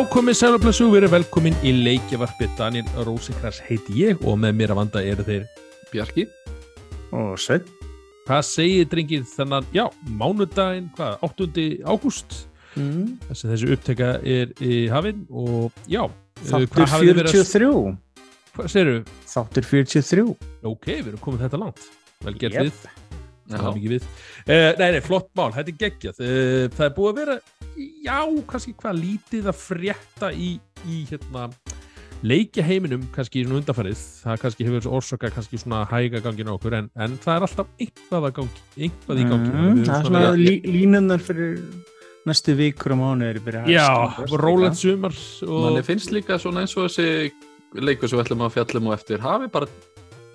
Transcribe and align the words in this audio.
Já, 0.00 0.06
komið 0.08 0.36
sælumplessu, 0.38 0.86
við 0.88 0.96
erum 1.02 1.10
velkomin 1.12 1.56
í 1.60 1.70
leikjavarpið 1.76 2.52
Daniel 2.56 3.02
Rósikrars 3.04 3.58
heiti 3.66 3.98
ég 3.98 4.22
og 4.24 4.38
með 4.40 4.54
mér 4.56 4.72
að 4.72 4.78
vanda 4.78 5.02
eru 5.04 5.26
þeir 5.26 5.42
Bjarki 5.90 6.24
og 7.18 7.34
Sveinn 7.36 7.66
Hvað 8.24 8.46
segir 8.48 8.88
drengir 8.88 9.26
þannan, 9.28 9.66
já, 9.76 9.82
mánudaginn, 10.08 10.86
hvað, 10.96 11.18
8. 11.28 11.66
ágúst 11.84 12.38
mm. 12.80 13.04
þessi, 13.26 13.50
þessi 13.50 13.70
uppteka 13.76 14.08
er 14.24 14.56
í 14.64 14.80
hafinn 14.88 15.26
og 15.28 15.76
já, 15.84 16.06
eh, 16.06 16.48
Þáttur 16.48 16.72
hvað 16.78 16.92
hafið 16.94 17.12
þið 17.12 17.20
verið 17.20 17.28
að- 17.28 17.36
43 17.36 17.92
Hvað 18.56 18.72
segirðu? 18.78 19.04
Þáttur 19.34 19.70
43 19.74 20.26
Ok, 20.72 20.90
við 20.94 21.12
erum 21.12 21.24
komið 21.28 21.44
þetta 21.44 21.64
langt 21.66 21.86
Vel 22.24 22.38
gert 22.40 22.56
Jep. 22.56 22.70
við 22.70 22.99
Það 23.58 23.66
er 23.70 23.76
mikið 23.80 23.94
við. 23.96 24.08
Uh, 24.46 24.70
Nei, 24.78 24.88
nei, 24.96 25.00
flott 25.04 25.28
mál, 25.38 25.50
þetta 25.56 25.72
er 25.74 25.78
geggjað. 25.84 26.22
Uh, 26.22 26.64
Það 26.76 26.86
er 26.86 26.94
búið 26.96 27.10
að 27.12 27.20
vera, 27.20 27.36
já, 28.06 28.18
kannski 28.54 28.74
hvað 28.80 28.98
lítið 29.04 29.50
að 29.52 29.60
frétta 29.66 30.32
í, 30.32 30.50
í 30.86 31.02
hérna 31.10 31.48
leikja 32.20 32.60
heiminum 32.66 33.06
kannski 33.14 33.40
í 33.40 33.44
svona 33.46 33.62
undarfærið 33.62 34.00
það 34.20 34.40
kannski 34.42 34.64
hefur 34.66 34.82
þessu 34.82 34.90
orsaka 34.98 35.30
kannski 35.32 35.56
svona 35.62 35.78
hæga 35.88 36.20
gangin 36.20 36.50
á 36.50 36.52
okkur 36.52 36.74
en, 36.76 36.90
en 37.00 37.14
það 37.22 37.38
er 37.38 37.46
alltaf 37.46 37.70
eitthvað 37.80 38.26
að 38.28 38.34
gangi 38.36 38.64
eitthvað 38.84 39.22
í 39.22 39.24
gangi. 39.30 39.52
Mm, 39.54 39.78
Það 39.86 39.94
er 39.96 40.08
svona- 40.10 40.34
lí, 40.36 40.52
línunnar 40.68 41.24
fyrir 41.24 41.54
næstu 42.28 42.52
vikur 42.58 42.92
og 42.92 43.00
mánuður 43.00 43.40
byrja 43.46 43.62
að 43.64 43.72
Já, 43.72 43.88
rólegt 44.36 44.76
sumar 44.82 45.16
og 45.48 45.64
Manni 45.64 45.86
finnst 45.86 46.12
líka 46.12 46.36
svona 46.42 46.66
eins 46.66 46.76
og 46.76 46.90
þessi 46.90 47.32
leikur 47.80 48.12
sem 48.12 48.20
við 48.20 48.26
ætlum 48.26 48.44
að 48.44 48.54
fjallum 48.58 48.90
og 48.92 48.98
eftir 48.98 49.24
hafi 49.24 49.48
bara 49.56 49.70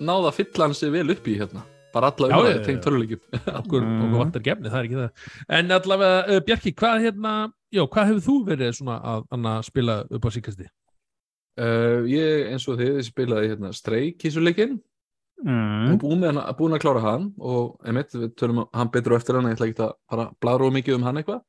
náða 0.02 0.32
að 0.32 0.38
fylla 0.40 0.66
hann 0.66 0.74
sig 0.74 0.90
vel 0.90 1.06
upp 1.14 1.30
í 1.30 1.38
hérna 1.38 1.62
bara 1.96 2.10
alla 2.12 2.28
Já, 2.28 2.32
já, 2.32 2.38
umræði 2.38 2.58
já. 2.60 2.64
tengt 2.68 2.82
töluleikjum 2.86 3.20
okkur, 3.60 3.86
Mm. 3.86 4.16
vantar 4.20 4.44
gefni, 4.46 4.72
það 4.72 4.80
er 4.82 4.88
ekki 4.88 4.98
það 5.02 5.54
en 5.60 5.76
allavega, 5.80 6.18
uh, 6.36 6.40
Bjarki, 6.48 6.72
hvað 6.80 7.04
hérna 7.06 7.36
já, 7.74 7.82
hvað 7.86 8.10
hefur 8.12 8.26
þú 8.28 8.36
verið 8.50 8.74
svona 8.80 8.98
að, 9.14 9.24
að 9.36 9.62
spila 9.70 9.96
upp 10.10 10.28
á 10.28 10.30
síkasti? 10.36 10.68
uh, 11.60 12.04
Ég 12.10 12.52
eins 12.52 12.68
og 12.68 12.78
þið 12.82 13.00
spilaði 13.08 13.50
hérna 13.54 13.72
streikísuleikin 13.76 14.78
mm. 15.44 15.90
og 15.94 15.98
búin, 16.04 16.24
búin 16.58 16.76
að 16.76 16.82
klára 16.84 17.02
hann 17.04 17.30
og 17.40 17.76
einmitt, 17.86 18.12
við 18.16 18.34
tölum 18.40 18.64
um 18.64 18.70
hann 18.76 18.92
betur 18.92 19.16
á 19.16 19.18
eftir 19.20 19.36
hann 19.40 19.48
ég 19.50 19.56
ætla 19.58 19.68
ekki 19.70 19.84
að 19.86 19.94
fara 20.10 20.28
að 20.30 20.36
bladra 20.44 20.68
of 20.68 20.74
mikið 20.76 20.98
um 20.98 21.06
hann 21.08 21.20
eitthvað 21.22 21.42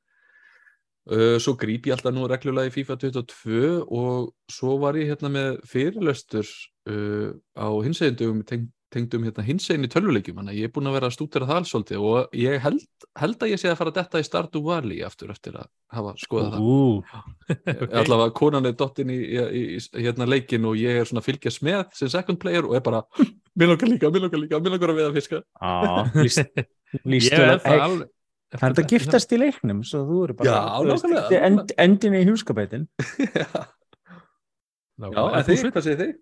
uh, 1.12 1.38
svo 1.44 1.56
gríp 1.60 1.88
ég 1.88 1.96
alltaf 1.98 2.16
nú 2.16 2.28
reglulega 2.30 2.72
í 2.72 2.74
FIFA 2.76 2.98
22 3.04 3.62
og 3.88 4.32
svo 4.52 4.78
var 4.82 4.98
ég 5.00 5.12
hérna 5.14 5.32
með 5.34 5.60
fyrirlöstur 5.72 6.48
uh, 6.92 7.32
á 7.56 7.68
hinsegindum 7.86 8.44
teng, 8.48 8.68
tengdum 8.94 9.26
hérna 9.28 9.44
hinsegin 9.44 9.84
í 9.84 9.90
tölvuleikjum 9.92 10.38
þannig 10.40 10.54
að 10.54 10.60
ég 10.62 10.70
er 10.70 10.74
búin 10.76 10.88
að 10.88 10.96
vera 10.96 11.10
að 11.10 11.16
stútera 11.18 11.48
það 11.50 11.60
alls 11.60 11.72
svolítið 11.74 12.06
og 12.08 12.38
ég 12.40 12.62
held, 12.64 12.84
held 13.20 13.44
að 13.44 13.52
ég 13.52 13.62
sé 13.62 13.70
að 13.72 13.80
fara 13.82 13.92
að 13.92 13.98
detta 14.00 14.22
í 14.22 14.28
Stardew 14.28 14.64
Valley 14.64 15.02
aftur 15.08 15.34
eftir 15.34 15.58
að 15.60 15.68
hafa 15.98 16.14
skoðað 16.22 16.56
það 16.56 16.68
Ú, 16.68 16.78
okay. 17.04 17.90
allavega 18.02 18.36
konan 18.40 18.70
er 18.70 18.78
dottin 18.80 19.12
í, 19.12 19.18
í, 19.20 19.64
í, 19.76 19.80
hérna 19.98 20.28
leikin 20.30 20.68
og 20.70 20.80
ég 20.80 21.02
er 21.02 21.10
svona 21.10 21.24
að 21.24 21.30
fylgjast 21.30 21.64
með 21.68 21.82
sem 22.00 22.12
second 22.14 22.40
player 22.44 22.68
og 22.68 22.78
er 22.80 22.86
bara 22.86 23.04
mér 23.60 23.74
langar 23.74 23.92
líka, 23.92 24.12
mér 24.14 24.28
langar 24.28 24.44
líka, 24.46 24.62
mér 24.64 24.78
langar 24.78 24.94
að 24.94 25.02
veiða 25.02 25.16
fiska 25.18 25.42
er 27.44 27.58
að- 27.58 27.66
það 27.68 28.06
Það 28.48 28.62
er 28.64 28.72
þetta 28.72 28.84
að 28.86 28.92
giftast 28.94 29.34
í 29.36 29.38
leiknum 29.42 29.80
svo 29.84 30.06
þú 30.08 30.18
eru 30.24 30.36
bara 30.40 30.48
Já, 30.48 30.60
þú 30.80 30.94
veist, 30.94 31.34
end, 31.36 31.74
endin 31.84 32.14
í 32.16 32.22
hjúskapætin 32.30 32.86
Já, 33.28 33.50
Nákvæmlega. 34.98 35.42
en 35.42 35.46
þið, 35.50 35.66
hvað 35.76 35.84
segir 35.86 36.00
þið? 36.00 36.14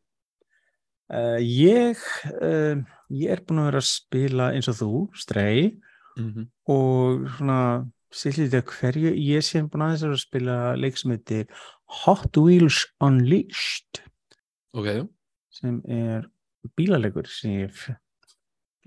Uh, 1.14 1.40
ég 1.42 2.00
uh, 2.42 2.80
ég 3.14 3.30
er 3.32 3.42
búin 3.46 3.62
að 3.62 3.70
vera 3.72 3.82
að 3.84 3.90
spila 3.90 4.52
eins 4.54 4.70
og 4.72 4.80
þú, 4.80 4.92
Stray. 5.16 5.76
Mm 6.16 6.32
-hmm. 6.32 6.48
og 6.72 7.28
svona 7.38 7.92
sýllítið 8.12 8.62
að 8.62 8.70
hverju 8.72 9.10
ég 9.20 9.44
sé 9.44 9.62
búin 9.62 9.82
aðeins 9.84 10.04
að 10.04 10.18
spila 10.22 10.76
leik 10.76 10.98
sem 10.98 11.12
heitir 11.12 11.48
Hot 12.06 12.38
Wheels 12.38 12.88
Unleashed. 13.04 14.02
Ok, 14.74 15.10
sem 15.52 15.82
er 15.88 16.30
bílaleikur 16.78 17.28
sem 17.28 17.52
ég 17.52 17.70
f- 17.70 17.96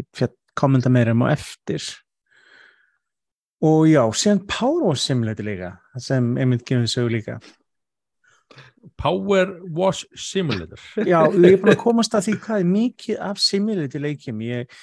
ég 0.01 0.07
fjall 0.15 0.33
kommenta 0.55 0.89
meira 0.89 1.13
um 1.13 1.23
á 1.23 1.33
eftir. 1.33 1.83
Og 3.61 3.87
já, 3.91 4.03
síðan 4.15 4.47
Power 4.47 4.85
Wash 4.87 5.03
Simulator 5.03 5.45
líka 5.45 5.79
sem 5.99 6.37
einmitt 6.39 6.65
gefur 6.65 6.87
sögu 6.87 7.11
líka 7.11 7.41
Power 8.97 9.51
Wash 9.75 10.07
Simulator. 10.17 10.79
Já, 11.11 11.21
ég 11.35 11.57
er 11.57 11.61
búin 11.63 11.75
að 11.75 11.83
komast 11.83 12.15
að 12.17 12.29
því 12.29 12.37
hvað 12.45 12.63
er 12.63 12.71
mikið 12.73 13.19
af 13.31 13.43
simulator 13.43 14.05
leikjum. 14.07 14.41
Ég 14.47 14.79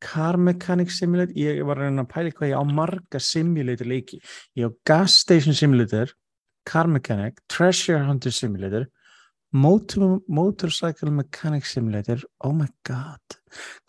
Car 0.00 0.38
Mechanic 0.40 0.90
Simulator 0.96 1.36
ég 1.36 1.60
var 1.68 1.76
að 1.76 1.90
reyna 1.90 2.06
að 2.06 2.12
pæla 2.14 2.32
hvað 2.38 2.52
ég 2.52 2.56
á 2.56 2.64
marga 2.64 3.20
simulator 3.20 3.90
leiki. 3.90 4.20
Ég 4.56 4.70
á 4.70 4.70
Gas 4.88 5.18
Station 5.26 5.54
Simulator 5.56 6.14
Car 6.68 6.88
Mechanic, 6.88 7.40
Treasure 7.48 8.00
Hunter 8.06 8.32
Simulator 8.32 8.88
Motor, 9.52 10.20
Motorcycle 10.28 11.10
Mechanic 11.10 11.64
Simulator. 11.66 12.20
Oh 12.44 12.52
my 12.54 12.68
god. 12.86 13.18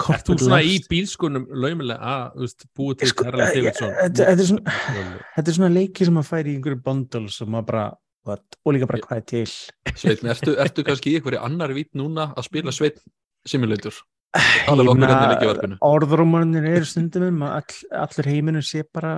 Ert 0.09 0.25
þú 0.25 0.37
svona 0.41 0.61
í 0.65 0.79
bílskunum 0.89 1.43
laumilega 1.53 2.01
að 2.01 2.55
búið 2.77 3.03
til 3.03 3.11
Sko, 3.11 3.25
ég- 3.29 3.53
Davidson? 3.53 3.91
þetta 4.09 5.45
er 5.45 5.53
svona 5.53 5.69
er 5.69 5.75
leiki 5.75 6.07
sem 6.07 6.17
maður 6.17 6.29
færi 6.31 6.49
í 6.49 6.55
einhverju 6.57 6.81
bundles 6.87 7.37
og 7.45 7.51
maður 7.53 7.67
bara, 7.67 7.83
what, 8.27 8.43
og 8.65 8.75
líka 8.75 8.87
bara 8.89 9.01
hvað 9.03 9.21
er 9.21 9.27
til? 9.31 9.55
Sveitn, 9.97 10.29
ertu, 10.31 10.55
ertu 10.61 10.85
kannski 10.87 11.13
í 11.13 11.19
einhverju 11.19 11.41
annari 11.41 11.81
vít 11.81 11.91
núna 11.97 12.31
að 12.35 12.47
spila 12.49 12.73
Sveitn 12.75 13.03
simulator? 13.47 13.95
Hérna 14.31 15.75
orðrómanir 15.83 16.67
eru 16.69 16.87
stundum 16.87 17.27
um 17.27 17.45
að 17.49 17.57
all, 17.57 17.79
allur 18.05 18.29
heiminu 18.31 18.61
sé 18.63 18.85
bara 18.87 19.15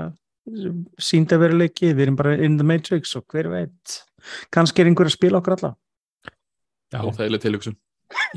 sínda 0.99 1.37
veruleiki, 1.39 1.93
við 1.93 2.07
erum 2.07 2.17
bara 2.19 2.33
in 2.41 2.57
the 2.57 2.65
matrix 2.67 3.13
og 3.19 3.27
hver 3.31 3.51
veit. 3.51 3.99
Kannski 4.53 4.83
er 4.83 4.89
einhver 4.89 5.07
að 5.07 5.15
spila 5.15 5.39
okkur 5.39 5.57
alla. 5.57 5.73
Já, 6.93 6.99
og 7.01 7.13
það 7.15 7.27
er 7.27 7.43
tilhugsun. 7.45 7.77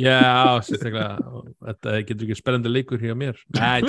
Já, 0.00 0.21
sérstaklega. 0.65 1.09
Þetta 1.66 1.97
getur 2.09 2.28
ekki 2.28 2.38
spennandi 2.38 2.72
leikur 2.72 3.03
hér 3.03 3.16
á 3.16 3.19
mér. 3.19 3.41
Nei, 3.56 3.82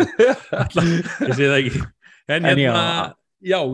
ég 1.28 1.36
sé 1.36 1.46
það 1.46 1.60
ekki. 1.60 1.84
En 2.28 2.44
En 2.44 2.50
hérna, 2.50 2.64
já, 2.64 3.14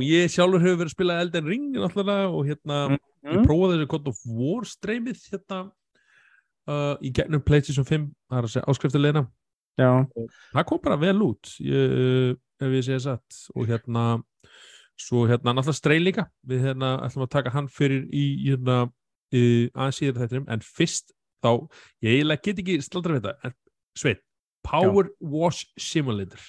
ég 0.03 0.31
sjálfur 0.31 0.59
hefur 0.63 0.81
verið 0.81 0.91
að 0.91 0.95
spila 0.97 1.19
Elden 1.23 1.47
Ring 1.47 1.69
náttúrulega 1.77 2.29
og 2.31 2.45
hérna 2.49 2.79
ég 2.97 2.99
Mm. 3.23 3.45
prófaði 3.47 3.77
þessu 3.77 3.87
God 3.87 4.07
of 4.11 4.17
War 4.27 4.65
streymið 4.67 5.21
hérna 5.31 5.59
uh, 6.67 6.95
í 6.99 7.07
gegnum 7.15 7.39
PlayStation 7.39 7.85
5 7.87 8.09
það 8.27 8.37
er 8.37 8.47
að 8.49 8.51
segja 8.51 8.67
áskriftulegina 8.67 9.21
já, 9.79 9.91
það 10.51 10.65
kom 10.67 10.81
bara 10.83 10.97
vel 10.99 11.21
út 11.23 11.53
ég, 11.63 12.35
ef 12.59 12.75
ég 12.75 12.83
segja 12.83 12.99
satt. 12.99 13.37
Og 13.55 13.69
hérna 13.71 14.03
svo 14.99 15.23
hérna 15.29 15.55
náttúrulega 15.55 15.79
strey 15.79 16.03
líka. 16.03 16.27
Við 16.45 16.67
hérna 16.67 16.97
ætlum 17.05 17.23
að 17.25 17.31
taka 17.33 17.53
hann 17.55 17.69
fyrir 17.71 18.03
í 18.11 18.25
hérna 18.43 18.91
aðeins 19.33 19.97
síður 19.97 20.19
þettinum 20.21 20.49
en 20.53 20.61
fyrst 20.61 21.15
þá, 21.43 21.65
ég 22.03 22.19
eiginlega 22.19 22.43
get 22.45 22.59
ekki 22.61 22.75
slaldra 22.85 23.15
við 23.15 23.23
þetta, 23.23 23.47
en 23.47 23.55
Sveit 23.97 24.21
Power 24.63 25.09
Wash 25.19 25.71
Simulator 25.79 26.43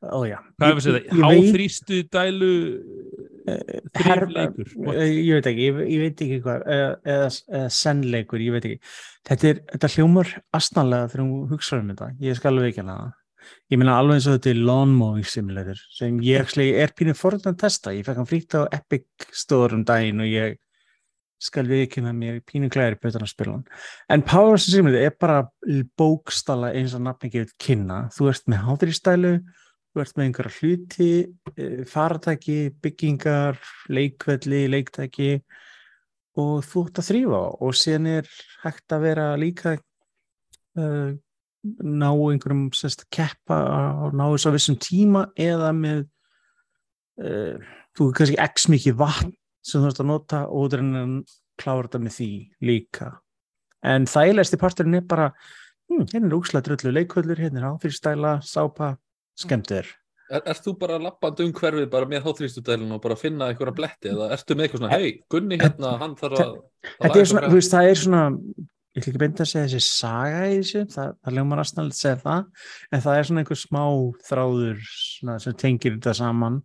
ó 0.00 0.20
hvað 0.24 0.80
segið 0.84 0.96
það, 0.96 1.04
ég 1.04 1.20
veit- 1.20 1.50
háþrýstu 1.50 2.00
dælu 2.14 2.52
Her, 3.50 4.20
þrýfleikur 4.26 4.68
Eh, 4.94 5.12
ég 5.26 5.38
veit 5.38 5.46
ekki, 5.50 5.64
ég, 5.66 5.78
ég 5.90 6.02
veit 6.04 6.20
ekki 6.24 6.36
hvað 6.44 6.66
eða, 6.70 6.90
eða, 7.14 7.30
eða 7.58 7.70
sennleikur, 7.74 8.42
ég 8.44 8.52
veit 8.54 8.66
ekki. 8.68 8.78
Þetta 9.26 9.48
er, 9.50 9.60
þetta 9.72 9.90
hljómar 9.96 10.30
astnanlega 10.56 11.08
þegar 11.10 11.24
hún 11.24 11.48
hugsa 11.50 11.78
um 11.80 11.88
þetta, 11.90 12.10
ég 12.22 12.38
skal 12.38 12.52
alveg 12.52 12.70
ekki 12.72 12.84
hana 12.84 12.98
ég 13.72 13.80
meina 13.80 13.96
alveg 13.98 14.18
eins 14.18 14.26
og 14.28 14.36
þetta 14.36 14.50
er 14.52 14.58
lawn 14.68 14.90
mowing 14.94 15.26
simulator 15.26 15.78
sem 15.96 16.18
ég 16.22 16.42
actually 16.44 16.74
er 16.76 16.92
pínu 16.96 17.14
forðan 17.16 17.54
að 17.54 17.62
testa, 17.64 17.94
ég 17.96 18.04
fekk 18.06 18.20
hann 18.20 18.28
fríkt 18.28 18.54
á 18.54 18.62
Epic 18.76 19.06
Store 19.32 19.74
um 19.74 19.84
daginn 19.88 20.20
og 20.22 20.28
ég 20.30 20.58
skal 21.40 21.64
við 21.64 21.86
ekki 21.86 22.02
með 22.04 22.18
mér 22.20 22.40
pínu 22.44 22.68
klæri 22.72 22.98
betur 23.00 23.24
að 23.24 23.32
spila 23.32 23.56
hann, 23.56 23.64
en 24.12 24.22
Power 24.28 24.60
Simulator 24.60 25.06
er 25.08 25.16
bara 25.18 25.38
bókstala 25.98 26.74
eins 26.76 26.92
og 26.94 27.02
nafni 27.06 27.32
gefur 27.32 27.56
kynna, 27.64 28.02
þú 28.12 28.28
ert 28.34 28.44
með 28.52 28.62
háþrýstælu 28.68 29.32
þú 29.90 30.02
ert 30.04 30.16
með 30.16 30.26
einhverja 30.28 30.56
hluti 30.60 31.10
eh, 31.56 31.80
faratæki, 31.88 32.58
byggingar 32.82 33.58
leikvelli, 33.90 34.66
leiktæki 34.70 35.32
og 36.38 36.62
þú 36.66 36.84
ert 36.86 37.00
að 37.02 37.08
þrýfa 37.10 37.40
og 37.66 37.74
síðan 37.78 38.06
er 38.12 38.30
hægt 38.62 38.94
að 38.94 39.04
vera 39.08 39.26
líka 39.40 39.74
uh, 40.78 41.10
ná 41.82 42.08
einhverjum 42.08 42.68
sérst, 42.76 43.04
keppa 43.12 43.58
og 44.06 44.14
ná 44.16 44.24
þess 44.30 44.48
að 44.48 44.56
vissum 44.56 44.78
tíma 44.80 45.26
eða 45.34 45.72
með 45.76 46.04
uh, 47.20 47.58
þú 47.98 48.08
er 48.08 48.16
kannski 48.20 48.38
x 48.46 48.68
mikið 48.70 48.98
vatn 49.02 49.34
sem 49.66 49.82
þú 49.82 49.90
ert 49.90 50.02
að 50.04 50.10
nota 50.12 50.44
og 50.48 50.70
þú 50.70 50.78
er 50.78 50.86
klára 51.60 51.88
þetta 51.88 52.00
með 52.00 52.14
því 52.16 52.30
líka. 52.64 53.10
En 53.84 54.06
þægilegsti 54.08 54.58
parturinn 54.60 54.96
er 54.96 55.04
bara 55.08 55.28
hm, 55.90 56.06
hérna 56.12 56.30
er 56.30 56.36
úkslega 56.38 56.66
dröllu 56.68 56.94
leikvöllur 56.94 57.40
hérna 57.42 57.60
er 57.60 57.68
áfyrirstæla, 57.74 58.38
sápa 58.46 58.94
skemmt 59.44 59.72
er 59.76 59.88
er, 60.30 60.42
Ert 60.46 60.62
þú 60.62 60.76
bara 60.78 60.98
lappandi 61.02 61.46
um 61.48 61.54
hverfið 61.56 61.88
bara 61.90 62.06
með 62.10 62.26
háþrýstudælun 62.28 62.92
og 62.94 63.00
bara 63.02 63.16
finna 63.18 63.48
einhverja 63.50 63.74
bletti 63.74 64.12
eða 64.12 64.28
ertu 64.36 64.54
með 64.54 64.68
eitthvað 64.68 64.84
svona, 64.84 64.98
hei, 65.00 65.08
Gunni 65.32 65.58
hérna 65.58 65.96
hann 66.02 66.14
þarf 66.20 66.38
að, 66.44 66.52
að 66.52 66.60
þetta 66.90 67.08
laga 67.10 67.24
er 67.24 67.32
svona, 67.32 67.48
þú 67.48 67.58
veist, 67.58 67.74
það 67.74 67.88
er 67.90 68.00
svona 68.04 68.22
ég 68.90 69.02
ætla 69.04 69.10
ekki 69.12 69.22
beint 69.22 69.40
að 69.42 69.50
segja 69.50 69.66
þessi 69.70 69.86
saga 69.86 70.46
í 70.50 70.56
þessu 70.60 70.80
það, 70.94 71.10
það 71.22 71.36
ljómar 71.36 71.62
aðstæðanlega 71.62 71.96
að 71.96 72.00
segja 72.00 72.22
það 72.24 72.40
en 72.90 73.04
það 73.04 73.18
er 73.18 73.28
svona 73.28 73.44
einhver 73.44 73.60
smá 73.60 73.82
þráður 74.30 74.80
svona, 74.90 75.36
sem 75.44 75.58
tengir 75.64 75.96
þetta 75.96 76.14
saman. 76.20 76.58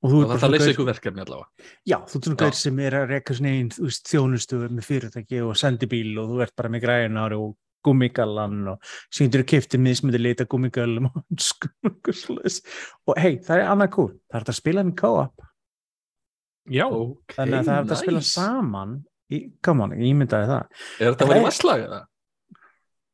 Og 0.00 0.14
og 0.16 0.30
leysa 0.32 0.48
gaur- 0.48 0.70
ykkur 0.72 0.86
verkefni 0.88 1.20
allavega. 1.20 1.66
Já, 1.84 1.98
þú 2.08 2.14
ert 2.16 2.28
svona 2.28 2.38
gæður 2.40 2.56
sem 2.56 2.78
er 2.86 2.94
að 2.96 3.10
reka 3.10 3.34
svona 3.36 3.50
einn 3.58 3.72
þjónustu 4.08 4.60
með 4.62 4.86
fyrirtæki 4.86 5.42
og 5.44 5.58
sendi 5.60 5.88
bíl 5.90 6.14
og 6.22 6.30
þú 6.30 6.38
ert 6.46 6.54
bara 6.56 6.70
með 6.72 6.84
grænar 6.86 7.34
og 7.36 7.50
gummigallan 7.86 8.58
og 8.74 8.90
síndur 9.14 9.44
kifti 9.48 9.80
mismyndi 9.80 10.20
lita 10.20 10.46
gummigallum 10.50 11.08
og 11.10 11.20
hönskum 11.30 11.92
og 11.92 12.10
eitthvað 12.10 13.22
hei, 13.22 13.32
það 13.46 13.56
er 13.62 13.70
annað 13.74 13.92
cool 13.96 14.12
það 14.30 14.40
er 14.42 14.52
að 14.54 14.58
spila 14.60 14.86
með 14.88 14.98
co-op 15.02 15.46
Já, 16.70 16.84
okay, 16.86 17.34
þannig 17.38 17.56
að 17.58 17.66
það 17.66 17.74
er 17.74 17.80
hægt 17.80 17.94
að 17.96 18.02
spila 18.04 18.20
nice. 18.20 18.34
saman 18.36 18.90
í, 19.32 19.38
come 19.64 19.86
on, 19.86 19.94
ég 19.98 20.16
myndaði 20.20 20.50
það 20.52 20.62
er 20.62 21.10
þetta 21.10 21.10
að 21.10 21.18
Það 21.20 21.30
vera 21.32 21.38
er- 21.38 21.42
í 21.42 21.48
vasslag 21.48 21.84
eða? 21.88 22.00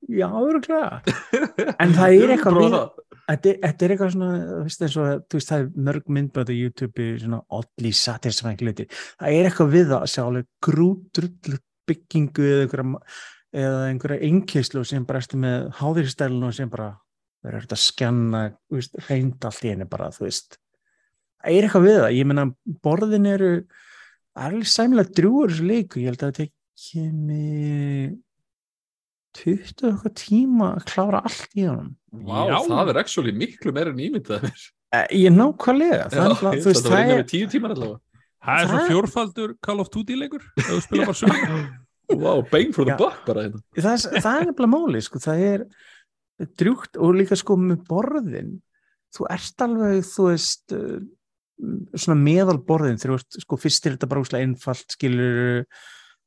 Já, 0.06 0.26
öruglega 0.38 1.00
En 1.82 1.94
það 1.96 2.16
er 2.20 2.32
eitthvað 2.36 2.58
það. 2.76 3.02
Þetta 3.26 3.50
er, 3.50 3.90
eitthvað 3.90 4.10
svona, 4.14 4.34
þú 4.46 4.58
veist, 4.68 4.82
eins 4.86 4.96
og, 5.02 5.22
þú 5.26 5.38
veist, 5.40 5.48
það 5.50 5.62
er 5.64 5.86
mörg 5.88 6.10
myndböð 6.14 6.50
á 6.52 6.54
YouTube, 6.54 7.06
svona 7.18 7.40
oddly 7.58 7.90
satisfying 7.98 8.60
hluti. 8.62 8.86
Það 9.18 9.38
er 9.40 9.48
eitthvað 9.48 9.72
við 9.72 9.88
það 9.88 10.04
að 10.04 10.12
sjá 10.12 10.20
alveg 10.22 10.46
grútrullu 10.62 11.58
byggingu 11.90 12.46
eða 12.52 12.60
einhverja, 12.68 13.02
eða 13.56 13.80
einhverja 13.90 14.26
einkeislu 14.28 14.82
sem 14.86 15.04
bara 15.08 15.20
erstu 15.22 15.38
með 15.40 15.70
háðirstælun 15.80 16.46
og 16.50 16.54
sem 16.56 16.70
bara 16.72 16.90
verður 17.46 17.64
þetta 17.66 17.76
að 17.78 17.82
skjanna, 17.86 18.42
þú 18.68 18.78
veist, 18.80 18.96
reynd 19.08 19.44
allt 19.48 19.64
í 19.64 19.70
henni 19.72 19.86
bara, 19.88 20.10
þú 20.14 20.24
veist. 20.26 20.56
Það 21.40 21.56
er 21.56 21.66
eitthvað 21.68 21.84
við 21.86 21.98
það. 22.02 22.14
Ég 22.18 22.26
meina, 22.30 22.44
borðin 22.82 23.28
eru, 23.30 23.50
það 24.34 24.46
er 24.48 24.54
alveg 24.56 24.70
sæmilega 24.72 25.14
drúur 25.20 25.52
þessu 25.54 25.66
leiku. 25.70 26.00
Ég 26.02 26.10
held 26.10 26.24
að 26.26 26.32
þetta 26.32 26.46
tekið 26.46 27.12
mig 27.30 28.16
20 29.36 29.84
og 29.84 29.92
eitthvað 29.92 30.14
tíma 30.22 30.70
að 30.78 30.86
klára 30.90 31.20
allt 31.28 31.56
í 31.60 31.66
honum. 31.68 31.92
Vá, 32.26 32.38
Já. 32.48 32.56
það 32.70 32.90
er 32.94 33.00
actually 33.02 33.34
miklu 33.36 33.72
meira 33.76 33.92
en 33.92 34.02
ímyndað 34.08 34.46
mér 34.48 34.66
Eh, 34.94 35.06
Ég 35.18 35.32
nákvæmlega, 35.34 36.04
það 36.12 36.20
er 36.22 36.30
Já, 36.30 36.36
bara, 36.40 36.50
ég 36.56 36.62
þú 36.62 36.68
veist, 36.70 36.84
það 36.86 36.92
það 36.92 36.96
var 36.96 37.10
er, 37.12 37.18
við 37.18 37.30
tíu 37.32 37.46
tímar 37.50 37.72
allavega 37.74 37.98
það 38.46 38.60
er 38.62 38.68
svo 38.70 38.76
Það- 38.78 38.86
fjórfaldur 38.90 39.54
Call 39.66 39.80
of 39.82 39.88
Duty 39.90 40.14
leikur 40.16 40.44
ef 40.56 40.68
þú 40.70 40.76
spila 40.84 41.06
bara 41.08 41.18
sögum 41.20 41.64
Vá, 42.06 42.32
bang 42.50 42.72
for 42.74 42.86
the 42.86 42.94
Já. 42.94 42.98
buck 43.00 43.26
bara 43.26 43.46
hérna. 43.46 43.62
Það 43.74 43.92
er, 43.92 44.20
það 44.22 44.38
er 44.40 44.48
nefnilega 44.50 44.72
máli, 44.72 45.02
sko, 45.02 45.20
það 45.22 45.42
er 45.46 45.66
drjúgt 46.60 47.00
og 47.00 47.16
líka 47.16 47.38
sko 47.38 47.56
með 47.58 47.82
borðin, 47.88 48.54
þú 49.16 49.26
ert 49.32 49.64
alveg, 49.66 49.98
þú 50.06 50.28
veist, 50.28 50.76
uh, 50.76 51.00
svona 51.96 52.18
meðal 52.20 52.58
borðin, 52.68 53.00
þegar 53.00 53.14
þú 53.14 53.18
ert, 53.22 53.40
sko, 53.46 53.58
fyrst 53.60 53.88
er 53.88 53.96
þetta 53.96 54.10
bara 54.12 54.22
úslega 54.22 54.46
einfalt, 54.46 54.94
skilur, 54.94 55.64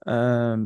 um, 0.09 0.65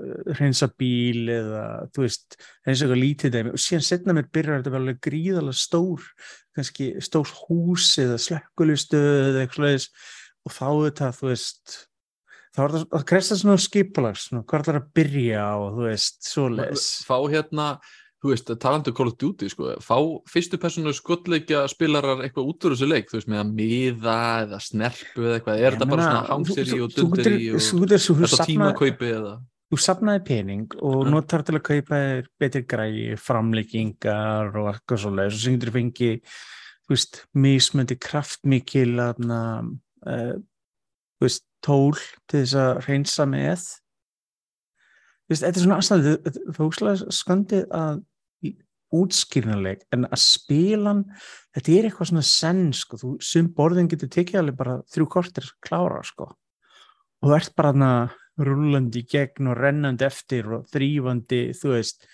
uh, 0.00 0.32
hreinsa 0.38 0.70
bíl 0.80 1.28
eða, 1.34 1.66
þú 1.92 2.06
veist, 2.06 2.38
og 2.40 2.72
eitthvað 2.72 3.02
lítið 3.02 3.36
dæmi. 3.36 3.54
Og 3.58 3.64
síðan 3.66 3.86
setna 3.90 4.16
mér 4.16 4.30
byrjar 4.32 4.62
þetta 4.62 4.74
vel 4.76 4.82
alveg 4.84 5.04
gríðalega 5.10 5.60
stór, 5.60 6.08
kannski 6.56 6.94
stór 7.04 7.36
hús 7.42 7.92
eða 8.00 8.16
slökkulistöð 8.22 9.12
eða 9.34 9.44
eitthvað 9.44 9.90
og 10.46 10.56
þá 10.56 10.68
þetta, 10.86 11.12
þú 11.18 11.32
veist, 11.34 11.78
þá 12.56 12.60
er 12.64 12.76
það, 12.76 13.06
krefst 13.12 13.32
það 13.34 13.40
svona 13.44 13.64
skipulags, 13.64 14.28
hvað 14.34 14.58
er 14.60 14.68
það 14.68 14.78
að 14.80 14.92
byrja 14.98 15.42
á, 15.46 15.56
þú 15.76 15.88
veist, 15.88 16.20
svoleiðis. 16.26 16.86
Fá 17.06 17.16
hérna, 17.30 17.66
þú 18.20 18.32
veist, 18.32 18.50
talandi 18.60 18.92
um 18.92 18.96
Call 18.98 19.12
of 19.12 19.18
Duty 19.20 19.50
sko, 19.52 19.76
fá 19.84 19.96
fyrstu 20.30 20.60
personu 20.60 20.92
skottleikja 20.96 21.62
spilarar 21.72 22.24
eitthvað 22.24 22.50
út 22.52 22.66
úr 22.66 22.74
þessu 22.76 22.90
leik 22.90 23.08
þú 23.12 23.20
veist, 23.20 23.30
með 23.32 23.44
að 23.44 23.54
miða 23.60 24.18
eða 24.42 24.60
snerpu 24.66 25.24
eða 25.24 25.38
eitthvað, 25.38 25.62
er 25.62 25.78
þetta 25.78 25.90
bara 25.94 26.08
svona 26.08 26.26
hangseri 26.28 26.82
og 26.84 26.98
dunderi 26.98 27.48
og 27.54 27.64
þetta 28.26 28.48
tímakaupi 28.50 29.14
eða 29.14 29.38
þú 29.70 29.78
safnaði 29.78 30.24
pening 30.26 30.72
og 30.82 31.04
Ja. 31.06 31.10
notar 31.14 31.44
til 31.46 31.54
að 31.54 31.66
kaupa 31.68 31.98
betri 32.42 32.64
græi, 32.66 33.16
framleikingar 33.16 34.50
og 34.58 34.72
eitthvað 34.74 35.04
svoleiðis 35.04 35.36
og 35.38 35.44
sem 35.44 35.58
getur 35.58 35.74
fengi 35.76 36.10
þú 36.20 36.96
veist, 36.96 37.20
mismöndi 37.38 37.96
kraftmikil 38.02 38.98
uh, 38.98 40.34
veist, 41.20 41.46
tól 41.60 41.94
til 42.30 42.42
þess 42.42 42.56
að 42.56 42.82
reynsa 42.86 43.26
með. 43.28 43.66
Veist, 45.30 45.44
þetta 45.44 45.60
er 45.60 45.64
svona 45.66 45.98
er 46.00 46.62
úslega 46.66 47.12
skandið 47.14 47.66
að 47.76 48.00
útskýrnuleik 48.90 49.84
en 49.94 50.06
að 50.08 50.22
spilan 50.22 51.04
þetta 51.54 51.74
er 51.74 51.88
eitthvað 51.88 52.10
svona 52.10 52.26
senn 52.26 52.70
sko, 52.74 52.98
þú 52.98 53.10
sum 53.22 53.50
borðin 53.54 53.90
getur 53.90 54.10
tekið 54.10 54.40
alveg 54.40 54.56
bara 54.58 54.78
þrjú 54.90 55.06
kortir 55.14 55.46
klára 55.62 56.00
sko. 56.06 56.30
Og 57.20 57.30
þú 57.30 57.36
ert 57.36 57.54
bara 57.58 57.72
hana 57.74 57.92
rúlandi 58.40 59.02
í 59.02 59.08
gegn 59.10 59.50
og 59.52 59.58
rennandi 59.60 60.06
eftir 60.06 60.48
og 60.56 60.66
þrýfandi, 60.72 61.40
þú 61.58 61.74
veist 61.74 62.06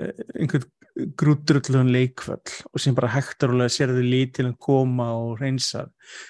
eh, 0.00 0.12
einhvern 0.34 0.66
grútrullun 0.94 1.90
leikvöll 1.90 2.54
og 2.70 2.82
sem 2.82 2.94
bara 2.94 3.10
hægtarulega 3.10 3.72
sérðu 3.74 4.04
lít 4.06 4.36
til 4.36 4.46
að 4.46 4.58
koma 4.62 5.08
og 5.18 5.40
reynsa 5.42 5.88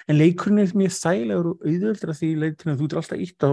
en 0.09 0.17
leikurinn 0.17 0.63
er 0.63 0.73
mjög 0.73 0.95
þægilegur 0.97 1.49
og 1.51 1.65
auðvöldur 1.69 2.13
að 2.13 2.21
því 2.21 2.29
leitin 2.41 2.73
að 2.73 2.79
þú 2.81 2.87
er 2.87 3.01
alltaf 3.01 3.25
ítt 3.27 3.45
á 3.45 3.51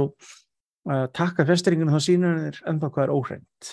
að 0.92 1.06
taka 1.14 1.46
festeringinu 1.46 1.94
þá 1.94 2.06
sínur 2.06 2.38
þér 2.42 2.60
ennþá 2.72 2.92
hvað 2.94 3.04
er 3.04 3.14
óhreint. 3.14 3.72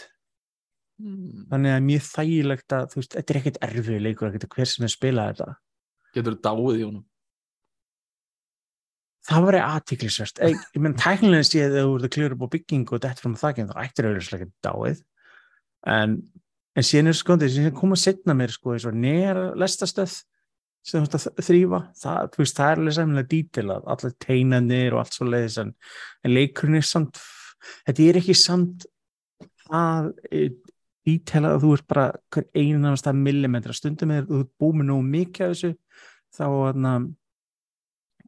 Hmm. 0.99 1.45
þannig 1.47 1.71
að 1.71 1.85
mjög 1.85 2.01
þægilegt 2.09 2.73
að 2.75 2.89
þú 2.91 2.97
veist, 2.99 3.13
þetta 3.15 3.31
er 3.31 3.37
ekkert 3.39 3.57
erfið 3.69 4.01
leikur 4.03 4.27
ekkert 4.27 4.49
hver 4.51 4.67
sem 4.67 4.83
er 4.83 4.91
spilað 4.91 5.29
þetta. 5.29 5.53
Getur 6.17 6.35
þú 6.35 6.41
dáið 6.43 6.79
í 6.81 6.81
honum? 6.83 7.05
Það 9.29 9.45
var 9.45 9.57
aðtiklisvert 9.61 10.41
ég, 10.43 10.65
ég 10.75 10.83
menn 10.83 10.97
tæknilega 10.99 11.47
sé 11.47 11.61
að 11.63 11.77
þú 11.77 11.93
ert 11.93 12.07
að 12.09 12.13
kljóra 12.17 12.35
upp 12.35 12.43
á 12.43 12.53
byggingu 12.57 12.97
og 12.97 13.03
þetta 13.05 13.23
frá 13.23 13.39
þakkinn, 13.45 13.71
þá 13.71 13.79
ættir 13.85 14.09
ekki 14.19 14.49
dáið. 14.65 15.01
En, 15.87 16.17
en 16.79 16.87
síðan 16.87 17.11
er 17.11 17.17
skondið, 17.19 17.55
síðan 17.55 17.75
koma 17.75 17.97
setna 17.99 18.35
mér 18.37 18.53
sko, 18.53 18.73
eins 18.75 18.87
og 18.87 18.95
nýjar 18.95 19.41
lestastöð 19.59 20.15
sem 20.85 21.03
þú 21.03 21.07
ert 21.09 21.17
að 21.17 21.43
þrýfa 21.43 21.81
það, 21.99 22.37
veist, 22.39 22.55
það 22.57 22.71
er 22.71 22.81
alveg 22.81 22.95
sæmilega 22.95 23.29
dítilað 23.33 23.91
allir 23.93 24.15
teinanir 24.23 24.95
og 24.95 25.01
allt 25.03 25.17
svo 25.17 25.27
leiðis 25.27 25.59
en, 25.63 25.73
en 26.23 26.33
leikurinn 26.33 26.79
er 26.79 26.87
samt 26.87 27.19
þetta 27.87 28.05
er 28.05 28.19
ekki 28.21 28.35
samt 28.37 28.87
að 29.75 30.11
dítilað 31.07 31.57
að 31.57 31.65
þú 31.65 31.73
ert 31.75 31.87
bara 31.91 32.07
hver 32.33 32.47
einanast 32.55 33.09
að 33.11 33.21
millimetra 33.27 33.75
stundum 33.75 34.15
er 34.15 34.27
þú 34.29 34.43
ert 34.45 34.53
búið 34.61 34.79
með 34.79 34.89
nógu 34.91 35.07
mikið 35.09 35.45
af 35.45 35.55
þessu 35.55 35.73
þá 36.39 36.45
þarna 36.47 36.93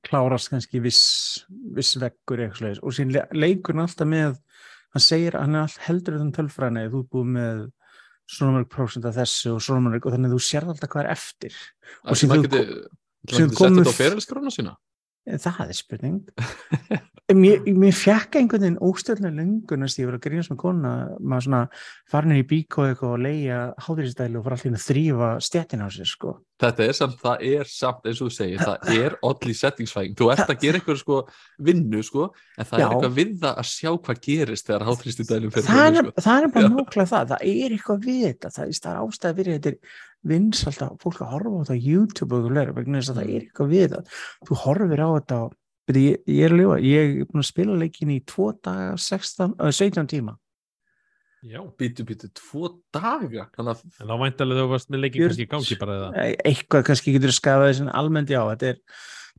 klárast 0.01 0.50
kannski 0.51 0.81
viss, 0.81 1.03
viss 1.48 1.95
veggur 2.01 2.41
eitthvað 2.41 2.58
svoleiðis. 2.58 2.84
og 2.84 2.96
sín 2.98 3.13
leikurinn 3.38 3.86
alltaf 3.86 4.10
með 4.10 4.39
hann 4.91 5.03
segir 5.05 5.38
að 5.38 5.46
hann 5.46 5.60
er 5.60 5.67
all 5.67 5.86
heldur 5.86 6.17
þann 6.20 6.34
tölfræðina 6.36 6.89
þú 6.89 7.03
er 7.03 7.12
búið 7.15 7.29
með 7.38 7.62
svona 8.30 8.51
mörg 8.58 8.70
prósent 8.70 9.06
af 9.06 9.16
þessu 9.16 9.56
og 9.56 9.62
svona 9.62 9.82
mörg 9.90 10.06
og 10.06 10.13
þannig 10.13 10.32
að 10.32 10.36
þú 10.38 10.42
sérð 10.48 10.74
alltaf 10.74 10.90
hvað 10.94 11.04
er 11.06 11.12
eftir. 11.16 11.54
Og 12.06 12.18
sem 12.18 12.30
þú- 12.30 12.51
komið 13.58 13.86
En 15.30 15.38
það 15.42 15.70
er 15.70 15.78
spurning 15.78 16.22
mér, 17.36 17.62
mér 17.78 17.96
fjekka 17.96 18.40
einhvern 18.40 18.63
veginn 18.63 18.80
óstöðlega 18.84 19.38
löngunast 19.38 20.00
ég 20.01 20.10
var 20.10 20.18
að 20.18 20.24
grínast 20.25 20.51
með 20.51 20.60
kona 20.63 20.94
maður 21.20 21.46
svona 21.46 21.62
farin 22.12 22.38
í 22.38 22.46
bíkó 22.48 22.86
eitthvað 22.88 23.16
og 23.16 23.24
leia 23.25 23.60
háðuristæli 23.86 24.40
og 24.40 24.46
fara 24.48 24.58
allir 24.60 24.78
að 24.78 24.86
þrýfa 24.88 25.30
stjættin 25.48 25.86
á 25.86 25.88
sér 25.94 26.10
sko 26.10 26.34
þetta 26.62 26.86
er 26.86 26.98
samt, 26.98 27.18
það 27.22 27.46
er 27.51 27.72
samt 27.72 28.10
eins 28.10 28.22
og 28.22 28.30
þú 28.30 28.36
segir 28.36 28.62
það 28.66 28.92
er 29.06 29.18
oddly 29.30 29.56
settingsfæðing 29.58 30.18
þú 30.20 30.30
ert 30.36 30.46
að 30.46 30.62
gera 30.66 30.82
eitthvað 30.82 31.01
sko 31.01 31.20
vinnu 31.70 32.04
sko 32.06 32.28
en 32.58 32.70
það 32.70 32.84
Já. 32.84 32.86
er 32.86 32.96
eitthvað 32.96 33.18
við 33.22 33.34
það 33.46 33.63
að 33.63 33.72
sjá 33.72 33.92
hvað 33.92 34.24
gerist 34.28 34.70
þegar 34.70 34.88
háþrýsti 34.90 35.28
dælum 35.30 35.56
fyrir 35.56 35.70
það 35.70 35.90
er, 35.90 36.00
sko. 36.12 36.25
það 36.28 36.48
er 36.48 36.54
bara 36.56 36.72
nákvæmlega 36.75 37.12
það 37.13 37.34
það 37.34 37.50
er 37.56 37.78
eitthvað 37.78 38.08
við 38.08 38.24
þetta 38.28 38.56
það 38.58 38.74
það 38.82 38.92
er 38.94 39.04
ástæði 39.06 39.75
þetta 40.22 40.34
vinsalt 40.34 40.84
að 40.86 40.94
fólk 41.01 41.22
að 41.22 41.34
horfa 41.34 41.51
á 41.51 41.60
þetta 41.62 41.78
á 41.78 41.86
YouTube 41.86 42.38
og 42.38 42.51
eitthvað 42.51 42.78
vegna 42.78 43.01
þess 43.01 43.12
að 43.12 43.20
það 43.20 43.32
er 43.32 43.42
eitthvað 43.42 43.72
við 43.72 43.84
þetta 43.88 44.20
þú 44.48 44.60
horfir 44.66 45.01
á 45.01 45.10
þetta 45.10 45.40
og, 45.42 45.58
byrju, 45.90 46.04
ég, 46.06 46.22
ég 46.30 46.46
er 46.46 46.54
að 46.54 46.62
lifa, 46.62 46.78
ég 46.86 47.10
er 47.10 47.30
búin 47.32 47.42
að 47.42 47.50
spila 47.50 47.78
leikin 47.82 48.13
í 48.13 48.20
2 48.30 48.48
daga 48.62 48.94
16, 49.01 49.56
uh, 49.58 49.72
17 49.74 50.12
tíma. 50.12 50.38
Já, 51.42 51.58
býtu 51.74 52.06
býtu 52.06 52.28
tvo 52.38 52.70
daga? 52.94 53.48
Þannig 53.56 53.72
að 53.72 53.80
en 53.82 54.12
þá 54.12 54.16
væntalega 54.22 54.62
þú 54.62 54.74
varst 54.75 54.92
með 54.94 55.01
leikin 55.01 55.24
kannski 55.25 55.48
gangi 55.50 55.78
bara 55.82 55.96
eða? 55.98 56.25
Eitthvað 56.46 56.84
kannski 56.92 57.16
getur 57.16 57.34
skafað 57.34 57.72
þessin 57.72 57.90
almennt 57.98 58.30
já, 58.30 58.44
þetta 58.51 58.70
er 58.70 58.82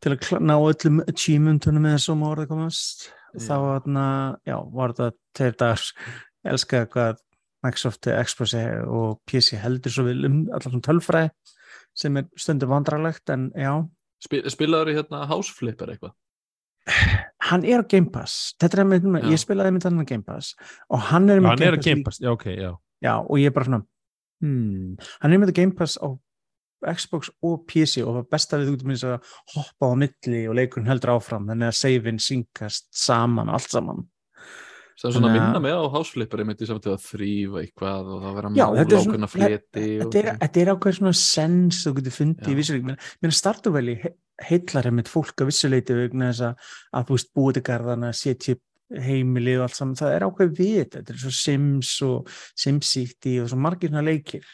til 0.02 0.10
að 0.16 0.42
ná 0.42 0.56
öllum 0.56 0.98
achievementunum 1.06 1.86
eða 1.92 2.00
svo 2.02 2.16
má 2.18 2.26
orðið 2.32 2.50
komast. 2.50 3.06
Þá 3.32 3.54
Já. 3.54 3.62
þarna, 3.68 4.06
já, 4.44 4.56
var 4.74 4.92
þetta 4.92 5.38
tveir 5.38 5.54
dagar, 5.62 5.84
elska 6.52 6.82
hvað 6.90 7.22
Microsoft 7.62 8.08
Express 8.10 8.56
og 8.90 9.20
PC 9.28 9.58
heldur 9.62 9.94
svo 9.94 10.06
vil 10.08 10.26
um 10.28 10.38
allar 10.50 10.66
svona 10.68 10.86
tölfræði 10.86 11.30
sem 11.96 12.16
er 12.18 12.28
stundum 12.40 12.72
vandrarlegt 12.72 13.30
en 13.34 13.50
já, 13.58 13.74
spil, 14.24 14.42
spilaður 14.50 14.92
í 14.92 14.96
hérna 14.98 15.26
Houseflipper 15.30 15.92
eitthvað? 15.92 16.16
Hann 17.46 17.62
er 17.68 17.82
á 17.82 17.86
Game 17.86 18.10
Pass. 18.10 18.56
Þetta 18.58 18.80
er 18.80 18.88
með, 18.90 19.04
Já. 19.20 19.28
ég 19.30 19.38
spilaði 19.38 19.74
með 19.76 19.84
hann 19.86 20.02
á 20.02 20.06
Game 20.08 20.26
Pass 20.26 20.56
og 20.90 21.04
hann 21.12 21.30
er 21.30 21.42
með 21.42 21.52
hann 21.52 21.64
er 21.68 21.76
að 21.76 21.84
Game 21.86 22.02
Pass 22.02 22.18
kempast, 22.18 22.24
já 22.24 22.32
ok, 22.32 22.46
já. 22.56 22.70
Já, 23.02 23.14
og 23.22 23.38
ég 23.38 23.50
er 23.50 23.54
bara 23.54 23.68
svona 23.68 23.82
hmm, 24.42 24.96
hann 25.22 25.34
er 25.36 25.42
með 25.42 25.54
Game 25.58 25.76
Pass 25.78 25.98
á 26.02 26.10
Xbox 26.82 27.30
og 27.46 27.62
PC 27.70 28.02
og 28.02 28.16
það 28.16 28.30
besta 28.34 28.58
við 28.58 28.70
þú 28.70 28.74
getur 28.76 28.90
minnst 28.90 29.06
að 29.06 29.34
hoppa 29.54 29.90
á 29.90 29.94
milli 30.02 30.40
og 30.50 30.56
leikurinn 30.58 30.90
heldur 30.90 31.14
áfram 31.14 31.46
þannig 31.50 31.70
að 31.70 31.78
save-in 31.78 32.18
syngast 32.22 32.88
saman, 32.90 33.52
allt 33.52 33.70
saman 33.70 34.02
sem 35.10 35.16
svona 35.18 35.32
minna 35.34 35.60
mig 35.64 35.72
á 35.74 35.82
hásflipper 35.90 36.42
einmitt 36.44 36.62
í 36.62 36.68
samt 36.70 36.86
að 36.86 37.00
þrýfa 37.02 37.62
eitthvað 37.64 38.10
og 38.14 38.22
það 38.22 38.34
vera 38.38 38.50
er 38.80 38.86
svona- 38.86 39.12
ákveðna 39.12 39.30
fleti 39.34 39.86
þetta 39.98 40.60
er, 40.62 40.72
ákveð 40.76 40.98
svona 40.98 41.14
sens 41.18 41.80
þú 41.86 41.94
getur 41.98 42.16
fundið 42.18 42.52
í 42.52 42.58
vissuleik 42.60 42.84
menn 42.86 43.32
startu 43.42 43.72
vel 43.74 43.88
í 43.92 43.96
heillar 44.42 44.90
með 44.94 45.08
fólk 45.12 45.42
að 45.42 45.50
vissuleiti 45.52 45.94
vegna 45.94 46.30
þess 46.32 46.44
að, 46.48 46.68
að 46.94 47.06
þú 47.08 47.16
veist 47.18 47.32
búið 47.36 47.54
til 47.58 47.62
garðana, 47.70 48.12
setja 48.16 48.56
heimilið 48.92 49.58
og 49.60 49.62
allt 49.68 49.76
saman, 49.78 49.94
það 49.96 50.14
er 50.16 50.24
ákveð 50.26 50.50
við 50.58 50.80
þetta 50.92 51.14
er 51.14 51.20
svo 51.22 51.30
Sims 51.32 51.92
og 52.04 52.28
SimCity 52.58 53.38
og 53.40 53.48
svo 53.48 53.56
margir 53.58 53.88
svona 53.92 54.04
leikir. 54.04 54.44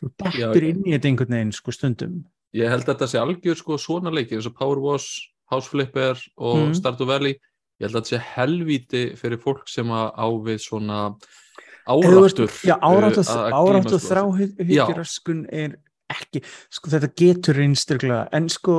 Þú 0.00 0.10
ég- 0.36 0.68
inn 0.70 0.84
í 0.86 0.92
þetta 0.94 1.08
einhvern 1.10 1.34
veginn 1.36 1.52
sko 1.56 1.72
stundum. 1.74 2.24
Ég 2.54 2.68
held 2.70 2.84
að 2.84 2.92
þetta 2.94 3.08
sé 3.10 3.18
algjör 3.18 3.56
sko 3.58 3.78
svona 3.80 4.12
leikir 4.14 4.38
eins 4.38 4.46
og 4.46 4.54
Power 4.54 4.78
Wash, 4.78 5.30
House 5.50 5.68
Flipper 5.68 6.14
og 6.38 6.56
Mhm. 6.68 6.74
Stardew 6.78 7.06
Valley 7.06 7.34
ég 7.76 7.86
held 7.86 7.98
að 7.98 8.00
þetta 8.00 8.12
sé 8.12 8.22
helvíti 8.34 9.02
fyrir 9.20 9.42
fólk 9.42 9.66
sem 9.70 9.90
að 9.92 10.06
á 10.16 10.26
við 10.46 10.62
svona 10.64 11.00
áráttur 11.86 12.52
já, 12.66 12.74
áráttu, 12.80 13.22
uh, 13.22 13.32
að 13.36 13.58
áráttu 13.60 13.92
glíma, 13.92 14.00
sko. 14.00 14.14
þráhyggjuraskun 14.14 15.42
er 15.54 15.76
ekki, 16.10 16.42
sko 16.72 16.92
þetta 16.94 17.10
getur 17.18 17.60
einstaklega, 17.62 18.22
en 18.36 18.48
sko 18.52 18.78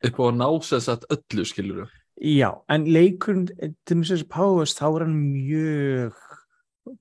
upp 0.00 0.20
á 0.20 0.24
að 0.26 0.36
ná 0.38 0.46
sér 0.66 0.84
satt 0.86 1.08
öllu 1.12 1.46
skilur 1.48 1.96
Já, 2.20 2.50
en 2.68 2.84
leikurinn, 2.84 3.46
til 3.88 3.96
með 3.96 4.10
þessi 4.10 4.26
Powers, 4.28 4.74
þá 4.76 4.84
er 4.90 5.02
hann 5.06 5.14
mjög 5.32 6.18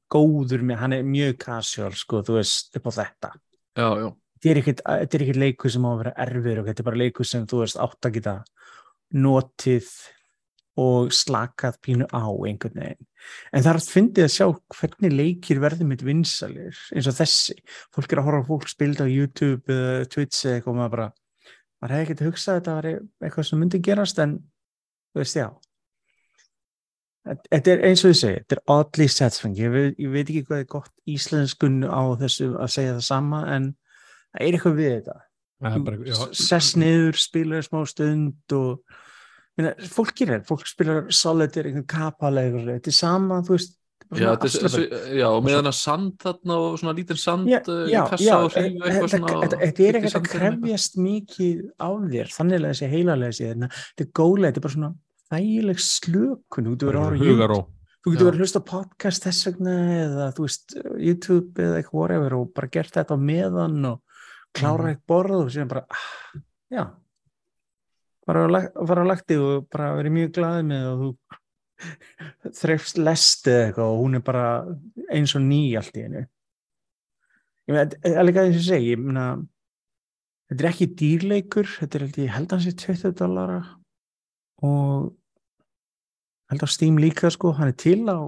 góður 0.07 0.61
með, 0.63 0.77
hann 0.79 0.95
er 0.95 1.03
mjög 1.03 1.33
casual, 1.41 1.91
sko, 1.99 2.21
þú 2.23 2.37
veist, 2.37 2.69
upp 2.79 2.87
á 2.87 2.91
þetta. 3.01 3.31
já, 3.75 3.87
já, 3.99 4.07
er 4.47 4.61
þetta 4.63 5.17
er 5.17 5.25
ekkert 5.25 5.41
leikur 5.43 5.73
sem 5.73 5.83
á 5.83 5.89
að 5.91 5.99
vera 6.05 6.15
erfir 6.23 6.61
og 6.61 6.69
þetta 6.69 6.83
er 6.83 6.87
bara 6.87 7.01
leikur 7.01 7.27
sem 7.27 7.43
þú 7.49 7.59
veist 7.65 7.81
átt 7.83 8.07
að 8.07 8.15
geta 8.15 8.35
notið 9.19 9.91
og 10.79 11.13
slakað 11.15 11.79
pínu 11.85 12.07
á 12.09 12.23
einhvern 12.47 12.79
veginn. 12.79 13.07
En 13.51 13.63
það 13.63 13.71
er 13.71 13.79
að 13.79 13.87
fyndið 13.93 14.25
að 14.25 14.33
sjá 14.35 14.45
hvernig 14.79 15.15
leikir 15.15 15.61
verður 15.63 15.89
mitt 15.91 16.03
vinsalir 16.07 16.77
eins 16.95 17.09
og 17.11 17.17
þessi. 17.17 17.57
Fólk 17.95 18.13
er 18.15 18.21
að 18.21 18.29
horfa 18.29 18.47
fólk 18.47 18.69
spilda 18.71 19.07
á 19.07 19.09
YouTube 19.11 19.73
eða 19.75 20.05
Twitch 20.13 20.45
eða 20.45 20.59
eitthvað 20.59 20.73
og 20.73 20.79
maður 20.79 20.93
bara, 20.95 21.07
maður 21.79 21.95
hefði 21.95 22.05
ekkert 22.07 22.25
hugsað 22.27 22.53
að 22.53 22.61
þetta 22.61 22.77
var 22.77 22.89
eitthvað 23.27 23.49
sem 23.49 23.61
myndi 23.63 23.81
gerast 23.89 24.23
en 24.23 24.37
þú 25.11 25.23
veist, 25.23 25.39
já. 25.39 25.49
Þetta- 27.29 27.73
er 27.73 27.83
eins 27.89 28.05
og 28.05 28.13
ég 28.13 28.17
segi, 28.17 28.39
þetta 28.39 28.55
er 28.55 28.63
oddly 28.73 29.07
satisfying. 29.07 29.55
Ég, 29.59 29.95
ég 29.99 30.11
veit 30.13 30.29
ekki 30.29 30.45
hvað 30.47 30.63
er 30.63 30.69
gott 30.71 30.93
íslenskun 31.05 31.83
á 31.85 32.01
þessu 32.17 32.53
að 32.55 32.71
segja 32.73 32.95
það 32.95 33.05
sama 33.09 33.41
en 33.55 33.73
það 34.31 34.45
er 34.47 34.55
eitthvað 34.57 34.79
við 34.79 34.93
þetta. 34.95 35.17
Sess 36.39 36.75
niður, 36.79 37.19
spilar 37.19 37.65
smá 37.67 37.81
stund 37.85 38.55
og 38.55 38.79
minna, 39.59 39.73
fólk 39.93 40.15
gerir 40.17 40.37
þetta, 40.39 40.47
fólk 40.53 40.65
spilar 40.69 41.03
solitaire, 41.13 41.69
einhvern 41.73 41.85
kapalegur, 41.91 42.65
þetta 42.77 42.91
er 42.93 42.97
sama, 42.97 43.41
þú 43.45 43.55
veist, 43.57 43.75
er 44.09 44.21
já, 44.23 44.29
er- 44.31 44.39
þessi- 44.41 45.17
já 45.19 45.25
og 45.29 45.43
meðan 45.45 45.69
að 45.69 45.75
sand 45.77 46.13
þarna 46.23 46.55
og 46.63 46.77
svona 46.81 46.95
lítinn 46.97 47.19
sand 47.21 47.49
Já, 47.51 47.59
í 47.61 47.91
já, 47.93 48.01
já, 48.17 48.37
og 48.39 48.55
hrífu 48.55 48.87
eitthvað 48.89 49.43
þetta, 49.59 49.83
er 49.89 49.99
ekkert 49.99 50.15
að 50.17 50.29
krefjast 50.33 50.97
mikið 50.97 51.59
á 51.77 51.89
þér, 52.09 52.31
þannig 52.33 52.57
að 52.63 52.69
þessi 52.71 52.89
heilalega 52.95 53.37
séð, 53.37 53.67
þetta 53.69 54.05
er 54.07 54.11
góðlega, 54.21 54.49
þetta 54.49 54.57
er 54.63 54.65
bara 54.65 54.77
svona 54.77 54.91
þægileg 55.29 55.83
slökun, 55.85 56.65
þú 56.65 56.73
getur 56.73 56.89
verið 56.89 57.43
að 57.45 57.65
þú 57.99 58.13
getur 58.15 58.25
verið 58.29 58.39
að 58.39 58.41
hlusta 58.41 58.61
podcast 58.65 59.25
þess 59.27 59.45
vegna 59.49 59.73
eða 59.99 60.27
þú 60.33 60.45
veist, 60.47 60.75
YouTube 60.97 61.59
eða 61.61 61.77
eitthvað 61.83 61.99
whatever 61.99 62.33
og 62.39 62.53
bara 62.55 62.69
gert 62.71 62.95
þetta 62.95 63.13
á 63.13 63.19
meðan 63.19 63.85
og 63.91 63.99
klára 64.55 64.87
Mhm. 64.87 64.89
eitt 64.95 65.03
borð 65.05 65.35
og 65.43 65.49
síðan 65.53 65.67
bara, 65.69 65.83
ah, 65.91 66.39
já 66.71 66.87
bara 68.29 68.47
að 68.47 68.87
fara 68.89 69.05
á 69.05 69.09
lagti 69.09 69.37
og 69.41 69.69
bara 69.73 69.93
verið 69.97 70.15
mjög 70.15 70.33
glaðið 70.37 70.67
með 70.69 70.89
og 70.89 71.03
þú 71.03 71.11
þreifst 72.59 72.99
lest 72.99 73.47
eða 73.49 73.69
eitthvað 73.69 73.93
og 73.93 74.01
hún 74.03 74.19
er 74.19 74.25
bara 74.25 74.49
eins 75.15 75.35
og 75.37 75.45
ný 75.45 75.61
allt 75.79 75.95
í 75.95 76.03
hennu 76.05 76.25
ég 77.69 77.73
meina, 77.73 77.85
þetta 77.93 78.11
er 78.11 78.27
líka 78.27 78.43
og 78.43 78.51
ég 78.51 78.65
segi, 78.65 78.91
ég 78.93 79.01
meina 79.03 79.29
þetta 80.49 80.65
er 80.65 80.69
ekki 80.71 80.89
dýrleikur 80.99 81.71
þetta 81.77 81.99
er 81.99 82.05
held 82.05 82.19
ég 82.23 82.35
held 82.35 82.51
að 82.51 82.57
hans 82.57 82.69
er 82.69 82.77
20 82.83 83.15
dollara 83.21 83.59
og 84.65 85.09
held 86.49 86.65
að 86.65 86.73
Steam 86.73 86.97
líka 86.99 87.29
sko, 87.31 87.53
hann 87.55 87.71
er 87.71 87.77
til 87.79 88.01
á 88.09 88.19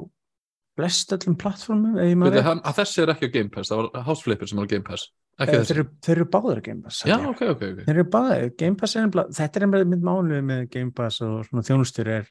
flest 0.80 1.12
öllum 1.18 1.36
plattformum 1.42 1.98
að 1.98 2.78
þessi 2.78 3.04
er 3.04 3.14
ekki 3.14 3.28
á 3.28 3.36
Game 3.36 3.52
Pass, 3.54 3.72
það 3.72 3.82
var 3.82 4.06
House 4.08 4.24
Flipper 4.26 4.50
sem 4.50 4.62
var 4.62 4.70
á 4.70 4.72
Game 4.72 4.88
Pass 4.88 5.10
þeir, 5.50 5.60
þessi 5.62 5.74
eru- 5.76 5.90
þeir 6.06 6.16
eru 6.18 6.26
báður 6.36 6.60
á 6.60 6.64
Game 6.68 6.82
Pass 6.86 7.04
já, 7.08 7.16
ok, 7.18 7.42
ok, 7.56 7.62
ok. 7.72 7.82
Þeir 7.88 7.96
eru 7.96 8.06
báðir, 8.14 8.50
Game 8.58 8.76
Pass 8.80 8.96
er 8.96 9.06
nefnilega, 9.08 9.36
þetta 9.40 9.58
er 9.62 9.66
nefnilega 9.66 9.90
mitt 9.96 10.06
mánuð 10.08 10.42
með 10.52 10.64
Game 10.76 10.92
Pass 10.92 11.22
og 11.26 11.46
svona 11.48 11.64
þjónustur 11.68 12.08
er, 12.18 12.26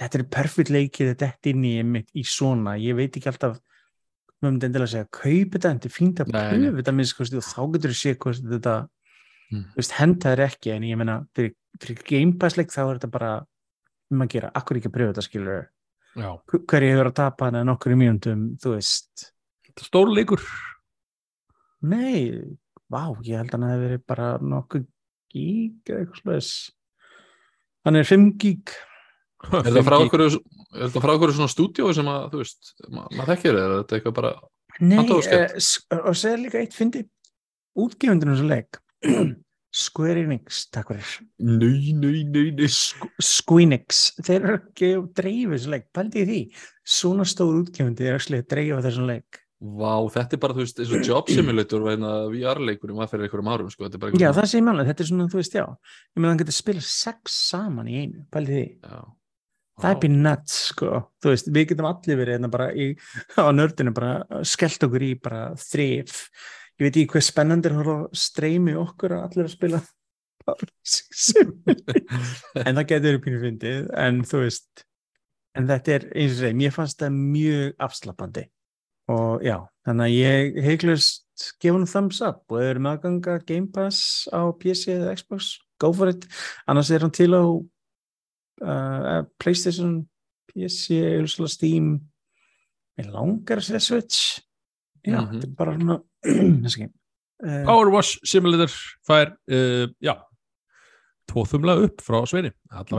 þetta 0.00 0.18
er 0.20 0.24
perfect 0.38 0.70
leikið 0.74 1.12
þetta 1.14 1.28
er 1.30 1.50
inn 1.52 1.64
í, 1.68 1.74
einmitt 1.82 2.08
í 2.16 2.24
svona, 2.26 2.76
ég 2.80 2.96
veit 2.98 3.16
ekki 3.20 3.28
alltaf, 3.32 3.58
maður 4.40 4.54
myndi 4.54 4.68
endilega 4.70 4.92
segja, 4.94 5.08
kaup 5.12 5.52
þetta, 5.58 5.74
þetta 5.76 5.90
er 5.90 5.96
fínt 5.98 6.20
að 6.24 6.30
pröfu 6.32 6.76
þetta 6.80 6.94
minnst, 6.96 7.20
og 7.20 7.44
þá 7.44 7.60
getur 7.74 7.92
þú 7.94 7.98
sé 8.00 8.14
hvað 8.16 8.42
þetta, 8.54 8.78
Mm. 9.50 9.64
þú 9.74 9.80
veist, 9.80 9.92
henda 9.98 10.30
þér 10.30 10.40
ekki, 10.44 10.70
en 10.70 10.82
ég 10.86 10.96
meina, 10.96 11.14
fyrir, 11.34 11.54
fyrir 11.82 12.02
Game 12.06 12.36
Pass 12.38 12.54
leik 12.56 12.68
þá 12.70 12.84
er 12.84 12.98
þetta 13.00 13.08
bara 13.10 13.30
um 14.12 14.20
að 14.22 14.28
gera, 14.30 14.50
akkur 14.54 14.78
ekki 14.78 14.86
að 14.86 14.94
pröfu 14.94 15.10
þetta, 15.10 15.24
skilur, 15.26 15.64
hverju 16.70 16.90
hefur 16.94 17.08
að 17.10 17.14
tapa 17.18 17.48
hana 17.48 17.64
nokkur 17.66 17.90
í 17.90 17.98
mínúndum, 17.98 18.44
þú 18.62 18.76
veist, 18.76 19.32
þetta 19.66 19.88
stór 19.88 20.12
leikur 20.14 20.38
nei, 21.86 22.40
vá, 22.90 23.02
ég 23.26 23.40
held 23.40 23.52
að 23.52 23.56
hann 23.56 23.70
hefði 23.70 23.86
verið 23.86 24.04
bara 24.12 24.28
nokkuð 24.42 24.86
gíg 25.30 25.90
eða 25.90 26.04
eitthvað 26.04 26.22
slags, 26.22 26.54
hann 27.86 28.00
er 28.00 28.08
5 28.08 28.30
gíg, 28.40 28.76
Er 29.40 29.64
þetta 29.64 29.82
frá 29.86 29.96
okkur, 29.96 30.22
er 30.28 30.34
þetta 30.84 31.00
frá 31.00 31.14
okkur 31.14 31.30
svona 31.32 31.48
stúdíói 31.48 31.94
sem 31.96 32.08
að, 32.12 32.26
þú 32.32 32.40
veist, 32.42 32.72
ma 32.92 33.06
maður 33.08 33.30
þekkir 33.32 33.54
eða 33.54 33.68
er 33.68 33.78
þetta 33.78 33.96
eitthvað 33.96 34.16
bara, 34.18 34.32
Nei, 34.80 34.98
uh, 35.04 36.00
og 36.08 36.16
segja 36.16 36.40
líka 36.40 36.60
eitt 36.60 36.76
fyndi. 36.76 37.04
Útgefundinu 37.80 38.36
sem 38.38 38.48
leik. 38.48 38.78
Square 39.84 40.24
Enix, 40.24 40.64
takk 40.74 40.90
fyrir. 40.90 41.10
Nei, 41.46 41.92
nei, 41.94 42.24
nei, 42.26 42.46
nei, 42.56 42.68
Squeenix, 43.22 44.00
þeir 44.18 44.40
eru 44.40 44.56
að 44.58 45.04
dreifa 45.20 45.54
þessu 45.54 45.74
leik, 45.74 45.86
pældi 45.94 46.24
í 46.24 46.26
því. 46.30 46.40
Svona 46.96 47.26
stór 47.28 47.60
útgefundi 47.60 48.08
er 48.08 48.18
að 48.18 48.48
dreifa 48.50 48.82
þessum 48.88 49.08
leik 49.10 49.39
vá, 49.60 49.94
þetta 50.14 50.36
er 50.36 50.40
bara, 50.40 50.54
þú 50.56 50.64
veist, 50.64 50.78
eins 50.80 50.92
og 50.96 51.04
Job 51.04 51.28
Simulator 51.28 51.82
veina 51.84 52.10
VR-leikurinn 52.32 52.96
var 52.96 53.08
fyrir 53.10 53.26
einhverjum 53.26 53.50
árum, 53.52 53.70
sko, 53.72 53.84
þetta 53.84 53.98
er 53.98 54.02
bara 54.02 54.10
Já, 54.14 54.16
einhver 54.16 54.38
það 54.38 54.50
sé 54.52 54.60
málega, 54.64 54.88
þetta 54.88 55.04
er 55.04 55.08
svona, 55.10 55.26
þú 55.28 55.40
veist, 55.40 55.56
já 55.58 55.64
ég 55.66 56.20
meðan 56.20 56.30
hann 56.32 56.40
getur 56.40 56.56
spila 56.56 56.84
sex 56.86 57.38
saman 57.50 57.90
í 57.90 57.96
einu 58.00 58.22
pældi 58.32 58.54
í 58.54 58.56
því, 58.56 58.64
Já. 58.88 59.00
það 59.84 59.90
er 59.92 60.00
býr 60.04 60.14
nuts 60.24 60.56
sko, 60.70 60.88
þú 61.20 61.34
veist, 61.34 61.50
við 61.52 61.64
getum 61.72 61.88
allir 61.90 62.20
verið 62.22 62.36
hérna 62.38 62.52
bara 62.54 62.68
í, 62.72 62.86
á 63.36 63.52
nördinu 63.52 63.92
bara 63.96 64.12
skellt 64.48 64.86
okkur 64.88 65.02
í 65.04 65.12
bara 65.20 65.42
þrif. 65.60 66.12
Ég 66.80 66.86
veit 66.86 66.96
ekki 66.96 67.12
hvað 67.12 67.26
spennandi 67.26 67.68
er 67.68 67.74
að 67.84 68.06
streymi 68.16 68.72
okkur 68.80 69.12
að 69.18 69.24
allir 69.28 69.44
að 69.50 69.56
spila 69.58 69.82
en 72.64 72.72
það 72.78 72.86
getur 72.88 73.04
verið 73.04 73.20
pínu 73.26 73.40
fyndið 73.42 73.90
en 74.00 74.24
þú 74.26 74.40
veist 74.46 74.82
en 75.58 75.68
þetta 75.68 75.92
er 75.98 76.06
eins 76.16 76.32
og 76.32 76.38
segi, 76.40 76.56
og 79.10 79.42
já, 79.46 79.56
þannig 79.86 80.06
að 80.06 80.14
ég 80.16 80.60
heiklust 80.66 81.26
gefa 81.62 81.76
hann 81.78 81.88
thumbs 81.88 82.20
up 82.26 82.42
og 82.52 82.60
ef 82.60 82.68
eru 82.74 82.82
meðganga 82.84 83.38
Game 83.48 83.68
Pass 83.72 84.28
á 84.30 84.40
PC 84.60 84.92
eða 84.98 85.14
Xbox, 85.18 85.54
go 85.80 85.92
for 85.96 86.10
it. 86.12 86.26
Annars 86.68 86.90
er 86.92 87.04
hann 87.06 87.14
til 87.16 87.32
á 87.34 87.42
uh, 88.64 89.20
Playstation 89.40 90.02
PC, 90.52 91.00
Ulsla 91.22 91.48
Steam. 91.48 91.94
Ég 93.00 93.08
langar 93.14 93.60
að 93.62 93.68
segja 93.70 93.80
Switch. 93.86 94.40
Já, 95.06 95.16
Mhm. 95.22 95.30
þetta 95.40 95.46
er 95.48 95.54
bara 95.56 95.76
svona 95.78 96.00
uh, 97.40 97.64
Power 97.64 97.88
Wash 97.94 98.18
Simulator 98.28 98.68
fær, 99.08 99.30
uh, 99.48 99.86
já 100.04 100.12
tvo 101.30 101.44
þumla 101.48 101.78
upp 101.86 102.02
frá 102.04 102.18
Sveini 102.28 102.50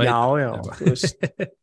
já, 0.07 0.21
já, 0.41 0.49
þú 0.79 0.87
veist 0.87 1.25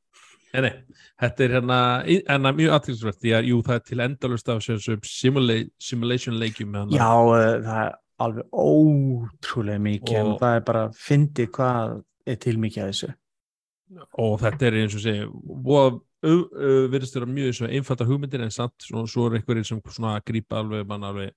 Nei, 0.55 0.73
þetta 1.21 1.45
er 1.45 1.55
hérna, 1.59 1.79
hérna 2.09 2.53
mjög 2.57 2.75
aðtilsvært 2.79 3.21
því 3.21 3.33
að 3.37 3.49
jú, 3.51 3.61
það 3.67 3.75
er 3.75 3.83
til 3.85 4.01
endalust 4.01 4.49
af 4.49 4.63
simula 5.05 5.57
simulation 5.79 6.39
leikjum 6.41 6.77
Já, 6.95 7.11
uh, 7.13 7.61
það 7.67 7.81
er 7.85 7.97
alveg 8.19 8.49
ótrúlega 8.65 9.83
mikið 9.85 10.21
en 10.23 10.33
Og- 10.33 10.41
það 10.41 10.57
er 10.57 10.65
bara 10.71 10.85
fyndið 10.97 11.51
hvað 11.59 12.03
er 12.27 12.37
til 12.37 12.59
mikið 12.59 12.83
af 12.83 12.93
þessu. 12.93 13.15
og 14.19 14.41
þetta 14.41 14.67
er 14.67 14.79
eins 14.83 14.95
og 14.95 15.01
segi 15.01 15.25
og 15.25 16.03
verðist 16.93 17.15
vera 17.15 17.27
mjög 17.31 17.69
einfalda 17.69 18.05
hugmyndir 18.05 18.43
en 18.43 18.51
samt 18.51 18.75
svo, 18.83 19.07
svo 19.07 19.27
er 19.29 19.39
einhverjir 19.39 19.65
sem 19.67 19.81
svona 19.81 20.21
grípa 20.21 20.59
alveg 20.59 20.87
mann 20.87 21.05
alveg 21.05 21.31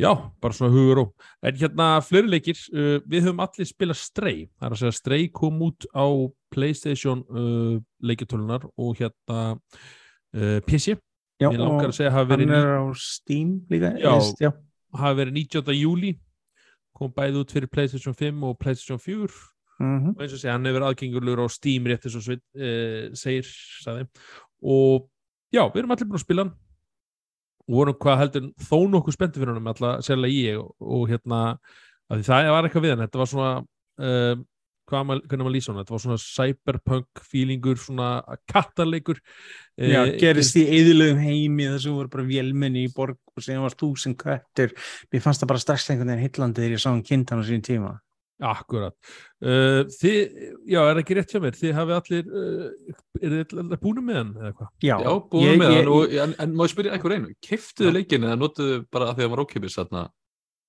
já, 0.00 0.10
bara 0.40 0.56
svona 0.56 0.72
hugur 0.72 1.02
og 1.02 1.12
en 1.44 1.58
hérna 1.60 1.88
fleiri 2.04 2.32
leikir, 2.32 2.58
uh, 2.72 2.98
við 3.06 3.28
höfum 3.28 3.42
allir 3.44 3.68
spilað 3.68 4.00
Stray, 4.00 4.46
það 4.58 4.68
er 4.68 4.76
að 4.76 4.82
segja 4.82 4.98
Stray 4.98 5.28
kom 5.34 5.60
út 5.68 5.86
á 5.92 6.06
Playstation 6.52 7.24
uh, 7.28 7.78
leikjartölunar 8.02 8.66
og 8.76 8.98
hérna 9.00 9.40
uh, 9.56 10.58
PC, 10.66 10.96
Já, 11.42 11.48
ég 11.50 11.58
langar 11.58 11.90
að 11.90 11.96
segja 11.96 12.12
hafa 12.14 12.22
hann 12.22 12.34
verið, 12.34 12.52
er 12.54 12.74
á 12.78 12.84
Steam 13.02 13.54
líka. 13.72 13.94
Já. 13.98 14.12
Yes, 14.14 14.34
já. 14.38 14.52
hafa 14.94 15.16
verið 15.18 15.40
19. 15.40 15.72
júli 15.80 16.12
kom 16.92 17.10
bæði 17.14 17.40
út 17.40 17.54
fyrir 17.54 17.70
Playstation 17.72 18.14
5 18.14 18.44
og 18.46 18.60
Playstation 18.60 19.00
4 19.00 19.48
Mm 19.82 20.12
og 20.12 20.20
eins 20.22 20.34
og 20.36 20.38
segja, 20.38 20.52
hann 20.54 20.68
hefur 20.68 20.84
aðgengurlegur 20.86 21.42
á 21.42 21.48
Steam 21.50 21.86
rétt 21.88 22.04
eins 22.06 22.14
og 22.18 22.22
sveit 22.22 22.42
uh, 22.54 23.08
segir, 23.18 23.48
sagði 23.82 24.04
og 24.62 25.08
já, 25.50 25.64
við 25.64 25.80
erum 25.82 25.94
allir 25.94 26.06
búin 26.10 26.20
að 26.20 26.22
spila 26.22 26.44
hann 26.44 26.52
vorum 27.70 27.98
hvað 28.02 28.22
heldur 28.24 28.48
þó 28.62 28.78
nokkuð 28.90 29.16
spennti 29.16 29.42
fyrir 29.42 29.56
hann 29.56 29.72
alltaf 29.72 30.06
sérlega 30.06 30.48
ég 30.50 30.62
og, 30.62 30.72
og 30.80 31.04
hérna 31.10 31.42
það 32.12 32.50
var 32.52 32.68
eitthvað 32.68 32.86
við 32.86 32.94
hann, 32.94 33.04
þetta 33.06 33.22
var 33.22 33.30
svona 33.30 33.52
uh, 33.62 34.34
hvað 34.90 35.06
maður, 35.08 35.22
hvernig 35.30 35.46
maður 35.46 35.56
lýsa 35.56 35.72
hann 35.72 35.80
þetta 35.80 35.94
var 35.94 36.04
svona 36.04 36.20
cyberpunk 36.22 37.22
feelingur 37.32 37.80
svona 37.80 38.08
kattarleikur. 38.50 39.20
Já, 39.78 40.02
Eh, 40.02 40.16
gerist 40.20 40.58
í 40.60 40.66
eðilegum 40.68 41.22
heimi 41.22 41.68
sem 41.80 41.94
voru 41.96 42.10
bara 42.12 42.26
vélmenni 42.28 42.84
í 42.84 42.92
borg 42.92 43.16
og 43.32 43.44
síðan 43.44 43.64
var 43.64 43.76
þúsund 43.78 44.18
köttur. 44.20 44.74
Mér 45.12 45.24
fannst 45.24 45.40
það 45.40 45.52
bara 45.54 45.62
strax 45.62 45.88
einhvern 45.88 46.12
veginn 46.12 46.26
hillandi 46.26 46.60
þegar 46.60 46.76
ég 46.76 46.82
sá 46.82 46.90
hann 46.90 47.06
kynnt 47.06 47.32
hann 47.32 47.40
á 47.40 47.48
sín 47.48 47.64
tíma 47.64 47.94
Akkurat. 48.42 48.94
Uh, 49.42 49.82
þið, 49.94 50.32
já, 50.72 50.80
er 50.90 50.98
ekki 51.02 51.14
rétt 51.18 51.30
hjá 51.34 51.40
mér, 51.44 51.54
þið 51.58 51.74
hafið 51.78 51.96
allir, 51.98 52.30
uh, 52.32 52.96
er 53.22 53.34
þið 53.36 53.54
allir 53.62 53.80
búinu 53.84 54.02
með 54.06 54.18
hann 54.18 54.32
eða 54.40 54.52
hvað? 54.58 54.70
Já, 54.82 54.96
Já, 55.04 55.12
búin 55.30 55.46
ég- 55.46 55.60
með 55.62 55.70
ég- 55.70 55.78
hann 55.82 55.92
og, 55.94 56.16
en, 56.26 56.34
en 56.42 56.56
má 56.58 56.64
ég 56.66 56.72
spyrja 56.74 56.96
eitthvað 56.96 57.14
einu, 57.18 57.32
keftuðu 57.46 57.92
leikin 57.96 58.26
eða 58.26 58.38
notuðu 58.42 58.80
bara 58.90 59.10
að 59.10 59.14
því 59.14 59.22
að 59.22 59.28
hann 59.28 59.34
var 59.36 59.44
ókipis 59.44 59.78
þarna 59.78 60.02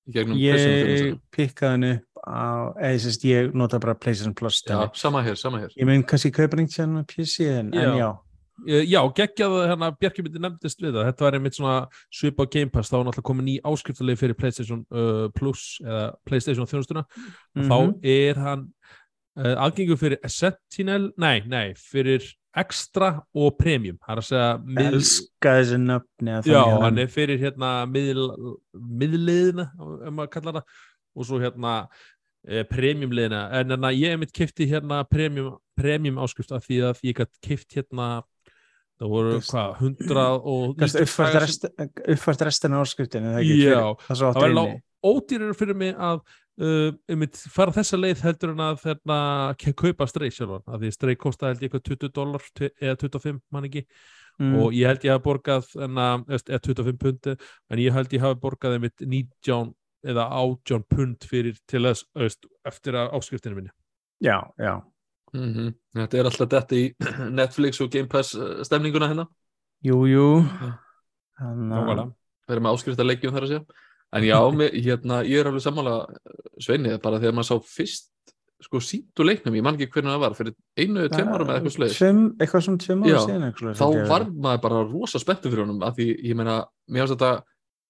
í 0.03 0.13
gegnum 0.17 0.37
PlayStation 0.37 1.07
ég 1.07 1.19
pikkaði 1.37 1.71
hann 1.73 1.87
upp 1.93 2.21
á, 2.27 2.43
eða 2.77 3.01
sérst 3.07 3.25
ég 3.27 3.53
nota 3.57 3.79
bara 3.83 3.95
PlayStation 3.95 4.35
Plus 4.37 4.61
Já, 4.67 4.77
sama 4.99 5.23
hér, 5.25 5.35
sama 5.39 5.59
hér. 5.63 5.73
Ég 5.79 5.87
mun 5.89 6.03
kannski 6.03 6.31
kaupa 6.35 6.59
tíðan 6.61 6.97
með 6.99 7.07
PC 7.13 7.49
en, 7.57 7.73
en 7.73 7.97
Já. 7.99 8.09
Já, 8.53 8.73
Uh, 8.73 8.83
já, 8.85 8.99
geggjað 9.17 9.53
að 9.57 9.63
hérna 9.71 9.87
Bjarki 9.97 10.23
myndi 10.23 10.39
nefndist 10.43 10.81
við 10.83 10.93
það, 10.93 11.07
þetta 11.09 11.25
var 11.25 11.33
einmitt 11.39 11.55
svona 11.57 11.77
svipa 12.13 12.45
á 12.45 12.51
Game 12.53 12.69
Pass, 12.69 12.89
þá 12.91 12.95
var 12.99 13.05
náttúrulega 13.07 13.25
komin 13.29 13.45
ný 13.49 13.55
áskriftalegi 13.65 14.19
fyrir 14.21 14.37
PlayStation 14.37 14.83
uh, 14.93 15.25
Plus 15.33 15.63
eða 15.81 16.03
PlayStation 16.29 16.69
þjónustuna. 16.69 17.03
Og 17.57 17.63
þá 17.65 17.77
Mhm. 17.81 17.95
er 18.05 18.35
hann 18.43 18.67
uh, 19.37 19.55
aðgengur 19.65 19.97
fyrir 19.97 20.19
Sentinel, 20.29 21.11
nei, 21.17 21.41
nei, 21.49 21.73
fyrir 21.73 22.21
Extra 22.55 23.23
og 23.33 23.55
Premium, 23.57 23.97
það 24.05 24.11
er 24.13 24.21
að 24.21 24.27
segja 24.29 24.49
miðl- 24.61 24.97
elska 24.99 25.53
þessi 25.57 25.77
nöfni 25.81 26.35
að 26.37 26.49
Já, 26.53 26.61
hann 26.85 26.99
er 27.01 27.07
fyrir 27.09 27.39
hérna 27.41 27.71
miðl, 27.89 28.27
miðliðina, 28.77 29.65
ef 30.05 30.13
maður 30.13 30.29
kallar 30.35 30.59
það. 30.59 30.75
Og 31.17 31.25
svo 31.25 31.39
hérna 31.41 31.71
e, 32.45 32.61
premiumliðina, 32.69 33.41
en 33.57 33.73
hérna 33.73 33.89
ég 33.97 34.13
hef 34.13 34.19
mitt 34.21 34.33
kifti 34.35 34.67
hérna 34.69 35.01
premium, 35.09 35.57
premium 35.77 36.17
áskrift 36.21 36.51
af 36.53 36.65
því 36.67 36.79
að 36.91 37.01
ég 37.09 37.17
gætt 37.17 37.33
kift 37.41 37.73
hérna 37.77 38.21
það 39.03 39.11
voru 39.13 39.35
hvað, 39.49 39.75
hundrað 39.81 40.37
og 40.53 40.85
uppfært 41.03 41.37
rest, 41.43 41.67
restina 42.47 42.79
áskriftinni 42.83 43.33
það 43.33 43.43
það 44.37 44.39
var 44.39 44.55
inni. 44.55 44.81
ódýrar 45.11 45.53
fyrir 45.59 45.79
mig 45.83 45.93
að 45.99 46.21
uh, 46.63 46.89
einmitt, 47.11 47.39
fara 47.51 47.75
þessa 47.75 47.99
leið 47.99 48.23
heldur 48.23 48.53
en 48.55 48.63
að 48.63 48.83
ke- 49.59 49.75
kaupa 49.83 50.07
strey 50.07 50.31
sjálfan, 50.33 50.63
af 50.67 50.79
því 50.81 50.91
strey 50.95 51.15
kostaði 51.19 51.53
held 51.53 51.63
ég 51.65 51.71
eitthvað 51.73 51.87
20 51.91 52.13
dólar 52.15 52.49
eða 52.79 52.99
25 53.03 53.41
mann 53.51 53.69
ekki. 53.69 53.85
Mm. 54.41 54.55
og 54.57 54.73
ég 54.73 54.87
held 54.89 55.03
ég 55.05 55.13
hafi 55.13 55.21
borgað 55.27 55.67
enna, 55.85 56.05
eða 56.25 56.57
25 56.65 56.95
pundi 56.97 57.35
en 57.69 57.77
ég 57.83 57.93
held 57.93 58.15
ég 58.15 58.23
hafi 58.23 58.39
borgað 58.41 58.79
einmitt 58.79 59.03
19 59.05 59.75
eða 60.09 60.23
18 60.39 60.87
pund 60.89 61.27
fyrir 61.29 61.59
til 61.69 61.83
þess 61.85 62.07
eftir 62.65 62.97
að 62.97 63.13
áskriftinu 63.19 63.59
minni. 63.59 63.69
Já, 64.25 64.39
já, 64.57 64.79
mm 65.33 65.73
Þetta 65.97 66.17
er 66.19 66.29
alltaf 66.29 66.49
þetta 66.53 66.77
í 66.79 66.83
Netflix 67.39 67.81
og 67.81 67.91
Game 67.93 68.09
Pass 68.11 68.33
eh, 68.35 68.63
stemninguna 68.67 69.09
hérna 69.11 69.27
jú, 69.83 69.99
jú 70.09 70.27
Já. 70.45 70.71
þannig 71.39 71.73
Nákvæmlega. 71.73 72.07
að 72.47 72.61
með 73.01 73.09
leikjum 73.09 73.33
þar 73.35 73.47
að 73.47 73.53
segja 73.53 73.63
en 74.13 74.23
já, 74.27 74.39
mér, 74.59 74.73
hérna, 74.85 75.21
ég 75.25 75.39
er 75.41 75.49
alveg 75.49 75.63
sammála 75.65 75.95
Sveinið, 76.61 76.99
bara 77.01 77.19
þegar 77.21 77.33
maður 77.39 77.49
sá 77.49 77.71
fyrst 77.77 78.09
sko 78.63 78.79
síndu 78.79 79.25
leiknum, 79.27 79.55
ég 79.57 79.63
man 79.65 79.75
ekki 79.75 79.89
hvernig 79.91 80.13
það 80.13 80.21
var 80.23 80.35
fyrir 80.37 80.53
einu, 80.79 81.07
tveim 81.11 81.31
árum 81.33 81.49
eða 81.49 81.57
eitthvað 81.59 81.73
sluðis 81.75 81.97
eitthvað 82.39 82.61
svona 82.63 82.83
tveim 82.85 83.01
Já, 83.09 83.17
síðan 83.25 83.47
eitthvað 83.49 83.73
þá 83.81 83.87
var 84.13 84.25
maður 84.45 84.61
bara 84.63 84.83
rosa 84.87 85.19
spenntur 85.19 85.51
fyrir 85.51 85.65
honum 85.65 85.81
af 85.83 85.97
því, 85.97 86.05
ég 86.29 86.37
meina, 86.39 86.59
mér 86.87 87.03
finnst 87.03 87.17
þetta 87.17 87.31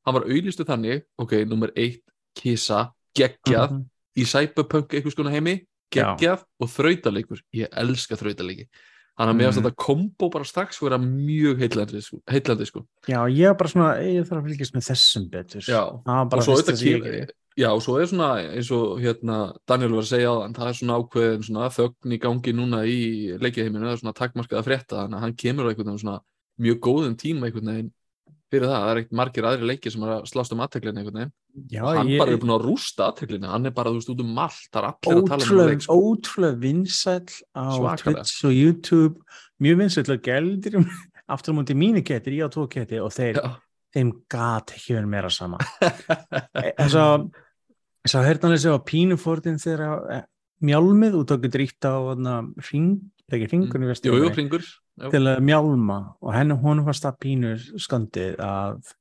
hann 0.08 0.18
var 0.18 0.26
auðlistu 0.26 0.66
þannig, 0.66 1.04
ok, 1.22 1.36
nummer 1.52 1.74
eitt 1.78 2.02
kisa, 2.40 2.88
geggjað 3.14 3.76
Mhm. 3.76 3.84
í 4.18 4.26
cyberpunk 4.30 4.94
einhvers 4.98 5.16
konar 5.20 5.36
heimi 5.36 5.60
geggjað 5.94 6.44
og 6.60 6.72
þrautaleikur 6.74 7.44
ég 7.54 7.68
elska 7.84 8.18
þrautaleiki. 8.20 8.68
Þannig 9.14 9.30
að 9.30 9.38
mér 9.38 9.46
finnst 9.46 9.60
Mm. 9.60 9.66
þetta 9.68 9.84
kombo 9.86 10.30
bara 10.34 10.44
strax 10.50 10.80
vera 10.82 10.98
mjög 10.98 11.60
heillandi, 11.62 12.02
sko, 12.02 12.18
sko. 12.66 12.82
já, 13.08 13.20
ég 13.30 13.46
er 13.50 13.54
bara 13.54 13.70
svona, 13.70 13.90
ég 14.02 14.26
þarf 14.26 14.42
að 14.42 14.48
fylgjast 14.50 14.74
með 14.74 14.88
þessum 14.90 15.28
betur. 15.30 15.62
Já, 15.70 15.82
og 15.86 16.42
svo 16.42 16.56
að 16.58 16.66
gerði. 17.04 17.30
já, 17.56 17.70
og 17.70 17.82
svo 17.86 17.98
er 18.02 18.08
svona 18.10 18.30
eins 18.56 18.72
og 18.74 18.98
hérna 19.04 19.38
Daniel 19.70 19.92
var 19.94 20.02
að 20.02 20.10
segja 20.10 20.30
á 20.34 20.38
það 20.58 20.68
er 20.72 20.78
svona 20.80 20.98
ákveðin 20.98 21.46
svona 21.46 21.70
þögn 21.70 22.10
í 22.10 22.20
gangi 22.26 22.54
núna 22.58 22.80
í 22.90 23.00
leikjaheiminu, 23.38 23.86
það 23.86 23.94
er 23.94 24.02
svona 24.02 24.18
takmarkað 24.18 24.58
að 24.58 24.66
frétta 24.66 24.96
þannig 25.06 25.18
að 25.20 25.22
hann 25.28 25.36
kemur 25.38 25.66
á 25.66 25.70
einhvern 25.70 25.86
veginn 25.94 26.02
svona 26.02 26.20
mjög 26.58 26.80
góðum 26.82 27.16
tíma 27.22 27.46
einhvern 27.46 27.70
veginn 27.70 27.94
fyrir 28.50 28.66
það, 28.66 28.82
það 28.82 28.90
er 28.90 28.98
ekkert 29.04 29.18
margir 29.22 29.46
aðri 29.46 29.70
leiki 29.70 29.92
sem 29.94 30.02
er 30.04 30.10
að 30.18 30.26
slást 30.34 30.52
um 30.54 30.62
aðteklinu 30.66 30.98
einhvern 30.98 31.20
veginn 31.22 31.34
já, 31.70 31.84
hann 31.86 32.10
ég, 32.10 32.20
bara 32.22 32.34
er 32.34 32.40
búin 32.42 32.54
að 32.56 32.66
rústa 32.68 33.08
aðteklinu 33.12 33.50
hann 33.52 33.66
er 33.70 33.74
bara, 33.76 33.92
þú 33.94 34.00
veist, 34.02 34.12
út 34.14 34.24
um 34.24 34.40
allt, 34.44 34.68
það 34.74 34.80
er 34.82 34.88
allir 34.90 35.20
að 35.20 35.28
tala 35.30 35.38
um 35.38 35.44
ótrúlega, 35.44 35.70
leik, 35.70 35.84
sko. 35.86 35.98
ótrúlega 36.10 36.60
vinsæll 36.64 37.36
á 37.54 37.64
Svakalega. 37.78 38.24
Twitch 38.24 38.46
og 38.50 38.54
YouTube 38.58 39.16
mjög 39.64 39.80
vinsæll 39.84 40.12
og 40.16 40.22
gældir 40.26 40.78
aftur 41.34 41.54
á 41.54 41.58
múti 41.60 41.78
mínu 41.78 42.04
kettir, 42.06 42.34
ég 42.40 42.48
á 42.48 42.54
tvo 42.54 42.66
ketti 42.68 43.00
og 43.00 43.14
þeir, 43.14 43.40
þeim 43.94 44.12
gat 44.34 44.74
ekki 44.76 44.98
verið 44.98 45.12
meira 45.14 45.30
sama 45.34 45.60
en 46.80 46.90
svo 46.92 47.08
svo 48.04 48.24
hérna 48.26 48.52
þessi 48.56 48.74
á 48.74 48.80
pínufórtin 48.84 49.62
þegar 49.62 50.10
eh, 50.12 50.24
mjálmið 50.64 51.20
og 51.22 51.28
tók 51.30 51.46
dríft 51.52 51.86
á 51.88 51.96
hana, 52.12 52.42
ring, 52.72 52.98
eða 53.32 53.46
ekki 53.46 53.52
Mm. 53.54 54.34
hringur 54.36 54.66
Já. 55.00 55.10
til 55.10 55.24
að 55.26 55.40
mjálma 55.42 56.16
og 56.22 56.34
henni 56.36 56.54
hún 56.62 56.84
var 56.86 56.94
stað 56.94 57.16
pínu 57.24 57.54
skandið 57.82 58.36
að 58.38 58.76
að 58.78 58.92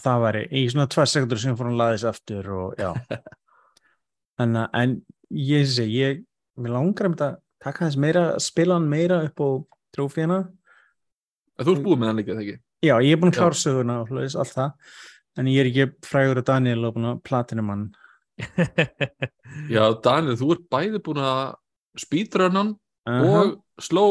það 0.00 0.22
væri 0.24 0.42
í 0.50 0.64
svona 0.72 0.88
tvær 0.90 1.10
sekundur 1.10 1.38
sem 1.42 1.56
fór 1.58 1.68
hann 1.70 1.78
laðis 1.80 2.04
aftur 2.08 2.48
og 2.50 2.74
já. 2.80 2.92
En, 4.42 4.56
að- 4.58 4.72
en 4.74 4.92
ég 5.30 5.62
sé 5.70 5.84
ég, 5.86 6.24
mér 6.58 6.72
langar 6.74 7.06
um 7.06 7.12
þetta 7.14 7.36
taka 7.62 7.84
þess 7.86 7.98
meira, 8.02 8.22
spila 8.42 8.74
hann 8.80 8.88
meira 8.90 9.20
upp 9.28 9.38
á 9.38 9.48
trófíana, 9.94 10.40
þú 11.62 11.76
ert 11.76 11.84
búið 11.84 12.00
með 12.00 12.08
hann 12.10 12.18
líka, 12.18 12.34
þegar 12.34 12.42
ekki? 12.48 12.56
já 12.84 12.94
ég 13.06 13.14
er 13.14 13.20
búin 13.22 13.30
að 13.30 13.38
klára 13.38 13.56
söguna 13.60 14.00
og 14.02 14.10
hlutist 14.10 14.36
allt 14.42 14.56
það, 14.56 14.72
en 15.38 15.50
ég 15.52 15.60
er 15.62 15.70
ekki 15.70 15.86
frægur 16.10 16.40
að 16.42 16.48
Daniel 16.50 16.82
og 16.88 16.96
búin 16.98 17.06
að 17.12 17.22
platinum 17.30 17.70
hann 17.70 17.84
Já, 19.74 19.84
Daniel, 20.02 20.34
þú 20.40 20.50
ert 20.56 20.66
bæði 20.74 21.00
búin 21.06 21.22
að 21.22 21.42
speedrunnan 22.04 22.74
uh 23.06 23.30
og 23.30 23.54
sló, 23.86 24.04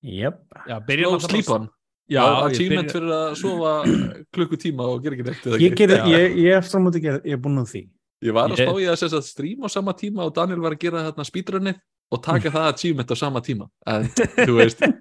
jöp, 0.00 0.40
Já, 0.64 0.78
sló 0.80 1.18
slípan 1.28 1.68
Já, 2.06 2.22
er 2.22 2.36
ég 2.36 2.54
achievement 2.54 2.92
fyrir 2.94 3.12
að 3.16 3.34
sofa 3.40 3.72
klukkutíma 4.36 4.84
og 4.92 5.02
gera 5.02 5.16
ekki 5.16 5.26
neitt 5.26 5.46
ég, 5.58 5.72
ekki? 5.74 6.12
ég, 6.14 6.36
ég 6.44 6.56
eftir 6.60 6.78
á 6.78 6.80
móti 6.84 7.00
gera, 7.02 7.18
ég 7.26 7.34
er 7.34 7.42
búin 7.42 7.58
að 7.64 7.70
því 7.74 7.82
Ég 8.26 8.32
var 8.32 8.48
að 8.48 8.60
Ég- 8.62 8.68
spá 8.70 8.80
ég 8.80 8.90
að 8.94 9.00
sessa 9.02 9.20
stream 9.26 9.66
á 9.66 9.68
sama 9.68 9.92
tíma 9.98 10.24
og 10.24 10.32
Daniel 10.36 10.62
var 10.64 10.72
að 10.76 10.82
gera 10.86 11.02
þarna 11.08 11.26
speedrunnið 11.28 11.80
og 12.14 12.22
taka 12.22 12.52
það 12.54 12.68
achievement 12.70 13.10
á 13.10 13.16
sama 13.18 13.42
tíma 13.44 13.66
en 13.90 14.06
þú 14.14 14.54
veist 14.60 14.80
ég, 14.86 14.94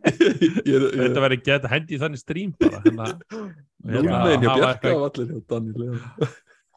ég, 0.65 0.87
þetta 0.89 1.05
ég, 1.05 1.21
verði 1.27 1.37
geta 1.45 1.71
hendi 1.71 1.95
í 1.95 2.01
þannig 2.01 2.23
stream 2.23 2.55
bara, 2.59 2.81
hafa 2.81 4.57
Bjarka 4.57 4.89
eitthvað- 4.89 4.97
og 4.97 5.05
allir 5.11 5.29
hjá 5.29 5.45
Daniel. 5.53 6.33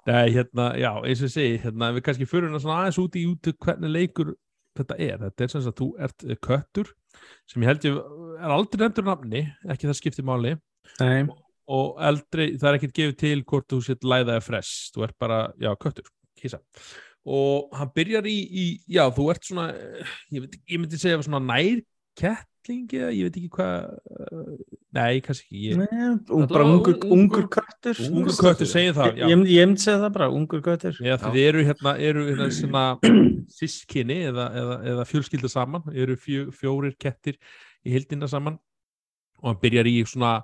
Nei, 0.09 0.31
hérna, 0.33 0.67
já, 0.81 0.91
eins 1.05 1.21
og 1.21 1.27
ég 1.29 1.33
segi, 1.35 1.57
hérna, 1.65 1.91
við 1.97 2.05
kannski 2.07 2.29
fyrir 2.29 2.47
hérna 2.49 2.61
svona 2.63 2.77
aðeins 2.85 3.01
út 3.03 3.17
í 3.21 3.25
út 3.29 3.49
hvernig 3.61 3.91
leikur 3.93 4.31
þetta 4.79 4.97
er. 5.05 5.19
Þetta 5.27 5.45
er 5.45 5.51
sem 5.53 5.67
að 5.69 5.75
þú 5.83 5.89
ert 6.07 6.25
köttur 6.47 6.93
sem 7.51 7.65
ég 7.65 7.69
held 7.69 7.85
ég 7.89 7.99
er 8.39 8.55
aldrei 8.55 8.85
nefndur 8.87 9.07
nafni, 9.09 9.43
ekki 9.69 9.89
það 9.91 9.99
skiptir 10.01 10.27
máli 10.29 10.55
Nei. 11.01 11.27
og 11.69 11.99
eldri, 12.11 12.51
það 12.61 12.71
er 12.71 12.79
ekkert 12.79 12.97
gefið 12.97 13.19
til 13.21 13.43
hvort 13.45 13.69
þú 13.73 13.83
sétt 13.85 14.07
læða 14.09 14.39
eða 14.39 14.47
fress, 14.47 14.89
þú 14.95 15.05
ert 15.09 15.19
bara, 15.21 15.43
já, 15.61 15.73
köttur, 15.83 16.09
kísa. 16.39 16.63
Og 17.29 17.75
hann 17.77 17.91
byrjar 17.97 18.25
í, 18.31 18.37
í 18.49 18.67
já, 18.89 19.03
þú 19.13 19.27
ert 19.35 19.45
svona, 19.51 19.67
ég, 20.33 20.47
veit, 20.47 20.55
ég 20.71 20.81
myndi 20.81 21.01
segja 21.01 21.19
svona 21.27 21.43
nær 21.45 21.83
kettlingi, 22.19 22.99
eða 23.03 23.11
ég 23.15 23.29
veit 23.29 23.37
ekki 23.39 23.51
hvað, 23.53 23.75
eh, 24.17 24.73
nei, 24.97 25.21
kannski 25.27 25.45
ekki, 25.47 25.61
ég, 25.69 25.83
Nei, 25.83 26.09
og 26.35 26.49
bara 26.51 26.65
ungur, 26.67 26.97
ungur- 26.97 27.13
ungur 27.19 27.47
köttur 27.53 28.01
ungur 28.09 28.33
köttur. 28.41 28.67
segir 28.73 28.97
það, 28.97 29.13
ég, 29.13 29.21
já. 29.21 29.29
ég, 29.35 29.45
ég 29.55 29.69
myndi 29.69 29.85
segja 29.85 30.01
það 30.07 30.17
bara, 30.17 30.31
ungur 30.41 30.65
köttur 30.65 30.99
þið 30.99 31.39
eru 31.45 31.65
hérna, 31.69 31.95
eru 32.11 32.25
hérna 32.31 32.49
svona 32.57 32.85
sískinni 33.61 34.19
eða, 34.33 34.49
eða, 34.63 34.77
eða 34.95 35.07
fjölskylda 35.13 35.53
saman, 35.53 35.85
eru 35.95 36.17
fjó, 36.19 36.49
fjórir 36.59 36.97
kettir 37.01 37.39
í 37.89 37.95
hildina 37.97 38.29
saman 38.31 38.59
og 39.43 39.53
hann 39.53 39.63
byrjar 39.63 39.89
í 39.89 40.01
svona 40.07 40.39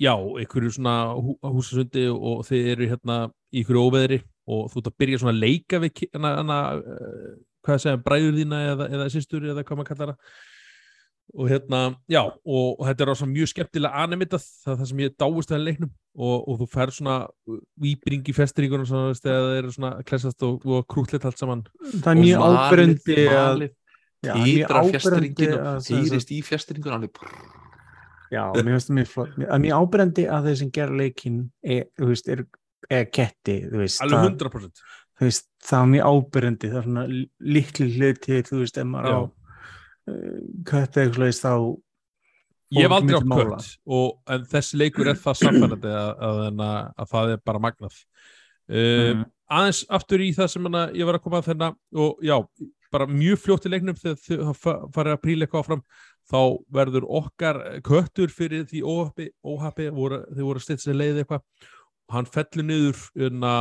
já, 0.00 0.14
einhverju 0.14 0.74
svona 0.74 0.94
hú, 1.14 1.36
húsasundi 1.42 2.06
og 2.10 2.44
þið 2.48 2.70
eru 2.74 2.88
hérna 2.92 3.18
í 3.52 3.62
einhverju 3.62 3.84
óveðri 3.84 4.20
og 4.50 4.66
þú 4.72 4.80
ert 4.80 4.90
að 4.90 4.98
byrja 5.02 5.20
svona 5.22 5.34
að 5.34 5.44
leika 5.44 5.80
við 5.82 6.02
hana, 6.14 6.32
hana 6.40 6.58
uh, 6.80 7.30
hvað 7.64 7.84
segja, 7.84 8.02
bræður 8.04 8.40
þína 8.40 8.64
eða, 8.72 8.90
eða 8.96 9.12
systur 9.12 9.46
eða 9.48 9.64
hvað 9.64 9.80
maður 9.80 9.92
kallar 9.92 10.12
það. 10.12 10.42
Og 11.40 11.48
hérna, 11.48 11.78
já, 12.12 12.20
og, 12.20 12.66
og 12.76 12.82
þetta 12.84 13.02
er 13.02 13.10
á 13.10 13.14
svona 13.16 13.32
mjög 13.32 13.48
skemmtilega 13.48 14.02
animitað, 14.04 14.42
það 14.60 14.72
er 14.74 14.80
það 14.80 14.88
sem 14.90 14.98
ég 15.00 15.14
dáist 15.22 15.54
að 15.56 15.62
leiknum 15.64 15.92
og, 16.20 16.34
og 16.36 16.58
þú 16.60 16.66
fær 16.74 16.92
svona 16.92 17.14
výbring 17.80 18.28
í 18.28 18.34
festringunum 18.36 18.90
þegar 18.90 19.46
það 19.46 19.56
eru 19.62 19.72
svona 19.72 19.92
klessast 20.04 20.44
og, 20.44 20.66
og 20.68 20.84
krútleitt 20.92 21.24
allt 21.24 21.40
saman. 21.40 21.64
Það 21.94 22.10
er 22.12 22.20
mjög 22.20 22.44
smalið, 22.44 23.32
að 23.40 23.64
áberandi 24.32 24.90
fjastringin 24.94 25.54
að- 25.54 25.76
og 25.76 25.86
hýrist 26.04 26.30
í 26.34 26.40
fjastringun 26.44 26.92
alveg. 26.96 27.20
Já, 28.32 28.42
mér 28.56 28.72
finnst 28.74 28.88
það 28.90 28.96
mjög 28.98 29.08
flott. 29.12 29.34
Mér- 29.38 29.50
er 29.54 29.58
mjög 29.62 29.78
ábyrjandi 29.84 30.24
að 30.32 30.44
þeir 30.48 30.56
sem 30.58 30.70
gera 30.74 30.96
leikinn 30.98 31.50
er, 31.62 31.84
þú 31.98 32.06
veist, 32.10 32.28
er, 32.28 32.44
er 32.90 33.04
ketti, 33.06 33.56
alveg 33.70 34.10
það, 34.10 34.28
100% 34.30 34.84
þú 35.14 35.28
veist, 35.28 35.46
það 35.62 35.82
er 35.84 35.90
mjög 35.92 36.08
ábyrjandi, 36.10 36.70
það 36.72 36.78
er 36.80 36.86
svona 36.88 37.04
litli 37.54 37.88
hluti, 37.98 38.40
þú 38.48 38.58
veist, 38.64 38.78
ef 38.78 38.84
maður 38.90 39.14
á 39.14 39.20
uh, 39.22 40.40
kött 40.66 40.96
eða 40.98 41.04
eitthvað, 41.04 41.38
þá 41.44 41.54
ég 42.74 42.82
hef 42.88 42.96
aldrei 42.96 43.20
mála. 43.30 43.56
kött 43.60 43.78
og, 43.86 44.08
en 44.34 44.44
þessi 44.50 44.80
leikur 44.80 45.06
er 45.12 45.14
það 45.20 45.38
samfærandi 45.44 45.92
að, 45.94 46.10
að, 46.18 46.42
að, 46.48 46.92
að 47.04 47.08
það 47.14 47.30
er 47.36 47.40
bara 47.44 47.62
magnað 47.68 47.94
uh, 47.94 49.14
Mhm. 49.14 49.24
aðeins 49.54 49.84
aftur 49.92 50.18
í 50.24 50.30
það 50.34 50.48
sem 50.50 50.64
hana, 50.64 50.86
ég 50.96 51.04
var 51.06 51.18
að 51.18 51.22
koma 51.28 51.38
að 51.42 51.52
þennan 51.52 51.76
og 51.94 52.18
já, 52.24 52.38
bara 52.94 53.06
mjög 53.10 53.40
fljótt 53.44 53.66
í 53.68 53.72
leiknum 53.74 53.96
þegar 53.98 54.54
fa- 54.56 54.80
farið 54.94 55.16
að 55.16 55.22
príla 55.26 55.46
eitthvað 55.48 55.64
áfram 55.64 55.82
þá 56.30 56.38
verður 56.78 57.06
okkar 57.20 57.58
köttur 57.84 58.30
fyrir 58.32 58.64
því 58.70 58.82
óhappi, 58.88 59.26
óhappi 59.44 59.88
voru, 59.92 60.22
þau 60.32 60.44
voru 60.48 60.62
sér 60.86 60.96
leið 61.00 61.22
eitthvað. 61.24 61.42
Og 62.08 62.14
hann 62.18 62.28
fellur 62.28 62.66
niður 62.68 63.02
unna, 63.28 63.52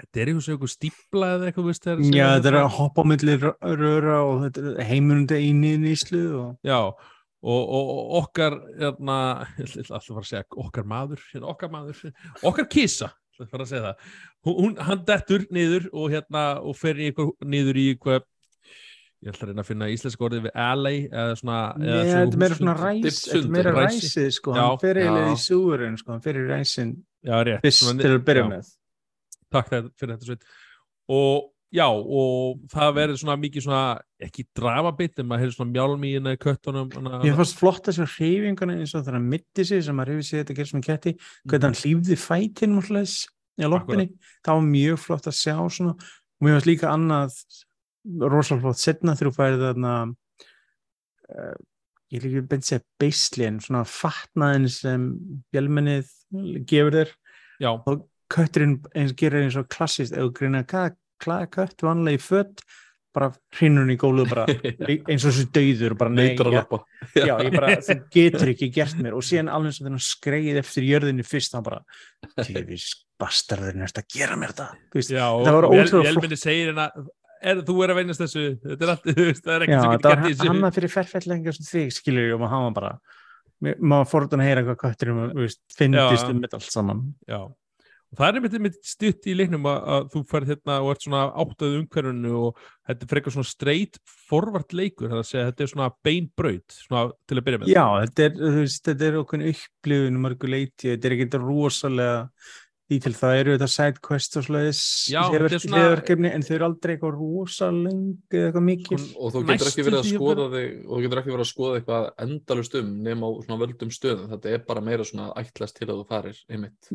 þetta 0.00 0.20
er 0.24 0.30
eitthvað 0.56 0.72
stípla 0.74 1.30
eða 1.36 1.48
eitthvað 1.50 1.68
veist, 1.70 1.86
þegar- 1.86 2.04
Já, 2.16 2.26
þetta 2.38 2.50
er 2.52 2.58
að 2.64 2.74
hoppa 2.80 3.02
á 3.02 3.10
milli 3.12 3.38
rö- 3.42 3.56
röra 3.80 4.18
og 4.26 4.36
þetta 4.46 4.66
er 4.74 4.84
heimunundi 4.90 5.40
eini 5.40 5.72
nýslu 5.82 6.22
og 6.40 6.52
Já, 6.66 6.78
og, 6.80 7.62
og, 7.62 7.90
og 7.94 8.14
okkar 8.24 8.56
hérna, 8.78 9.18
ég 9.60 9.74
ætla 9.80 9.98
að 10.00 10.08
fara 10.10 10.24
að 10.24 10.30
segja 10.30 10.44
okkar 10.64 10.86
maður, 10.94 11.22
hérna, 11.32 11.50
okkar 11.54 11.72
maður 11.74 12.02
okkar 12.42 12.66
að 12.66 12.72
fara 13.52 13.64
að 13.66 13.70
segja 13.70 13.82
það. 13.86 14.10
Hún, 14.50 14.76
hann 14.88 15.04
dettur 15.08 15.46
niður 15.54 15.88
og 15.92 16.10
hérna 16.14 16.44
og 16.62 16.76
fer 16.78 17.00
eitthvað 17.06 17.32
niður 17.54 17.80
í 17.80 17.86
eitthvað 17.94 18.26
ég 19.20 19.34
ætla 19.34 19.44
að 19.44 19.50
reyna 19.50 19.60
að 19.64 19.68
finna 19.68 19.88
íslenska 19.92 20.24
orðið 20.24 20.46
við 20.46 20.54
alley 20.64 20.98
eða 21.10 21.32
svona 21.36 21.56
þetta 21.76 22.20
er 22.20 22.38
meira 22.40 22.56
svona 22.56 22.74
ræs, 22.78 23.18
meira 23.52 23.72
ræsi. 23.76 23.98
ræsið 24.06 24.28
sko, 24.38 24.54
Já, 24.56 24.62
hann 24.64 24.78
fer 24.80 25.00
eiginlega 25.02 25.32
í 25.34 25.40
súurinn 25.42 25.98
sko, 26.00 26.12
hann 26.14 26.22
fer 26.24 26.38
í 26.40 26.44
ræsin 26.48 26.92
Já, 27.28 27.34
rétt, 27.44 27.60
fyrst 27.66 27.82
svona- 27.84 28.00
til 28.00 28.14
að 28.16 28.22
byrja 28.30 28.44
já, 28.46 28.48
með. 28.54 28.70
Takk 29.52 29.68
fyrir 29.74 30.14
þetta 30.14 30.28
sveit 30.30 30.46
og 31.10 31.50
já, 31.74 31.86
og 31.86 32.60
það 32.72 32.94
verður 32.96 33.20
svona 33.22 33.36
mikið 33.40 33.64
svona, 33.66 33.82
ekki 34.26 34.44
dramabitt 34.58 35.20
en 35.20 35.28
maður 35.30 35.44
hefur 35.44 35.56
svona 35.58 35.74
mjálm 35.74 36.06
í 36.06 36.12
hérna 36.16 36.34
í 36.34 36.40
köttunum 36.40 36.90
Ég 37.26 37.36
fannst 37.38 37.58
flott 37.58 37.82
þessu 37.86 38.06
hreyfinguna 38.16 38.78
eins 38.78 38.94
og 38.94 39.04
þegar 39.04 39.18
hann 39.18 39.28
mitti 39.30 39.66
sig 39.66 39.84
sem 39.86 39.98
maður 39.98 40.16
hefur 40.16 40.28
séð 40.28 40.42
þetta 40.42 40.58
gerst 40.58 40.76
með 40.76 40.86
ketti 40.88 41.14
hvernig 41.44 41.66
hann 41.68 41.78
hlýfði 41.80 42.18
fætinn 42.24 42.78
og 42.80 42.90
hlæs 42.90 43.16
í 43.60 43.68
loppinni, 43.68 44.06
það 44.46 44.60
var 44.60 44.68
mjög 44.70 45.02
flott 45.02 45.26
að 45.28 45.36
sjá 45.36 45.56
svona. 45.72 45.96
Og 46.40 46.46
mér 46.46 46.56
fannst 46.56 46.70
líka 46.70 46.92
annað 46.94 47.40
rosalega 48.22 48.64
flott 48.64 48.80
setna 48.80 49.16
þegar 49.18 49.28
þú 49.28 49.36
færið 49.36 49.64
þarna 49.66 49.94
uh, 51.34 51.58
ég 52.14 52.24
líka 52.24 52.44
beint 52.50 52.66
segja 52.66 52.84
beislin, 53.00 53.60
svona 53.62 53.82
fatnaðin 53.88 54.70
sem 54.72 55.04
bjálmennið 55.52 56.08
gefur 56.70 56.96
þér. 56.96 57.12
Já, 57.60 57.70
kötturinn 58.32 58.78
eins 58.96 59.14
gerir 59.18 59.44
eins 59.44 59.58
og 59.60 59.68
klassist 59.70 60.16
eða 60.16 60.32
greina 60.34 60.64
hvað 60.64 60.96
kött 61.54 61.84
vanlega 61.86 62.18
í 62.18 62.22
fött 62.24 62.64
bara 63.14 63.30
hrinnur 63.58 63.84
hann 63.84 63.92
í 63.92 63.98
gólu 63.98 64.24
bara 64.30 64.44
eins 65.10 65.24
og 65.26 65.32
þessu 65.32 65.46
dauður 65.54 65.94
bara 65.98 66.12
nei, 66.14 66.30
neitar 66.30 66.50
að 66.50 66.54
já, 66.54 66.60
lappa 66.60 66.78
já, 67.18 67.32
ég 67.42 67.54
bara, 67.56 67.70
þú 67.82 67.96
getur 68.14 68.52
ekki 68.52 68.68
gert 68.74 69.00
mér. 69.02 69.16
Og 69.18 69.24
síðan 69.26 69.50
alveg 69.50 69.72
eins 69.72 69.80
og 69.82 69.88
hann 69.88 70.02
skreið 70.06 70.60
eftir 70.62 70.86
jörðinni 70.86 71.26
fyrst, 71.26 71.56
hann 71.56 71.66
bara 71.66 71.80
tífis 72.44 72.90
bastarðurinn 73.20 73.84
er 73.84 73.94
að 73.98 74.06
gera 74.14 74.36
mér 74.38 74.54
þetta? 74.54 74.68
Þú 74.92 75.00
veist, 75.00 75.14
já 75.16 75.24
það 75.26 75.56
var 75.56 75.66
og 75.66 75.74
Vél- 75.74 75.82
ótrúlega 75.82 76.12
Vélmenni 76.14 76.38
segir 76.40 76.70
hérna 76.70 76.86
er, 77.40 77.62
þú 77.66 77.76
er 77.84 77.92
að 77.94 78.00
veynast 78.00 78.24
þessu, 78.24 78.44
þetta 78.66 78.86
er 78.86 78.92
allt 78.94 79.08
þú 79.10 79.26
veist, 79.26 79.46
það 79.46 79.56
er 79.56 79.64
já, 79.64 79.66
ekkert 79.66 79.80
sem 79.80 79.90
það 79.90 79.96
getur 79.96 80.10
var 80.10 80.20
gert 80.20 80.30
í 80.30 80.36
þessu. 80.36 80.52
hann 80.52 80.76
fyrir 80.78 80.94
ferfellengar 80.94 81.58
sem 81.58 81.70
þig 81.70 81.96
skilur 81.98 82.28
ég 82.30 82.36
og 82.36 82.44
maður 82.44 82.56
hafa 82.56 82.76
bara 82.78 82.94
maður 83.60 84.08
fór 84.08 84.28
að 84.30 84.46
heyra 84.46 84.62
hvað 84.70 85.34
veist, 85.36 85.60
finnist 85.76 86.30
um 86.30 86.38
þetta 86.40 86.60
allt 86.60 86.72
saman. 86.72 87.02
Já, 87.28 87.40
og 88.10 88.18
það 88.18 88.26
er 88.26 88.38
einmitt, 88.38 88.56
einmitt 88.58 88.78
stutt 88.86 89.28
í 89.30 89.34
leiknum 89.38 89.68
að, 89.70 89.78
að 89.94 90.08
þú 90.14 90.22
færð 90.30 90.54
hérna 90.54 90.78
og 90.84 90.92
ert 90.94 91.06
svona 91.06 91.26
áttað 91.42 91.76
umhverfinu 91.80 92.32
og 92.40 92.64
þetta 92.90 93.06
er 93.06 93.12
frekar 93.12 93.36
svona 93.36 93.50
straight 93.50 94.00
forvart 94.30 94.74
leikur, 94.74 95.10
það 95.12 95.20
að 95.22 95.28
segja 95.28 95.50
þetta 95.50 95.66
er 95.66 95.74
svona 95.74 95.92
beinbraut, 96.06 96.78
svona 96.86 97.04
til 97.30 97.38
að 97.38 97.46
byrja 97.46 97.60
með. 97.62 97.74
já, 97.74 97.84
þetta 98.06 98.26
er, 98.26 98.40
veist, 98.56 98.82
þetta 98.88 99.06
er 99.06 99.20
okkur 99.20 99.46
upplifun 99.52 100.18
um 100.18 100.26
mörgu 100.26 100.50
leiti, 100.50 100.90
þetta 100.90 101.08
er 101.10 101.16
ekki 101.18 101.44
rosalega 101.44 102.18
því 102.90 102.98
til 103.04 103.12
það 103.14 103.36
eru 103.38 103.52
þetta 103.54 103.68
side 103.70 104.02
quest 104.02 104.36
og 104.40 104.44
slags 104.48 104.80
þetta 105.06 105.38
er 105.38 105.54
hliðarverkefni 105.54 106.32
en 106.34 106.44
þau 106.46 106.52
eru 106.56 106.66
aldrei 106.66 106.92
eitthvað 106.96 107.20
rosaleng 107.20 108.00
eða 108.32 108.48
eitthvað 108.48 108.66
mikil. 108.66 108.98
Og 109.14 109.34
þú 109.36 109.42
getur 109.46 109.70
ekki 109.70 109.84
verið 109.86 110.00
að 110.00 110.08
skoða 110.10 110.46
þig 110.56 110.72
og 110.80 110.90
þú 110.90 111.02
getur 111.04 111.20
ekki 111.22 111.34
verið 111.36 111.44
að 111.44 111.50
skoða 111.52 111.78
eitthvað 111.78 112.08
endalust 112.26 112.76
um 112.80 112.90
nema 113.06 113.30
á 113.30 113.32
svona 113.46 113.60
völdum 113.62 113.94
stöðum. 113.94 114.26
Þetta 114.34 114.54
er 114.56 114.66
bara 114.66 114.84
meira 114.90 115.06
svona 115.06 115.30
ætlast 115.38 115.78
til 115.78 115.86
að 115.86 116.00
þú 116.00 116.08
farir 116.10 116.42
einmitt 116.50 116.90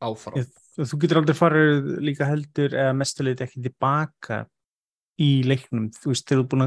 áfram. 0.00 0.38
Ég- 0.38 0.52
þú 0.78 1.00
getur 1.02 1.20
aldrei 1.20 1.36
farið 1.36 1.88
líka 2.06 2.28
heldur 2.28 2.76
eða 2.76 2.94
mestuleit 2.96 3.40
ekki 3.42 3.62
tilbaka 3.64 4.44
í 5.18 5.42
leiknum, 5.42 5.88
þú 5.90 6.12
veist, 6.12 6.26
þegar 6.28 6.38
þú 6.38 6.44
ert 6.44 6.52
búin 6.52 6.66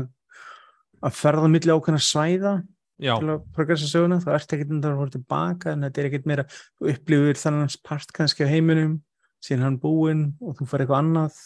að 1.01 1.15
ferða 1.15 1.51
milli 1.51 1.71
ákveðna 1.71 2.01
svæða 2.03 2.55
Já, 3.01 3.15
til 3.17 3.31
að 3.31 3.45
progressa 3.55 3.87
söguna, 3.89 4.19
þá 4.21 4.29
ert 4.35 4.53
ekkert 4.53 4.73
að 4.75 4.99
fara 4.99 5.15
tilbaka 5.15 5.71
en 5.71 5.87
þetta 5.87 6.01
er 6.01 6.09
ekkert 6.09 6.27
meira, 6.29 6.45
þú 6.77 6.91
upplifir 6.91 7.39
þannig 7.39 7.79
part 7.87 8.11
kannski 8.13 8.45
á 8.45 8.51
heiminum 8.51 8.99
síðan 9.41 9.65
hann 9.65 9.79
búinn 9.81 10.27
og 10.43 10.59
þú 10.59 10.67
fer 10.69 10.83
eitthvað 10.83 11.01
annað 11.01 11.39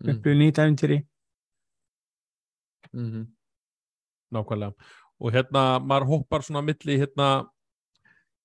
mm. 0.00 0.14
upplifir 0.14 0.40
nýtt 0.40 0.62
æfintýri 0.62 1.02
mm 2.94 3.28
nákvæmlega. 4.30 4.74
Og 5.20 5.34
hérna, 5.34 5.64
maður 5.84 6.08
hoppar 6.14 6.44
svona 6.46 6.62
milli 6.64 6.96
hérna, 7.00 7.48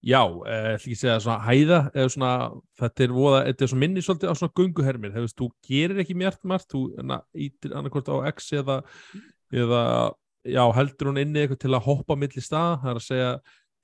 já, 0.05 0.21
eh, 0.45 0.71
ekki 0.75 0.93
að 0.93 0.99
segja 1.01 1.17
svona 1.23 1.39
hæða, 1.47 1.79
eða 1.97 2.11
svona, 2.13 2.31
þetta 2.79 3.03
er 3.07 3.13
voða, 3.15 3.39
þetta 3.47 3.65
er 3.65 3.71
svona 3.71 3.83
minni 3.85 4.03
svolítið 4.05 4.29
á 4.29 4.35
svona 4.37 4.55
gunguhermir, 4.59 5.15
veist, 5.17 5.37
þú 5.39 5.49
gerir 5.65 6.01
ekki 6.03 6.17
mjög 6.21 6.37
margt, 6.51 6.69
þú 6.73 6.81
hérna, 6.97 7.19
ítir 7.33 7.73
annarkvort 7.73 8.11
á 8.13 8.15
X 8.29 8.51
eða, 8.61 8.77
eða, 9.53 9.81
já, 10.45 10.63
heldur 10.77 11.09
hún 11.11 11.21
inni 11.23 11.41
eitthvað 11.43 11.61
til 11.65 11.73
að 11.73 11.85
hoppa 11.89 12.17
milli 12.21 12.43
staða, 12.43 12.77
það 12.83 12.91
er 12.93 13.01
að 13.01 13.07
segja 13.09 13.31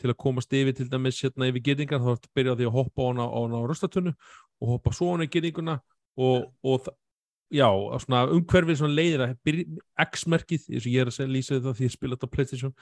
til 0.01 0.09
að 0.13 0.17
komast 0.23 0.53
yfir 0.57 0.73
til 0.77 0.89
dæmis 0.89 1.19
hérna 1.21 1.49
yfir 1.49 1.65
gyrningar, 1.67 2.01
þá 2.01 2.13
ertu 2.15 2.29
að 2.29 2.37
byrja 2.37 2.53
á 2.53 2.57
því 2.57 2.69
að 2.69 2.77
hoppa 2.77 3.01
á 3.01 3.07
hana 3.11 3.25
á, 3.29 3.39
á 3.41 3.61
rustatunnu 3.69 4.13
og 4.61 4.71
hoppa 4.75 4.93
svo 4.97 5.11
hana 5.13 5.27
í 5.27 5.29
gyrninguna 5.33 5.75
og, 6.17 6.47
og 6.65 6.85
þa- 6.85 6.95
já, 7.51 7.67
svona 7.99 8.19
umhverfið 8.31 8.77
svona 8.79 8.95
leiðir 8.95 9.21
að 9.25 9.31
X-merkið, 10.05 10.63
eins 10.71 10.85
og 10.87 10.91
ég 10.93 11.01
er 11.03 11.09
að 11.11 11.15
segja 11.17 11.31
lýsa 11.33 11.57
það 11.61 11.75
því 11.77 11.85
ég 11.87 11.93
spila 11.93 12.15
þetta 12.15 12.27
á 12.31 12.33
Playstation, 12.35 12.73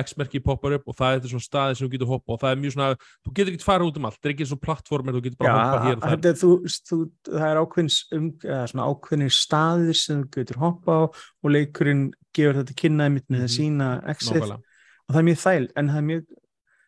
X-merkið 0.00 0.44
poppar 0.46 0.76
upp 0.78 0.88
og 0.88 0.96
það 0.98 1.10
er 1.12 1.18
þetta 1.20 1.32
svona 1.34 1.44
staði 1.46 1.76
sem 1.78 1.84
þú 1.86 1.90
getur 1.94 2.10
hoppa 2.10 2.32
og 2.34 2.40
það 2.42 2.54
er 2.54 2.60
mjög 2.62 2.74
svona, 2.76 2.88
þú 3.26 3.34
getur 3.38 3.52
ekki 3.54 3.66
farið 3.68 3.90
út 3.90 4.00
um 4.00 4.08
allt 4.08 4.18
það 4.20 4.30
er 4.30 4.34
ekki 4.34 4.48
svona 4.50 4.64
plattformir, 4.64 5.16
þú 5.18 5.22
getur 5.26 5.38
Já, 5.38 5.44
bara 5.50 5.64
hoppað 5.64 5.84
hér 5.88 5.98
og 5.98 6.06
þetta 6.14 6.30
er, 6.32 6.38
þú, 6.40 6.52
þú, 6.90 6.98
það 7.30 7.48
er 7.50 7.60
ákveðins 7.64 7.98
um, 8.18 8.28
svona 8.72 8.88
ákveðnir 8.90 9.34
staðir 9.38 10.00
sem 10.00 10.22
þú 10.24 10.30
getur 10.38 10.62
hoppa 10.64 10.96
á 10.96 11.02
og 11.04 11.52
leikurinn 11.52 12.04
gefur 12.34 12.58
þetta 12.62 12.78
kynnaði 12.80 13.14
mitt 13.18 13.28
með 13.28 13.44
að 13.44 13.50
Mhm. 13.50 13.54
sína 13.58 13.90
nákvæmlega, 14.08 14.58
og 15.04 15.14
það 15.14 15.20
er 15.20 15.28
mjög 15.28 15.42
þæl 15.44 15.68
en 15.76 15.92
það 15.92 16.00
er 16.00 16.08
mjög 16.08 16.24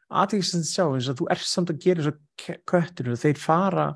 aðeinslega 0.07 0.62
að 0.62 0.70
sjá 0.70 0.85
eins 0.94 1.09
og 1.11 1.16
þú 1.20 1.27
ert 1.35 1.46
samt 1.51 1.70
að 1.72 1.81
gera 1.83 2.03
svo 2.07 2.12
köttur 2.70 3.12
og 3.12 3.18
þeir 3.20 3.38
fara 3.42 3.87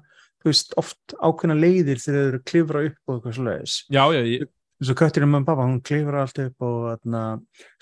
veist, 0.49 0.73
oft 0.81 1.15
ákveðna 1.21 1.59
leiðir 1.59 2.01
þegar 2.01 2.17
þeir 2.17 2.31
eru 2.31 2.41
að 2.41 2.49
klifra 2.49 2.83
upp 2.89 3.13
og 3.13 3.19
eitthvað 3.19 3.37
ég, 4.31 4.49
eins 4.81 4.91
og 4.93 4.99
kötturinn 5.01 5.33
með 5.35 5.47
pappa, 5.51 5.69
hún 5.69 5.85
klifra 5.85 6.25
allt 6.25 6.43
upp 6.47 6.67
og 6.67 6.91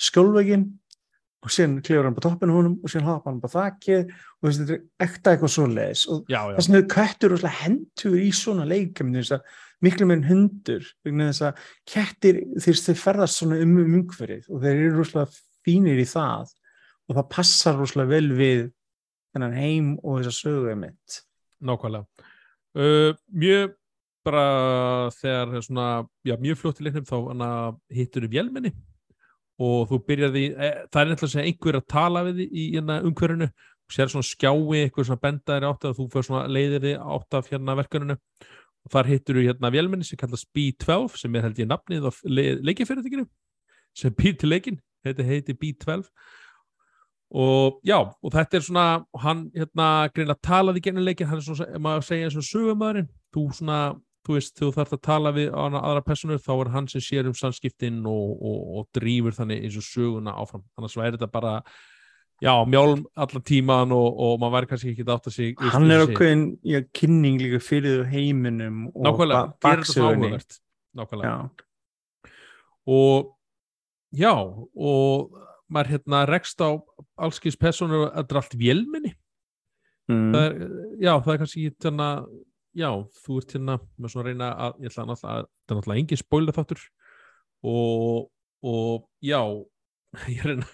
skjólvegin 0.08 0.66
og 1.38 1.54
síðan 1.54 1.78
klifra 1.86 2.08
hann 2.08 2.16
på 2.16 2.24
toppinu 2.24 2.56
húnum 2.56 2.76
og 2.82 2.90
síðan 2.90 3.08
hoppa 3.12 3.30
hann 3.30 3.40
på 3.42 3.52
þakkið 3.52 4.10
og 4.10 4.48
þetta 4.48 4.74
er 4.74 5.06
ekta 5.06 5.34
eitthvað 5.34 5.54
svoleiðis. 5.54 6.04
Og 6.10 6.24
þess 6.26 6.70
vegna 6.72 6.82
rosalega 7.34 7.60
hendur 7.62 8.18
í 8.18 8.30
svona 8.34 8.66
leikum 8.68 9.12
þess 9.14 9.36
að 9.36 9.58
miklu 9.86 10.08
meira 10.08 10.18
en 10.18 10.26
hundur 10.26 10.88
þess 11.06 11.44
að 11.46 11.60
kettir 11.88 12.40
þeir, 12.58 12.98
ferðast 12.98 13.38
svona 13.38 13.60
um 13.62 13.76
um 13.78 13.94
umhverfið 14.00 14.48
og 14.50 14.64
þeir 14.64 14.74
eru 14.74 14.96
rosalega 14.96 15.38
fínir 15.66 16.02
í 16.02 16.08
það 16.08 16.50
og 17.08 17.20
það 17.20 17.30
passar 17.36 17.78
rosalega 17.78 18.14
vel 18.16 18.32
við 18.38 18.64
þennan 19.34 19.56
heim 19.58 19.94
og 20.02 20.18
þessa 20.18 20.34
sögu 20.42 20.74
mitt 20.80 21.20
nákvæmlega 21.62 22.26
uh, 22.78 23.12
mjög 23.34 23.74
bara 24.28 24.44
þegar 25.16 25.64
svona, 25.64 25.88
já, 26.26 26.36
mjög 26.40 26.60
fljótt 26.60 26.82
í 26.82 26.86
leiknum 26.86 27.08
þá 27.08 27.16
hittur 27.94 28.26
þú 28.26 28.32
vélmenni. 28.34 28.74
Og 29.58 29.88
þú 29.90 29.98
byrjaði, 30.06 30.42
e, 30.54 30.68
það 30.94 31.12
er 31.16 31.30
sem 31.32 31.42
einhver 31.42 31.78
að 31.80 31.86
tala 31.90 32.22
við 32.28 32.44
í 32.46 32.66
hérna 32.76 33.00
umhverfinu. 33.06 33.48
Og 33.88 33.94
sér 33.94 34.10
svona 34.12 34.28
skjái, 34.28 34.82
eitthvað 34.84 35.08
svona 35.08 35.22
bendaðir 35.22 35.66
átt 35.70 35.86
að 35.88 35.96
þú 35.96 36.06
fyrir 36.12 36.26
svona 36.28 36.50
leiðir 36.52 36.84
þig 36.84 37.06
átt 37.16 37.36
af 37.38 37.48
hérna 37.48 37.76
verkaninu 37.78 38.18
og 38.84 38.92
þar 38.92 39.10
hittur 39.12 39.38
þú 39.38 39.44
hérna 39.46 39.70
vélmenni 39.72 40.06
sem 40.06 40.20
kallast 40.20 40.48
B12 40.56 41.16
sem 41.20 41.36
er 41.36 41.46
held 41.46 41.60
ég 41.60 41.70
nafnið 41.70 42.08
á 42.08 42.12
le 42.28 42.44
leikifyrirtækinu 42.68 43.24
sem 43.96 44.14
býr 44.14 44.36
til 44.38 44.52
leikin, 44.52 44.78
þetta 45.06 45.26
heiti 45.26 45.56
B12 45.56 46.04
og 47.28 47.80
já, 47.84 47.98
og 48.00 48.32
þetta 48.32 48.56
er 48.56 48.64
svona 48.64 48.88
hann 49.20 49.48
hérna 49.56 49.88
greinlega 50.14 50.40
talaði 50.42 50.84
genið 50.86 51.08
leikin, 51.10 51.28
hann 51.28 51.42
er 51.42 51.44
svona, 51.44 51.80
maður 51.84 52.06
segja 52.08 52.28
eins 52.28 52.38
og 52.40 52.46
sögumæðurinn, 52.48 53.10
þú 53.34 53.44
svona 53.58 53.80
þú 54.28 54.36
veist, 54.36 54.54
þú 54.60 54.70
þarf 54.76 54.96
að 54.96 55.04
tala 55.06 55.32
við 55.36 55.52
á 55.56 55.60
hana 55.60 55.84
aðra 55.88 56.04
personur 56.04 56.40
þá 56.44 56.50
er 56.54 56.72
hann 56.74 56.88
sem 56.90 57.04
sér 57.04 57.28
um 57.30 57.36
samskiptin 57.36 58.02
og, 58.08 58.34
og, 58.36 58.58
og 58.78 58.88
drýfur 58.96 59.36
þannig 59.36 59.62
eins 59.64 59.78
og 59.80 59.86
söguna 59.86 60.34
áfram, 60.36 60.64
annars 60.76 60.96
væri 60.98 61.16
þetta 61.16 61.30
bara 61.32 61.54
já, 62.44 62.52
mjálm 62.68 63.06
allan 63.16 63.46
tíman 63.48 63.94
og, 63.96 64.20
og 64.20 64.36
maður 64.42 64.56
væri 64.58 64.70
kannski 64.72 64.92
ekki 64.92 65.08
átt 65.08 65.30
að 65.30 65.36
sig 65.38 65.64
hann 65.72 65.88
er 65.90 66.04
segi. 66.04 66.12
ákveðin 66.12 66.44
já, 66.74 66.80
kynning 67.00 67.40
líka 67.42 67.62
fyrir 67.64 68.04
heiminum 68.12 68.86
og 68.94 69.24
baksögunni. 69.64 70.38
nákvæmlega 70.96 71.32
já, 71.32 71.66
og 72.88 73.34
já, 74.12 74.34
og 74.34 75.44
maður 75.72 75.94
hérna 75.94 76.24
rekst 76.28 76.60
á 76.64 76.70
allskins 77.20 77.58
personur 77.60 78.08
að 78.08 78.12
þetta 78.16 78.34
er 78.34 78.40
allt 78.42 78.58
vélminni 78.60 79.14
mm. 80.10 80.28
það 80.34 80.44
er, 80.44 80.54
já, 81.04 81.12
það 81.14 81.32
er 81.32 81.40
kannski 81.42 81.64
hérna, 81.68 82.10
já, 82.78 82.90
þú 83.24 83.40
ert 83.42 83.56
hérna 83.56 83.78
með 83.96 84.14
svona 84.14 84.28
reyna 84.28 84.52
að, 84.66 84.78
ég 84.82 84.92
ætla 84.92 85.04
að 85.04 85.10
náttúrulega 85.12 85.34
að 85.34 85.48
þetta 85.48 85.74
er 85.74 85.80
náttúrulega 85.80 86.04
engin 86.04 86.22
spoiler 86.22 86.58
þáttur 86.58 86.86
og, 87.72 88.30
og 88.72 89.08
já 89.24 89.42
ég 90.36 90.46
reyna 90.48 90.68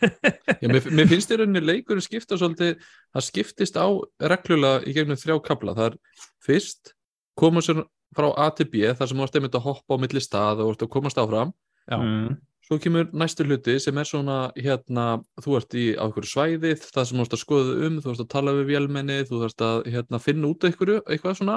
Já, 0.65 0.69
mér, 0.71 0.87
mér 0.95 1.09
finnst 1.11 1.33
í 1.33 1.39
rauninni 1.39 1.61
leikurinn 1.65 2.05
skipta 2.05 2.39
svolítið, 2.39 2.79
það 3.13 3.27
skiptist 3.27 3.77
á 3.77 3.87
reglulega 4.31 4.85
í 4.89 4.95
gegnum 4.97 5.19
þrjá 5.19 5.37
kapla. 5.45 5.75
Það 5.77 5.89
er 5.91 5.97
fyrst 6.45 6.95
koma 7.39 7.63
sér 7.65 7.83
frá 8.15 8.29
A 8.39 8.47
til 8.55 8.69
B 8.71 8.87
þar 8.95 9.11
sem 9.11 9.19
þú 9.19 9.27
ert 9.27 9.39
einmitt 9.41 9.59
að 9.59 9.67
hoppa 9.67 9.99
á 9.99 10.03
milli 10.03 10.23
stað 10.23 10.63
og 10.65 10.75
ert 10.75 10.87
að 10.87 10.93
komast 10.95 11.21
áfram. 11.21 11.53
já, 11.91 11.99
Mm. 11.99 12.37
Svo 12.65 12.79
kemur 12.81 13.11
næstu 13.13 13.45
hluti 13.45 13.75
sem 13.83 13.99
er 14.01 14.07
svona 14.09 14.39
hérna, 14.57 15.03
þú 15.45 15.57
ert 15.59 15.75
í 15.77 15.83
á 16.01 16.05
einhverju 16.09 16.31
svæðið, 16.31 16.85
það 16.95 17.05
sem 17.11 17.19
þú 17.19 17.25
ert 17.27 17.35
að 17.37 17.43
skoða 17.43 17.75
um, 17.87 17.99
þú 18.01 18.13
ert 18.15 18.23
að 18.25 18.31
tala 18.33 18.55
við 18.57 18.71
vélmenni, 18.73 19.19
þú 19.29 19.41
ert 19.45 19.65
að 19.67 19.83
hérna, 19.93 20.21
finna 20.25 20.49
út 20.49 20.65
einhverju, 20.65 21.03
eitthvað 21.05 21.37
svona, 21.43 21.57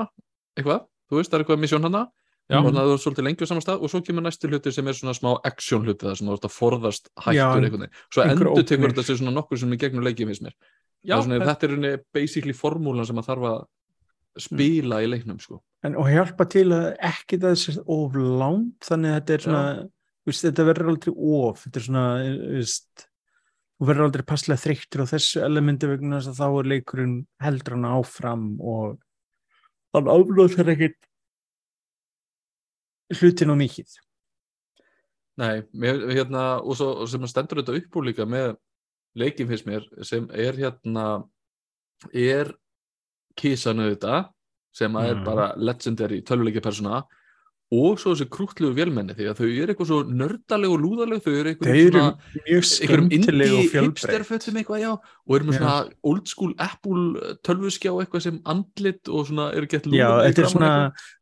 eitthvað, 0.59 0.81
þú 1.07 1.19
veist, 1.21 1.31
það 1.31 1.37
er 1.39 1.45
eitthvað 1.45 1.61
misjón 1.63 1.87
hana 1.87 2.01
og 2.47 2.63
þannig 2.67 2.79
að 2.81 2.87
þú 2.87 2.95
ert 2.97 3.03
svolítið 3.05 3.25
lengi 3.27 3.43
á 3.43 3.47
saman 3.47 3.63
stað. 3.63 3.81
Og 3.83 3.89
svo 3.91 3.99
kemur 4.07 4.23
næstu 4.23 4.47
hluti 4.51 4.71
sem 4.71 4.87
er 4.87 4.95
svona 4.99 5.15
smá 5.15 5.31
action 5.47 5.81
hluti 5.83 6.05
það 6.07 6.13
sem 6.19 6.27
þú 6.27 6.35
ert 6.37 6.45
að 6.47 6.53
forðast 6.57 7.09
hættur 7.23 7.65
veginn. 7.67 7.89
Svo 8.11 8.23
endur 8.23 8.63
tekur 8.67 8.91
þetta 8.93 9.03
sér 9.07 9.17
svona 9.19 9.33
nokkur 9.35 9.59
sem 9.59 9.73
er 9.75 9.79
gegnum 9.81 10.03
leikið 10.07 10.27
finnst 10.31 10.43
mér. 10.45 10.55
Já, 11.03 11.15
Það 11.15 11.17
er 11.17 11.23
svona, 11.25 11.39
þetta- 11.39 11.47
þetta 11.51 11.67
er 11.67 11.73
rauninni 11.73 12.03
basically 12.15 12.53
formúlan 12.55 13.05
sem 13.07 13.19
að 13.19 13.27
þarf 13.31 13.47
að 13.51 13.59
spila 14.37 15.01
í 15.03 15.07
leiknum 15.11 15.39
sko. 15.41 15.59
En, 15.83 15.95
og 15.99 16.07
hjálpa 16.11 16.47
til 16.49 16.67
að 16.71 16.87
ekki 17.09 17.39
það 17.41 17.55
sé 17.61 17.75
of 17.83 18.15
langt 18.15 18.79
þannig 18.87 19.11
að 19.11 19.19
þetta 19.19 19.33
er 19.37 19.43
svona 19.47 19.63
veist, 20.27 20.43
þetta 20.45 20.65
verður 20.67 20.91
aldrei 20.93 21.13
of 21.15 21.63
þetta 21.63 21.79
er 21.79 21.85
svona 21.87 22.05
veist, 22.57 23.07
þú 23.77 23.89
verður 23.89 24.07
aldrei 24.07 24.25
passlega 24.27 24.63
þreyttur 24.63 25.03
á 25.05 25.11
þessu 25.13 25.43
elementi 25.45 25.89
vegna 25.89 26.19
þess 26.19 26.33
að 26.33 26.41
þá 26.41 26.47
er 26.61 26.71
leikurinn 26.73 27.17
heldur 27.43 27.77
hann 27.77 27.89
áfram 27.91 28.47
og 28.59 28.97
þannig 29.95 30.13
aflóð 30.17 30.57
þær 30.57 30.73
ekkit 30.75 30.99
hlutin 33.21 33.53
og 33.53 33.59
mikið 33.63 33.97
Nei, 35.37 35.61
mér, 35.77 35.99
hérna, 36.09 36.57
og 36.65 36.73
svo 36.79 36.87
og 37.03 37.09
sem 37.11 37.21
að 37.21 37.29
stendur 37.29 37.59
þetta 37.61 37.75
upp 37.77 37.97
úr 37.99 38.07
líka 38.09 38.25
með 38.25 38.55
leikinn 39.17 39.49
finnst 39.49 39.67
mér 39.69 39.85
sem 40.05 40.25
er 40.33 40.57
hérna 40.57 41.03
er 42.09 42.49
kísanu 43.37 43.91
þetta 43.91 44.23
sem 44.73 44.97
að 44.97 45.11
er 45.11 45.15
Mm. 45.19 45.23
bara 45.25 45.45
legendary 45.57 46.21
tölvuleikja 46.25 46.61
persóna 46.65 47.03
og 47.67 47.97
svo 47.99 48.13
þessi 48.13 48.27
krúttlegu 48.31 48.71
vélmenni 48.77 49.11
því 49.17 49.25
að 49.27 49.39
þau 49.41 49.47
eru 49.47 49.73
eitthvað 49.73 49.89
svo 49.89 49.97
nördaleg 50.07 50.71
og 50.71 50.79
lúðaleg 50.79 51.23
þau 51.25 51.33
eru 51.33 51.51
eitthvað 51.51 51.79
svona 51.81 52.03
einhverjum 52.47 53.09
indie 53.17 53.63
hipsterfötum 53.73 54.59
eitthvað 54.61 54.83
já 54.85 54.91
og 54.93 55.33
eru 55.35 55.47
með 55.49 55.57
Já. 55.57 55.59
svona 55.59 55.73
old 56.07 56.31
school 56.31 56.53
Apple 56.63 57.33
tölvuskjá 57.43 57.91
eitthvað 57.91 58.23
sem 58.23 58.37
andlit 58.47 59.11
og 59.11 59.25
svona 59.27 59.49
eru 59.57 59.67
gett 59.67 59.89
Já, 59.91 59.91
lúðaleg 59.91 60.29
þetta 60.29 60.45
er 60.45 60.53
svona 60.53 60.71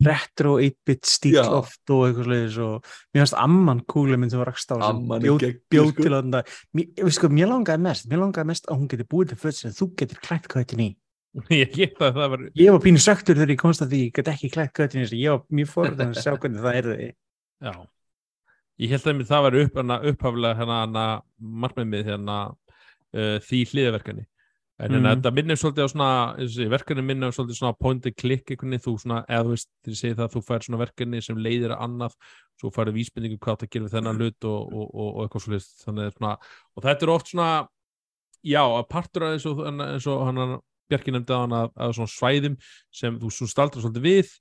retro 0.05 0.51
8-bit 0.61 1.09
stíl 1.09 1.39
Já. 1.39 1.45
oft 1.49 1.95
og 1.95 2.03
eitthvað 2.09 2.29
sliðis 2.29 2.59
og 2.67 2.75
mér 2.85 3.23
finnst 3.23 3.39
amman 3.41 3.81
kúli 3.89 4.19
minn 4.21 4.33
sem 4.33 4.43
var 4.43 4.51
rakst 4.53 4.69
á 4.69 4.77
bjóð 4.77 5.41
geggjuð, 5.41 5.63
bjó 5.73 5.87
sko. 5.89 6.05
til 6.05 6.13
að 6.13 6.29
þetta 6.29 6.43
mér, 6.77 7.09
sko, 7.17 7.31
mér 7.33 7.51
langaði 7.55 7.85
mest, 7.87 8.05
mér 8.11 8.21
langaði 8.21 8.51
mest 8.53 8.69
að 8.69 8.83
hún 8.83 8.93
geti 8.93 9.09
búið 9.09 9.33
til 9.33 9.41
föt 9.47 9.59
sem 9.63 9.73
þú 9.73 9.89
getur 9.97 10.21
klætt 10.21 10.51
köttin 10.51 10.85
í 10.85 10.91
ég 11.61 11.73
get 11.75 11.99
að 11.99 12.19
það 12.19 12.31
var 12.33 12.45
ég 12.55 12.75
var 12.75 12.83
pínu 12.83 13.01
söktur 13.01 13.37
þegar 13.39 13.55
ég 13.55 13.61
komst 13.61 13.83
að 13.83 13.95
því 13.95 14.03
ég 14.05 14.13
get 14.15 14.31
ekki 14.31 14.51
klætt 14.53 14.75
köttin 14.75 15.01
í 15.01 15.05
þessu, 15.05 15.19
ég 15.19 15.35
var 15.35 15.57
mjög 15.59 15.71
forðan 15.73 16.13
að 16.13 16.21
sjá 16.21 16.31
hvernig 16.39 16.63
það 16.63 16.79
er 16.79 16.87
því 16.91 17.09
já. 17.09 17.73
Ég 18.75 18.91
held 18.91 19.05
að 19.07 19.15
mér 19.15 19.27
það 19.29 19.43
var 19.45 19.57
upp, 19.61 19.77
upphaflega 20.11 20.57
hérna, 20.59 20.77
hana, 20.83 21.03
markmið 21.63 21.85
með 21.87 22.09
hérna, 22.09 22.39
uh, 23.15 23.37
því 23.47 23.59
hliðaverkani 23.71 24.25
en 24.75 24.91
mm. 24.91 24.97
Mhm. 24.99 25.05
þetta 25.07 25.31
minnum 25.31 25.59
svolítið 25.59 25.85
á 25.87 25.89
svona 25.93 26.09
eins 26.35 26.55
og 26.57 26.63
ég, 26.65 26.71
verkefni 26.73 27.03
minnum 27.07 27.31
svolítið 27.31 27.59
svona 27.61 27.77
point 27.79 28.07
and 28.09 28.15
click 28.19 28.51
einhvernig, 28.51 28.81
þú 28.83 28.97
svona, 28.99 29.21
eða 29.31 29.45
þú 29.45 29.53
veist, 29.53 29.69
þegar 29.85 29.95
ég 29.95 29.99
segi 30.01 30.17
það 30.19 30.33
þú 30.33 30.41
fær 30.49 30.65
svona 30.65 30.79
verkefni 30.81 31.21
sem 31.23 31.39
leiðir 31.39 31.75
að 31.75 31.85
annað 31.85 32.17
svo 32.59 32.71
færðu 32.75 32.95
vísbendingu 32.97 33.39
hvað 33.39 33.61
það 33.61 33.71
gerir 33.71 33.85
við 33.85 33.95
þennan 33.95 34.19
hlut 34.19 34.47
og, 34.51 34.73
og, 34.75 34.89
og, 34.91 35.07
og 35.07 35.21
eitthvað 35.23 35.45
svolítið 35.45 35.85
þannig 35.85 36.09
er 36.09 36.17
svona, 36.17 36.33
og 36.75 36.87
þetta 36.89 37.07
er 37.07 37.13
oft 37.15 37.31
svona 37.31 37.49
já, 38.43 38.63
að 38.65 38.85
partur 38.91 39.27
af 39.29 39.37
eins 39.37 39.47
og, 39.47 39.63
eins 39.63 40.09
og 40.11 40.25
hann 40.27 40.43
Bjarki 40.89 41.13
nefndi 41.13 41.33
á 41.33 41.39
hann 41.41 41.55
að, 41.55 41.71
að 41.75 41.95
svona 41.97 42.13
svæðum 42.13 42.57
sem 42.93 43.19
þú 43.21 43.31
svo 43.33 43.47
staldrar 43.49 43.85
svolítið 43.85 44.05
við. 44.05 44.33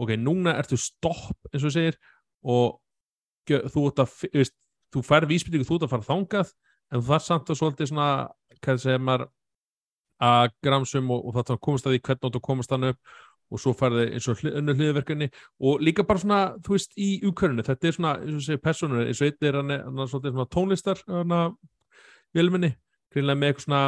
Ok, 0.00 0.14
núna 0.18 0.56
ertu 0.58 0.78
stopp 0.80 1.52
eins 1.52 1.62
og 1.62 1.68
þú 1.68 1.74
segir 1.76 1.98
og 2.42 2.78
þú 3.46 3.86
veist, 4.32 4.54
þú 4.92 5.02
fær 5.06 5.26
vísbendingu 5.30 5.66
þú 5.66 5.78
ert 5.78 5.86
að 5.86 5.94
fara 5.94 6.08
þangað 6.08 6.52
en 6.92 7.00
þú 7.00 7.06
þarf 7.08 7.26
samt 7.26 7.50
að 7.50 7.58
svolítið 7.60 7.90
svona, 7.90 8.08
hvað 8.62 8.82
segir 8.82 9.02
maður 9.02 9.28
að 10.22 10.54
gramsum 10.62 11.10
og, 11.10 11.26
og 11.26 11.36
það 11.38 11.60
komast 11.66 11.86
að 11.86 11.96
því 11.96 12.02
hvernig 12.06 12.34
þú 12.36 12.42
komast 12.46 12.74
hann 12.74 12.90
upp 12.92 13.14
og 13.52 13.60
svo 13.60 13.74
færði 13.76 14.06
eins 14.16 14.28
og 14.30 14.40
hli, 14.40 14.52
önnur 14.58 14.78
hliðverkefni 14.78 15.28
og 15.68 15.82
líka 15.84 16.04
bara 16.08 16.22
svona, 16.22 16.40
þú 16.64 16.76
veist, 16.76 16.94
í 16.96 17.08
úkörinu 17.28 17.64
þetta 17.66 17.88
er 17.88 17.96
svona, 17.96 18.12
eins 18.22 18.38
og 18.38 18.46
segir, 18.46 18.62
personur 18.64 19.04
eins 19.04 19.20
og 19.20 19.28
einn 19.28 19.48
er 19.48 19.58
hann, 19.58 19.74
er 19.74 20.12
svona 20.12 20.48
tónlistar 20.52 21.02
velminni 22.32 22.72
greinlega 23.12 23.40
með 23.40 23.52
eitthvað 23.52 23.66
svona 23.66 23.82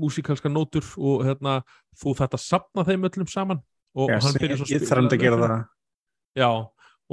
músikalska 0.00 0.50
nótur 0.50 0.84
og 0.98 1.24
hérna, 1.26 1.62
þú 2.00 2.14
þetta 2.18 2.38
sapna 2.40 2.84
þeim 2.84 3.06
öllum 3.08 3.28
saman 3.30 3.60
og 3.94 4.10
Já, 4.10 4.18
hann 4.24 4.34
ég, 4.34 4.40
byrjar 4.42 4.58
svo 4.58 4.66
að 4.66 4.74
ég 4.74 4.88
þarf 4.88 5.12
að 5.12 5.18
gera 5.22 5.36
lög. 5.36 5.50
það 5.50 5.64
Já, 6.34 6.48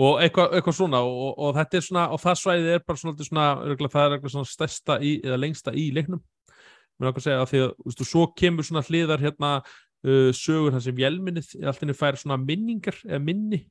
og 0.02 0.22
eitthvað, 0.24 0.54
eitthvað 0.58 0.78
svona 0.80 1.02
og, 1.06 1.34
og 1.38 1.56
þetta 1.60 1.78
er 1.78 1.86
svona, 1.86 2.06
og 2.16 2.22
það 2.24 2.40
svæðið 2.42 2.70
er 2.76 2.84
bara 2.88 2.98
svona, 3.04 3.26
svona 3.28 3.48
örugglega, 3.68 3.94
það 3.94 4.06
er 4.08 4.16
eitthvað 4.18 4.34
svona 4.36 4.50
stærsta 4.50 5.00
í, 5.04 5.12
eða 5.26 5.38
lengsta 5.44 5.74
í 5.78 5.92
leiknum 5.94 6.22
mér 7.02 7.10
er 7.12 7.14
að 7.18 7.24
segja 7.26 7.42
að 7.44 7.50
því 7.52 7.62
að, 7.66 7.72
þú 7.82 7.92
veist, 7.92 8.06
svo 8.10 8.24
kemur 8.38 8.66
svona 8.68 8.84
hliðar 8.88 9.22
hérna 9.26 9.52
uh, 9.62 10.32
sögur 10.34 10.74
það 10.76 10.84
sem 10.88 10.98
vélminnið 10.98 11.54
allt 11.70 11.80
henni 11.84 11.96
fær 11.98 12.18
svona 12.22 12.38
minningar 12.42 12.98
eða 13.06 13.22
minni 13.26 13.62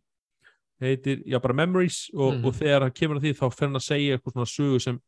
heitir, 0.80 1.20
já 1.28 1.38
bara 1.42 1.54
memories 1.54 2.06
og, 2.14 2.34
Mhm. 2.38 2.44
og 2.46 2.54
þegar 2.56 2.80
hann 2.86 2.92
kemur 2.96 3.18
að 3.18 3.26
því 3.26 3.32
þá 3.36 3.46
fer 3.52 3.66
hann 3.68 3.76
að 3.76 3.84
segja 3.84 4.16
eitthvað 4.16 4.32
svona 4.32 4.48
sögu 4.54 4.80
sem 4.80 5.00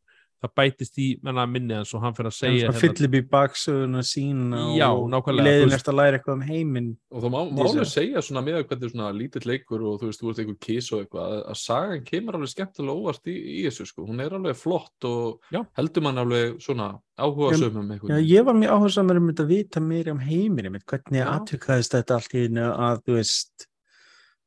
það 0.42 0.52
bætist 0.58 0.98
í 0.98 1.06
menna 1.22 1.44
minni 1.46 1.76
hans 1.76 1.92
og 1.94 2.02
hann 2.02 2.14
fer 2.16 2.26
að 2.28 2.34
segja 2.34 2.70
það 2.70 2.80
fyllir 2.82 3.10
býr 3.12 3.26
baksöguna 3.30 4.02
sína 4.06 4.62
Já, 4.74 4.88
og 4.90 5.30
leiðin 5.38 5.74
eftir 5.76 5.92
að 5.92 5.98
læra 6.00 6.18
eitthvað 6.18 6.38
um 6.38 6.44
heiminn 6.48 6.90
og 7.12 7.22
þá 7.22 7.28
má, 7.30 7.40
sé. 7.70 7.86
segja 7.92 8.22
svona 8.26 8.42
með 8.46 8.58
hvernig 8.66 8.92
svona 8.92 9.12
lítill 9.14 9.44
leikur 9.46 9.86
og 9.86 10.00
þú 10.00 10.10
veist, 10.10 10.22
þú 10.22 10.32
ert 10.32 10.42
einhver 10.42 10.58
kiss 10.66 10.90
og 10.90 11.04
eitthvað 11.04 11.36
að, 11.36 11.44
að 11.54 11.60
sagan 11.62 12.04
kemur 12.08 12.38
alveg 12.38 12.52
skemmtilega 12.54 12.98
óvart 12.98 13.30
í, 13.30 13.36
í 13.38 13.64
þessu 13.68 13.88
sko, 13.92 14.06
hún 14.10 14.24
er 14.24 14.36
alveg 14.38 14.58
flott 14.58 15.08
og 15.08 15.54
Já. 15.54 15.62
heldur 15.78 16.06
mann 16.08 16.22
alveg 16.24 16.58
svona 16.64 16.90
áhuga 17.22 17.54
sömum 17.60 17.86
Já, 17.86 17.96
eitthvað 17.96 18.30
ég 18.32 18.48
var 18.50 18.58
mjög 18.58 18.76
áhersamur 18.78 19.22
um 19.22 19.30
þetta 19.30 19.46
að 19.46 19.54
vita 19.54 19.84
meira 19.84 20.16
um 20.16 20.24
heiminn 20.26 20.80
hvernig 20.82 21.22
Já. 21.22 21.28
atvikaðist 21.36 21.98
þetta 22.00 22.18
allt 22.18 22.34
í 22.34 22.46
einu 22.48 22.66
að 22.72 23.04
þú 23.06 23.20
veist 23.20 23.68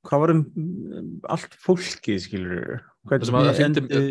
hvað 0.05 0.21
var 0.21 0.35
um 0.35 0.45
um 0.55 1.11
allt 1.31 1.55
fólkið 1.63 2.23
skilur 2.27 2.81
það 3.07 3.29
sem 3.29 3.37
að 3.39 3.53
fyndi 3.57 4.05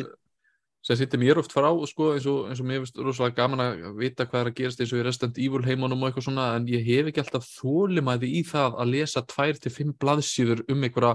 sem 0.84 0.98
sýtti 1.00 1.20
mér 1.20 1.40
oft 1.40 1.52
frá 1.54 1.70
sko, 1.88 2.10
eins, 2.12 2.26
og, 2.28 2.48
eins 2.50 2.60
og 2.60 2.66
mér 2.68 2.82
finnst 2.82 2.98
rosalega 3.00 3.38
gaman 3.38 3.62
að 3.64 3.84
vita 3.96 4.26
hvað 4.28 4.42
er 4.42 4.50
að 4.50 4.58
gerast 4.58 4.82
eins 4.82 4.92
og 4.92 5.00
í 5.00 5.06
Resident 5.06 5.38
Evil 5.40 5.62
heimunum 5.64 6.02
og 6.02 6.10
eitthvað 6.10 6.26
svona 6.26 6.48
en 6.58 6.66
ég 6.68 6.84
hef 6.84 7.08
ekki 7.08 7.22
alltaf 7.22 7.46
þólimæði 7.54 8.32
í 8.40 8.42
það 8.48 8.76
að 8.82 8.92
lesa 8.92 9.22
tvær 9.30 9.60
til 9.62 9.72
fimm 9.72 9.94
blaðsíður 10.02 10.60
um 10.68 10.84
einhverja 10.84 11.14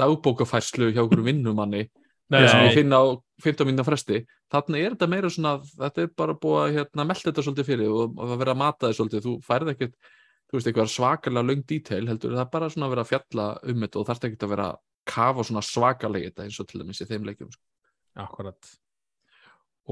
dagbókafærslu 0.00 0.90
hjá 0.90 1.04
einhverjum 1.04 1.30
vinnumanni 1.30 1.84
sem 2.50 2.64
ég 2.66 2.74
finna 2.74 2.98
á 2.98 3.04
15 3.44 3.68
mínúna 3.68 3.84
fresti. 3.86 4.24
Þannig 4.50 4.82
er 4.82 4.96
þetta 4.96 5.08
meira 5.10 5.30
svona 5.30 5.52
þetta 5.62 6.02
er 6.02 6.10
bara 6.18 6.34
búið 6.42 6.62
að 6.64 6.78
hérna, 6.80 7.06
melda 7.06 7.28
þetta 7.28 7.44
svolítið 7.46 7.68
fyrir 7.68 7.92
og, 7.94 8.16
að 8.22 8.32
vera 8.40 8.54
að 8.56 8.60
mata 8.62 8.88
þið 8.88 8.98
svolítið. 8.98 9.26
Þú 9.26 9.34
færð 9.46 9.70
ekkert, 9.74 9.94
þú 10.50 10.58
veist, 10.58 10.70
eitthvað 10.70 10.90
svakalega 10.94 11.46
löng 11.46 11.62
detail 11.70 12.02
heldur, 12.10 12.34
það 12.34 12.42
er 12.42 12.50
bara 12.56 12.70
svona 12.72 12.88
að 12.88 12.96
vera 12.96 13.06
að 13.06 13.12
fjalla 13.12 13.46
um 13.62 13.86
þetta 13.86 14.00
og 14.00 14.08
þarf 14.10 14.26
ekkert 14.30 14.46
að 14.48 14.52
vera 14.56 14.66
að 14.72 14.82
kafa 15.06 15.46
svona 15.46 15.62
svakalega 15.62 16.32
þetta 16.32 16.48
eins 16.48 16.58
og 16.58 16.70
til 16.70 16.82
dæmis 16.82 17.02
í 17.02 17.08
þeim 17.12 17.30
leikjum 17.30 17.54
sko. 17.54 17.64
Akkurat 18.26 18.74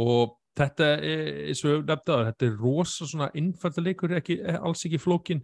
og 0.01 0.37
þetta 0.59 0.91
er, 0.97 1.31
eins 1.51 1.65
og 1.67 1.91
að 1.91 2.29
þetta 2.31 2.47
er 2.47 2.57
rosa 2.61 3.09
svona 3.09 3.31
innfældaleikur 3.35 4.17
ekki, 4.21 4.39
alls 4.55 4.85
ekki 4.87 5.03
flókin. 5.03 5.43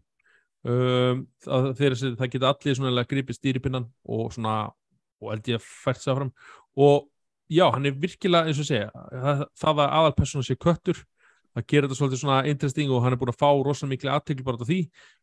Um, 0.60 1.24
það, 1.40 1.70
þeir, 1.78 1.96
það 2.18 2.32
geta 2.34 2.50
allir 2.50 2.76
svona 2.76 3.06
gripið 3.08 3.38
stýripinnan 3.38 3.86
og 4.12 4.26
svona 4.34 4.56
og 5.20 5.32
held 5.32 5.48
ég 5.48 5.60
að 5.60 5.64
fært 5.84 6.02
sig 6.02 6.12
áfram. 6.12 6.34
Og 6.76 7.08
já, 7.50 7.64
hann 7.72 7.88
er 7.88 7.96
virkilega 7.96 8.50
eins 8.50 8.60
og 8.60 8.68
segja 8.68 8.90
það, 8.92 9.46
það 9.62 9.82
að 9.84 9.96
aðalpersonu 10.00 10.46
sé 10.46 10.58
köttur 10.60 11.00
það 11.50 11.66
gerir 11.66 11.88
þetta 11.88 11.98
svolítið 11.98 12.20
svona 12.22 12.38
interesting 12.50 12.92
og 12.94 13.02
hann 13.04 13.14
er 13.14 13.20
búin 13.20 13.32
að 13.32 13.40
fá 13.40 13.48
rosalega 13.50 13.90
miklu 13.94 14.12
aðtekli 14.12 14.46
bara 14.46 14.60
af 14.60 14.68
því. 14.68 14.78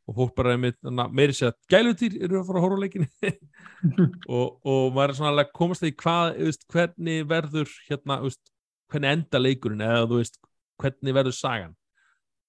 Og 0.07 0.17
fólk 0.17 0.33
bara 0.37 0.55
meiri 0.57 1.35
sér 1.35 1.51
að 1.51 1.57
gælutýr 1.71 2.17
eru 2.25 2.41
að 2.41 2.49
fara 2.49 2.59
að 2.59 2.65
horfa 2.65 2.79
á 2.79 2.83
leikinni 2.83 3.31
og, 4.35 4.57
og 4.67 4.95
maður 4.95 5.13
er 5.13 5.17
svona 5.19 5.33
að 5.43 5.51
komast 5.57 5.83
því 5.83 5.93
hvað, 6.03 6.37
veist, 6.47 6.67
hvernig 6.73 7.27
verður 7.31 7.73
hérna, 7.87 8.19
veist, 8.23 8.43
hvernig 8.91 9.13
enda 9.17 9.41
leikurinn 9.41 9.83
eða 9.83 10.05
þú 10.07 10.21
veist, 10.21 10.39
hvernig 10.81 11.17
verður 11.17 11.37
sagan 11.37 11.75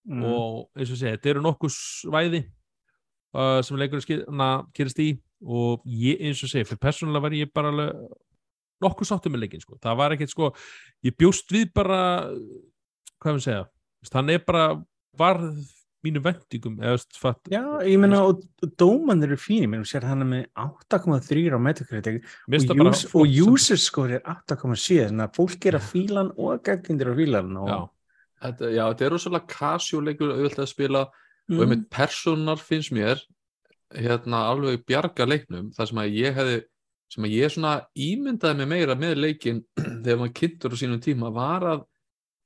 Mm. 0.09 0.23
og 0.25 0.71
eins 0.79 0.89
og 0.89 0.97
segi, 0.97 1.11
þetta 1.19 1.29
eru 1.35 1.41
nokkuð 1.45 1.73
svæði 1.75 2.39
uh, 3.37 3.59
sem 3.61 3.77
leikurinn 3.77 4.71
gerist 4.73 5.03
í 5.05 5.09
og 5.45 5.83
ég, 5.85 6.17
eins 6.25 6.41
og 6.41 6.49
segi, 6.49 6.65
fyrir 6.65 6.81
persónulega 6.81 7.25
var 7.27 7.37
ég 7.37 7.51
bara 7.53 7.73
alveg 7.75 7.99
nokkuð 8.81 9.11
sáttum 9.11 9.35
með 9.35 9.43
leikinn 9.45 9.61
sko. 9.61 9.77
það 9.83 9.99
var 10.01 10.15
ekkert 10.15 10.33
sko, 10.33 10.49
ég 11.05 11.17
bjóst 11.19 11.53
við 11.53 11.69
bara 11.77 12.01
hvað 13.21 13.37
við 13.37 13.45
segja 13.51 13.67
Veist, 13.99 14.15
hann 14.15 14.31
er 14.31 14.41
bara 14.47 14.65
varð 15.19 15.61
mínu 16.07 16.23
vendingum 16.25 16.79
Já, 17.51 17.63
ég 17.83 17.99
meina, 18.01 18.23
og 18.27 18.43
og 18.63 18.75
dóman 18.81 19.23
eru 19.27 19.39
fín, 19.41 19.65
ég 19.67 19.73
meina, 19.73 19.87
sér 19.89 20.07
hann 20.09 20.25
er 20.25 20.31
með 20.31 20.45
8,3 20.55 21.55
á 21.55 21.59
finnst 22.51 22.75
og, 22.75 23.23
og 23.23 23.39
user 23.53 23.81
score 23.81 24.19
er 24.19 24.27
8,7 24.35 25.09
þannig 25.09 25.27
að 25.27 25.39
fólk 25.39 25.71
er 25.71 25.79
að 25.79 25.89
fíla 25.93 26.23
hann 26.23 26.35
og 26.37 26.63
geggindir 26.67 27.13
að 27.13 27.23
fíla 27.23 27.43
hann 27.43 27.57
og, 27.63 27.73
já, 27.73 27.79
Þetta, 28.39 28.69
já, 28.71 28.85
þetta 28.93 29.05
er 29.05 29.11
rosalega 29.17 29.51
kasjóleikur 29.51 30.37
auðvitað 30.37 30.63
að 30.63 30.71
spila 30.71 31.01
og 31.09 31.17
Mm. 31.49 31.61
einmitt 31.65 31.87
personar 31.89 32.61
finnst 32.61 32.93
mér 32.93 33.21
hérna 33.97 34.43
alveg 34.51 34.83
bjarga 34.85 35.25
leiknum 35.25 35.71
þar 35.73 35.89
sem 35.89 36.01
að 36.03 36.17
ég 36.21 36.35
hefði 36.37 36.57
sem 37.09 37.25
að 37.25 37.37
ég 37.39 37.53
svona 37.55 37.71
ímyndaði 37.97 38.59
mig 38.59 38.69
meira 38.69 38.97
með 39.01 39.15
leikin 39.23 39.63
þegar 40.05 40.19
maður 40.21 40.35
kynntur 40.37 40.77
á 40.77 40.81
sínum 40.83 41.01
tíma 41.01 41.31
var 41.33 41.65
að 41.65 41.87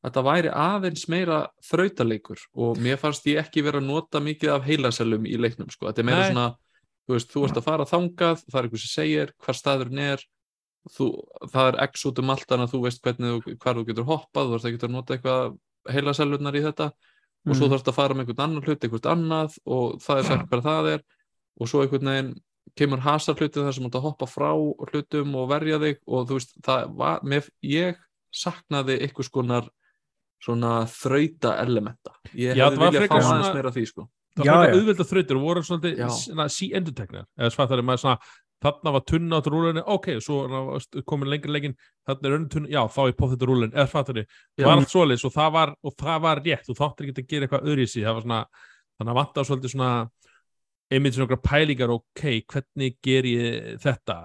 þetta 0.03 0.25
væri 0.27 0.51
aðeins 0.51 1.07
meira 1.09 1.39
þrautaleikur 1.69 2.41
og 2.59 2.81
mér 2.83 2.99
fannst 2.99 3.27
ég 3.31 3.39
ekki 3.43 3.63
vera 3.63 3.79
að 3.83 3.89
nota 3.91 4.21
mikið 4.21 4.55
af 4.57 4.67
heilasælum 4.67 5.27
í 5.27 5.37
leiknum 5.39 5.71
sko. 5.71 5.87
þetta 5.91 6.03
er 6.03 6.09
meira 6.09 6.25
Nei. 6.25 6.31
svona 6.33 6.47
þú 7.07 7.17
veist, 7.17 7.33
þú 7.33 7.45
ert 7.47 7.59
að 7.61 7.67
fara 7.67 7.87
þangað, 7.89 8.43
það 8.51 8.59
er 8.59 8.69
einhver 8.69 8.83
sem 8.83 8.93
segir 8.93 9.33
hvar 9.43 9.59
staðurinn 9.59 10.03
er 10.03 10.25
þú, 10.91 11.09
það 11.53 11.69
er 11.73 11.81
x 11.87 12.07
út 12.11 12.19
um 12.23 12.31
allt 12.35 12.47
þannig 12.51 12.69
að 12.69 12.75
þú 12.75 12.83
veist 12.87 13.03
hvernig 13.03 13.33
þú, 13.47 13.57
hvar 13.63 13.79
þú 13.79 13.87
getur 13.91 14.09
hoppað, 14.11 14.49
þú 14.51 14.59
ert 14.59 14.69
ekki 14.71 14.87
að 14.87 14.95
nota 14.97 15.17
eitthvað 15.17 15.59
heilasælunar 15.93 16.59
í 16.59 16.65
þetta 16.69 16.93
og 17.43 17.57
svo 17.59 17.67
Mm. 17.67 17.73
þarfst 17.73 17.89
að 17.91 17.95
fara 17.99 18.15
með 18.15 18.23
einhvern 18.23 18.43
annan 18.45 18.63
hlut, 18.63 18.85
einhvern 18.87 19.11
annað 19.13 19.55
og 19.67 20.01
það 20.03 20.19
er 20.19 20.27
sagt 20.29 20.51
bara 20.51 20.63
það 20.63 20.89
er 20.93 21.01
og 21.59 21.69
svo 21.69 21.81
einhvern 21.83 22.11
veginn 22.11 22.35
kemur 22.79 23.01
hasar 23.03 23.35
hluti 23.35 23.59
þar 23.59 23.75
sem 23.75 23.83
þú 23.83 23.89
ert 23.91 23.97
að 23.99 24.05
hoppa 24.07 24.27
frá 24.31 24.51
hlutum 24.93 25.35
og 25.35 25.49
verja 25.51 25.79
þig 25.83 25.99
og 26.07 26.29
þú 26.29 26.39
veist, 26.39 26.55
það 26.63 26.93
var, 27.01 27.19
með, 27.27 27.49
ég 27.67 27.99
saknaði 28.31 29.01
einhvers 29.03 29.29
konar 29.35 29.67
svona 30.43 30.73
þrauta 30.91 31.57
elementa. 31.63 32.15
Ég 32.35 32.59
Já, 32.59 32.67
hefði 32.67 32.89
viljað 32.89 33.09
fá 33.09 33.19
aðeins 33.21 33.57
meira 33.57 33.71
af 33.73 33.77
því 33.77 33.87
sko. 33.91 34.09
Það 34.33 34.49
var 34.49 34.63
já. 34.65 34.77
auðvitað 34.79 35.11
þrautir 35.11 35.39
og 35.39 35.45
voru 35.45 35.63
svona 35.67 36.47
sí-endurteknar 36.49 37.27
eða 37.37 37.53
svartar 37.53 37.83
er 37.83 37.87
maður 37.87 38.03
svona 38.07 38.19
þarna 38.63 38.95
var 38.95 39.05
tunna 39.07 39.39
át 39.41 39.49
rúlunni, 39.51 39.83
ok, 39.95 40.09
svo 40.23 40.79
komin 41.09 41.31
lengri 41.33 41.53
leikin, 41.53 41.77
þarna 42.07 42.29
er 42.29 42.37
önnur 42.37 42.53
tunna 42.53 42.71
já, 42.71 42.81
þá 42.95 43.01
er 43.05 43.17
potið 43.19 43.47
rúlunni, 43.51 43.75
eða 43.75 43.91
fattar 43.91 44.21
þið 44.23 44.67
var 44.67 44.77
allt 44.77 44.93
svoleiðis 44.93 45.27
og 45.27 45.35
það 45.35 45.55
var, 45.57 45.75
og 45.83 45.97
það 45.99 46.21
var 46.27 46.43
rétt 46.47 46.71
og 46.71 46.79
þáttir 46.79 47.09
ekki 47.09 47.25
að 47.25 47.33
gera 47.33 47.49
eitthvað 47.49 47.71
öðru 47.73 47.87
í 47.87 47.91
sig 47.91 48.07
það 48.07 48.19
var 48.19 48.27
svona, 48.27 48.41
þannig 48.99 49.15
að 49.15 49.19
vanta 49.19 49.47
svolítið 49.49 49.75
svona 49.75 49.91
einmitt 50.93 51.17
svona 51.17 51.29
okkar 51.29 51.41
pælingar 51.45 51.93
ok, 51.95 52.23
hvernig 52.53 52.97
ger 53.05 53.29
ég 53.29 53.83
þetta? 53.83 54.17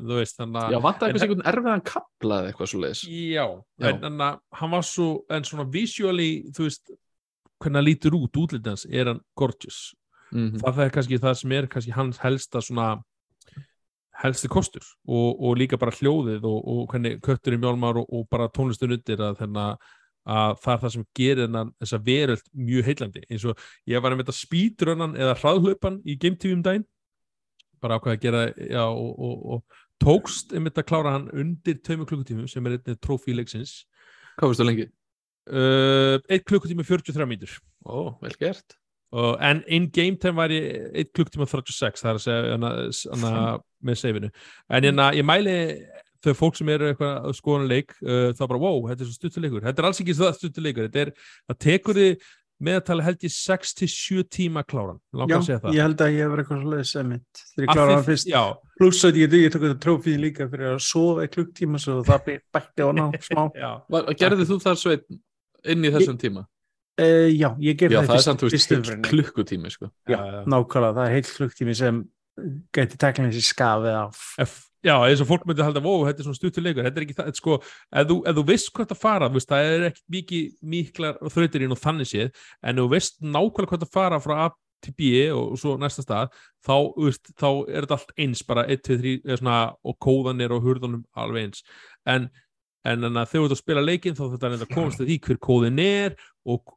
Þú 0.00 0.18
veist, 0.18 0.36
þannig 0.40 0.60
að 0.60 0.74
Já, 0.74 0.78
vantar 0.86 1.10
eitthvað 1.10 1.26
einhvern 1.26 1.48
erfiðan 1.52 1.86
kapla 1.90 2.40
eða 2.40 2.52
eitthvað 2.52 2.70
svo 2.72 2.82
leiðis 2.82 3.02
Já, 3.08 3.46
Já. 3.46 3.88
en, 3.90 4.04
en 4.10 4.26
að, 4.28 4.38
hann 4.60 4.74
var 4.74 4.86
svo 4.88 5.08
en 5.36 5.48
svona 5.48 5.66
visually, 5.74 6.30
þú 6.56 6.68
veist 6.68 6.94
hvernig 7.62 7.80
hann 7.80 7.88
lítur 7.88 8.18
út, 8.18 8.40
útlitans 8.44 8.86
er 8.90 9.12
hann 9.12 9.24
gorgeous, 9.38 9.82
mm 10.34 10.62
það 10.64 10.86
er 10.86 10.94
kannski 10.94 11.20
það 11.22 11.36
sem 11.40 11.52
er 11.58 11.68
kannski 11.70 11.94
hans 11.94 12.22
helsta 12.22 12.62
svona 12.64 12.94
helsti 14.22 14.48
kostur 14.50 14.84
og, 15.08 15.40
og 15.42 15.58
líka 15.58 15.78
bara 15.80 15.94
hljóðið 15.94 16.46
og, 16.46 16.58
og 16.70 16.86
hvernig 16.92 17.20
köttur 17.24 17.56
í 17.56 17.60
mjálmar 17.60 17.98
og, 18.00 18.08
og 18.14 18.26
bara 18.30 18.50
tónlistun 18.52 18.94
undir 18.94 19.22
að, 19.22 19.40
þennan, 19.42 19.80
að 20.24 20.58
það 20.64 20.74
er 20.74 20.82
það 20.82 20.94
sem 20.94 21.06
gerir 21.20 21.56
þessa 21.82 22.00
veröld 22.08 22.50
mjög 22.56 22.88
heillandi. 22.88 23.24
Eins 23.28 23.46
og 23.48 23.64
ég 23.90 24.02
var 24.02 24.14
að 24.14 24.20
mynda 24.20 24.36
spýtrunnan 24.36 25.16
eða 25.20 25.38
hraðhlaupan 25.40 26.00
í 26.04 26.18
Game 26.20 26.40
TV 26.40 26.56
um 26.56 26.64
daginn. 26.64 26.86
Bara 27.84 27.98
ákveða 27.98 28.16
að 28.16 28.22
gera 28.24 28.44
já, 28.56 28.84
og, 28.88 29.10
og, 29.20 29.42
og 29.54 29.80
tókst 30.00 30.54
einmitt 30.56 30.80
að 30.80 30.88
klára 30.88 31.16
hann 31.18 31.28
undir 31.32 31.80
tveimur 31.84 32.08
klukkutímum 32.08 32.48
sem 32.50 32.64
er 32.66 32.78
einnig 32.78 33.00
trófíleiksins 33.04 33.82
Hvað 34.38 34.50
veistu 34.50 34.66
lengi? 34.66 34.88
uh, 35.52 36.16
1 36.32 36.46
klukkutími 36.48 36.86
43 36.88 37.28
mínútur. 37.28 37.58
Ó, 37.84 38.16
vel 38.22 38.34
gert. 38.40 38.78
Og, 39.14 39.36
en 39.44 39.62
in 39.68 39.90
game 39.90 40.16
time 40.18 40.36
var 40.36 40.50
ég 40.50 40.90
1 40.94 41.12
klukktíma 41.14 41.46
36 41.46 42.02
það 42.02 42.10
er 42.10 42.16
að 42.18 42.22
segja 42.24 42.54
hana, 42.56 42.70
hana, 43.14 43.42
með 43.86 44.00
seifinu 44.00 44.30
en 44.74 44.88
hana, 44.88 45.10
ég 45.14 45.26
mæli 45.28 45.54
þau 46.24 46.34
fólk 46.38 46.56
sem 46.60 46.68
eru 46.74 46.88
eitthvað 46.92 47.28
að 47.28 47.36
skoða 47.40 47.68
leik 47.70 47.92
uh, 48.04 48.30
þá 48.36 48.42
bara 48.50 48.62
wow, 48.64 48.80
þetta 48.90 49.04
er 49.04 49.10
svo 49.10 49.18
stuttuleikur 49.20 49.66
þetta 49.68 49.82
er 49.84 49.90
alls 49.90 50.00
ekki 50.04 50.16
það 50.20 50.32
stuttuleikur 50.40 50.88
þetta 50.88 51.04
er, 51.06 51.12
það 51.50 51.58
tekur 51.68 52.00
þið 52.00 52.24
meðtali 52.64 53.02
held 53.04 53.24
ég 53.26 53.32
6-7 53.34 54.22
tíma 54.30 54.62
kláran 54.64 55.00
Já, 55.12 55.24
að 55.36 55.42
segja 55.48 55.58
það. 55.64 55.74
ég 55.74 55.82
held 55.84 56.02
að 56.04 56.12
ég 56.14 56.22
hefur 56.24 56.40
eitthvað 56.44 56.60
svolítið 56.62 56.86
sem 56.90 57.08
mitt 57.10 57.40
þegar 57.50 57.64
ég 57.66 57.72
klára 57.74 57.96
það 57.98 58.06
fyrst. 58.08 58.28
já, 58.30 58.42
pluss 58.78 59.00
að 59.08 59.18
ég, 59.20 59.34
ég 59.42 59.52
tók 59.52 59.64
þetta 59.66 59.80
trófið 59.84 60.20
líka 60.22 60.46
fyrir 60.52 60.70
að 60.70 60.78
sofa 60.86 61.26
í 61.26 61.30
klukktíma 61.34 61.80
svo 61.82 61.96
það 62.06 62.22
bæ- 62.28 62.44
bætti 62.54 62.86
á 62.86 62.88
ná 62.94 63.04
smá. 63.26 63.42
Gerði 64.22 64.46
þú 64.48 64.58
það 64.62 64.78
sveit 64.84 65.04
inn 65.74 65.84
í 65.84 65.92
þessum 65.98 66.20
tíma? 66.22 66.44
uh, 67.02 67.28
Já, 67.34 67.48
ég 67.66 67.78
gerði 67.82 67.98
það 67.98 68.08
það 68.14 68.30
er 68.32 68.54
fyrst- 68.54 68.70
heill 68.70 68.78
umferðinni. 68.78 69.10
klukkutími 69.10 69.74
sko. 69.74 69.90
Já, 70.14 70.18
nákvæmlega, 70.46 70.94
það 71.00 71.08
er 71.10 71.14
heilt 71.18 71.32
klukktími 71.34 71.74
sem 71.82 72.00
gæti 72.74 73.02
tekla 73.02 73.28
þessi 73.34 73.44
skafið 73.50 73.98
af 73.98 74.54
já, 74.84 74.94
eins 75.06 75.22
og 75.24 75.28
fólk 75.30 75.46
myndi 75.48 75.64
halda 75.64 75.82
wow, 75.84 76.04
þetta 76.08 76.22
er 76.22 76.28
svona 76.28 76.38
stuttuleikur, 76.38 76.84
þetta 76.86 77.00
er 77.00 77.06
ekki 77.06 77.16
það 77.16 77.30
þetta 77.30 77.38
er 77.38 77.42
sko, 77.42 77.56
ef 78.00 78.10
þú, 78.10 78.18
ef 78.28 78.36
þú 78.38 78.44
veist 78.50 78.70
hvað 78.74 78.90
það 78.92 79.00
fara 79.04 79.30
veist, 79.32 79.50
það 79.52 79.70
er 79.70 79.86
ekki 79.90 80.04
mikið 80.16 80.52
miklar 80.74 81.18
þrautir 81.36 81.64
inn 81.64 81.74
og 81.74 81.80
þannig 81.80 82.10
séð, 82.10 82.44
en 82.62 82.76
ef 82.76 82.84
þú 82.84 82.92
veist 82.92 83.18
nákvæmlega 83.24 83.72
hvað 83.72 83.84
það 83.86 83.96
fara 83.98 84.20
frá 84.24 84.36
A 84.44 84.50
til 84.84 84.94
B 84.98 85.10
og, 85.32 85.54
og 85.54 85.60
svo 85.60 85.74
næsta 85.80 86.04
stað, 86.04 86.38
þá, 86.66 86.76
veist, 87.00 87.32
þá 87.40 87.48
er 87.64 87.86
þetta 87.86 87.98
allt 87.98 88.14
eins, 88.20 88.44
bara 88.46 88.66
1, 88.68 88.84
2, 88.84 88.98
3 89.00 89.14
eða 89.24 89.40
svona, 89.40 89.58
og 89.80 89.98
kóðanir 90.04 90.52
og 90.54 90.66
hurðunum 90.66 91.04
alveg 91.16 91.48
eins, 91.48 91.64
en 92.04 92.28
en 92.84 93.00
þannig 93.00 93.20
að 93.22 93.30
þegar 93.30 93.42
þú 93.42 93.48
ert 93.48 93.54
að 93.54 93.60
spila 93.62 93.82
leikinn 93.84 94.16
þá 94.18 94.22
þetta 94.34 94.48
er 94.48 94.54
að 94.64 94.72
komast 94.74 95.00
að 95.00 95.08
því 95.08 95.16
hver 95.24 95.38
kóðin 95.46 95.78
er 95.80 96.16
og 96.44 96.72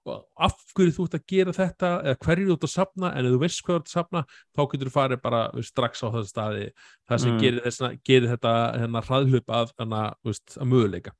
af 0.47 0.55
hverju 0.71 0.93
þú 0.95 1.05
ert 1.07 1.17
að 1.17 1.25
gera 1.33 1.55
þetta 1.57 1.89
eða 1.99 2.19
hverju 2.23 2.47
þú 2.47 2.55
ert 2.55 2.67
að 2.67 2.71
sapna 2.71 3.09
en 3.11 3.27
ef 3.27 3.33
þú 3.33 3.39
veist 3.41 3.63
hvað 3.65 3.73
þú 3.73 3.79
ert 3.81 3.89
að 3.89 3.95
sapna 3.97 4.21
þá 4.55 4.61
getur 4.71 4.87
þú 4.87 4.93
farið 4.95 5.21
bara 5.25 5.41
strax 5.67 6.03
á 6.03 6.07
þessu 6.15 6.31
staði. 6.31 6.67
Það 7.07 7.23
sem 7.23 7.33
Mm. 7.33 7.41
gerir, 7.43 7.61
þessna, 7.65 7.89
gerir 8.07 8.29
þetta 8.31 8.53
hérna, 8.79 9.01
hraðhlup 9.03 9.51
að, 9.51 9.73
að 10.57 10.69
möguleika 10.71 11.11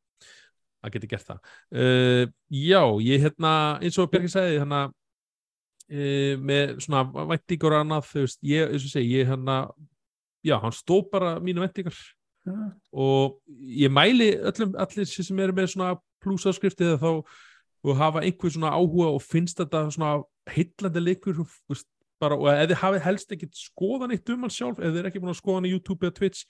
að 0.84 0.93
geti 0.95 1.10
gert 1.12 1.28
það. 1.28 1.39
Uh, 1.73 2.23
já, 2.54 2.82
ég 3.04 3.21
hérna 3.26 3.54
eins 3.82 3.97
og 4.00 4.10
Björki 4.12 4.32
sagði 4.32 4.62
hérna 4.62 4.82
uh, 4.88 6.34
með 6.39 6.78
svona 6.86 7.04
og 7.12 7.78
annað, 7.82 8.08
þú 8.13 8.23
veist, 8.23 8.39
ég, 8.43 8.71
eins 8.71 8.88
og 8.88 8.93
segi, 8.93 9.19
ég 9.19 9.28
hérna 9.28 9.65
já, 10.45 10.56
hann 10.62 10.71
stó 10.71 11.02
bara 11.12 11.39
mínu 11.43 11.65
væntingar 12.47 12.71
og 12.91 13.38
ég 13.67 13.91
mæli 13.91 14.31
öllum, 14.39 14.73
allir 14.79 15.05
sem 15.05 15.39
eru 15.39 15.55
með 15.55 15.71
svona 15.73 15.97
plúsáskrifti 16.23 16.88
eða 16.88 17.01
þá 17.01 17.12
og 17.88 17.97
hafa 17.97 18.23
einhver 18.25 18.51
svona 18.51 18.73
áhuga 18.73 19.12
og 19.13 19.21
finnst 19.21 19.60
þetta 19.62 19.86
svona 19.93 20.23
heillandi 20.49 21.03
leikur 21.03 21.43
bara, 22.19 22.36
og 22.36 22.47
ef 22.49 22.71
þið 22.71 22.79
hafið 22.81 23.05
helst 23.05 23.31
ekkit 23.36 23.60
skoðan 23.60 24.15
eitt 24.15 24.29
um 24.33 24.45
hann 24.45 24.53
sjálf, 24.53 24.79
þið 24.81 24.97
er 24.97 25.10
ekki 25.10 25.21
búin 25.21 25.33
að 25.36 25.41
skoða 25.41 25.60
hann 25.60 25.69
í 25.69 25.73
YouTube 25.75 26.07
eða 26.07 26.17
Twitch 26.17 26.47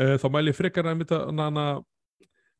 uh, 0.00 0.16
þá 0.20 0.26
mæli 0.32 0.54
ég 0.54 0.58
frekar 0.58 0.88
að 0.88 1.02
mynda 1.02 1.20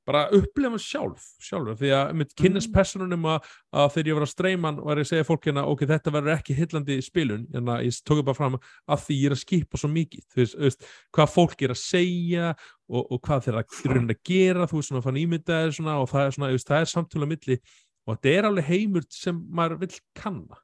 bara 0.05 0.25
upplefa 0.37 0.79
sjálf 0.81 1.25
sjálfur, 1.43 1.77
því 1.81 1.91
að 1.97 2.11
mitt 2.21 2.35
kynnast 2.37 2.73
personunum 2.75 3.25
að, 3.33 3.47
að 3.73 3.91
þegar 3.95 4.11
ég 4.11 4.19
var 4.19 4.27
að 4.27 4.33
streyma 4.33 4.73
var 4.79 5.01
ég 5.01 5.07
að 5.07 5.11
segja 5.11 5.27
fólk 5.29 5.49
hérna, 5.49 5.65
ok, 5.71 5.85
þetta 5.89 6.13
verður 6.15 6.35
ekki 6.35 6.57
heillandi 6.59 6.99
spilun, 7.05 7.47
en 7.57 7.71
að 7.73 7.87
ég 7.87 8.01
tók 8.05 8.21
bara 8.27 8.39
fram 8.39 8.59
að 8.59 9.07
því 9.07 9.19
ég 9.21 9.31
er 9.31 9.37
að 9.37 9.43
skipa 9.43 9.81
svo 9.81 9.91
mikið 9.95 10.27
þú 10.27 10.43
veist, 10.43 10.59
veist, 10.67 10.91
hvað 11.17 11.33
fólk 11.35 11.65
er 11.65 11.75
að 11.75 11.81
segja 11.81 12.51
og, 12.53 13.01
og 13.03 13.23
hvað 13.25 13.49
þeir 13.49 13.61
rauninni 13.95 14.19
að 14.19 14.23
gera 14.29 14.69
þú 14.69 14.81
veist, 14.81 14.93
svona 14.93 15.05
fann 15.07 15.23
ímyndaðir 15.23 15.77
svona 15.79 15.99
og 16.03 16.11
það 16.13 16.29
er 16.29 16.37
svona, 16.39 16.53
veist, 16.53 16.69
það 16.69 16.85
er 16.85 16.93
samtölu 16.93 17.29
á 17.29 17.33
milli 17.33 17.61
og 18.05 18.19
þetta 18.19 18.35
er 18.35 18.51
alveg 18.51 18.69
heimur 18.69 19.09
sem 19.13 19.41
maður 19.57 19.85
vill 19.87 19.95
kanna 20.19 20.61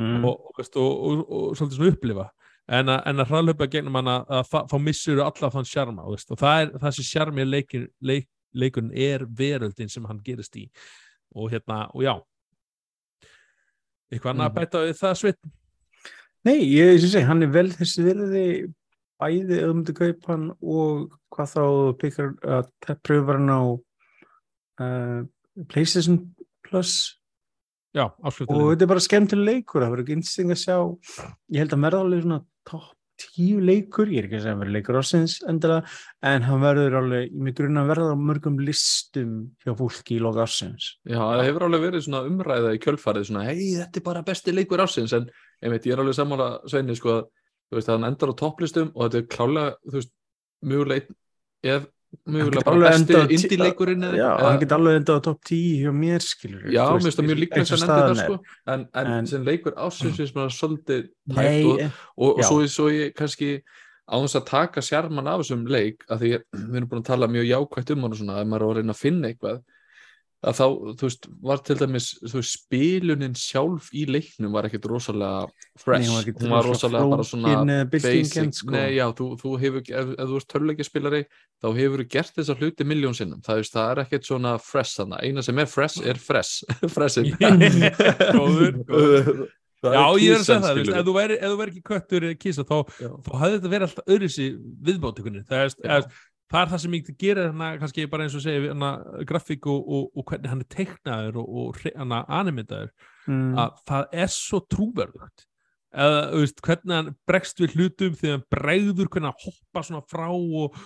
mm. 0.00 0.22
og, 0.24 0.32
og, 0.32 0.54
veist, 0.60 0.78
og, 0.80 0.92
og, 1.10 1.26
og 1.28 1.58
svolítið 1.58 1.80
svona 1.80 1.92
upplifa 1.92 2.30
en 2.72 2.92
að, 2.92 3.00
en 3.10 3.22
að 3.22 3.32
hraðlöpa 3.32 3.68
gegnum 3.70 3.98
hann 3.98 4.10
að, 4.12 4.28
að, 4.38 4.52
þá 4.70 4.76
missur 4.80 5.22
alla 5.24 5.50
þann 5.52 5.68
sjarma 5.68 6.06
og 6.06 6.38
það 6.40 6.62
er 6.62 6.94
sem 6.96 7.08
sjarmi 7.08 7.46
leik, 7.46 7.74
leikurinn 8.54 8.92
er 8.94 9.24
veröldin 9.26 9.90
sem 9.90 10.04
hann 10.08 10.20
gerist 10.24 10.56
í. 10.60 10.66
Og 11.34 11.50
hérna, 11.52 11.86
og 11.94 12.02
já. 12.04 12.14
Eitthvað 14.12 14.34
annað 14.34 14.46
að 14.46 14.52
Mhm. 14.52 14.58
bæta 14.60 14.78
við 14.86 14.96
það 15.00 15.18
sveit 15.20 15.38
Nei, 16.44 16.58
ég 16.66 16.96
ég 16.98 17.00
segi, 17.06 17.24
hann 17.24 17.42
er 17.44 17.46
vel 17.54 17.68
þessi 17.70 18.02
virði 18.02 18.46
bæði 19.22 19.58
ef 19.60 19.68
þú 19.68 19.74
myndir 19.78 19.94
kaupa 19.94 20.32
hann 20.32 20.48
og 20.60 21.12
hvað 21.30 21.52
þá 21.54 21.62
byggjar 22.02 22.32
að 22.42 22.96
pröfa 23.06 23.36
hann 23.38 23.52
á 23.54 23.62
uh, 24.82 25.20
PlayStation 25.68 26.34
Plus. 26.66 27.18
Já, 27.94 28.06
og 28.08 28.24
afslutulega 28.26 28.72
þetta 28.72 28.82
er 28.82 28.90
bara 28.90 29.04
skemmtileg 29.04 29.46
leikur 29.52 29.82
það 29.84 29.92
verður 29.92 30.02
ekki 30.06 30.16
einsting 30.16 30.50
að 30.50 30.60
sjá 30.64 30.76
ég 31.52 31.60
held 31.62 31.74
að 31.76 31.84
verða 31.86 32.00
alveg 32.02 32.22
svona 32.24 32.38
top 32.64 32.96
tíu 33.34 33.60
leikur, 33.62 34.10
ég 34.12 34.22
er 34.22 34.26
ekki 34.28 34.38
að 34.38 34.44
segja 34.44 34.54
að 34.56 34.62
vera 34.62 34.74
leikur 34.76 34.98
ásins 35.00 35.34
endilega, 35.48 35.92
en 36.30 36.46
hann 36.48 36.62
verður 36.62 36.96
alveg, 37.00 37.28
ég 37.30 37.44
mig 37.46 37.56
grunna 37.58 37.84
að 37.84 37.92
verða 37.92 38.12
á 38.12 38.16
mörgum 38.18 38.58
listum 38.66 39.32
hjá 39.64 39.72
fólki 39.78 40.16
í 40.18 40.22
loka 40.24 40.46
ásins. 40.46 40.88
Já, 41.06 41.18
það 41.20 41.44
hefur 41.48 41.66
alveg 41.68 41.84
verið 41.86 42.04
svona 42.06 42.24
umræða 42.30 42.74
í 42.76 42.82
kjölfarið 42.82 43.28
svona, 43.30 43.46
hei, 43.50 43.62
þetta 43.78 44.02
er 44.02 44.06
bara 44.10 44.24
besti 44.26 44.54
leikur 44.56 44.84
ásins 44.84 45.14
en 45.18 45.30
einmitt, 45.62 45.86
ég 45.86 45.96
er 45.96 46.04
alveg 46.04 46.18
sammála 46.18 46.50
Sveini 46.66 46.98
sko 46.98 47.16
að, 47.16 47.24
þú 47.70 47.78
veist, 47.78 47.88
að 47.88 47.98
hann 47.98 48.10
endar 48.10 48.32
á 48.32 48.40
topplistum 48.42 48.92
og 48.94 49.06
þetta 49.06 49.20
er 49.22 49.28
klálega, 49.36 49.76
þú 49.88 49.98
veist, 50.00 50.14
mögulega 50.62 51.02
einn- 51.02 51.18
ef 51.76 51.90
mögulega 52.26 52.50
getur 52.52 52.64
bara 52.64 52.76
alveg 52.76 52.90
besti 52.90 53.02
endað 53.02 53.22
á 53.22 53.26
tí- 53.28 53.36
indie-leikurinn 53.38 54.06
eða 54.08 54.16
Já, 54.20 54.30
hann 54.46 54.58
get 54.62 54.72
alveg 54.76 54.98
endað 55.00 55.18
á 55.18 55.22
topp 55.26 55.40
10 55.50 55.60
hjá 55.82 55.92
mér, 55.96 56.20
skilur. 56.26 56.64
Já, 56.72 56.82
mér 56.92 57.02
finnst 57.06 57.18
það 57.20 57.28
mjög 57.30 57.40
líklegt 57.42 57.62
að 57.62 57.76
að 57.76 57.82
nefndi 57.82 58.02
það 58.02 58.24
sko. 58.24 58.36
En, 58.74 58.86
en, 59.02 59.12
En- 59.18 59.26
sem 59.32 59.44
leikur 59.46 59.72
ásins 59.86 60.16
finnst 60.20 60.34
mér 60.36 60.52
svolítið 60.58 61.08
Nei, 61.26 61.64
og, 61.64 61.80
og, 62.16 62.38
og 62.38 62.44
svo, 62.44 62.60
svo 62.68 62.88
ég 62.92 63.14
kannski 63.18 63.50
á 64.08 64.14
þess 64.18 64.36
að 64.40 64.46
taka 64.50 64.80
sjarman 64.84 65.28
af 65.30 65.40
þessum 65.42 65.66
leik 65.70 66.04
að 66.10 66.18
því 66.24 66.30
við 66.52 66.76
erum 66.76 66.88
búin 66.90 67.02
að 67.02 67.08
tala 67.12 67.28
mjög 67.32 67.46
jákvætt 67.48 67.90
um 67.94 68.02
hann 68.06 68.12
og 68.12 68.18
svona, 68.20 68.40
ef 68.42 68.46
maður 68.50 68.62
er 68.62 68.72
að 68.72 68.80
reyna 68.82 68.92
að 68.96 69.02
finna 69.02 69.28
eitthvað 69.32 69.62
að 70.42 70.56
þá, 70.58 70.64
þú 70.98 71.06
veist, 71.06 71.28
var 71.46 71.60
til 71.62 71.76
dæmis 71.78 72.08
þú 72.18 72.40
veist, 72.40 72.56
spilunin 72.56 73.36
sjálf 73.38 73.90
í 73.94 74.02
leiknum 74.10 74.56
var 74.56 74.66
ekkert 74.66 74.88
rosalega 74.90 75.46
fresh, 75.78 76.08
Nei, 76.08 76.16
var 76.16 76.42
hún 76.42 76.54
var 76.56 76.68
rosalega 76.68 77.12
bara 77.12 77.26
svona 77.28 77.78
basic, 77.92 78.50
sko. 78.58 78.74
nei 78.74 78.96
já, 78.96 79.06
þú, 79.18 79.28
þú 79.38 79.54
hefur 79.62 79.86
ef, 79.86 80.12
ef 80.16 80.32
þú 80.32 80.40
ert 80.40 80.50
törleikjaspilari, 80.56 81.22
þá 81.62 81.68
hefur 81.78 82.04
gert 82.16 82.36
þessar 82.40 82.62
hluti 82.62 82.88
miljón 82.88 83.16
sinnum, 83.18 83.42
það, 83.46 83.62
veist, 83.62 83.78
það 83.78 83.94
er 83.94 84.04
ekkert 84.04 84.30
svona 84.32 84.58
fresh 84.62 84.98
þannig, 84.98 85.26
eina 85.28 85.46
sem 85.46 85.62
er 85.62 85.70
fresh 85.70 86.06
er 86.12 86.22
fresh. 86.22 86.66
Freshin 86.96 87.34
Góður, 88.36 88.80
góður. 88.88 89.44
Það 89.82 89.96
Já, 89.96 90.02
ég 90.22 90.30
er 90.30 90.36
að 90.38 90.44
segja 90.46 90.62
það, 90.62 90.68
þú 90.68 90.78
veist, 90.78 90.92
ef 90.94 91.06
þú 91.06 91.12
væri, 91.16 91.36
ef 91.36 91.48
þú 91.50 91.56
væri 91.58 91.72
ekki 91.72 91.80
köttur 91.88 92.26
eða 92.28 92.36
kísa, 92.38 92.64
þá, 92.68 92.76
þá 93.26 93.30
hafði 93.40 93.56
þetta 93.56 93.70
verið 93.72 93.86
alltaf 93.88 94.12
öðruðsi 94.14 94.44
viðbótikunni. 94.86 95.42
Það 95.48 95.64
er, 95.64 95.72
er, 95.96 96.04
það 96.52 96.60
er 96.62 96.72
það 96.72 96.82
sem 96.84 96.96
ég 96.98 97.14
gerir 97.22 97.46
hérna, 97.48 97.70
kannski 97.80 98.08
bara 98.12 98.26
eins 98.26 98.36
og 98.36 98.44
segja, 98.44 98.66
hérna, 98.68 98.92
grafík 99.28 99.66
og, 99.72 99.88
og, 99.88 100.10
og 100.16 100.28
hvernig 100.28 100.52
hann 100.52 100.64
er 100.64 100.70
teiknaður 100.76 101.40
og, 101.42 101.56
og 101.62 101.82
hérna, 101.84 102.22
animitaður, 102.40 102.92
Mm. 103.30 103.52
að 103.54 103.76
það 103.86 104.14
er 104.18 104.30
svo 104.34 104.58
trúverðugt. 104.66 105.44
Eða, 105.92 106.20
veist, 106.32 106.60
hvernig 106.64 106.96
hann 106.96 107.10
bregst 107.28 107.60
við 107.60 107.76
hlutum 107.76 108.14
þegar 108.16 108.38
hann 108.38 108.44
bregður, 108.50 109.08
hvernig 109.12 109.28
hann 109.28 109.44
hoppa 109.44 109.82
svona 109.84 110.00
frá 110.08 110.28
og, 110.32 110.78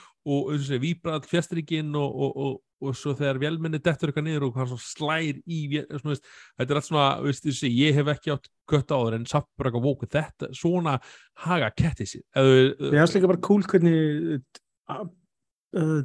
all 1.14 1.28
fjastrygginn 1.30 1.94
og, 1.96 2.16
og, 2.26 2.36
og, 2.42 2.56
og 2.82 2.96
svo 2.98 3.14
þegar 3.16 3.38
vélmenni 3.40 3.78
dettur 3.80 4.10
eitthvað 4.10 4.26
niður 4.26 4.48
og 4.48 4.58
hann 4.60 4.74
slær 4.82 5.38
í, 5.46 5.60
svona, 5.86 6.10
veist, 6.10 6.26
þetta 6.58 6.74
er 6.74 6.80
allt 6.80 6.88
svona, 6.90 7.06
veist, 7.24 7.46
þessi, 7.46 7.70
ég 7.72 8.00
hef 8.00 8.10
ekki 8.16 8.34
átt 8.34 8.50
kött 8.68 8.92
á 8.92 8.98
þeir 8.98 9.18
en 9.20 9.28
samt 9.30 9.48
bara 9.56 9.70
eitthvað 9.70 9.86
vóku, 9.86 10.10
þetta, 10.10 10.50
svona 10.58 10.98
haga 11.46 11.70
ketti 11.78 12.10
sér. 12.10 12.26
Eða, 12.36 12.58
Mér 12.82 12.98
finnst 13.04 13.16
líka 13.20 13.30
bara 13.30 13.44
cool 13.46 13.64
hvernig 13.70 14.34
uh, 15.76 16.04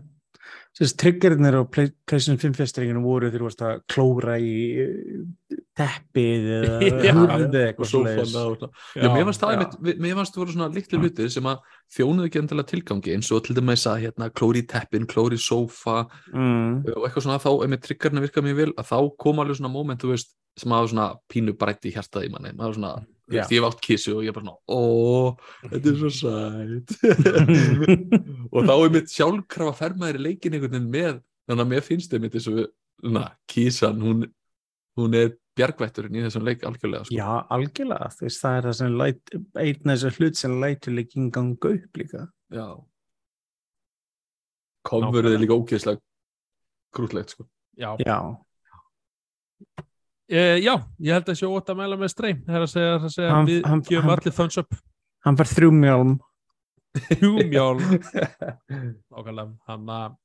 triggerinnir 0.97 1.57
á 1.59 1.61
Play- 1.67 1.93
PlayStation 2.07 2.39
5 2.39 2.57
festringinu 2.57 3.03
voru 3.03 3.29
þegar 3.29 3.43
þú 3.43 3.47
varst 3.49 3.63
að 3.67 3.83
klóra 3.91 4.37
í 4.39 4.55
uh, 4.83 5.59
teppið 5.77 6.49
eða 6.57 6.75
og 6.79 7.55
eitthvað 7.61 7.91
svona. 7.91 8.71
Já, 8.95 9.07
mér 9.11 9.27
fannst 9.29 9.45
það 9.45 9.63
mér 9.91 10.17
fannst 10.19 10.35
það 10.35 10.43
voru 10.43 10.55
svona 10.55 10.69
litlu 10.75 11.01
hlutir 11.01 11.31
sem 11.33 11.49
að 11.51 11.63
þjónuðu 11.97 12.29
ekki 12.29 12.41
endilega 12.41 12.71
tilgangi 12.73 13.15
eins 13.15 13.31
og 13.35 13.45
til 13.45 13.57
dæmis 13.57 13.87
að 13.89 14.03
hérna 14.05 14.31
klóri 14.33 14.63
í 14.63 14.67
teppin, 14.73 15.07
klóri 15.09 15.39
í 15.39 15.43
sófa 15.43 16.03
mm. 16.33 16.91
og 16.95 17.07
eitthvað 17.07 17.27
svona 17.27 17.41
þá, 17.43 17.51
einmitt 17.65 17.87
triggerna 17.87 18.23
virka 18.23 18.43
mjög 18.45 18.61
vel 18.63 18.69
að 18.75 18.91
þá 18.91 18.97
kom 19.23 19.43
alveg 19.43 19.59
svona 19.59 19.73
moment, 19.73 20.03
þú 20.03 20.13
veist 20.15 20.35
sem 20.59 20.73
hafa 20.75 20.91
svona 20.91 21.07
pínu 21.31 21.55
brætti 21.59 21.91
í 21.91 21.95
hjartað 21.95 22.27
í 22.27 22.31
manni 22.33 22.51
maður 22.55 22.79
svona, 22.79 22.95
þú 22.99 23.07
Já. 23.07 23.10
Veist, 23.37 23.53
ég 23.53 23.61
hef 23.61 23.67
átt 23.67 23.83
kissu 23.85 24.13
og 24.15 24.25
ég 24.25 24.31
er 24.31 24.37
bara 24.37 24.53
ó, 24.67 24.81
þetta 25.65 25.91
er 25.91 25.97
svo 26.01 26.11
sæt. 26.15 26.93
Og 28.53 28.67
þá 28.67 28.73
einmitt 28.75 29.13
sjálfkrafa 29.13 29.73
fer 29.77 29.95
maður 29.99 30.19
í 30.19 30.25
leikin 30.27 30.57
einhvern 30.57 30.75
veginn 30.75 30.91
með, 30.93 31.21
þannig 31.49 31.65
að 31.65 31.71
mér 31.73 31.85
finnst 31.85 32.15
einmitt 32.15 32.37
eins 32.37 32.49
og 32.51 32.59
kísan 33.49 34.03
hún, 34.03 34.27
hún 34.99 35.17
er 35.17 35.33
bjargvætturinn 35.57 36.19
í 36.19 36.25
þessum 36.25 36.45
leik 36.47 36.63
algjörlega, 36.67 37.07
sko. 37.07 37.17
Já, 37.17 37.31
algjörlega, 37.55 38.11
þú 38.15 38.27
veist, 38.27 38.43
það 38.43 38.59
er 38.59 38.67
það 38.67 38.77
sem 38.81 38.99
læt, 39.01 39.33
einn 39.35 39.81
af 39.81 39.91
þessar 39.95 40.19
hlut 40.19 40.39
sem 40.39 40.59
lætur 40.63 40.95
leikin 40.95 41.33
ganga 41.33 41.73
upp 41.75 41.99
líka. 42.01 42.27
Já. 42.55 42.67
Konverið 44.87 45.35
er 45.37 45.43
líka 45.43 45.57
ógeðslega 45.57 46.01
grútlegt 46.95 47.35
sko. 47.35 47.47
Já. 47.79 47.93
Já, 48.03 48.19
Uh, 50.31 50.55
já, 50.63 50.73
ég 51.03 51.11
held 51.17 51.27
að 51.33 51.35
sé 51.41 51.47
ótt 51.49 51.69
að 51.73 51.79
mæla 51.81 51.97
með 51.99 52.11
streym 52.13 52.37
það 52.47 52.55
er 52.55 52.63
að 52.65 52.69
segja, 52.71 52.91
það 53.01 53.07
að 53.09 53.15
segja 53.17 53.31
Hann- 53.35 53.47
við 53.49 53.65
hann- 53.67 53.81
gefum 53.87 54.05
hann- 54.07 54.13
allir 54.19 54.35
thumbs 54.37 54.57
up. 54.61 54.75
Hann 55.25 55.37
fær 55.39 55.49
þrjú 55.51 55.71
mjálm. 55.75 56.13
hjúmjál 57.21 57.77
ákvæmlega 59.15 59.45
hann 59.67 59.91
að 59.95 60.15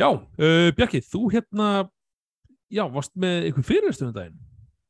já, 0.00 0.06
uh, 0.08 0.68
Bjarki, 0.76 1.00
þú 1.04 1.22
hérna 1.34 1.66
já, 2.72 2.84
varst 2.92 3.12
með 3.20 3.48
einhver 3.48 3.66
fyrirstöðum 3.68 4.14
daginn 4.16 4.38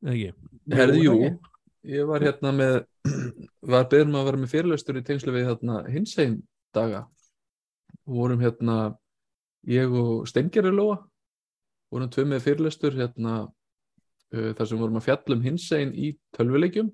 eða 0.07 0.14
ekki? 0.14 0.51
Herði, 0.77 1.01
jú, 1.07 1.14
það 1.22 1.91
ég 1.97 2.07
var 2.11 2.27
hérna 2.27 2.53
með 2.55 2.77
var 3.74 3.89
beðum 3.91 4.14
að 4.20 4.29
vera 4.31 4.43
með 4.43 4.53
fyrirlöstur 4.55 5.01
í 5.01 5.05
tengslu 5.07 5.35
við 5.35 5.49
hérna 5.51 5.81
hinsegin 5.91 6.39
daga. 6.74 7.05
Og 8.07 8.14
vorum 8.20 8.43
hérna 8.43 8.79
ég 9.66 9.91
og 9.95 10.27
Steingerður 10.31 10.74
Lóa 10.79 10.97
vorum 11.91 12.11
tvö 12.11 12.24
með 12.31 12.43
fyrirlöstur 12.47 12.95
hérna 12.99 13.47
uh, 14.35 14.53
þar 14.57 14.68
sem 14.70 14.81
vorum 14.81 14.99
að 15.01 15.07
fjalla 15.09 15.37
um 15.37 15.45
hinsegin 15.45 15.95
í 15.95 16.12
tölvuleikjum 16.37 16.91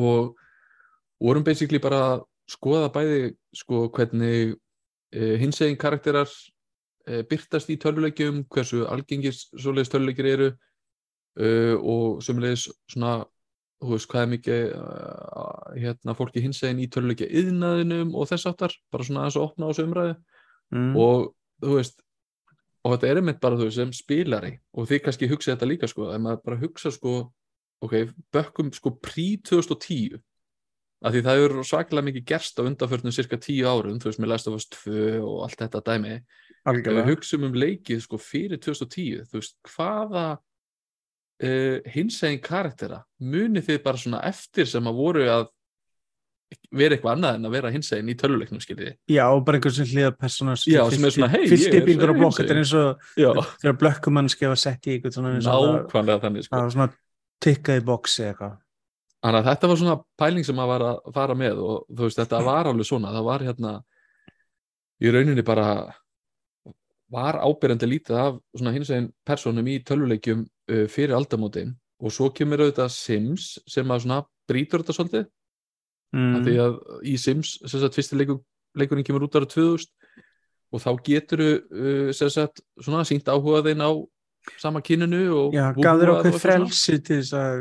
og 0.00 0.34
vorum 1.22 1.44
basically 1.46 1.80
bara 1.82 2.00
að 2.14 2.24
skoða 2.50 2.90
bæði 2.94 3.20
sko 3.56 3.86
hvernig 3.94 4.54
uh, 4.54 5.36
hinsegin 5.40 5.78
karakterar 5.80 6.28
uh, 6.28 7.22
byrtast 7.30 7.70
í 7.72 7.78
tölvuleikjum, 7.80 8.44
hversu 8.52 8.84
algengir 8.90 9.36
svoleiðis 9.36 9.92
tölvuleikir 9.94 10.30
eru 10.32 10.50
uh, 10.50 11.76
og 11.78 12.20
sömulegis 12.24 12.68
svona 12.90 13.22
þú 13.84 13.96
veist 13.96 14.08
hvað 14.08 14.22
er 14.22 14.30
mikið 14.34 14.62
uh, 14.78 15.72
hérna 15.76 16.14
fólki 16.16 16.44
hinsegin 16.44 16.80
í 16.80 16.90
töluleikja 16.92 17.28
yðnaðinum 17.28 18.14
og 18.16 18.30
þess 18.30 18.48
áttar, 18.48 18.76
bara 18.92 19.04
svona 19.04 19.24
aðeins 19.24 19.40
að 19.40 19.48
opna 19.48 19.68
á 19.68 19.70
þessu 19.72 19.88
umræðu 19.88 20.14
Mm. 20.72 20.94
og 20.96 21.34
þú 21.62 21.76
veist 21.78 22.00
og 22.84 22.94
þetta 22.94 23.08
er 23.08 23.20
einmitt 23.20 23.40
bara 23.42 23.58
þú 23.58 23.70
sem 23.72 23.92
spilari. 23.96 24.52
Og 24.76 24.88
þið 24.90 25.02
kannski 25.06 25.30
hugsa 25.30 25.54
þetta 25.54 25.70
líka 25.70 25.88
sko 25.90 26.10
ef 26.12 26.22
maður 26.22 26.44
bara 26.44 26.60
hugsa 26.60 26.92
sko 26.94 27.16
ok, 27.84 27.96
bökkum 28.34 28.70
sko 28.74 28.94
prí 29.02 29.34
2010 29.44 30.20
af 31.04 31.12
því 31.12 31.20
það 31.26 31.42
eru 31.42 31.64
svakalega 31.68 32.08
mikið 32.08 32.26
gerst 32.30 32.60
á 32.60 32.64
undanförnum 32.64 33.12
cirka 33.12 33.36
10 33.36 33.66
árum, 33.68 33.98
þú 34.00 34.08
veist 34.08 34.20
með 34.22 34.30
Last 34.30 34.48
of 34.48 34.56
Us 34.56 34.68
2 34.72 35.20
og 35.20 35.42
allt 35.44 35.60
þetta 35.60 35.82
dæmi. 35.84 36.14
Algjörlega. 36.64 37.08
hugsum 37.10 37.44
um 37.44 37.56
leikið 37.60 38.00
sko 38.00 38.16
fyrir 38.16 38.56
2010 38.56 39.26
þú 39.28 39.40
veist, 39.40 39.58
hvaða 39.68 40.24
uh, 41.44 41.78
hinsegin 41.92 42.40
karaktera 42.40 43.02
munið 43.20 43.68
þið 43.68 43.82
bara 43.84 44.00
svona 44.00 44.22
eftir 44.24 44.70
sem 44.70 44.88
að 44.88 45.00
voru 45.02 45.26
að 45.28 45.44
vera 46.74 46.96
eitthvað 46.96 47.14
annað 47.16 47.38
en 47.38 47.48
að 47.48 47.54
vera 47.56 47.70
hinsegin 47.74 48.10
í 48.10 48.16
töluleiknum 48.18 48.62
skiljiði. 48.62 48.94
Já, 49.10 49.24
og 49.30 49.44
bara 49.46 49.58
einhver 49.58 49.74
sem 49.74 49.88
hlýða 49.90 50.10
persóna 50.18 50.56
Já, 50.58 50.82
sem 50.92 51.06
er 51.06 51.14
svona, 51.14 51.30
hey, 51.32 51.44
ég 51.44 51.46
er- 51.46 51.52
Fyrstipingur 51.54 52.10
á 52.10 52.14
er 52.14 52.18
blokk, 52.18 52.36
þetta 52.38 52.54
er 52.54 52.60
eins 52.62 52.74
og 52.74 53.06
þegar 53.62 53.78
blökkumannski 53.80 54.50
var 54.50 54.60
sett 54.60 54.86
í 54.86 54.94
eitthvað 54.96 55.16
svona 55.18 55.34
og 55.38 55.88
nákvæmlega 55.88 56.22
þannig 56.26 56.46
sko. 56.46 56.56
það 56.56 56.62
var 56.66 56.74
svona 56.76 56.88
tikkað 57.44 57.80
í 57.80 57.84
boxi 57.84 58.26
eitthvað. 58.28 58.56
Þannig 59.24 59.40
að 59.40 59.48
þetta 59.50 59.68
var 59.68 59.80
svona 59.80 59.98
pæling 60.20 60.44
sem 60.44 60.58
að 60.60 60.70
var 60.74 60.86
að 60.90 61.12
fara 61.14 61.34
með 61.34 61.60
og 61.64 61.86
þú 61.88 62.08
veist, 62.08 62.18
þetta 62.20 62.42
var 62.44 62.66
alveg 62.70 62.86
svona 62.86 63.12
það 63.14 63.24
var 63.24 63.44
hérna 63.48 63.72
í 65.00 65.10
rauninni 65.14 65.44
bara 65.44 65.94
var 67.14 67.38
ábyrjandi 67.40 67.88
lítið 67.88 68.18
af 68.18 68.36
svona 68.56 68.72
hinsegin 68.74 69.08
personum 69.24 69.66
í 69.70 69.78
tölvuleikjum 69.86 70.44
uh, 70.44 70.86
fyrir 70.90 71.14
aldamótin. 71.16 71.74
Og 72.04 72.12
svo 72.12 72.28
kemur 72.34 72.64
auðvitað 72.64 72.90
Sims 72.92 73.58
sem 73.70 73.88
að 73.88 74.04
svona 74.04 74.24
brýtur 74.50 74.82
þetta 74.82 74.96
svolítið 74.96 75.26
mm. 76.14 76.40
því 76.46 76.56
að 76.64 76.78
í 77.10 77.14
Sims 77.20 77.56
sagt 77.66 77.98
fyrsti 77.98 78.18
leikur, 78.18 78.40
leikurinn 78.78 79.06
kemur 79.06 79.26
út 79.26 79.38
ára 79.38 79.48
2000 79.50 79.90
og 80.74 80.82
þá 80.82 80.90
getur 81.06 81.44
uh, 81.44 82.10
sagt 82.14 82.62
svona 82.82 83.04
sínt 83.08 83.30
áhuga 83.30 83.62
þein 83.66 83.84
á 83.84 83.90
sama 84.60 84.82
kyninu 84.84 85.24
og 85.32 85.56
Já, 85.56 85.68
gaf 85.76 86.00
þér 86.00 86.14
okkur 86.16 86.40
frelsi 86.40 86.98
til 87.00 87.20
þess 87.20 87.36
að 87.38 87.60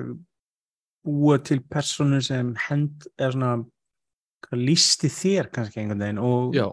búa 1.04 1.38
til 1.43 1.60
personu 1.68 2.22
sem 2.24 2.54
hend 2.68 3.06
eða 3.18 3.36
svona 3.36 3.54
lísti 4.54 5.10
þér 5.12 5.49
kannski 5.54 5.82
einhvern 5.82 6.04
veginn 6.04 6.24
og 6.24 6.58
Já, 6.58 6.68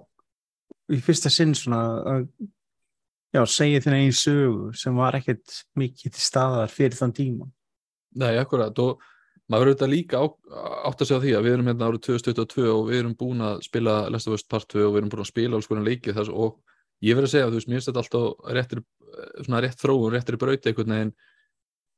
í 0.90 0.98
fyrsta 1.04 1.30
sinn 1.32 1.54
svona 1.56 1.80
að 2.12 2.26
já, 3.34 3.42
segja 3.46 3.82
þín 3.84 3.96
einn 3.98 4.16
sögu 4.16 4.70
sem 4.76 4.96
var 4.98 5.18
ekkert 5.18 5.62
mikið 5.78 6.16
til 6.16 6.24
staðar 6.24 6.72
fyrir 6.72 6.98
þann 6.98 7.14
tíma. 7.16 7.48
Nei, 8.18 8.34
akkurat 8.40 8.78
og 8.82 9.04
maður 9.50 9.64
verður 9.64 9.76
þetta 9.76 9.88
líka 9.90 10.20
á, 10.22 10.24
átt 10.88 11.02
að 11.02 11.08
segja 11.10 11.22
því 11.24 11.32
að 11.36 11.46
við 11.46 11.54
erum 11.56 11.70
hérna 11.70 11.88
árið 11.90 12.04
2022 12.06 12.66
og 12.70 12.82
við 12.88 12.98
erum 13.00 13.16
búin 13.18 13.42
að 13.44 13.62
spila 13.66 13.94
Us 14.14 14.44
Part 14.46 14.68
2 14.70 14.84
og 14.86 14.92
við 14.94 15.00
erum 15.00 15.10
búin 15.12 15.24
að 15.24 15.30
spila 15.32 15.58
alls 15.58 15.68
konar 15.70 15.88
leiki 15.88 16.14
þess 16.14 16.30
og 16.30 16.60
ég 17.02 17.16
verður 17.18 17.28
að 17.28 17.34
segja, 17.34 17.48
þú 17.50 17.58
veist, 17.58 17.68
mér 17.70 17.80
finnst 17.80 17.90
þetta 17.90 18.02
alltaf 18.04 18.54
réttir, 18.56 18.82
svona 19.42 19.62
rétt 19.64 19.80
þróun, 19.80 20.12
réttir 20.14 20.38
brauti 20.38 20.70
einhvern 20.70 20.94
veginn 20.94 21.12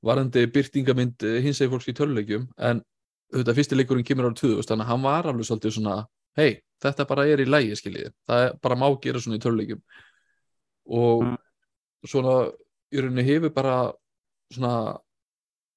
varandi 0.03 0.47
byrtingamind 0.55 1.27
hins 1.45 1.61
eginn 1.61 1.75
fólks 1.75 1.91
í 1.91 1.95
töluleikjum 1.99 2.49
en 2.59 2.83
auðvitað 3.33 3.59
fyrsti 3.61 3.79
leikurinn 3.79 4.07
kemur 4.07 4.31
ára 4.31 4.39
2000 4.39 4.71
þannig 4.73 4.87
að 4.87 4.91
hann 4.93 5.05
var 5.05 5.29
alveg 5.31 5.49
svolítið 5.49 5.77
svona 5.77 5.97
hei, 6.39 6.51
þetta 6.83 7.07
bara 7.09 7.27
er 7.29 7.43
í 7.45 7.47
lægi 7.49 7.77
skiljiði. 7.77 8.11
Það 8.29 8.47
er 8.47 8.55
bara 8.65 8.79
má 8.81 8.87
gera 9.03 9.21
svona 9.21 9.39
í 9.39 9.43
töluleikum 9.45 9.83
og 10.89 11.23
Mm. 11.23 11.39
svona 12.09 12.35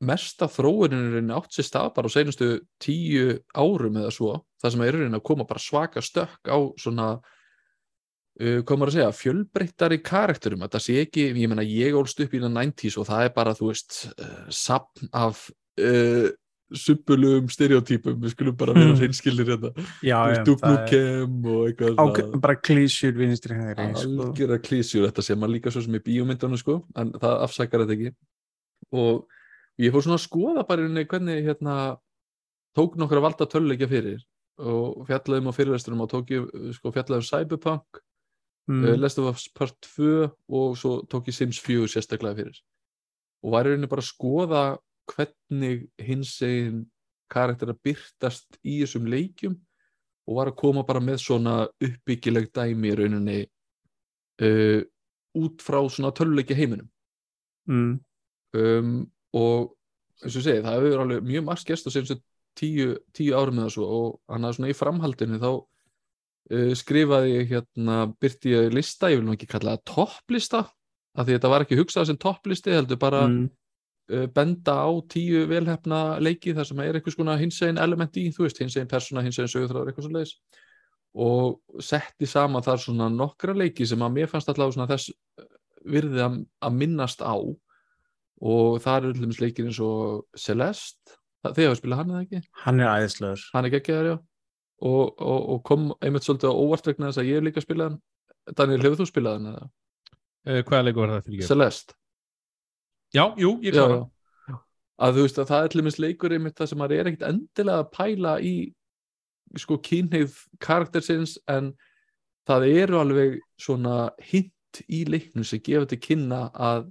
mesta 0.04 0.50
þróunin 0.52 1.08
í 1.08 1.14
rauninni 1.14 1.36
átt 1.38 1.56
sér 1.56 1.70
stað 1.70 1.93
bara 1.96 2.12
á 2.12 2.16
seinustu 2.16 2.50
tíu 2.84 3.38
árum 3.56 4.02
eða 4.02 4.12
svo 4.12 4.34
það 4.60 4.74
sem 4.74 4.86
er 4.86 5.00
að 5.08 5.26
koma 5.26 5.48
bara 5.48 5.62
svaka 5.62 6.04
stökk 6.04 6.52
á 6.52 6.58
svona 6.82 7.10
uh, 8.41 8.62
maður 8.64 8.91
að 8.91 8.96
segja, 8.98 9.12
fjölbreyttari 9.20 10.00
karakterum. 10.06 10.64
Þetta 10.66 10.82
sé 10.84 10.98
ekki, 11.04 11.30
ég 11.34 11.52
meina 11.52 11.66
ég 11.66 11.98
ólst 11.98 12.20
upp 12.24 12.34
í 12.34 12.41
það 12.41 12.58
90s 12.58 12.98
og 13.02 13.08
það 13.10 13.28
er 13.28 13.38
bara, 13.38 13.54
þú 13.58 13.70
veist 13.72 14.02
uh, 14.16 14.41
sapn 14.54 15.12
af 15.16 15.46
uh, 15.82 16.28
suppulugum 16.76 17.48
stereotypum. 17.54 18.18
Við 18.24 18.36
skulum 18.36 18.58
bara 18.60 18.76
vera 18.76 18.98
já, 20.02 20.18
Duke 20.48 20.66
það 20.66 20.98
er 21.00 21.24
og 21.30 21.70
eitthvað 21.70 22.02
á, 22.02 22.06
bara 22.48 22.58
klísjur 22.60 23.16
vinstri 23.20 23.60
hægri 23.60 23.91
sko. 24.02 24.30
algjöra 24.30 24.60
klísjur 24.64 25.08
þetta 25.08 25.26
sem 25.30 25.39
maður 25.39 25.58
líka 25.60 25.74
svo 25.74 25.86
sem 25.86 26.00
í 26.00 26.04
bíómyndunum 26.10 26.60
sko 26.60 26.82
en 26.98 27.14
það 27.22 27.41
afsakar 27.46 27.86
þetta 27.86 27.98
ekki. 28.00 28.16
Og 28.96 29.24
ég 29.82 29.94
fór 29.94 30.06
svona 30.06 30.20
að 30.20 30.26
skoða 30.26 30.64
bara 30.68 30.84
í 30.84 30.88
rauninni 30.88 31.10
hvernig 31.10 31.44
hérna 31.46 31.76
tók 32.78 32.96
nokkra 33.00 33.24
valda 33.24 33.48
töluleikja 33.50 33.90
fyrir 33.92 34.24
og 34.62 35.04
fjallaðum 35.10 35.52
á 35.52 35.54
fyrirvesturum 35.56 36.04
og 36.06 36.12
tók 36.14 36.32
ég 36.32 36.48
sko 36.78 36.94
fjallaðum 36.96 37.28
Cyberpunk 37.28 38.00
mm. 38.70 38.80
mm. 38.80 39.02
Last 39.02 39.20
of 39.20 39.30
Us 39.34 39.50
Part 39.52 39.76
2 39.98 40.30
og 40.56 40.80
svo 40.80 40.98
tók 41.12 41.28
ég 41.32 41.36
Sims 41.36 41.60
4 41.64 41.92
sérstaklega 41.92 42.40
fyrir 42.40 42.62
og 43.44 43.56
var 43.56 43.68
rauninni 43.68 43.92
bara 43.92 44.04
að 44.04 44.12
skoða 44.14 44.64
hvernig 45.12 45.86
hins 46.02 46.34
egin 46.46 46.86
karakter 47.32 47.74
að 47.74 47.82
byrtast 47.86 48.60
í 48.64 48.80
þessum 48.84 49.10
leikjum 49.12 49.60
og 50.26 50.40
var 50.40 50.50
að 50.50 50.60
koma 50.62 50.86
bara 50.88 51.04
með 51.04 51.20
svona 51.22 51.66
uppbyggileg 51.84 52.50
dæmi 52.56 52.90
í 52.94 52.98
rauninni 52.98 53.40
uh, 54.42 54.82
út 55.36 55.62
frá 55.62 55.82
svona 55.90 56.16
töluleiki 56.16 56.58
heiminum 56.58 56.90
Mm. 57.66 58.00
um, 58.54 58.90
og 59.36 59.74
eins 60.24 60.38
og 60.40 60.46
segi, 60.46 60.64
það 60.64 60.78
hefur 60.80 61.04
alveg 61.04 61.28
mjög 61.28 61.46
margt 61.50 61.68
gerst 61.68 61.88
á 61.88 61.92
sem 61.92 62.08
tíu, 62.56 62.96
tíu 63.16 63.36
árum 63.36 63.60
eða 63.60 63.74
svo. 63.74 63.86
Og 63.86 64.32
hann 64.32 64.48
að 64.48 64.58
svona 64.58 64.72
í 64.72 64.78
framhaldinu 64.78 65.42
þá 65.42 65.50
uh, 65.52 66.72
skrifaði 66.80 67.36
ég 67.36 67.52
hérna, 67.52 68.00
byrti 68.22 68.56
ég 68.56 68.74
lista, 68.76 69.12
ég 69.12 69.20
vil 69.20 69.28
nú 69.28 69.36
ekki 69.36 69.50
kalla 69.52 69.76
það 69.76 69.86
topplista, 69.92 70.64
af 71.16 71.28
því 71.28 71.38
þetta 71.38 71.52
var 71.52 71.66
ekki 71.66 71.80
hugsað 71.80 72.10
sem 72.10 72.20
topplisti, 72.22 72.76
heldur 72.76 73.00
bara 73.02 73.26
Mm. 73.28 73.50
uh, 74.14 74.28
benda 74.36 74.78
á 74.86 74.90
tíu 75.12 75.48
velhefna 75.50 76.20
leiki 76.20 76.54
þar 76.56 76.68
sem 76.70 76.80
er 76.80 77.00
einhvers 77.00 77.18
konar 77.18 77.42
hinsegin 77.42 77.82
element 77.82 78.16
í, 78.18 78.30
þú 78.32 78.48
veist, 78.48 78.60
hinsegin 78.62 78.88
persóna, 78.92 79.24
hinsegin 79.26 79.52
sögurþráður, 79.52 79.92
eitthvað 79.92 80.08
svo 80.08 80.16
leiðis 80.16 80.36
og 81.16 81.84
setti 81.84 82.28
saman 82.28 82.64
þar 82.64 82.82
svona 82.84 83.08
nokkra 83.10 83.56
leiki 83.56 83.88
sem 83.88 84.02
að 84.04 84.18
mér 84.18 84.32
fannst 84.32 84.50
allavega 84.52 84.76
svona 84.76 84.90
þess 84.90 85.14
eh, 85.40 85.46
virði 85.96 86.24
að, 86.26 86.42
að 86.68 86.76
minnast 86.82 87.24
á 87.24 87.36
og 88.42 88.80
það 88.84 88.98
eru 88.98 89.14
allir 89.16 89.42
leikir 89.46 89.66
eins 89.70 89.80
og 89.84 90.26
Celeste, 90.38 91.16
það, 91.44 91.54
þið 91.58 91.68
hafa 91.70 91.80
spilað 91.80 92.02
hann 92.02 92.12
eða 92.16 92.24
ekki? 92.26 92.42
hann 92.66 92.80
er 92.84 92.92
æðislegur 93.00 93.46
Hann 93.54 93.66
er 93.70 93.76
geggjaður, 93.78 94.10
já 94.12 94.18
og, 94.86 95.22
og, 95.24 95.50
og 95.56 95.62
kom 95.64 95.86
einmitt 96.04 96.26
svolítið 96.28 96.52
á 96.52 96.60
óvart 96.60 96.88
vegna 96.90 97.08
þess 97.12 97.22
að 97.22 97.30
ég 97.30 97.38
hef 97.40 97.46
líka 97.48 97.62
spilað 97.64 97.94
hann 97.94 98.56
Daniel, 98.60 98.82
hefur 98.84 99.00
þú 99.00 99.06
spilað 99.10 99.38
hann 99.40 99.48
eða? 99.54 99.68
Uh, 100.46 100.60
hvaða 100.68 100.84
leikur 100.86 101.06
var 101.06 101.14
það 101.16 101.30
fyrir? 101.30 101.48
Celeste 101.48 101.96
Já, 103.16 103.24
jú, 103.40 103.54
ég 103.64 103.72
klára. 103.78 104.02
já. 104.50 104.58
að 105.06 105.16
þú 105.16 105.24
veist 105.26 105.40
að 105.40 105.48
það 105.54 105.64
er 105.70 105.76
dæmis 105.78 106.00
leikur 106.04 106.34
einmitt 106.36 106.58
það 106.60 106.70
sem 106.74 106.82
maður 106.82 107.00
er 107.00 107.10
ekkit 107.12 107.24
endilega 107.30 107.86
að 107.86 107.92
pæla 107.96 108.34
í 108.44 108.56
sko 109.62 109.78
kynneið 109.80 110.36
karaktersins 110.60 111.38
en 111.48 111.72
það 112.50 112.68
eru 112.74 113.00
alveg 113.00 113.38
svona 113.62 114.10
hint 114.20 114.82
í 114.92 115.06
leiknum 115.08 115.46
sem 115.48 115.62
gefa 115.64 115.88
til 115.94 116.02
kynna 116.04 116.50
að, 116.52 116.90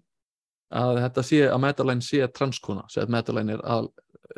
að 0.72 1.00
þetta 1.02 1.24
sé 1.26 1.40
að 1.48 1.60
Metaline 1.64 2.04
sé 2.04 2.28
transkona, 2.32 2.84
sé 2.88 3.02
að 3.02 3.12
Metaline 3.14 3.58
er 3.58 3.64
að 3.64 3.90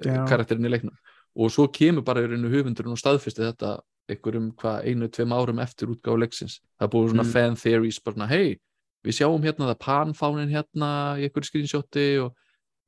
Já. 0.04 0.24
karakterin 0.28 0.66
í 0.66 0.72
leiknum 0.72 0.96
og 1.36 1.52
svo 1.52 1.68
kemur 1.72 2.04
bara 2.04 2.24
í 2.24 2.30
rauninu 2.30 2.50
höfundurinn 2.52 2.94
og 2.96 3.00
staðfysti 3.00 3.44
þetta 3.44 3.76
einhverjum 4.10 4.50
hvað 4.58 4.86
einu, 4.86 5.08
tveim 5.10 5.34
árum 5.34 5.60
eftir 5.62 5.90
útgáfu 5.92 6.20
leiksins 6.20 6.60
það 6.80 6.90
búið 6.92 7.12
svona 7.12 7.26
Mm. 7.26 7.32
fan 7.32 7.56
theories 7.56 8.00
bara 8.00 8.26
hei, 8.26 8.58
við 9.04 9.18
sjáum 9.18 9.42
hérna 9.42 9.70
það 9.72 9.82
panfánin 9.86 10.52
hérna 10.52 10.90
í 11.18 11.26
einhverju 11.26 11.50
screenshoti 11.50 12.08
og 12.22 12.34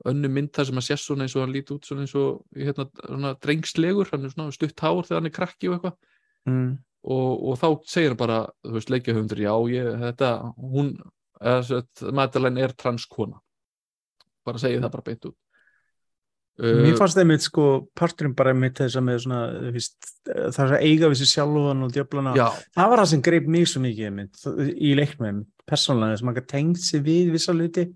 önnu 0.06 0.28
mynd 0.30 0.52
þar 0.54 0.66
sem 0.66 0.78
að 0.78 0.86
sést 0.86 1.06
svona 1.06 1.26
eins 1.26 1.34
og 1.36 1.42
hann 1.42 1.54
líti 1.54 1.74
út 1.74 1.84
svona 1.86 2.04
eins 2.06 2.14
og 2.14 2.44
hérna, 2.54 2.86
svona 3.02 3.34
drengslegur, 3.42 4.10
hann 4.12 4.24
er 4.24 4.30
svona 4.30 4.54
stutt 4.54 4.78
hár 4.78 5.02
þegar 5.02 5.18
hann 5.18 5.26
er 5.26 5.34
krakki 5.34 5.68
og 5.68 5.74
eitthvað 5.74 5.96
mm. 6.46 6.78
og, 7.02 7.32
og 7.50 7.58
þá 7.58 7.68
segir 7.84 8.14
hann 8.14 8.20
bara, 8.20 8.38
þú 8.62 8.76
veist, 8.78 8.92
leikjahöfundur 8.94 9.42
já, 9.42 9.52
ég, 9.74 9.90
þetta, 10.04 10.30
hún 10.56 10.92
Madeleine 11.40 12.64
er 12.64 12.74
transkona 12.76 13.38
bara 14.48 14.62
segir 14.62 14.82
það 14.82 14.94
bara 14.96 15.06
beint 15.10 15.28
út. 15.28 15.36
Mér 16.58 16.90
uh, 16.90 16.98
fannst 16.98 17.18
einmitt 17.20 17.44
sko 17.44 17.64
parturinn 17.96 18.34
bara 18.38 18.50
einmitt 18.50 18.80
þess 18.80 18.98
að 18.98 19.04
með 19.06 19.20
svona 19.22 19.42
veist, 19.76 20.08
það 20.26 20.62
er 20.64 20.72
að 20.74 20.86
eiga 20.88 21.10
við 21.12 21.20
sér 21.20 21.30
sjálfan 21.30 21.84
og 21.86 21.92
djöflana, 21.94 22.32
já, 22.34 22.48
það 22.74 22.90
var 22.90 23.02
það 23.02 23.10
sem 23.12 23.22
greip 23.28 23.46
mig 23.54 23.68
svo 23.70 23.82
mikið 23.84 24.08
einmitt, 24.08 24.40
í 24.74 24.90
leiknum 24.98 25.44
persónlega 25.68 26.16
þess 26.16 26.24
að 26.24 26.28
maður 26.30 26.48
tengt 26.50 26.82
sig 26.82 27.04
við 27.06 27.30
vissa 27.36 27.54
það 27.54 27.94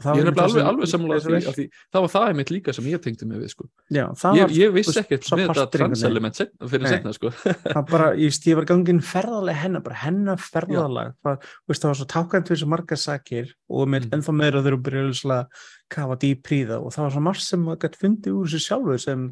ég 0.00 0.26
er 0.26 0.30
alveg, 0.44 0.64
alveg 0.70 0.88
sammála 0.90 1.18
því, 1.24 1.40
því 1.56 1.64
það 1.92 2.04
var 2.06 2.12
það 2.14 2.26
einmitt 2.30 2.50
líka 2.54 2.72
sem 2.76 2.86
ég 2.90 3.02
tengdi 3.04 3.26
mig 3.28 3.40
við 3.42 3.50
sko. 3.52 3.66
Já, 3.92 4.04
ég, 4.38 4.54
ég 4.56 4.72
vissi 4.74 4.96
ekkert 5.00 5.26
með 5.36 5.50
þetta 5.50 5.66
transelement 5.76 6.40
fyrir 6.72 6.86
setna 6.88 7.12
sko. 7.16 7.30
það 7.36 7.82
bara, 7.90 8.08
ég, 8.16 8.38
ég 8.50 8.56
var 8.60 8.68
gangin 8.70 9.02
ferðaleg 9.04 9.60
hennar, 9.60 9.82
bara 9.84 9.98
hennar 10.04 10.40
ferðalag 10.40 11.12
það, 11.26 11.44
veist, 11.68 11.82
það 11.84 11.92
var 11.92 12.00
svo 12.00 12.08
tákant 12.14 12.48
fyrir 12.50 12.62
svo 12.64 12.70
margar 12.72 13.00
sakir 13.00 13.52
og 13.68 13.86
með 13.88 14.08
Mhm. 14.08 14.14
ennþá 14.18 14.32
meira 14.40 14.62
þegar 14.64 14.78
þú 14.78 14.82
byrjuðu 14.88 15.34
að 15.36 15.46
kafa 15.90 16.16
dýp 16.24 16.52
í 16.56 16.60
það 16.70 16.86
og 16.86 16.92
það 16.94 17.02
var 17.06 17.14
svo 17.16 17.20
margt 17.28 17.44
sem 17.44 17.64
maður 17.66 17.80
gætt 17.84 18.00
fundið 18.00 18.36
úr 18.40 18.46
þessu 18.48 18.64
sjálfu 18.66 18.98
sem 19.04 19.28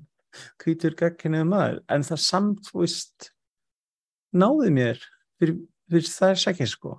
hvítur 0.62 0.95
gagginniðu 0.99 1.49
maður 1.49 1.79
en 1.89 2.03
það 2.05 2.21
samt, 2.21 2.61
þú 2.69 2.83
veist 2.85 3.31
náði 4.37 4.71
mér 4.77 4.99
fyrir, 5.41 5.57
fyrir 5.89 6.11
það 6.12 6.35
er 6.35 6.41
sakir 6.43 6.69
sko 6.71 6.93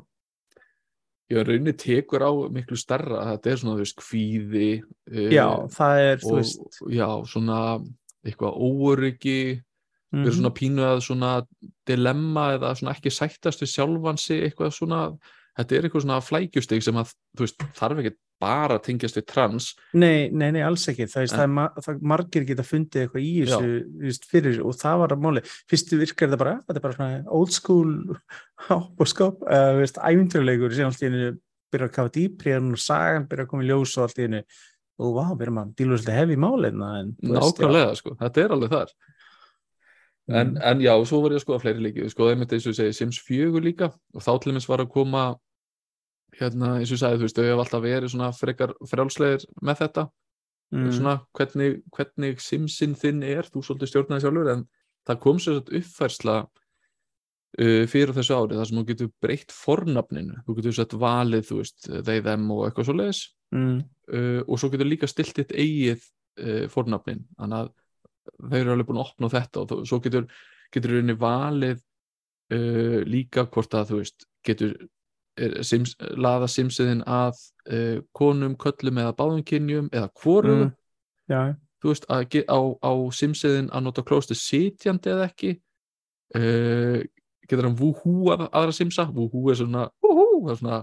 ég 1.30 1.45
raunni 1.45 1.73
tekur 1.77 2.25
á 2.25 2.32
miklu 2.49 2.77
starra 2.80 3.23
þetta 3.34 3.51
er 3.51 3.61
svona, 3.61 3.77
þú 3.77 3.86
veist, 3.86 3.97
kvíði 4.01 4.69
uh, 4.82 5.32
já, 5.34 5.47
það 5.75 6.03
er, 6.05 6.21
þú 6.23 6.30
og 6.32 6.39
veist. 6.39 6.80
já, 6.95 7.07
svona 7.30 7.57
eitthvað 8.25 8.61
óöryggi. 8.69 9.41
Mhm. 10.09 10.23
verið 10.25 10.38
svona 10.39 10.49
pínu 10.57 10.86
að 10.88 10.99
svona 11.05 11.32
dilemma 11.86 12.47
eða 12.55 12.71
svona 12.80 12.95
ekki 12.95 13.11
sættast 13.13 13.61
við 13.61 13.69
sjálfan 13.75 14.17
sig 14.17 14.41
eitthvað 14.47 14.71
svona, 14.73 15.01
þetta 15.59 15.75
er 15.75 15.86
eitthvað 15.86 16.05
svona 16.07 16.17
flækjustig 16.25 16.82
sem 16.82 16.97
að, 16.97 17.11
þú 17.38 17.45
veist, 17.45 17.65
þarf 17.77 18.01
ekki 18.01 18.15
bara 18.39 18.77
tengjast 18.79 19.17
við 19.19 19.25
trans 19.27 19.73
Nei, 19.93 20.29
nei, 20.31 20.49
nei, 20.55 20.61
alls 20.63 20.85
ekki. 20.91 21.07
Það, 21.11 21.25
En- 21.27 21.55
það, 21.57 21.83
það 21.87 22.01
margir 22.13 22.45
geta 22.47 22.63
fundið 22.63 23.03
eitthvað 23.03 23.25
í 23.27 23.33
þessu 23.43 23.73
víst, 24.05 24.25
fyrir 24.31 24.61
og 24.63 24.77
það 24.79 24.97
var 25.03 25.15
að 25.15 25.23
máli. 25.25 25.43
Fyrstu 25.69 25.99
virkar 25.99 26.29
þetta 26.29 26.39
bara, 26.39 26.55
þetta 26.67 26.79
er 26.79 26.85
bara 26.87 26.97
svona 26.97 27.19
old 27.39 27.51
school 27.51 27.93
og 28.99 29.07
skop, 29.11 29.43
uh, 29.43 29.75
veist, 29.81 29.99
æfinturleikur 29.99 30.75
sem 30.75 30.87
allt 30.89 31.03
í 31.03 31.09
hennu 31.09 31.29
byrja 31.69 31.89
að 31.91 31.95
kafa 31.99 32.13
dýpri 32.15 32.55
og 32.57 32.79
sagan 32.81 33.27
byrja 33.29 33.45
að 33.45 33.51
koma 33.51 33.63
í 33.65 33.69
ljós 33.69 33.97
og 33.99 34.07
allt 34.07 34.19
í 34.23 34.25
hennu 34.27 34.43
og 34.99 35.13
vá, 35.15 35.25
við 35.35 35.45
erum 35.45 35.59
að 35.61 35.75
díla 35.79 35.95
svolítið 35.99 36.17
hefði 36.19 36.35
í 36.35 36.39
já. 37.21 37.35
nákvæmlega, 37.37 37.91
sko, 37.99 38.15
þetta 38.19 38.41
er 38.43 38.55
alveg 38.55 38.73
þar 38.73 38.89
en, 40.29 40.51
Mm. 40.53 40.57
en 40.61 40.81
já, 40.83 40.91
svo 41.09 41.21
var 41.23 41.31
ég 41.33 41.39
að 41.39 41.45
skoða 41.45 41.61
fleiri 41.63 41.81
leiki 41.81 42.03
við 42.03 42.11
skoðum 42.13 42.35
einmitt 42.35 42.51
eins 42.53 42.67
og 42.69 42.75
segi 42.77 42.93
Sims 42.93 43.17
4 43.25 43.61
líka 43.65 43.87
og 44.13 44.21
þá 44.21 44.31
til 44.43 44.51
dæmis 44.51 44.67
var 44.69 44.83
að 44.83 44.91
koma 44.93 45.23
hérna, 46.39 46.75
eins 46.79 46.91
og 46.91 46.97
ég 46.97 47.01
sagði, 47.03 47.19
þú 47.19 47.27
veist, 47.27 47.39
þau 47.39 47.47
hef 47.49 47.63
alltaf 47.63 47.83
verið 47.83 48.13
svona 48.13 48.29
frekar 48.35 48.73
frjálslegir 48.89 49.45
með 49.65 49.81
þetta 49.83 50.05
mm. 50.73 50.91
svona 50.95 51.15
hvernig, 51.37 51.81
hvernig 51.95 52.43
Simsin 52.43 52.95
þinn 52.99 53.23
er, 53.27 53.49
þú 53.49 53.63
svolítið 53.65 53.91
stjórnaði 53.91 54.25
sjálfur 54.25 54.51
en 54.53 54.63
það 55.09 55.21
kom 55.25 55.41
sér 55.41 55.57
svona 55.57 55.79
uppfærsla 55.79 56.37
uh, 56.45 57.83
fyrir 57.91 58.15
þessu 58.17 58.37
ári 58.37 58.59
þar 58.59 58.69
sem 58.69 58.79
þú 58.79 58.85
getur 58.91 59.11
breytt 59.23 59.55
fornafninu 59.55 60.39
þú 60.45 60.57
getur 60.59 60.77
sett 60.79 60.95
valið, 61.01 61.49
þú 61.49 61.59
veist, 61.63 61.89
they, 61.89 62.23
them 62.25 62.47
og 62.55 62.67
eitthvað 62.67 62.89
svo 62.89 62.97
leiðis 62.99 63.25
mm. 63.55 63.75
uh, 64.13 64.39
og 64.45 64.61
svo 64.61 64.71
getur 64.73 64.89
líka 64.89 65.09
stilt 65.09 65.35
þitt 65.39 65.55
eigið 65.57 66.07
uh, 66.45 66.63
fornafnin, 66.71 67.25
þannig 67.39 67.65
að 67.65 67.75
þeir 68.39 68.61
eru 68.61 68.73
alveg 68.75 68.89
búin 68.89 69.01
að 69.01 69.07
opna 69.07 69.33
þetta 69.33 69.61
og 69.63 69.69
þú, 69.71 69.83
svo 69.89 70.01
getur 70.05 70.29
getur 70.73 70.95
rauninni 70.95 71.17
valið 71.19 71.79
uh, 72.53 72.99
líka 73.09 73.47
hvort 73.49 73.75
að 73.77 73.93
þú 73.93 74.01
veist 74.03 74.27
getur 74.45 74.75
sims, 75.63 75.95
laða 76.19 76.47
simsiðin 76.51 77.03
að 77.07 77.37
uh, 77.71 77.99
konum, 78.17 78.55
köllum 78.59 78.97
eða 79.03 79.15
báðum 79.19 79.43
kynjum 79.47 79.89
eða 79.93 80.09
hvoru 80.21 80.55
Mm. 80.59 80.75
Já, 81.29 81.41
þú 81.83 81.91
veist, 81.93 82.05
að, 82.09 82.39
á, 82.49 82.59
á 82.81 82.91
simsiðin 83.13 83.67
að 83.69 83.83
nota 83.85 84.01
klóstu 84.03 84.33
sitjandi 84.35 85.11
eða 85.13 85.27
ekki 85.29 85.51
uh, 86.35 87.01
getur 87.49 87.65
hann 87.67 87.77
woohoo 87.79 88.31
að, 88.33 88.47
aðra 88.49 88.73
simsa 88.75 89.05
woohoo 89.13 89.49
er 89.53 89.59
svona, 89.59 89.87
það 90.03 90.51
er 90.53 90.59
svona 90.61 90.79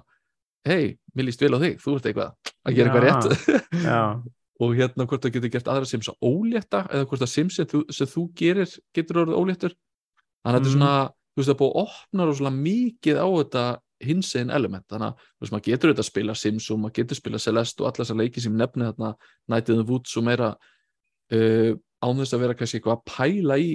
hei, 0.66 0.96
mér 1.14 1.28
líst 1.28 1.42
vel 1.44 1.54
á 1.54 1.58
þig, 1.62 1.76
þú 1.82 1.96
ert 1.98 2.08
eitthvað 2.10 2.52
að 2.66 2.78
gera 2.78 2.90
eitthvað 2.90 3.06
Já. 3.06 3.12
rétt 3.12 3.84
já, 3.86 4.00
og 4.66 4.72
hérna 4.78 5.06
hvort 5.06 5.22
það 5.26 5.34
getur 5.36 5.52
gert 5.54 5.68
aðra 5.70 5.86
Sims 5.90 6.08
að 6.10 6.26
ólétta 6.30 6.80
eða 6.90 7.06
hvort 7.10 7.22
að 7.26 7.30
Sims 7.34 7.58
sem 7.60 7.68
þú, 7.70 7.82
sem 7.94 8.08
þú 8.10 8.24
gerir 8.40 8.72
getur 8.96 9.20
orðið 9.22 9.38
óléttur 9.42 9.74
þannig 9.76 10.46
að 10.46 10.56
þetta 10.56 10.62
er 10.62 10.66
Mm. 10.66 10.74
svona, 10.78 10.92
þú 11.36 11.42
veist 11.42 11.50
það 11.50 11.54
er 11.54 11.60
búið 11.60 11.74
að 11.74 11.82
opna 11.84 12.26
rosalega 12.30 12.62
mikið 12.64 13.20
á 13.22 13.26
þetta 13.36 13.64
hinsegin 14.04 14.52
element. 14.54 14.86
Þannig 14.90 15.14
að 15.14 15.52
maður 15.52 15.64
getur 15.68 15.92
þetta 15.92 16.04
að 16.04 16.10
spila 16.10 16.36
Sims 16.36 16.68
og 16.72 16.80
maður 16.82 16.96
getur 17.00 17.20
spila 17.20 17.40
Celeste 17.42 17.82
og 17.82 17.88
allar 17.90 18.04
þessar 18.04 18.20
leiki 18.20 18.44
sem 18.44 18.56
nefni 18.56 18.90
þarna 18.90 19.12
in 19.58 19.80
the 19.80 19.86
Woods 19.86 20.16
og 20.16 20.26
meira 20.26 20.52
uh, 20.52 21.72
án 22.04 22.20
þess 22.20 22.36
að 22.36 22.44
vera 22.44 22.58
kannski 22.58 22.80
eitthvað 22.80 22.98
að 22.98 23.06
pæla 23.12 23.58
í 23.62 23.70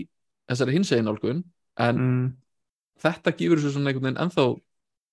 þessari 0.52 0.78
hinsegin 0.78 1.12
álgun 1.12 1.44
en 1.82 2.02
mm. 2.06 2.26
þetta 3.02 3.36
gefur 3.40 3.62
þessu 3.62 3.76
svona 3.76 3.92
einhvern 3.92 4.10
veginn 4.10 4.24
ennþá 4.26 4.48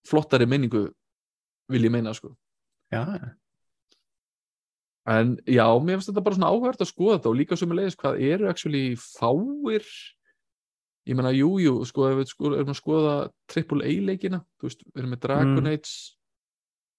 flottari 0.08 0.48
minningu 0.50 0.88
vil 1.68 1.84
ég 1.84 1.92
meina 1.92 2.14
sko. 2.16 2.34
Já, 2.92 3.04
En 5.08 5.38
já, 5.48 5.64
mér 5.80 5.96
finnst 5.96 6.10
þetta 6.10 6.22
bara 6.24 6.36
svona 6.36 6.50
áhverð 6.52 6.82
að 6.84 6.90
skoða 6.90 7.14
þetta 7.16 7.30
og 7.30 7.36
líka 7.38 7.56
sem 7.56 7.70
leiðis 7.72 7.96
hvað 7.96 8.18
eru 8.28 8.48
actually 8.50 8.82
fáir 9.00 9.86
ég 11.08 11.16
meina, 11.16 11.30
jú, 11.32 11.54
jú, 11.62 11.72
sko, 11.88 12.06
ef 12.10 12.18
við 12.20 12.30
sko, 12.34 12.52
erum 12.58 12.72
að 12.74 12.78
skoða 12.82 13.14
AAA 13.48 13.92
leikina, 14.04 14.42
þú 14.60 14.68
veist, 14.68 14.82
við 14.92 15.02
erum 15.02 15.12
með 15.14 15.22
Dragon 15.24 15.62
Mm. 15.64 15.70
Age 15.72 15.94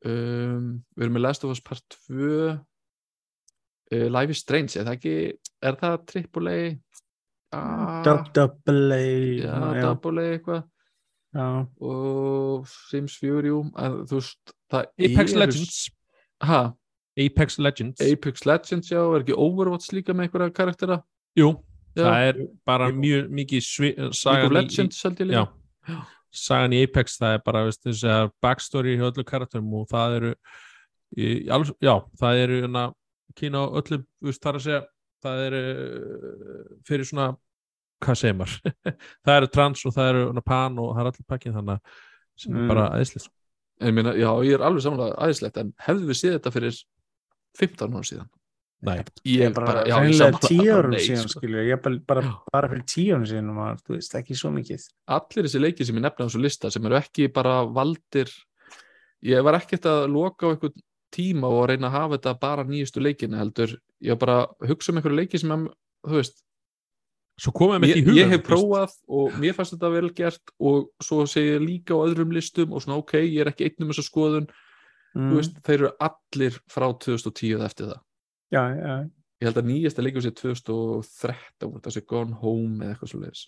um, 0.10 0.66
við 0.98 1.06
erum 1.06 1.18
með 1.18 1.26
Last 1.28 1.44
of 1.46 1.52
Us 1.54 1.62
Part 1.62 1.98
2 2.08 2.32
uh, 3.94 4.08
Life 4.10 4.32
is 4.34 4.42
Strange, 4.44 4.76
er 4.80 4.88
það 4.88 4.98
ekki 4.98 5.16
er 5.70 5.78
það 5.80 5.96
AAA 6.16 6.60
ah, 7.54 8.02
double 8.34 8.96
A 8.96 9.00
já, 9.04 9.54
já, 9.54 9.82
Double 9.86 10.22
A 10.26 10.34
eitthvað. 10.36 10.68
Já, 11.30 11.46
og 11.86 12.66
Sims 12.90 13.20
4, 13.22 13.46
jú 13.52 13.60
en 13.78 14.00
þú 14.10 14.18
veist, 14.18 14.54
það 14.74 14.88
Apex 15.06 15.34
eru- 15.36 15.40
Legends. 15.44 15.80
Ha, 16.42 16.62
Apex 17.20 17.60
Legends. 17.62 18.02
Apex 18.02 18.46
Legends, 18.50 18.90
já, 18.90 19.02
er 19.04 19.22
ekki 19.22 19.36
Overwatch 19.38 19.92
líka 19.94 20.16
með 20.16 20.30
einhverja 20.30 20.56
karaktera? 20.58 20.98
Jú, 21.38 21.52
Já. 21.98 22.04
það 22.06 22.28
er 22.30 22.40
bara 22.70 22.92
mjög 22.94 23.30
mikið 23.40 23.64
sagan 24.14 24.46
of 24.46 24.52
í- 24.52 24.56
Legends 24.60 25.02
held 25.04 25.20
ég 25.24 25.32
já, 25.34 25.44
sagan 26.32 26.74
í 26.78 26.84
Apex 26.86 27.18
það 27.20 27.34
er 27.38 27.44
bara 27.46 27.64
veist, 27.66 27.90
backstory 28.42 28.96
hjá 29.00 29.08
öllu 29.10 29.26
karakterum 29.26 29.74
og 29.80 29.88
það 29.90 30.16
eru 30.20 30.32
í, 31.18 31.50
alls, 31.50 31.72
já, 31.82 31.96
það 32.22 32.42
eru 32.44 32.62
hana, 32.68 32.84
kína 33.36 33.64
á 33.66 33.74
öllu, 33.82 34.04
veist, 34.22 34.42
það 34.44 34.52
er 34.54 34.60
að 34.60 34.66
segja 34.68 34.82
það 35.26 35.42
eru 35.48 35.64
uh, 35.74 36.68
fyrir 36.88 37.10
svona 37.10 37.30
hvað 38.00 38.16
segir 38.22 38.36
maður? 38.40 38.62
Það 39.28 39.34
eru 39.36 39.48
trans 39.52 39.82
og 39.90 39.92
það 39.92 40.10
eru 40.14 40.22
hana, 40.30 40.42
pan 40.46 40.78
og 40.80 40.94
það 40.96 41.02
er 41.02 41.10
allir 41.12 41.26
pakkin 41.28 41.58
þannig 41.58 41.82
sem 42.40 42.54
er 42.56 42.62
Mm. 42.62 42.70
bara 42.72 42.86
aðeinslegt 42.94 43.34
En 43.82 43.88
ég 43.90 43.94
meina, 43.96 44.12
já, 44.16 44.30
ég 44.48 44.54
er 44.56 44.64
alveg 44.64 44.84
samanlega 44.86 45.18
aðeinslegt 45.20 45.58
en 45.60 45.74
hefðu 45.88 46.08
við 46.08 46.18
séð 46.22 46.34
þetta 46.38 46.52
fyrir 46.56 46.78
15 47.60 47.94
ára 47.98 48.08
síðan 48.08 48.30
Nei, 48.88 48.96
ég 49.28 49.42
ég 49.44 49.56
bara, 49.56 49.82
ég 49.84 49.92
reynilega 49.92 50.38
bara 50.40 50.78
árum 50.78 50.94
nei, 50.94 51.02
síðan 51.04 51.26
sko. 51.28 51.42
skilur, 51.42 51.66
ég 51.68 51.82
bara, 51.84 51.98
bara, 52.08 52.22
Já. 52.24 52.36
bara 52.54 52.70
fyrir 52.72 52.86
tíu 52.88 53.16
árum 53.18 53.26
síðan 53.28 53.50
var, 53.58 53.82
þú 53.84 53.96
veist, 53.98 54.14
ekki 54.16 54.38
svo 54.40 54.52
mikið 54.56 54.86
allir 55.16 55.48
þessi 55.48 55.60
leiki 55.60 55.88
sem 55.88 56.00
ég 56.00 56.06
nefna 56.06 56.24
á 56.24 56.28
þessu 56.30 56.44
lista 56.46 56.72
sem 56.72 56.88
eru 56.88 57.00
ekki 57.00 57.28
bara 57.36 57.58
valdir 57.68 58.32
ég 59.28 59.44
var 59.44 59.60
ekkert 59.60 59.90
að 59.92 60.06
loka 60.14 60.48
á 60.48 60.52
einhvern 60.54 60.86
tíma 61.12 61.52
og 61.52 61.68
reyna 61.68 61.90
að 61.90 61.98
hafa 61.98 62.16
þetta 62.16 62.36
bara 62.40 62.68
nýjustu 62.70 63.04
leikina 63.04 63.42
heldur, 63.42 63.76
ég 64.00 64.16
var 64.16 64.22
bara 64.24 64.40
að 64.46 64.72
hugsa 64.72 64.94
um 64.94 65.02
einhverju 65.02 65.20
leiki 65.20 65.44
sem, 65.44 65.56
að, 65.58 65.68
þú 66.08 66.22
veist 66.22 66.40
svo 67.40 67.56
komum 67.56 67.84
við 67.84 67.94
ég, 67.94 68.00
í 68.00 68.08
hugan 68.08 68.20
ég 68.20 68.34
hef 68.34 68.48
prófað 68.48 68.98
og 69.12 69.36
mér 69.40 69.56
fannst 69.56 69.76
þetta 69.76 69.94
vel 69.94 70.10
gert 70.16 70.54
og 70.60 70.90
svo 71.04 71.26
segi 71.28 71.56
ég 71.58 71.64
líka 71.64 72.00
á 72.00 72.04
öðrum 72.04 72.32
listum 72.36 72.72
og 72.72 72.84
svona 72.84 73.00
ok, 73.00 73.18
ég 73.24 73.44
er 73.44 73.52
ekki 73.52 73.68
einn 73.68 73.88
um 73.88 73.94
þessa 73.94 74.08
skoðun 74.08 74.48
mm. 75.16 75.32
veist, 75.36 75.60
þeir 75.68 75.80
eru 75.82 75.92
allir 76.08 76.60
frá 76.72 76.88
2010 76.92 77.58
eða 77.58 77.70
eftir 77.70 77.92
það 77.92 78.06
já, 78.54 78.62
já, 78.76 78.94
ég 79.40 79.48
held 79.50 79.62
að 79.62 79.70
nýjasta 79.70 80.04
leikur 80.04 80.26
sé 80.26 80.34
2013 80.36 81.70
hvort 81.70 81.88
það 81.88 81.96
sé 81.96 82.06
Gone 82.10 82.38
Home 82.42 82.84
eða 82.84 82.96
eitthvað 82.96 83.12
svo 83.14 83.22
leiðis 83.24 83.44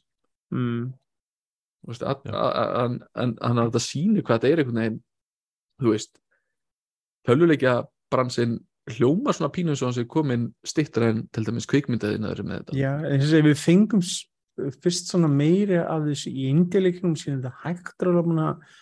mm. 0.55 0.83
að, 1.91 2.25
að, 2.31 2.57
að, 2.81 2.97
en 3.23 3.37
hann 3.41 3.61
er 3.61 3.71
þetta 3.71 3.85
sínu 3.87 4.25
hvað 4.25 4.37
þetta 4.37 4.51
er 4.51 4.63
einhvern 4.63 4.81
veginn. 4.81 4.99
Þú 5.81 5.95
veist 5.95 6.21
höluleikja 7.29 7.77
bransin 8.11 8.59
hljóma 8.91 9.33
svona 9.35 9.51
pínu 9.53 9.73
eins 9.73 9.81
og 9.83 9.91
hann 9.91 9.97
sé 9.99 10.07
komin 10.09 10.49
stittur 10.67 11.07
en 11.07 11.23
til 11.33 11.45
dæmis 11.47 11.67
kvikmyndaðinaður 11.69 12.45
með 12.47 12.61
þetta. 12.61 12.77
Já, 12.79 12.91
eins 13.11 13.33
og 13.33 13.47
við 13.49 13.59
fengum 13.61 14.05
fyrst 14.81 15.11
svona 15.11 15.29
meiri 15.31 15.79
af 15.81 16.05
þessu 16.07 16.31
í 16.31 16.47
indileikunum 16.51 17.17
síðan 17.19 17.43
þetta 17.43 17.65
hægt 17.65 18.03
er 18.03 18.11
alveg 18.11 18.41
að 18.45 18.79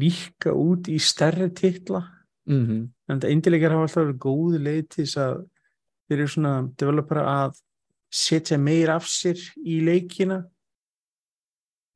virka 0.00 0.54
út 0.56 0.88
í 0.90 0.98
stærri 1.02 1.50
titla 1.54 2.02
mm 2.50 2.66
-hmm. 2.66 2.82
en 3.08 3.16
þetta 3.16 3.32
indileikar 3.32 3.74
hafa 3.74 3.88
alltaf 3.88 4.04
verið 4.04 4.22
góðu 4.26 4.62
leið 4.66 4.84
til 4.88 5.04
þess 5.04 5.16
að 5.24 5.34
þeir 6.08 6.18
eru 6.18 6.28
svona 6.34 6.54
developera 6.82 7.24
að 7.44 7.58
setja 8.10 8.58
meir 8.58 8.90
af 8.90 9.06
sér 9.06 9.38
í 9.62 9.80
leikina 9.86 10.42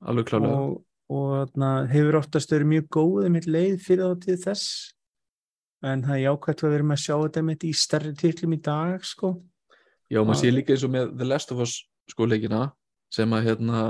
alveg 0.04 0.28
klálega 0.28 0.54
og, 0.54 0.84
og 1.10 1.30
þarna, 1.34 1.70
hefur 1.90 2.20
oftast 2.20 2.52
verið 2.52 2.70
mjög 2.72 2.88
góð 2.96 3.24
einmitt 3.24 3.48
leið 3.50 3.80
fyrir 3.82 4.12
þá 4.12 4.20
til 4.26 4.38
þess 4.44 4.94
en 5.84 6.04
það 6.04 6.14
er 6.14 6.24
jákvæmt 6.24 6.62
að 6.62 6.70
við 6.70 6.78
erum 6.78 6.94
að 6.94 7.02
sjá 7.02 7.14
þetta 7.16 7.40
einmitt 7.42 7.64
í 7.64 7.72
stærri 7.76 8.14
titlum 8.14 8.56
í 8.56 8.60
dag 8.64 9.04
sko. 9.04 9.34
já, 10.08 10.20
maður 10.22 10.40
sé 10.40 10.52
líka 10.54 10.72
eins 10.72 10.86
og 10.86 10.94
með 10.94 11.12
The 11.18 11.28
Last 11.28 11.52
of 11.52 11.60
Us 11.64 11.76
sko 12.08 12.28
leikina 12.28 12.70
sem 13.12 13.32
að 13.32 13.50
hérna 13.50 13.82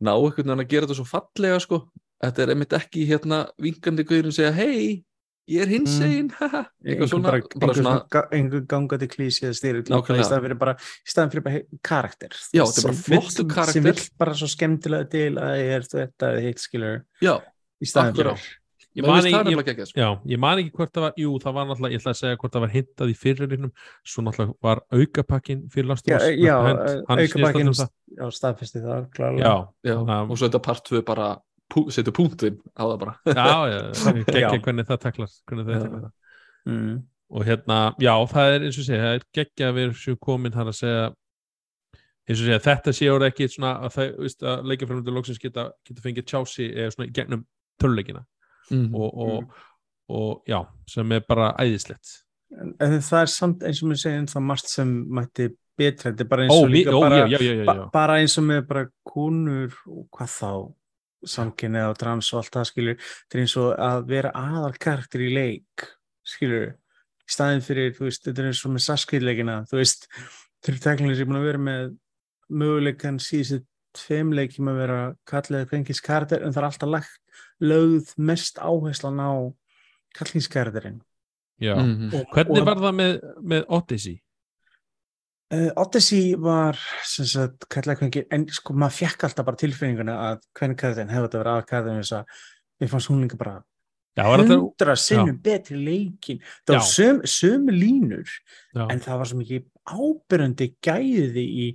ná 0.00 0.12
veginn 0.16 0.54
að 0.56 0.68
gera 0.68 0.86
þetta 0.86 0.98
svo 1.00 1.08
fallega 1.08 1.60
sko 1.62 1.84
þetta 2.20 2.42
er 2.42 2.52
einmitt 2.54 2.76
ekki 2.76 3.06
hérna 3.08 3.44
vinkandi 3.60 4.04
guðurinn 4.06 4.34
segja 4.36 4.52
hei, 4.54 5.02
ég 5.50 5.64
er 5.64 5.72
hins 5.72 5.96
einn 6.04 6.28
mm. 6.30 6.68
einhver 6.86 7.10
svona, 7.10 7.32
bara, 7.32 7.74
svona, 7.74 7.96
svona, 8.06 8.22
einhver 8.36 8.62
gangandi 8.70 9.08
klísi 9.10 9.48
eða 9.48 9.58
styrir 9.58 9.82
í 9.82 9.88
staðan 9.90 10.46
fyrir 10.46 10.60
bara 10.60 10.76
í 10.78 11.10
staðan 11.10 11.34
fyrir 11.34 11.46
bara 11.48 11.62
karakter. 11.90 12.38
Já, 12.54 12.62
þetta 12.62 12.80
er 12.80 12.86
bara 12.86 12.94
vill- 12.94 13.04
flottur 13.08 13.34
sem 13.34 13.50
karakter. 13.56 13.84
vill 13.88 14.06
bara 14.22 14.38
svo 14.38 14.50
skemmtilega 14.54 15.10
til 15.16 15.28
að 15.42 15.66
er 15.66 15.90
þetta 15.90 16.32
eða 16.32 16.46
hitt 16.46 16.64
skilur 16.64 16.96
já, 17.24 17.34
í 17.80 17.90
staðan 17.90 18.14
akkurát 18.14 18.40
fyrir. 18.40 18.56
Ég 18.90 19.06
man 19.06 19.22
ekki- 19.22 19.54
ég- 19.54 19.86
sko. 19.86 20.20
Ég 20.26 20.38
ekki 20.58 20.72
hvort 20.74 20.92
það 20.92 21.00
var, 21.00 21.12
jú, 21.16 21.38
það 21.38 21.52
var 21.54 21.66
náttúrulega, 21.66 21.92
ég 21.94 22.00
ætla 22.00 22.10
að 22.10 22.18
segja 22.18 22.36
hvort 22.36 22.52
það 22.52 22.60
var 22.60 22.72
hintað 22.74 23.10
í 23.10 23.14
fyrirleiknum, 23.14 23.72
svo 24.02 24.22
náttúrulega 24.22 24.54
var 24.60 24.80
aukapakkin 24.90 25.70
fyrir 25.70 25.86
Last 25.86 26.08
of 26.08 26.10
Já, 26.10 26.16
Us 26.16 26.38
já 26.42 26.56
Hand, 26.60 26.78
hann 27.06 27.18
snýst 27.18 27.36
aukabakkinn 27.36 27.70
alltaf 27.70 27.80
um 27.80 27.86
það. 27.86 27.90
já, 28.18 28.24
staðfesti 28.34 28.82
það 28.82 29.06
klálega. 29.14 29.44
Já, 29.46 29.68
Já, 29.86 29.96
og 30.26 30.36
svo 30.36 30.48
þetta 30.48 30.62
part 30.62 30.84
2 30.84 31.02
bara 31.02 31.28
pú, 31.70 31.86
setur 31.94 32.14
punktin 32.16 32.58
á 32.74 32.82
það 32.82 32.98
bara 33.04 33.14
já, 33.24 33.54
já, 33.70 33.80
geggja 34.34 34.58
hvernig 34.58 34.88
það 34.88 35.00
taklar, 35.06 35.32
hvernig 35.48 35.70
það 35.70 35.86
taklar 35.86 36.12
mm. 36.66 36.98
Og 37.30 37.46
hérna, 37.46 37.92
já, 38.02 38.10
það 38.26 38.52
er 38.52 38.64
eins 38.66 38.76
og 38.80 38.86
segja, 38.88 39.02
það 39.04 39.16
er 39.16 39.24
geggja 39.38 39.66
að 39.70 39.76
við 39.76 39.90
séu 40.00 40.16
komin 40.18 40.54
þar 40.54 40.70
að 40.72 40.76
segja, 40.80 41.02
eins 42.26 42.40
og 42.40 42.48
segja, 42.48 42.62
þetta 42.64 42.94
sé 42.98 43.10
orðið 43.12 43.30
ekki 43.30 43.46
svona 43.52 43.70
að 43.86 43.92
það, 43.94 44.08
veist, 44.24 44.42
að 44.50 44.64
leikjafræmundur 44.72 45.14
loksins 45.14 45.38
geta, 45.42 45.68
geta 45.86 46.02
fengið 46.02 46.26
tjási 46.26 46.66
eða 46.72 46.94
svona 46.96 47.06
í 47.06 47.12
gegnum 47.14 47.44
töluleikina 47.78 48.24
mm. 48.74 48.88
og, 48.98 49.22
og, 49.26 49.54
og, 50.10 50.32
já, 50.50 50.58
sem 50.90 51.14
er 51.14 51.22
bara 51.28 51.52
æðislegt. 51.62 52.16
en, 52.58 52.74
en 52.82 52.98
það 52.98 53.22
er 53.22 53.32
samt 53.36 53.62
eins 53.62 53.84
og 53.84 53.92
mér 53.92 54.02
segja 54.02 54.26
það 54.34 54.46
margt 54.50 54.72
sem 54.72 54.96
mætti 55.20 55.50
betra 55.80 56.10
þetta 56.10 56.26
er 56.26 56.30
bara 56.34 56.48
eins 56.48 56.56
Ó, 56.56 56.58
og 56.64 56.68
mi- 56.70 56.80
líka 56.80 56.96
ó, 56.96 57.00
bara, 57.04 57.22
já, 57.22 57.26
já, 57.30 57.40
já, 57.46 57.54
já, 57.60 57.64
ba 57.70 57.76
já. 57.78 57.84
bara 57.94 58.18
eins 58.18 58.36
og 58.40 58.46
með 58.50 58.66
bara 58.74 58.84
konur 59.06 59.78
og 59.86 60.04
hvað 60.18 60.34
þá 60.34 60.52
samkynni 61.26 61.82
og 61.88 61.96
trans 62.00 62.32
og 62.32 62.40
allt 62.40 62.54
það 62.54 62.68
skilur 62.70 62.96
þetta 63.00 63.36
er 63.38 63.42
eins 63.44 63.56
og 63.60 63.72
að 63.78 64.04
vera 64.08 64.30
aðal 64.34 64.72
karakter 64.80 65.20
í 65.20 65.30
leik 65.34 65.86
skilur 66.24 66.68
í 66.70 67.30
staðin 67.30 67.62
fyrir, 67.62 67.92
þú 67.94 68.06
veist, 68.08 68.24
þetta 68.26 68.42
er 68.42 68.46
eins 68.50 68.64
og 68.66 68.72
með 68.74 68.86
saskriðleikina, 68.88 69.56
þú 69.70 69.76
veist 69.78 70.08
fyrir 70.64 70.80
tæklinni 70.82 71.14
sem 71.16 71.22
er 71.22 71.30
búin 71.30 71.40
að 71.40 71.46
vera 71.50 71.62
með 71.66 71.90
möguleikan 72.50 73.20
síðustu 73.22 73.64
tveim 73.94 74.32
leikjum 74.34 74.68
að 74.70 74.76
vera 74.84 74.98
kallið 75.26 75.68
kvengis 75.70 76.00
karakter 76.02 76.42
en 76.46 76.52
það 76.54 76.62
er 76.62 76.66
alltaf 76.68 76.90
lagt 76.90 77.20
lögð 77.62 78.12
mest 78.18 78.58
áherslan 78.62 79.18
á 79.22 79.30
kallingskarakterinn 80.18 81.00
já. 81.60 81.74
Mm. 81.76 82.10
Og- 82.14 82.26
Hvernig 82.34 82.60
og- 82.62 82.66
var 82.66 82.76
það 82.76 82.94
með, 82.94 83.20
með 83.42 83.64
Odyssey? 83.68 84.20
Uh, 85.50 85.70
Odyssey 85.82 86.36
var 86.38 86.78
sem 87.02 87.26
sagt, 87.26 87.64
kvenki, 87.72 88.22
en 88.30 88.44
sko 88.54 88.74
maður 88.78 89.00
fekk 89.00 89.24
alltaf 89.26 89.46
bara 89.48 89.58
tilfinninguna 89.58 90.14
að 90.28 90.44
hvernig 90.54 90.78
kæðin 90.78 91.10
hefði 91.10 91.24
þetta 91.26 91.40
verið 91.40 91.56
að 91.56 91.64
kæðin 91.72 91.98
þess 91.98 92.14
að 92.20 92.36
við 92.84 92.92
fannst 92.92 93.10
hún 93.10 93.24
líka 93.24 93.40
bara 93.40 93.56
Já, 94.18 94.24
hundra 94.26 94.94
sinnum 94.98 95.36
betri 95.42 95.78
leikin 95.78 96.38
það 96.66 96.74
Já. 96.74 96.78
var 96.78 96.86
söm, 96.86 97.18
sömu 97.30 97.74
línur 97.74 98.30
já, 98.74 98.84
en 98.90 99.02
það 99.02 99.18
var 99.20 99.28
svo 99.30 99.38
mikið 99.40 99.66
ábyrjandi 99.90 100.66
gæði 100.86 101.44
í 101.64 101.66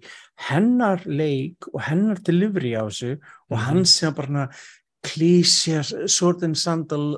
hennar 0.48 1.04
leik 1.08 1.68
og 1.74 1.80
hennar 1.90 2.20
delivery 2.28 2.74
á 2.80 2.84
þessu 2.88 3.14
og 3.50 3.56
Mhm. 3.58 3.64
hann 3.68 3.86
sem 3.86 4.14
bara 4.14 4.50
klísja, 5.06 5.84
sword 6.08 6.44
and 6.44 6.56
sandal 6.58 7.18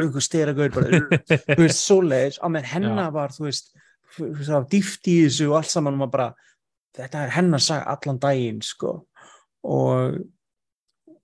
einhver 0.00 0.22
stera 0.22 0.52
gaur 0.56 0.68
bara 0.74 1.00
þú 1.54 1.60
veist, 1.60 1.84
svoleiðis, 1.84 2.40
á 2.40 2.46
meðan 2.48 2.72
hennar 2.72 3.12
var 3.12 3.28
þú 3.36 3.48
veist, 3.48 3.72
dýft 4.70 5.08
í 5.10 5.16
þessu 5.24 5.48
og 5.50 5.56
allt 5.60 5.70
saman 5.72 5.98
var 5.98 6.10
bara 6.12 6.28
þetta 6.94 7.24
er 7.24 7.32
hennar 7.34 7.62
sag 7.62 7.82
allan 7.90 8.20
daginn 8.22 8.60
sko. 8.62 9.06
Og, 9.64 10.18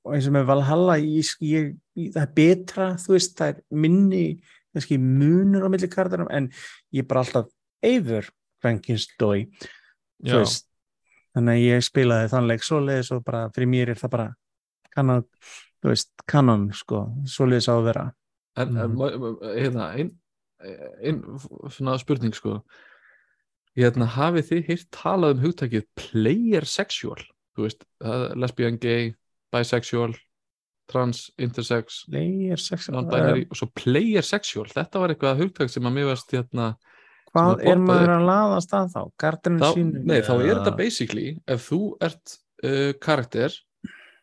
og 0.05 0.15
eins 0.17 0.27
og 0.27 0.35
með 0.35 0.47
Valhalla 0.49 0.97
ég, 0.99 1.31
ég, 1.45 1.75
það 2.15 2.23
er 2.23 2.35
betra, 2.35 2.89
þú 2.99 3.15
veist, 3.15 3.37
það 3.39 3.49
er 3.55 3.63
minni 3.71 4.25
kannski 4.73 4.99
munur 5.03 5.67
á 5.67 5.69
milli 5.71 5.89
karakterum 5.91 6.31
en 6.31 6.49
ég 6.95 7.03
er 7.05 7.09
bara 7.11 7.25
alltaf 7.25 7.49
yfir 7.83 8.29
Frankenstein 8.63 9.51
þannig 11.35 11.57
að 11.57 11.65
ég 11.65 11.85
spilaði 11.87 12.31
þann 12.33 12.49
leik 12.51 12.63
svoleiðis 12.67 13.11
og 13.15 13.25
bara 13.25 13.49
fyrir 13.55 13.71
mér 13.71 13.93
er 13.95 13.99
það 14.01 14.11
bara 14.15 14.29
kanon, 14.95 15.25
þú 15.81 15.93
veist, 15.93 16.11
kanon 16.27 16.65
sko, 16.75 17.05
svoleiðis 17.31 17.69
á 17.71 17.75
að 17.79 17.85
vera. 17.87 18.05
En, 18.59 18.77
en 18.77 18.91
Mhm. 18.91 19.37
hérna, 19.55 19.85
ein, 19.95 20.11
ein 20.61 21.21
svona 21.73 21.97
spurning 22.01 22.35
sko 22.37 22.61
hérna, 23.79 24.09
hafið 24.17 24.49
þið 24.51 24.67
hýrt 24.71 24.89
talað 24.95 25.37
um 25.37 25.45
hugtakið 25.45 25.87
player 25.99 26.67
sexual 26.69 27.21
þú 27.57 27.67
veist, 27.67 27.87
það 28.03 28.27
er 28.27 28.43
lesbian, 28.45 28.79
gay 28.81 29.13
bisexual, 29.55 30.13
trans 30.91 31.25
intersex, 31.39 32.05
non-binary 32.11 33.47
og 33.51 33.59
svo 33.59 33.71
player 33.79 34.27
sexual, 34.27 34.67
þetta 34.71 35.03
var 35.03 35.15
eitthvað 35.15 35.45
hugtak 35.45 35.73
sem 35.73 35.87
að 35.87 35.97
mér 35.97 36.11
varst 36.11 36.35
hérna 36.35 36.73
hvað 37.31 37.65
er 37.71 37.83
maður 37.83 38.15
að 38.17 38.27
laðast 38.27 38.75
að 38.75 38.93
þá? 38.95 39.01
Garderinn 39.23 39.63
þá, 39.63 39.69
sínu? 39.77 40.05
nei, 40.07 40.19
þá 40.27 40.33
er 40.37 40.53
þetta 40.53 40.77
basically 40.79 41.27
ef 41.47 41.67
þú 41.69 41.81
ert 42.03 42.37
uh, 42.67 42.93
karakter 43.03 43.55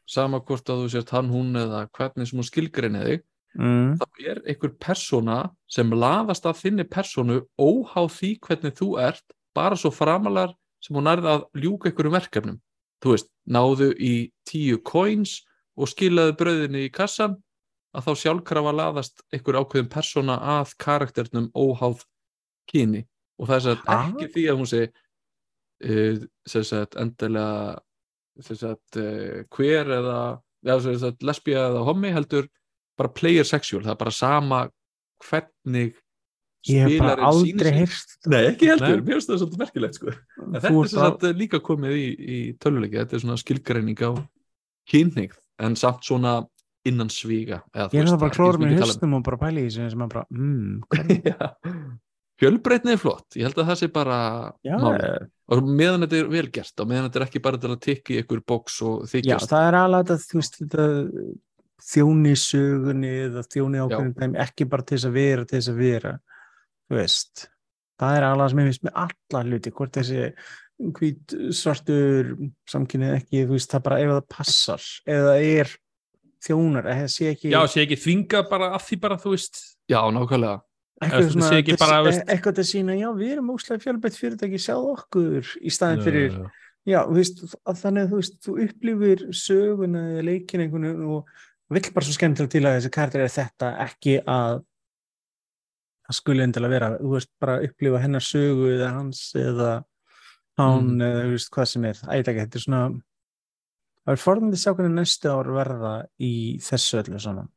sama 0.08 0.42
hvort 0.44 0.70
að 0.72 0.84
þú 0.84 0.92
sért 0.92 1.14
hann, 1.16 1.32
hún 1.32 1.56
eða 1.60 1.86
hvernig 1.96 2.30
sem 2.30 2.40
hún 2.40 2.48
skilgreinir 2.48 3.08
þig 3.12 3.26
mm, 3.58 3.98
þá 4.00 4.06
er 4.32 4.42
einhver 4.46 4.74
persóna 4.82 5.40
sem 5.72 5.92
laðast 5.92 6.48
að 6.50 6.62
þinni 6.62 6.86
persónu 6.90 7.42
óháð 7.60 8.12
því 8.18 8.32
hvernig 8.48 8.78
þú 8.78 8.90
ert 9.04 9.36
bara 9.58 9.78
svo 9.80 9.92
framalar 9.94 10.54
sem 10.84 10.96
hún 10.98 11.08
nærði 11.10 11.34
að 11.34 11.46
ljúka 11.58 11.90
einhverjum 11.90 12.18
verkefnum. 12.18 12.60
Þú 13.04 13.14
veist, 13.14 13.30
náðu 13.46 13.92
í 14.02 14.14
tíu 14.48 14.80
coins 14.86 15.42
og 15.78 15.90
skilaðu 15.92 16.38
brauðinu 16.40 16.86
í 16.86 16.94
kassan 16.94 17.38
að 17.98 18.08
þá 18.08 18.22
sjálfkrafa 18.22 18.74
laðast 18.76 19.22
einhver 19.34 19.60
ákveðin 19.62 19.92
persóna 19.92 20.38
að 20.58 20.74
karakternum 20.82 21.50
óháð 21.58 22.04
kyni. 22.70 23.06
Og 23.38 23.50
það 23.50 23.70
er 23.74 23.84
Ha? 23.86 23.98
ekki 24.08 24.30
því 24.34 24.46
að 24.52 24.58
hún 24.62 24.70
sé 24.70 24.82
uh, 24.88 26.24
sagt 26.46 26.98
endilega 26.98 27.78
sagt 28.42 29.00
uh, 29.02 29.44
queer 29.54 29.90
eða 29.98 30.20
sem 30.84 30.98
sagt 31.02 31.24
lesbía 31.26 31.68
eða 31.70 31.86
homi 31.88 32.12
heldur 32.14 32.48
bara 32.98 33.14
player 33.14 33.48
sexual, 33.48 33.84
það 33.86 33.94
er 33.96 34.02
bara 34.02 34.16
sama 34.16 34.62
hvernig 35.24 35.96
ég 36.68 36.84
hef 36.84 37.02
bara 37.02 37.30
aldrei 37.30 37.72
sig. 37.72 37.80
heyrt 37.82 38.30
Nei, 38.32 38.42
ekki 38.52 38.72
heldur, 38.72 39.02
mér 39.02 39.18
finnst 39.18 39.32
það 39.32 39.42
svolítið 39.44 39.64
merkilegt 39.64 40.00
sko. 40.00 40.16
þetta 40.38 40.72
er 40.72 40.92
sem 40.92 41.06
að, 41.06 41.28
líka 41.42 41.62
komið 41.64 41.98
í, 41.98 42.08
í 42.18 42.40
töluleiki, 42.62 43.00
þetta 43.02 43.18
er 43.18 43.24
svona 43.24 43.40
skilgreining 43.42 44.04
á 44.04 44.12
kynning, 44.88 45.38
en 45.64 45.78
samt 45.80 46.08
svona 46.08 46.40
innan 46.88 47.12
svíga 47.12 47.62
eða, 47.74 47.90
ég 47.92 48.04
er 48.04 48.12
það 48.12 48.26
bara 48.26 48.50
mikið 48.64 48.82
talað 48.82 48.92
höstum 48.94 49.16
og 49.18 49.24
bara 49.28 49.40
pæli 49.42 49.64
í 49.64 49.70
þessu 49.70 49.94
sem 49.94 50.04
er 50.06 50.12
bara, 50.12 50.28
mm, 50.32 50.76
hvernig 50.94 51.26
Já. 51.32 51.40
Fjölbreytni 52.38 52.94
er 52.94 53.00
flott, 53.02 53.34
ég 53.34 53.48
held 53.48 53.58
að 53.58 53.70
það 53.72 53.80
sé 53.80 53.88
bara 53.90 54.18
já, 54.62 54.76
og 54.78 55.62
meðan 55.66 56.04
þetta 56.06 56.20
er 56.20 56.28
vel 56.30 56.46
gert 56.54 56.84
og 56.84 56.90
meðan 56.92 57.08
þetta 57.08 57.20
er 57.20 57.26
ekki 57.26 57.42
bara 57.48 57.60
til 57.64 57.72
að 57.74 57.88
í 57.90 58.20
einhver 58.20 58.44
box 58.46 58.76
og 58.86 59.00
já, 59.08 59.10
þykjast 59.16 59.54
það 59.54 59.70
er 59.72 59.78
alveg 59.80 60.04
þetta, 60.12 60.28
þú 60.30 60.38
veist, 60.38 60.60
þetta 60.62 60.86
þjóni 61.84 62.34
sögunni 62.40 63.10
eða 63.28 63.44
þjóni 63.46 63.82
ákveðin 63.84 64.14
dæmi, 64.18 64.40
ekki 64.42 64.68
bara 64.70 64.86
til 64.88 64.98
þess 64.98 65.10
að 65.10 65.18
vera 65.18 65.46
til 65.46 65.58
þess 65.60 65.72
að 65.74 65.82
vera, 65.82 66.14
þú 66.90 66.98
veist. 67.00 67.48
Það 67.98 68.18
er 68.18 68.26
alveg 68.28 68.50
sem 68.54 68.60
ég 68.62 68.70
finnst 68.72 68.86
með 68.88 68.98
alla 69.04 69.44
hluti 69.48 69.74
hvort 69.74 69.98
þessi 69.98 70.24
hvít 70.98 71.36
svartur 71.58 72.32
samkynnið 72.70 73.16
ekki, 73.18 73.44
þú 73.48 73.56
veist, 73.58 73.72
það 73.74 73.86
bara 73.88 74.00
ef 74.04 74.12
það 74.14 74.28
passar, 74.36 74.88
það 75.08 75.42
er 75.48 75.74
þjónar, 76.48 76.90
eða 76.94 77.10
sé 77.10 77.32
ekki 77.34 77.52
Já, 77.54 77.60
sé 77.70 77.82
ekki 77.86 77.98
þvinga 77.98 78.44
bara 78.50 78.72
að 78.78 78.86
því 78.86 79.00
bara, 79.08 79.18
þú 79.22 79.34
veist. 79.34 79.64
Já, 79.90 80.00
nákvæmlega. 80.14 80.62
Eitthvað 80.98 81.20
Þetta 81.24 81.34
svona 81.34 81.50
sé 81.50 81.58
ekki 81.62 81.74
til- 81.74 81.82
bara, 81.82 81.98
e- 82.10 82.38
til 82.42 82.54
að 82.54 82.70
sína, 82.72 82.94
já, 82.98 83.10
við 83.14 83.32
erum 83.36 83.52
óslega 83.54 83.84
fjölbreytt 83.84 84.18
fyrirtæki, 84.18 84.62
sjáðu 84.62 84.94
okkur 84.98 85.52
í 85.62 85.74
staðin 85.74 86.02
fyrir 86.06 86.32
Já, 86.32 86.38
já, 86.38 86.42
já. 86.46 86.54
Já, 86.88 87.02
þú 87.04 87.18
veist, 87.18 87.42
þannig 87.68 88.06
að 88.06 88.12
þú 88.14 88.18
veist, 88.22 88.36
þú 88.46 88.54
upplifir 88.64 89.24
söguna 89.36 90.02
eða 90.14 90.22
leikin 90.24 90.62
einhvern 90.64 90.86
veginn 90.88 91.10
og 91.18 91.32
vill 91.70 91.92
bara 91.94 92.06
svo 92.08 92.14
skemmtilega 92.16 92.52
til 92.54 92.64
að 92.66 92.76
þessi 92.78 92.92
karakter 92.96 93.24
er 93.26 93.34
þetta 93.34 93.72
ekki 93.88 94.18
að 94.24 94.62
það 96.08 96.16
skuli 96.22 96.44
endilega 96.46 96.72
vera, 96.72 96.90
þú 97.02 97.10
veist, 97.18 97.32
bara 97.44 97.58
upplifa 97.68 98.00
hennar 98.00 98.24
sögu 98.24 98.70
eða 98.78 98.94
hans 98.96 99.22
eða 99.36 99.72
hann 100.58 100.94
Mhm. 100.98 101.02
eða 101.02 101.24
þú 101.26 101.32
veist 101.36 101.52
hvað 101.52 101.68
sem 101.68 101.86
er, 101.86 101.94
ætla 102.08 102.32
ekki, 102.34 102.46
þetta 102.46 102.56
er 102.56 102.64
svona 102.64 103.02
það 104.08 104.14
er 104.14 104.24
forðandi 104.24 104.56
að 104.56 104.64
sjá 104.64 104.72
hvernig 104.78 104.96
næstu 104.96 105.28
ár 105.30 105.50
verða 105.52 105.92
í 106.20 106.32
þessu 106.64 107.02
öllu 107.04 107.20
saman. 107.20 107.50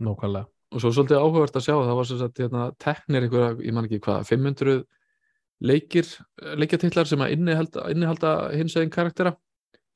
Nákvæmlega 0.00 0.46
og 0.72 0.80
svo 0.80 0.90
svolítið 0.94 1.18
áhugavert 1.20 1.56
að 1.58 1.64
sjá 1.66 1.74
það 1.76 1.96
var 1.98 2.04
sem 2.06 2.18
sagt 2.18 2.38
hérna, 2.38 2.72
teknir 2.78 3.22
einhverja, 3.26 3.56
ég 3.66 3.72
man 3.74 3.84
ekki 3.84 4.00
hvað 4.00 4.24
500 4.24 4.84
leikir 5.60 6.06
leikjatitlar 6.56 7.06
sem 7.06 7.18
að 7.20 7.32
innihalda, 7.36 7.90
innihalda 7.90 8.30
hins 8.56 8.76
eginn 8.76 8.90
karaktera 8.90 9.34